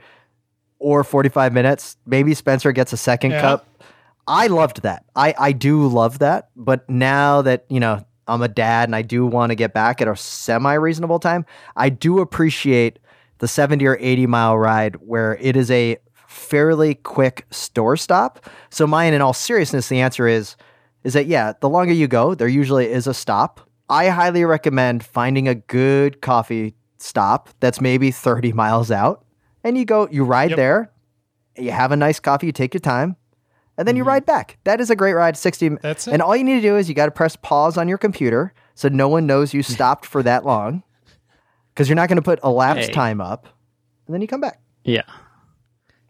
or 0.78 1.02
45 1.02 1.52
minutes. 1.52 1.96
Maybe 2.06 2.34
Spencer 2.34 2.72
gets 2.72 2.92
a 2.92 2.96
second 2.96 3.32
Yeah. 3.32 3.40
cup. 3.40 3.66
I 4.28 4.48
loved 4.48 4.82
that. 4.82 5.04
I, 5.14 5.34
I 5.38 5.52
do 5.52 5.86
love 5.86 6.18
that. 6.18 6.50
But 6.56 6.88
now 6.90 7.42
that, 7.42 7.64
you 7.68 7.80
know, 7.80 8.04
I'm 8.26 8.42
a 8.42 8.48
dad 8.48 8.88
and 8.88 8.96
I 8.96 9.02
do 9.02 9.24
want 9.24 9.50
to 9.50 9.54
get 9.54 9.72
back 9.72 10.02
at 10.02 10.08
a 10.08 10.16
semi 10.16 10.74
reasonable 10.74 11.20
time, 11.20 11.46
I 11.76 11.88
do 11.88 12.20
appreciate 12.20 12.98
the 13.38 13.48
70 13.48 13.86
or 13.86 13.96
80 14.00 14.26
mile 14.26 14.58
ride 14.58 14.96
where 14.96 15.36
it 15.40 15.56
is 15.56 15.70
a 15.70 15.98
fairly 16.46 16.94
quick 16.94 17.46
store 17.50 17.96
stop. 17.96 18.46
So 18.70 18.86
mine 18.86 19.14
in 19.14 19.20
all 19.20 19.32
seriousness, 19.32 19.88
the 19.88 20.00
answer 20.00 20.26
is 20.28 20.56
is 21.04 21.12
that 21.12 21.26
yeah, 21.26 21.52
the 21.60 21.68
longer 21.68 21.92
you 21.92 22.08
go, 22.08 22.34
there 22.34 22.48
usually 22.48 22.86
is 22.90 23.06
a 23.06 23.14
stop. 23.14 23.60
I 23.88 24.08
highly 24.08 24.44
recommend 24.44 25.04
finding 25.04 25.46
a 25.46 25.54
good 25.54 26.20
coffee 26.20 26.74
stop 26.98 27.48
that's 27.60 27.80
maybe 27.80 28.10
30 28.10 28.52
miles 28.52 28.90
out. 28.90 29.24
And 29.62 29.78
you 29.78 29.84
go, 29.84 30.08
you 30.10 30.24
ride 30.24 30.50
Yep. 30.50 30.56
there, 30.56 30.92
you 31.56 31.70
have 31.70 31.92
a 31.92 31.96
nice 31.96 32.18
coffee, 32.18 32.46
you 32.46 32.52
take 32.52 32.74
your 32.74 32.80
time, 32.80 33.14
and 33.78 33.86
then 33.86 33.94
you 33.96 34.02
ride 34.02 34.26
back. 34.26 34.58
That 34.64 34.80
is 34.80 34.90
a 34.90 34.96
great 34.96 35.12
ride. 35.14 35.36
60 35.36 35.66
Mm-hmm. 35.68 35.76
That's 35.82 36.08
it. 36.08 36.12
And 36.14 36.22
all 36.22 36.34
you 36.34 36.42
need 36.44 36.56
to 36.56 36.60
do 36.68 36.76
is 36.76 36.88
you 36.88 36.94
got 36.96 37.06
to 37.06 37.12
press 37.12 37.36
pause 37.36 37.76
on 37.76 37.86
your 37.88 37.98
computer 37.98 38.52
so 38.74 38.88
no 38.88 39.08
one 39.08 39.26
knows 39.26 39.54
you 39.54 39.62
stopped 39.76 40.06
for 40.06 40.22
that 40.24 40.44
long 40.44 40.82
because 41.72 41.88
you're 41.88 41.96
not 41.96 42.08
going 42.08 42.16
to 42.16 42.22
put 42.22 42.42
elapsed 42.42 42.88
Hey. 42.88 42.92
time 42.92 43.20
up. 43.20 43.46
And 44.06 44.14
then 44.14 44.20
you 44.22 44.26
come 44.28 44.40
back. 44.40 44.60
Yeah. 44.82 45.02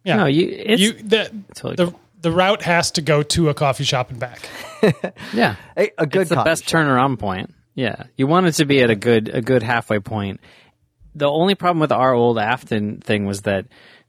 Yeah. 0.07 0.17
No, 0.17 0.27
you. 0.27 0.49
It's 0.49 0.81
you 0.81 0.93
the 0.95 1.31
totally 1.55 1.77
the 1.91 1.95
the 2.23 2.31
route 2.31 2.63
has 2.63 2.93
to 2.93 3.03
go 3.03 3.23
to 3.23 3.49
a 3.51 3.55
coffee 3.55 3.85
shop 3.85 4.11
and 4.11 4.19
back. 4.19 4.41
yeah. 5.35 5.57
Hey, 5.77 5.91
a 5.99 6.07
good 6.07 6.23
it's 6.23 6.31
the 6.31 6.37
best 6.43 6.69
shop. 6.69 6.81
turnaround 6.81 7.19
point. 7.19 7.53
Yeah, 7.75 8.05
you 8.17 8.27
want 8.27 8.47
it 8.47 8.53
to 8.53 8.65
be 8.65 8.81
at 8.81 8.89
a 8.91 8.95
good 8.97 9.29
a 9.29 9.43
good 9.43 9.63
halfway 9.63 9.99
point. 9.99 10.41
The 11.15 11.29
only 11.29 11.55
problem 11.55 11.81
with 11.81 11.93
our 11.93 12.13
old 12.15 12.39
Afton 12.39 13.01
thing 13.01 13.27
was 13.27 13.43
that 13.43 13.67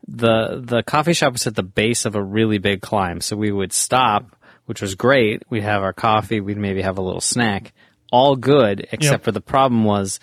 the 0.08 0.62
the 0.64 0.84
coffee 0.84 1.14
shop 1.14 1.34
was 1.34 1.48
at 1.48 1.56
the 1.56 1.64
base 1.64 2.06
of 2.06 2.16
a 2.16 2.24
really 2.24 2.60
big 2.60 2.82
climb, 2.82 3.20
so 3.22 3.36
we 3.36 3.52
would 3.52 3.74
stop, 3.74 4.36
which 4.66 4.82
was 4.82 4.96
great. 4.96 5.44
We'd 5.50 5.64
have 5.64 5.82
our 5.84 5.94
coffee, 5.94 6.40
we'd 6.40 6.58
maybe 6.58 6.82
have 6.82 6.98
a 6.98 7.02
little 7.02 7.22
snack, 7.22 7.74
all 8.12 8.36
good, 8.36 8.88
except 8.92 9.04
Yep. 9.22 9.24
for 9.24 9.32
the 9.32 9.42
problem 9.42 9.84
was 9.84 10.20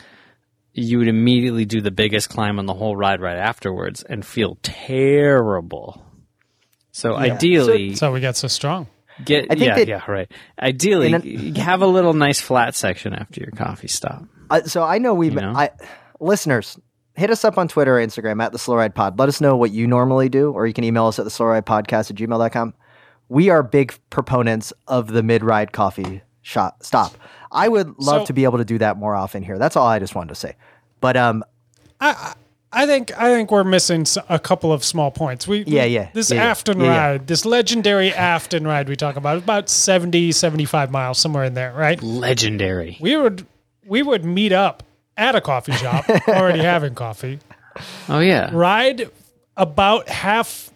you 0.74 0.98
would 0.98 1.08
immediately 1.08 1.64
do 1.64 1.80
the 1.80 1.90
biggest 1.92 2.28
climb 2.28 2.58
on 2.58 2.66
the 2.66 2.74
whole 2.74 2.96
ride 2.96 3.20
right 3.20 3.38
afterwards 3.38 4.02
and 4.02 4.26
feel 4.26 4.58
terrible. 4.62 6.02
So 6.90 7.14
ideally, 7.14 7.94
So 7.94 8.12
we 8.12 8.20
got 8.20 8.36
so 8.36 8.48
strong. 8.48 8.88
Get 9.24 9.44
I 9.44 9.54
think 9.54 9.60
yeah, 9.60 9.74
that- 9.76 9.88
yeah, 9.88 10.10
right. 10.10 10.30
Ideally, 10.60 11.12
And 11.12 11.56
have 11.56 11.82
a 11.82 11.86
little 11.86 12.12
nice 12.12 12.40
flat 12.40 12.74
section 12.74 13.14
after 13.14 13.40
your 13.40 13.52
coffee 13.52 13.86
stop. 13.88 14.24
Uh, 14.50 14.62
so 14.62 14.82
I 14.82 14.98
know 14.98 15.14
we've 15.14 15.32
You 15.34 15.40
know? 15.40 15.52
I 15.54 15.70
listeners 16.20 16.78
hit 17.14 17.30
us 17.30 17.44
up 17.44 17.56
on 17.56 17.68
Twitter 17.68 17.96
or 17.98 18.04
Instagram 18.04 18.42
at 18.42 18.50
the 18.50 18.58
Slow 18.58 18.74
Ride 18.76 18.94
Pod. 18.94 19.18
Let 19.18 19.28
us 19.28 19.40
know 19.40 19.56
what 19.56 19.70
you 19.70 19.86
normally 19.86 20.28
do, 20.28 20.50
or 20.50 20.66
you 20.66 20.72
can 20.74 20.82
email 20.82 21.06
us 21.06 21.18
at 21.20 21.24
the 21.24 21.30
Slow 21.30 21.46
Ride 21.46 21.64
Podcast 21.64 22.10
at 22.10 22.16
gmail.com. 22.16 22.74
We 23.28 23.50
are 23.50 23.62
big 23.62 23.94
proponents 24.10 24.72
of 24.88 25.06
the 25.08 25.22
mid 25.22 25.44
ride 25.44 25.72
coffee 25.72 26.22
shot 26.44 26.84
stop. 26.84 27.12
I 27.50 27.66
would 27.68 27.88
love 27.98 28.22
So- 28.22 28.26
to 28.26 28.32
be 28.32 28.44
able 28.44 28.58
to 28.58 28.64
do 28.64 28.78
that 28.78 28.96
more 28.96 29.14
often 29.16 29.42
here. 29.42 29.58
That's 29.58 29.74
all 29.76 29.86
I 29.88 29.98
just 29.98 30.14
wanted 30.14 30.28
to 30.28 30.34
say. 30.36 30.54
But 31.00 31.16
um, 31.16 31.42
I 32.00 32.34
I 32.72 32.86
think 32.86 33.12
I 33.18 33.28
think 33.34 33.50
we're 33.50 33.62
missing 33.64 34.04
a 34.28 34.38
couple 34.38 34.72
of 34.72 34.82
small 34.84 35.10
points. 35.10 35.46
We 35.48 35.64
Yeah, 35.64 35.84
yeah, 35.84 36.08
This 36.12 36.30
yeah, 36.30 36.36
yeah. 36.42 36.50
Afton 36.50 36.80
Yeah, 36.80 36.86
yeah. 36.86 37.06
ride, 37.10 37.26
this 37.28 37.44
legendary 37.44 38.12
Afton 38.12 38.66
ride 38.66 38.88
we 38.88 38.96
talk 38.96 39.16
about, 39.16 39.38
about 39.38 39.68
70, 39.68 40.32
75 40.32 40.90
miles 40.90 41.18
somewhere 41.18 41.44
in 41.44 41.54
there, 41.54 41.72
right? 41.72 42.02
Legendary. 42.02 42.96
We 43.00 43.16
would 43.16 43.46
we 43.86 44.02
would 44.02 44.24
meet 44.24 44.52
up 44.52 44.82
at 45.16 45.34
a 45.36 45.40
coffee 45.40 45.72
shop, 45.72 46.08
already 46.28 46.60
having 46.60 46.94
coffee, 46.94 47.38
Oh 48.08 48.18
yeah. 48.18 48.50
ride 48.52 49.08
about 49.56 50.08
half 50.08 50.70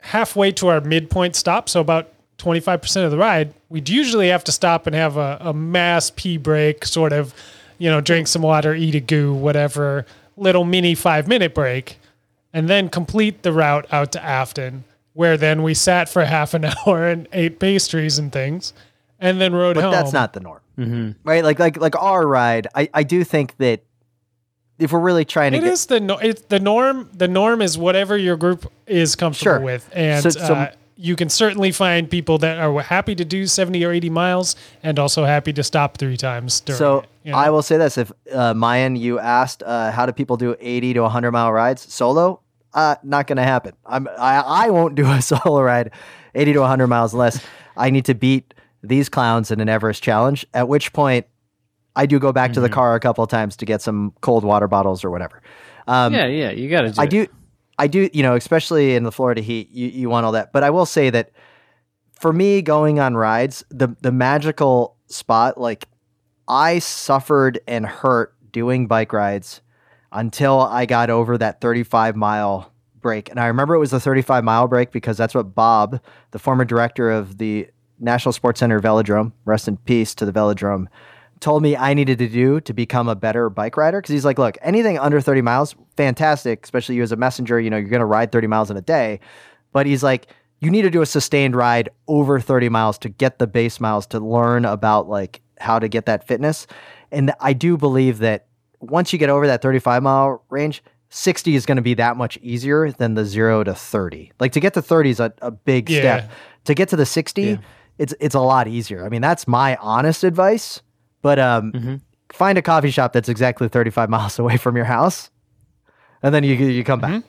halfway 0.00 0.50
to 0.52 0.68
our 0.68 0.80
midpoint 0.80 1.36
stop, 1.36 1.68
so 1.68 1.80
about 1.80 2.08
25% 2.38 3.04
of 3.04 3.10
the 3.10 3.18
ride, 3.18 3.52
we'd 3.68 3.88
usually 3.88 4.28
have 4.28 4.44
to 4.44 4.52
stop 4.52 4.86
and 4.86 4.94
have 4.94 5.16
a, 5.16 5.38
a 5.40 5.52
mass 5.52 6.10
pee 6.14 6.36
break, 6.36 6.84
sort 6.84 7.12
of, 7.12 7.34
you 7.78 7.90
know, 7.90 8.00
drink 8.00 8.28
some 8.28 8.42
water, 8.42 8.74
eat 8.74 8.94
a 8.94 9.00
goo, 9.00 9.32
whatever, 9.34 10.06
little 10.36 10.64
mini 10.64 10.94
five 10.94 11.26
minute 11.28 11.54
break, 11.54 11.98
and 12.52 12.68
then 12.68 12.88
complete 12.88 13.42
the 13.42 13.52
route 13.52 13.86
out 13.92 14.12
to 14.12 14.24
Afton, 14.24 14.84
where 15.14 15.36
then 15.36 15.62
we 15.62 15.74
sat 15.74 16.08
for 16.08 16.24
half 16.26 16.54
an 16.54 16.64
hour 16.64 17.06
and 17.08 17.26
ate 17.32 17.58
pastries 17.58 18.18
and 18.18 18.32
things, 18.32 18.72
and 19.18 19.40
then 19.40 19.52
rode 19.52 19.76
home. 19.76 19.82
but 19.82 19.82
home. 19.82 19.92
that's 19.92 20.12
not 20.12 20.32
the 20.32 20.40
norm, 20.40 21.14
right? 21.24 21.42
Like 21.42 21.58
like 21.58 21.76
like 21.80 21.96
our 22.00 22.24
ride. 22.26 22.68
I 22.74 22.88
I 22.94 23.02
do 23.02 23.24
think 23.24 23.56
that 23.56 23.82
if 24.78 24.92
we're 24.92 25.00
really 25.00 25.24
trying 25.24 25.50
to 25.52 25.58
It 25.58 25.62
get 25.62 25.72
is 25.72 25.86
the 25.86 25.98
no, 25.98 26.18
it's 26.18 26.42
the 26.42 26.60
norm. 26.60 27.10
The 27.12 27.26
norm 27.26 27.60
is 27.62 27.76
whatever 27.76 28.16
your 28.16 28.36
group 28.36 28.70
is 28.86 29.16
comfortable 29.16 29.56
Sure. 29.56 29.60
with, 29.60 29.90
and 29.92 30.22
So- 30.22 30.30
so- 30.30 30.54
uh, 30.54 30.70
you 31.00 31.14
can 31.14 31.28
certainly 31.28 31.70
find 31.70 32.10
people 32.10 32.38
that 32.38 32.58
are 32.58 32.80
happy 32.82 33.14
to 33.14 33.24
do 33.24 33.46
seventy 33.46 33.84
or 33.84 33.92
eighty 33.92 34.10
miles, 34.10 34.56
and 34.82 34.98
also 34.98 35.24
happy 35.24 35.52
to 35.52 35.62
stop 35.62 35.96
three 35.96 36.16
times. 36.16 36.60
During 36.60 36.78
So 36.78 36.98
it, 36.98 37.06
you 37.22 37.32
know? 37.32 37.38
I 37.38 37.50
will 37.50 37.62
say 37.62 37.76
this: 37.76 37.96
if 37.96 38.10
uh, 38.32 38.52
Mayan, 38.52 38.96
you 38.96 39.20
asked 39.20 39.62
uh, 39.62 39.92
how 39.92 40.06
do 40.06 40.12
people 40.12 40.36
do 40.36 40.56
eighty 40.60 40.92
to 40.94 41.08
hundred 41.08 41.30
mile 41.32 41.52
rides 41.52 41.82
solo, 41.92 42.40
uh, 42.74 42.96
not 43.04 43.28
going 43.28 43.36
to 43.36 43.44
happen. 43.44 43.74
I'm 43.86 44.08
I, 44.18 44.42
I 44.66 44.70
won't 44.70 44.96
do 44.96 45.06
a 45.08 45.22
solo 45.32 45.62
ride 45.62 45.92
eighty 46.34 46.52
to 46.52 46.66
hundred 46.66 46.88
miles 46.88 47.12
unless 47.12 47.40
I 47.76 47.90
need 47.90 48.04
to 48.06 48.14
beat 48.14 48.52
these 48.82 49.08
clowns 49.08 49.52
in 49.52 49.60
an 49.60 49.68
Everest 49.68 50.02
challenge. 50.02 50.46
At 50.52 50.66
which 50.68 50.92
point, 50.92 51.26
I 51.94 52.06
do 52.06 52.18
go 52.18 52.32
back 52.32 52.52
to 52.54 52.60
the 52.60 52.68
car 52.68 52.96
a 52.96 53.00
couple 53.00 53.22
of 53.22 53.30
times 53.30 53.56
to 53.58 53.64
get 53.64 53.82
some 53.82 54.12
cold 54.20 54.44
water 54.44 54.66
bottles 54.66 55.04
or 55.04 55.10
whatever. 55.10 55.42
Um, 55.86 56.12
yeah, 56.12 56.26
yeah, 56.26 56.50
you 56.50 56.68
got 56.68 56.82
to 56.82 56.90
do 56.90 57.00
I 57.00 57.04
it. 57.04 57.10
do, 57.10 57.26
I 57.78 57.86
do, 57.86 58.10
you 58.12 58.22
know, 58.22 58.34
especially 58.34 58.94
in 58.94 59.04
the 59.04 59.12
Florida 59.12 59.40
heat, 59.40 59.70
you, 59.70 59.88
you 59.88 60.10
want 60.10 60.26
all 60.26 60.32
that. 60.32 60.52
But 60.52 60.64
I 60.64 60.70
will 60.70 60.86
say 60.86 61.10
that 61.10 61.30
for 62.12 62.32
me, 62.32 62.60
going 62.62 62.98
on 62.98 63.14
rides, 63.14 63.64
the 63.70 63.94
the 64.00 64.12
magical 64.12 64.96
spot, 65.06 65.58
like 65.58 65.86
I 66.48 66.80
suffered 66.80 67.60
and 67.68 67.86
hurt 67.86 68.34
doing 68.52 68.86
bike 68.86 69.12
rides 69.12 69.60
until 70.10 70.60
I 70.60 70.86
got 70.86 71.10
over 71.10 71.38
that 71.38 71.60
35 71.60 72.16
mile 72.16 72.72
break. 73.00 73.30
And 73.30 73.38
I 73.38 73.46
remember 73.46 73.74
it 73.74 73.78
was 73.78 73.90
the 73.90 74.00
35 74.00 74.42
mile 74.42 74.66
break 74.66 74.90
because 74.90 75.16
that's 75.16 75.34
what 75.34 75.54
Bob, 75.54 76.00
the 76.30 76.38
former 76.38 76.64
director 76.64 77.10
of 77.10 77.38
the 77.38 77.68
National 78.00 78.32
Sports 78.32 78.60
Center 78.60 78.80
Velodrome, 78.80 79.32
rest 79.44 79.68
in 79.68 79.76
peace 79.76 80.14
to 80.16 80.24
the 80.24 80.32
Velodrome, 80.32 80.86
told 81.40 81.62
me 81.62 81.76
I 81.76 81.94
needed 81.94 82.18
to 82.18 82.28
do 82.28 82.60
to 82.60 82.72
become 82.72 83.08
a 83.08 83.14
better 83.14 83.50
bike 83.50 83.76
rider. 83.76 84.00
Cause 84.00 84.10
he's 84.10 84.24
like, 84.24 84.38
look, 84.38 84.56
anything 84.62 84.98
under 84.98 85.20
30 85.20 85.42
miles, 85.42 85.76
fantastic, 85.98 86.64
especially 86.64 86.94
you 86.94 87.02
as 87.02 87.12
a 87.12 87.16
messenger, 87.16 87.60
you 87.60 87.68
know, 87.68 87.76
you're 87.76 87.90
going 87.90 88.00
to 88.00 88.06
ride 88.06 88.32
30 88.32 88.46
miles 88.46 88.70
in 88.70 88.76
a 88.78 88.80
day. 88.80 89.20
But 89.72 89.84
he's 89.86 90.02
like, 90.02 90.28
you 90.60 90.70
need 90.70 90.82
to 90.82 90.90
do 90.90 91.02
a 91.02 91.06
sustained 91.06 91.54
ride 91.54 91.90
over 92.06 92.40
30 92.40 92.68
miles 92.70 92.96
to 92.98 93.08
get 93.10 93.38
the 93.38 93.46
base 93.46 93.80
miles 93.80 94.06
to 94.08 94.20
learn 94.20 94.64
about 94.64 95.08
like 95.08 95.42
how 95.60 95.78
to 95.78 95.88
get 95.88 96.06
that 96.06 96.26
fitness. 96.26 96.66
And 97.12 97.32
I 97.40 97.52
do 97.52 97.76
believe 97.76 98.18
that 98.18 98.46
once 98.80 99.12
you 99.12 99.18
get 99.18 99.28
over 99.28 99.46
that 99.48 99.60
35 99.60 100.02
mile 100.02 100.42
range, 100.50 100.82
60 101.10 101.54
is 101.54 101.66
going 101.66 101.76
to 101.76 101.82
be 101.82 101.94
that 101.94 102.16
much 102.16 102.38
easier 102.42 102.92
than 102.92 103.14
the 103.14 103.24
zero 103.24 103.64
to 103.64 103.74
30. 103.74 104.32
Like 104.40 104.52
to 104.52 104.60
get 104.60 104.74
to 104.74 104.82
30 104.82 105.10
is 105.10 105.20
a, 105.20 105.32
a 105.42 105.50
big 105.50 105.90
Yeah. 105.90 105.98
step. 106.00 106.30
To 106.64 106.74
get 106.74 106.88
to 106.90 106.96
the 106.96 107.06
60, 107.06 107.58
it's 107.98 108.14
it's 108.20 108.34
a 108.34 108.40
lot 108.40 108.68
easier. 108.68 109.04
I 109.04 109.08
mean, 109.08 109.22
that's 109.22 109.48
my 109.48 109.74
honest 109.76 110.22
advice. 110.22 110.80
But 111.22 111.38
um, 111.38 112.00
find 112.32 112.56
a 112.58 112.62
coffee 112.62 112.90
shop 112.90 113.12
that's 113.12 113.28
exactly 113.28 113.68
35 113.68 114.08
miles 114.10 114.38
away 114.42 114.56
from 114.58 114.76
your 114.76 114.84
house, 114.84 115.30
and 116.22 116.34
then 116.34 116.44
you 116.44 116.54
you 116.54 116.84
come 116.84 117.00
back. 117.00 117.22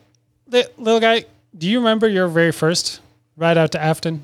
Li- 0.47 0.65
little 0.77 0.99
guy, 0.99 1.25
do 1.57 1.69
you 1.69 1.79
remember 1.79 2.07
your 2.07 2.27
very 2.27 2.51
first 2.51 3.01
ride 3.37 3.57
out 3.57 3.71
to 3.73 3.81
Afton? 3.81 4.23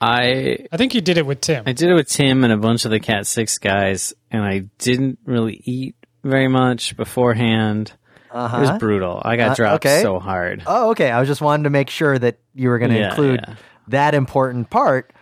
I 0.00 0.66
I 0.72 0.76
think 0.76 0.94
you 0.94 1.00
did 1.00 1.16
it 1.18 1.26
with 1.26 1.40
Tim. 1.40 1.62
I 1.66 1.72
did 1.72 1.88
it 1.88 1.94
with 1.94 2.08
Tim 2.08 2.42
and 2.44 2.52
a 2.52 2.56
bunch 2.56 2.84
of 2.84 2.90
the 2.90 3.00
Cat 3.00 3.26
Six 3.26 3.58
guys, 3.58 4.12
and 4.30 4.42
I 4.42 4.64
didn't 4.78 5.18
really 5.24 5.60
eat 5.64 5.94
very 6.24 6.48
much 6.48 6.96
beforehand. 6.96 7.92
Uh-huh. 8.30 8.56
It 8.56 8.60
was 8.60 8.78
brutal. 8.78 9.20
I 9.24 9.36
got 9.36 9.50
Uh, 9.50 9.54
dropped 9.54 9.86
okay. 9.86 10.00
so 10.02 10.18
hard. 10.18 10.62
Oh, 10.66 10.90
okay. 10.92 11.10
I 11.10 11.20
was 11.20 11.28
just 11.28 11.42
wanting 11.42 11.64
to 11.64 11.70
make 11.70 11.90
sure 11.90 12.18
that 12.18 12.38
you 12.54 12.70
were 12.70 12.78
going 12.78 12.90
to 12.90 12.98
Yeah, 12.98 13.10
include 13.10 13.40
yeah. 13.46 13.54
that 13.88 14.14
important 14.14 14.70
part 14.70 15.12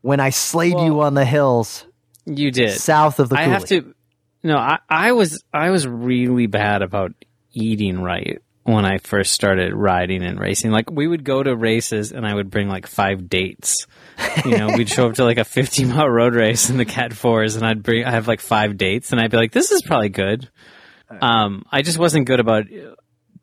when 0.00 0.18
I 0.18 0.30
slayed 0.30 0.78
you 0.80 1.02
on 1.02 1.12
the 1.14 1.26
hills 1.26 1.84
You 2.24 2.50
did. 2.50 2.70
south 2.72 3.20
of 3.20 3.28
the. 3.28 3.36
I 3.38 3.42
have 3.42 3.66
to. 3.66 3.94
No, 4.42 4.56
I, 4.56 4.78
I 4.88 5.12
was 5.12 5.44
I 5.52 5.70
was 5.70 5.86
really 5.86 6.46
bad 6.46 6.80
about 6.82 7.12
eating 7.54 8.00
right 8.00 8.40
when 8.64 8.84
I 8.84 8.98
first 8.98 9.32
started 9.32 9.74
riding 9.74 10.22
and 10.22 10.38
racing. 10.40 10.70
Like 10.70 10.90
we 10.90 11.06
would 11.06 11.22
go 11.24 11.42
to 11.42 11.54
races 11.54 12.12
and 12.12 12.26
I 12.26 12.34
would 12.34 12.50
bring 12.50 12.68
like 12.68 12.86
five 12.86 13.28
dates. 13.28 13.86
You 14.44 14.56
know, 14.58 14.68
we'd 14.76 14.88
show 14.88 15.08
up 15.08 15.14
to 15.16 15.24
like 15.24 15.38
a 15.38 15.44
50 15.44 15.84
mile 15.86 16.08
road 16.08 16.34
race 16.34 16.70
in 16.70 16.76
the 16.76 16.84
Cat 16.84 17.12
Fours, 17.12 17.56
and 17.56 17.66
I'd 17.66 17.82
bring 17.82 18.04
I 18.04 18.10
have 18.12 18.28
like 18.28 18.40
five 18.40 18.76
dates, 18.76 19.12
and 19.12 19.20
I'd 19.20 19.30
be 19.30 19.36
like, 19.36 19.52
"This 19.52 19.70
is 19.72 19.82
probably 19.82 20.08
good." 20.08 20.48
Um, 21.20 21.64
I 21.70 21.82
just 21.82 21.98
wasn't 21.98 22.26
good 22.26 22.40
about 22.40 22.64
uh, 22.72 22.94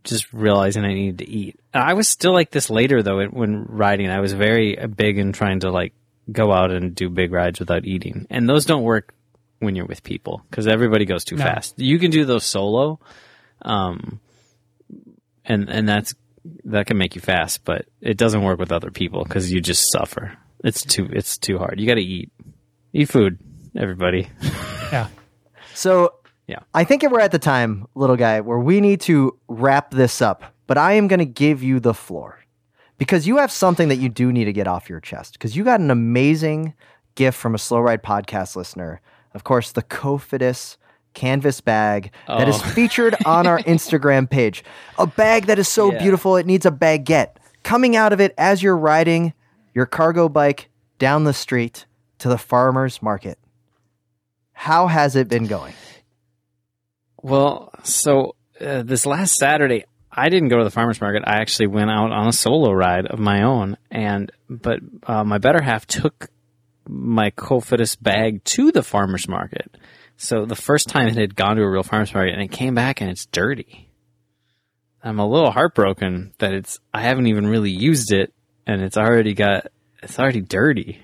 just 0.03 0.32
realizing 0.34 0.84
I 0.84 0.93
needed 0.93 1.20
to 1.20 1.30
eat. 1.30 1.59
I 1.74 1.93
was 1.93 2.07
still 2.07 2.34
like 2.34 2.51
this 2.51 2.70
later 2.70 3.03
though 3.03 3.24
when 3.28 3.66
riding. 3.66 4.09
I 4.09 4.20
was 4.20 4.34
very 4.34 4.78
uh, 4.80 4.88
big 4.88 5.18
in 5.18 5.32
trying 5.34 5.59
to 5.62 5.72
like 5.72 5.93
go 6.32 6.51
out 6.51 6.72
and 6.72 6.95
do 6.95 7.09
big 7.09 7.32
rides 7.32 7.59
without 7.59 7.86
eating, 7.86 8.28
and 8.30 8.47
those 8.49 8.66
don't 8.66 8.84
work 8.84 9.14
when 9.59 9.76
you're 9.76 9.86
with 9.86 10.03
people 10.03 10.41
because 10.49 10.68
everybody 10.68 11.05
goes 11.05 11.24
too 11.24 11.36
No. 11.36 11.43
fast. 11.43 11.78
You 11.78 11.99
can 11.99 12.09
do 12.12 12.26
those 12.26 12.43
solo, 12.45 12.99
um, 13.62 14.20
and 15.45 15.70
and 15.70 15.88
that's 15.88 16.14
that 16.66 16.88
can 16.88 16.97
make 16.97 17.16
you 17.16 17.22
fast, 17.22 17.64
but 17.64 17.86
it 18.01 18.18
doesn't 18.18 18.43
work 18.43 18.59
with 18.59 18.72
other 18.72 18.91
people 18.91 19.24
because 19.24 19.51
you 19.51 19.62
just 19.62 19.91
suffer. 19.91 20.38
It's 20.64 20.84
too 20.84 21.09
it's 21.12 21.38
too 21.38 21.57
hard. 21.57 21.80
You 21.80 21.88
got 21.88 21.95
to 21.95 22.01
eat, 22.01 22.32
eat 22.93 23.09
food, 23.09 23.38
everybody. 23.76 24.30
yeah. 24.91 25.07
So 25.74 26.16
Yeah. 26.47 26.59
I 26.74 26.84
think 26.84 27.03
we're 27.03 27.20
at 27.20 27.32
the 27.32 27.39
time, 27.39 27.88
little 27.95 28.16
guy, 28.18 28.41
where 28.41 28.59
we 28.59 28.82
need 28.82 29.01
to 29.01 29.38
wrap 29.47 29.91
this 29.91 30.22
up. 30.22 30.43
But 30.68 30.78
I 30.78 30.93
am 30.93 31.07
going 31.07 31.20
to 31.20 31.26
give 31.26 31.62
you 31.64 31.80
the 31.80 31.93
floor 31.93 32.39
because 32.97 33.28
you 33.28 33.38
have 33.38 33.51
something 33.51 33.89
that 33.89 33.97
you 33.97 34.09
do 34.09 34.32
need 34.32 34.45
to 34.45 34.53
get 34.53 34.68
off 34.68 34.89
your 34.89 34.99
chest. 34.99 35.34
Because 35.34 35.55
you 35.55 35.64
got 35.64 35.80
an 35.80 35.91
amazing 35.91 36.74
gift 37.16 37.38
from 37.38 37.55
a 37.55 37.57
Slow 37.57 37.80
Ride 37.80 38.03
podcast 38.03 38.55
listener. 38.55 39.01
Of 39.34 39.43
course, 39.43 39.72
the 39.72 39.84
Cofidis 39.84 40.78
canvas 41.14 41.62
bag 41.62 42.12
that 42.28 42.47
is 42.47 42.55
Oh. 42.55 42.59
featured 42.76 43.16
on 43.26 43.47
our 43.47 43.59
Instagram 43.59 44.30
page. 44.30 44.64
A 44.97 45.05
bag 45.07 45.45
that 45.47 45.59
is 45.59 45.68
so 45.68 45.91
Yeah. 45.91 45.99
beautiful, 46.01 46.38
it 46.38 46.45
needs 46.45 46.66
a 46.66 46.72
baguette. 46.72 47.36
Coming 47.64 47.95
out 47.95 48.14
of 48.14 48.20
it 48.22 48.34
as 48.38 48.64
you're 48.64 48.78
riding 48.78 49.34
your 49.74 49.86
cargo 49.86 50.28
bike 50.30 50.70
down 50.99 51.24
the 51.24 51.34
street 51.34 51.86
to 52.20 52.28
the 52.30 52.38
farmer's 52.38 53.01
market. 53.01 53.38
How 54.53 54.88
has 54.88 55.16
it 55.16 55.28
been 55.28 55.47
going? 55.47 55.74
Well, 57.22 57.72
so 57.84 58.36
uh, 58.59 58.84
this 58.84 59.05
last 59.05 59.36
Saturday, 59.36 59.86
I 60.12 60.30
didn't 60.30 60.49
go 60.49 60.57
to 60.57 60.64
the 60.64 60.72
farmers 60.72 60.99
market. 61.01 61.24
I 61.26 61.38
actually 61.39 61.68
went 61.68 61.89
out 61.89 62.12
on 62.12 62.28
a 62.28 62.34
solo 62.34 62.72
ride 62.72 63.05
of 63.05 63.20
my 63.20 63.43
own, 63.43 63.78
and 63.89 64.32
but 64.49 64.80
uh, 65.07 65.24
my 65.24 65.38
better 65.38 65.62
half 65.62 65.86
took 65.86 66.30
my 66.88 67.32
Cofidis 67.32 67.95
bag 68.01 68.43
to 68.45 68.72
the 68.72 68.84
farmers 68.84 69.28
market. 69.28 69.78
So 70.22 70.45
the 70.45 70.55
first 70.55 70.88
time 70.88 71.07
it 71.07 71.15
had 71.17 71.36
gone 71.36 71.55
to 71.55 71.63
a 71.63 71.69
real 71.69 71.82
farmers 71.82 72.13
market, 72.13 72.34
and 72.34 72.43
it 72.43 72.51
came 72.51 72.76
back 72.76 73.01
and 73.01 73.09
it's 73.09 73.26
dirty. 73.26 73.89
I'm 75.03 75.17
a 75.17 75.28
little 75.28 75.49
heartbroken 75.49 76.34
that 76.38 76.53
it's 76.53 76.80
I 76.93 77.01
haven't 77.01 77.26
even 77.26 77.47
really 77.47 77.72
used 77.72 78.13
it, 78.13 78.32
and 78.67 78.84
it's 78.84 78.97
already 78.97 79.34
got 79.34 79.67
it's 80.03 80.19
already 80.19 80.41
dirty. 80.41 80.99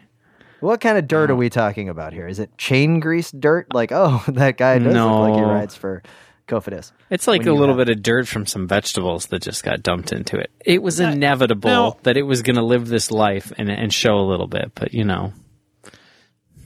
What 0.60 0.82
kind 0.82 1.00
of 1.00 1.08
dirt 1.08 1.32
are 1.32 1.36
we 1.36 1.50
talking 1.50 1.90
about 1.90 2.14
here? 2.14 2.28
Is 2.28 2.38
it 2.38 2.56
chain 2.60 3.00
grease 3.00 3.32
dirt? 3.32 3.74
Like, 3.74 3.92
oh, 3.94 4.24
that 4.28 4.56
guy 4.58 4.78
does 4.78 4.94
look 4.94 5.20
like 5.30 5.36
he 5.36 5.42
rides 5.42 5.76
for 5.76 6.04
Cofidis. 6.48 6.92
It's 7.10 7.28
like 7.28 7.48
a 7.48 7.52
little 7.54 7.76
have- 7.76 7.88
bit 7.88 7.98
of 7.98 8.04
dirt 8.04 8.28
from 8.28 8.46
some 8.46 8.68
vegetables 8.68 9.26
that 9.28 9.42
just 9.42 9.64
got 9.64 9.82
dumped 9.82 10.12
into 10.14 10.38
it. 10.38 10.52
It 10.64 10.84
was 10.84 11.02
Uh, 11.02 11.06
inevitable 11.06 11.70
now- 11.72 11.98
that 12.04 12.18
it 12.18 12.24
was 12.24 12.44
going 12.44 12.58
to 12.58 12.64
live 12.64 12.88
this 12.88 13.10
life 13.10 13.52
and 13.58 13.68
and 13.68 13.92
show 13.92 14.20
a 14.20 14.28
little 14.30 14.48
bit, 14.48 14.74
but 14.76 14.94
you 14.94 15.06
know, 15.06 15.34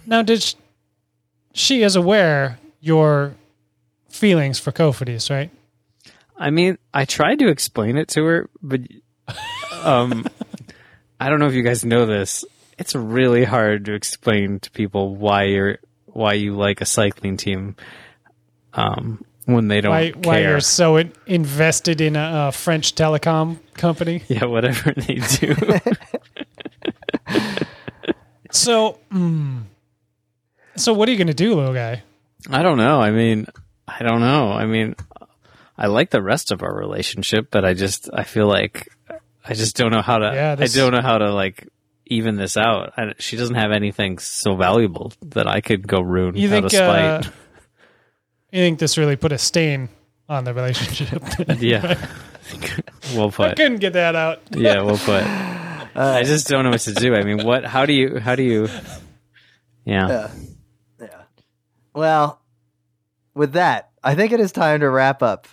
Now, 0.06 0.22
did 0.22 0.42
sh- 0.44 0.56
she 1.54 1.84
is 1.84 1.96
aware 1.96 2.60
your 2.80 3.36
feelings 4.10 4.60
for 4.60 4.72
Cofidis, 4.72 5.30
right? 5.30 5.50
I 6.38 6.50
mean, 6.50 6.78
I 6.94 7.06
tried 7.06 7.40
to 7.40 7.48
explain 7.50 7.98
it 7.98 8.08
to 8.10 8.24
her, 8.26 8.50
but 8.62 8.82
um, 9.84 10.26
I 11.20 11.30
don't 11.30 11.40
know 11.40 11.48
if 11.48 11.54
you 11.54 11.64
guys 11.64 11.86
know 11.86 12.06
this. 12.06 12.44
It's 12.80 12.96
really 12.96 13.44
hard 13.44 13.86
to 13.86 13.94
explain 13.94 14.60
to 14.62 14.72
people 14.72 15.16
why 15.16 15.44
you're 15.44 15.78
why 16.08 16.34
you 16.34 16.56
like 16.56 16.82
a 16.82 16.86
cycling 16.86 17.38
team 17.38 17.76
um, 18.74 19.24
when 19.46 19.68
they 19.68 19.80
don't 19.82 19.92
Why, 19.92 20.12
care. 20.12 20.22
why 20.24 20.40
you're 20.40 20.60
so 20.60 20.98
in- 20.98 21.14
invested 21.26 22.02
in 22.02 22.16
a, 22.16 22.48
a 22.48 22.52
French 22.52 22.96
telecom 22.96 23.60
company? 23.76 24.24
yeah, 24.28 24.46
whatever 24.46 24.94
they 24.94 25.16
do. 25.16 25.56
So, 28.54 29.00
mm, 29.14 29.62
so 30.82 30.94
what 30.94 31.08
are 31.08 31.12
you 31.12 31.18
going 31.18 31.28
to 31.28 31.34
do, 31.34 31.56
little 31.56 31.74
guy? 31.74 32.04
I 32.50 32.64
don't 32.64 32.78
know. 32.78 33.00
I 33.02 33.12
mean, 33.12 33.48
I 33.88 34.04
don't 34.04 34.20
know. 34.20 34.52
I 34.52 34.66
mean, 34.66 34.96
I 35.78 35.88
like 35.88 36.10
the 36.10 36.22
rest 36.22 36.52
of 36.52 36.64
our 36.64 36.74
relationship, 36.76 37.48
but 37.52 37.64
I 37.66 37.74
just 37.74 38.10
I 38.14 38.24
feel 38.24 38.48
like 38.48 38.88
I 39.46 39.54
just 39.54 39.76
don't 39.78 39.92
know 39.92 40.02
how 40.02 40.18
to. 40.18 40.32
Yeah, 40.34 40.56
this- 40.56 40.76
I 40.76 40.80
don't 40.80 40.92
know 40.94 41.02
how 41.02 41.18
to 41.20 41.32
like 41.34 41.68
even 42.08 42.36
this 42.36 42.58
out. 42.58 42.94
I, 42.98 43.14
she 43.20 43.38
doesn't 43.38 43.56
have 43.56 43.72
anything 43.72 44.18
so 44.20 44.56
valuable 44.56 45.14
that 45.22 45.48
I 45.48 45.62
could 45.62 45.88
go 45.88 46.02
ruin 46.02 46.36
You 46.36 46.48
out 46.50 46.52
think? 46.52 46.66
of 46.66 46.72
spite. 46.72 47.06
Uh, 47.06 47.22
you 48.52 48.60
think 48.62 48.80
this 48.80 48.98
really 48.98 49.16
put 49.16 49.32
a 49.32 49.38
stain 49.38 49.88
on 50.28 50.44
the 50.44 50.54
relationship? 50.54 51.24
yeah, 51.60 52.06
well 53.16 53.28
I 53.28 53.32
put. 53.32 53.52
I 53.52 53.54
couldn't 53.54 53.78
get 53.80 53.94
that 53.94 54.16
out. 54.16 54.42
Yeah, 54.52 54.82
well 54.82 54.98
put. 55.06 55.24
I 55.96 56.24
just 56.24 56.48
don't 56.48 56.64
know 56.64 56.70
what 56.72 56.82
to 56.82 56.94
do. 56.94 57.14
I 57.16 57.24
mean, 57.24 57.46
what? 57.46 57.66
How 57.66 57.86
do 57.86 57.94
you? 57.94 58.20
How 58.20 58.36
do 58.36 58.44
you? 58.44 58.68
Yeah. 59.86 60.30
Well, 61.94 62.42
with 63.34 63.54
that, 63.54 63.90
I 64.04 64.16
think 64.16 64.32
it 64.32 64.40
is 64.40 64.52
time 64.52 64.80
to 64.80 64.90
wrap 64.90 65.22
up 65.22 65.48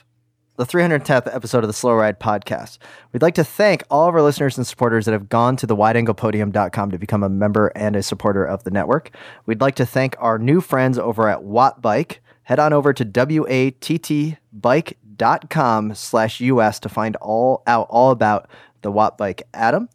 the 0.57 0.65
310th 0.67 1.33
episode 1.33 1.63
of 1.63 1.69
the 1.69 1.73
Slow 1.73 1.95
Ride 1.95 2.19
podcast. 2.19 2.79
We'd 3.13 3.23
like 3.23 3.37
to 3.37 3.45
thank 3.45 3.85
all 3.91 4.09
of 4.09 4.15
our 4.15 4.23
listeners 4.23 4.59
and 4.59 4.67
supporters 4.67 5.05
that 5.05 5.13
have 5.13 5.29
gone 5.29 5.55
to 5.57 5.67
the 5.67 5.77
wideanglepodium.com 5.77 6.91
to 6.91 6.99
become 6.99 7.23
a 7.23 7.29
member 7.29 7.69
and 7.77 7.95
a 7.95 8.03
supporter 8.03 8.45
of 8.45 8.65
the 8.65 8.73
network. 8.73 9.13
We'd 9.47 9.61
like 9.61 9.77
to 9.77 9.87
thank 9.87 10.17
our 10.19 10.37
new 10.37 10.61
friends 10.61 10.99
over 10.99 11.29
at 11.29 11.43
Wattbike. 11.43 12.19
Head 12.43 12.59
on 12.59 12.73
over 12.73 12.93
to 12.93 13.05
wattbike.com 13.05 15.95
slash 15.95 16.41
us 16.41 16.81
to 16.81 16.89
find 16.89 17.15
all 17.17 17.63
out 17.67 17.87
all 17.89 18.11
about 18.11 18.51
the 18.83 18.91
Wattbike 18.91 19.43
Atom. 19.55 19.89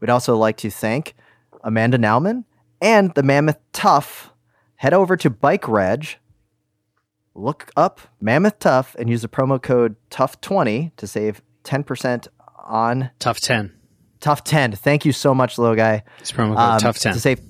We'd 0.00 0.10
also 0.10 0.36
like 0.36 0.56
to 0.58 0.70
thank 0.70 1.14
Amanda 1.62 1.98
Nauman 1.98 2.44
and 2.80 3.14
the 3.14 3.22
Mammoth 3.22 3.58
Tuff, 3.72 4.29
head 4.80 4.94
over 4.94 5.14
to 5.14 5.28
Bike 5.28 5.68
Reg, 5.68 6.06
look 7.34 7.70
up 7.76 8.00
Mammoth 8.18 8.58
Tuff, 8.60 8.96
and 8.98 9.10
use 9.10 9.20
the 9.20 9.28
promo 9.28 9.60
code 9.60 9.94
Tuff20 10.10 10.96
to 10.96 11.06
save 11.06 11.42
10% 11.64 12.28
on 12.64 13.10
Tuff 13.18 13.40
10. 13.40 13.72
Tuff 14.20 14.42
10. 14.42 14.72
Thank 14.72 15.04
you 15.04 15.12
so 15.12 15.34
much, 15.34 15.58
little 15.58 15.76
guy. 15.76 16.02
It's 16.18 16.32
promo 16.32 16.56
code 16.56 16.58
Um, 16.58 16.78
Tuff 16.78 16.98
10. 16.98 17.12
To 17.12 17.20
save 17.20 17.40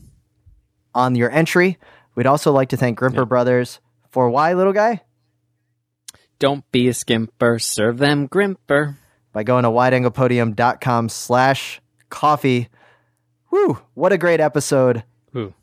on 0.93 1.15
your 1.15 1.31
entry. 1.31 1.79
We'd 2.17 2.27
also 2.27 2.51
like 2.51 2.71
to 2.71 2.77
thank 2.77 2.99
Grimpeur 2.99 3.25
Brothers 3.27 3.79
for 4.11 4.29
why, 4.29 4.55
little 4.55 4.73
guy? 4.73 5.03
Don't 6.41 6.69
be 6.73 6.89
a 6.89 6.93
skimper, 6.93 7.63
serve 7.63 7.99
them 7.99 8.29
grimper. 8.29 8.97
By 9.33 9.45
going 9.45 9.63
to 9.63 9.71
wideanglepodium.com 9.71 11.09
slash 11.11 11.81
coffee. 12.09 12.69
Whew, 13.51 13.79
what 13.95 14.13
a 14.13 14.19
great 14.19 14.41
episode. 14.41 15.05
Ooh. 15.37 15.55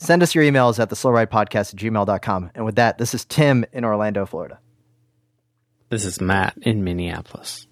Send 0.00 0.22
us 0.22 0.34
your 0.34 0.42
emails 0.42 0.78
at 0.78 0.88
the 0.88 0.96
slow 0.96 1.10
ride 1.10 1.30
podcast 1.30 1.74
at 1.74 1.80
gmail.com. 1.80 2.50
And 2.54 2.64
with 2.64 2.76
that, 2.76 2.96
this 2.96 3.12
is 3.12 3.26
Tim 3.26 3.66
in 3.70 3.84
Orlando, 3.84 4.24
Florida. 4.24 4.58
This 5.90 6.06
is 6.06 6.22
Matt 6.22 6.56
in 6.62 6.84
Minneapolis. 6.84 7.66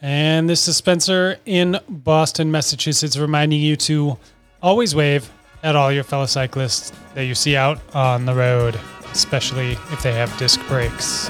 And 0.00 0.48
this 0.48 0.68
is 0.68 0.76
Spencer 0.76 1.38
in 1.46 1.80
Boston, 1.88 2.52
Massachusetts, 2.52 3.16
reminding 3.16 3.60
you 3.60 3.74
to 3.76 4.18
always 4.62 4.94
wave 4.94 5.28
at 5.64 5.74
all 5.74 5.90
your 5.90 6.04
fellow 6.04 6.26
cyclists 6.26 6.92
that 7.14 7.24
you 7.24 7.34
see 7.34 7.56
out 7.56 7.80
on 7.92 8.24
the 8.26 8.34
road, 8.34 8.78
especially 9.10 9.72
if 9.72 10.00
they 10.04 10.12
have 10.12 10.36
disc 10.38 10.64
brakes. 10.68 11.28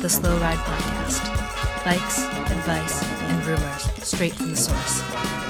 The 0.00 0.08
Slow 0.08 0.36
Ride 0.38 0.58
Podcast. 0.58 1.84
Bikes, 1.84 2.22
advice, 2.52 3.02
and 3.02 3.44
rumors 3.46 3.82
straight 4.06 4.34
from 4.34 4.50
the 4.50 4.56
source. 4.56 5.43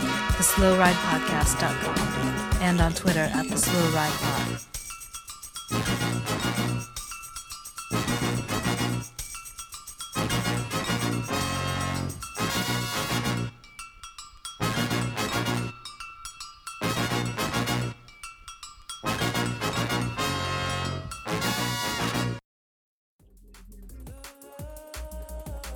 TheSlowRidePodcast.com 0.45 2.61
and 2.61 2.79
on 2.79 2.93
Twitter 2.93 3.31
at 3.33 3.49
The 3.49 3.57
Slow 3.57 3.91
Ride 3.93 4.13
Pod. 5.71 6.54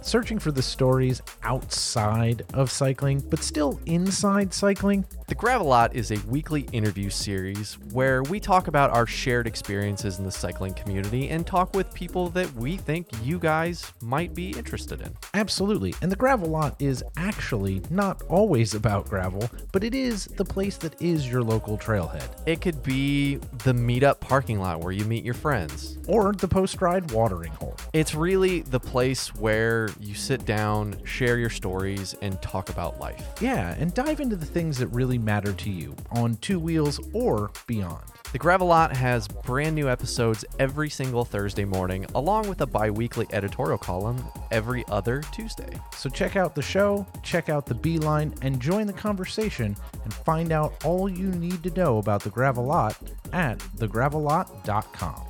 Searching 0.09 0.39
for 0.39 0.51
the 0.51 0.63
stories 0.63 1.21
outside 1.43 2.43
of 2.55 2.71
cycling, 2.71 3.21
but 3.29 3.43
still 3.43 3.79
inside 3.85 4.55
cycling? 4.55 5.05
The 5.29 5.35
Gravelot 5.35 5.95
is 5.95 6.11
a 6.11 6.17
weekly 6.27 6.63
interview 6.73 7.11
series 7.11 7.75
where 7.93 8.23
we 8.23 8.41
talk 8.41 8.67
about 8.67 8.89
our 8.93 9.07
shared 9.07 9.47
experiences 9.47 10.19
in 10.19 10.25
the 10.25 10.31
cycling 10.31 10.73
community 10.73 11.29
and 11.29 11.47
talk 11.47 11.75
with 11.75 11.93
people 11.93 12.31
that 12.31 12.51
we 12.55 12.79
think 12.79 13.09
you 13.23 13.39
guys 13.39 13.93
might 14.01 14.33
be 14.35 14.53
interested 14.53 15.03
in. 15.03 15.15
Absolutely. 15.35 15.95
And 16.01 16.11
the 16.11 16.17
gravel 16.17 16.49
lot 16.49 16.77
is 16.81 17.05
actually 17.19 17.83
not 17.91 18.23
always 18.31 18.73
about 18.73 19.11
gravel, 19.11 19.51
but 19.71 19.85
it 19.85 19.95
is 19.95 20.25
the 20.39 20.47
place 20.47 20.79
that 20.79 21.01
is 21.03 21.31
your 21.31 21.43
local 21.43 21.77
trailhead. 21.77 22.27
It 22.47 22.63
could 22.63 22.83
be 22.83 23.35
the 23.65 23.75
meetup 23.75 24.21
parking 24.21 24.59
lot 24.61 24.81
where 24.81 24.93
you 24.93 25.05
meet 25.05 25.27
your 25.27 25.35
friends. 25.35 25.99
Or 26.09 26.33
the 26.33 26.49
post 26.49 26.81
ride 26.81 27.11
watering 27.11 27.53
hole. 27.53 27.77
It's 27.93 28.15
really 28.15 28.63
the 28.63 28.81
place 28.81 29.35
where 29.35 29.91
you 30.01 30.15
sit 30.15 30.47
down, 30.47 30.97
share 31.05 31.37
your 31.37 31.51
stories, 31.51 32.15
and 32.23 32.41
talk 32.41 32.71
about 32.71 32.99
life. 32.99 33.29
Yeah, 33.43 33.75
and 33.79 33.93
dive 33.93 34.21
into 34.21 34.35
the 34.35 34.47
things 34.47 34.79
that 34.79 34.87
really 34.87 35.18
matter 35.25 35.53
to 35.53 35.71
you 35.71 35.95
on 36.13 36.37
two 36.37 36.59
wheels 36.59 37.01
or 37.13 37.51
beyond. 37.67 38.03
The 38.33 38.39
Gravelot 38.39 38.93
has 38.95 39.27
brand 39.27 39.75
new 39.75 39.89
episodes 39.89 40.45
every 40.59 40.91
single 40.91 41.25
Thursday 41.25 41.65
morning, 41.65 42.05
along 42.15 42.49
with 42.49 42.61
a 42.61 42.67
bi 42.67 42.91
weekly 42.91 43.27
editorial 43.33 43.79
column 43.79 44.23
every 44.51 44.85
other 44.89 45.23
Tuesday. 45.33 45.79
So 45.97 46.11
check 46.11 46.37
out 46.37 46.55
the 46.55 46.63
show, 46.63 47.07
check 47.23 47.49
out 47.49 47.65
the 47.65 47.75
Beeline, 47.75 48.35
and 48.43 48.61
join 48.61 48.87
the 48.87 48.93
conversation 48.93 49.75
and 50.05 50.13
find 50.13 50.53
out 50.53 50.85
all 50.85 51.09
you 51.09 51.29
need 51.29 51.63
to 51.63 51.71
know 51.71 51.99
about 51.99 52.23
the 52.23 52.31
Gravelot 52.31 52.97
at 53.33 53.59
thegravellot.com. 53.59 55.28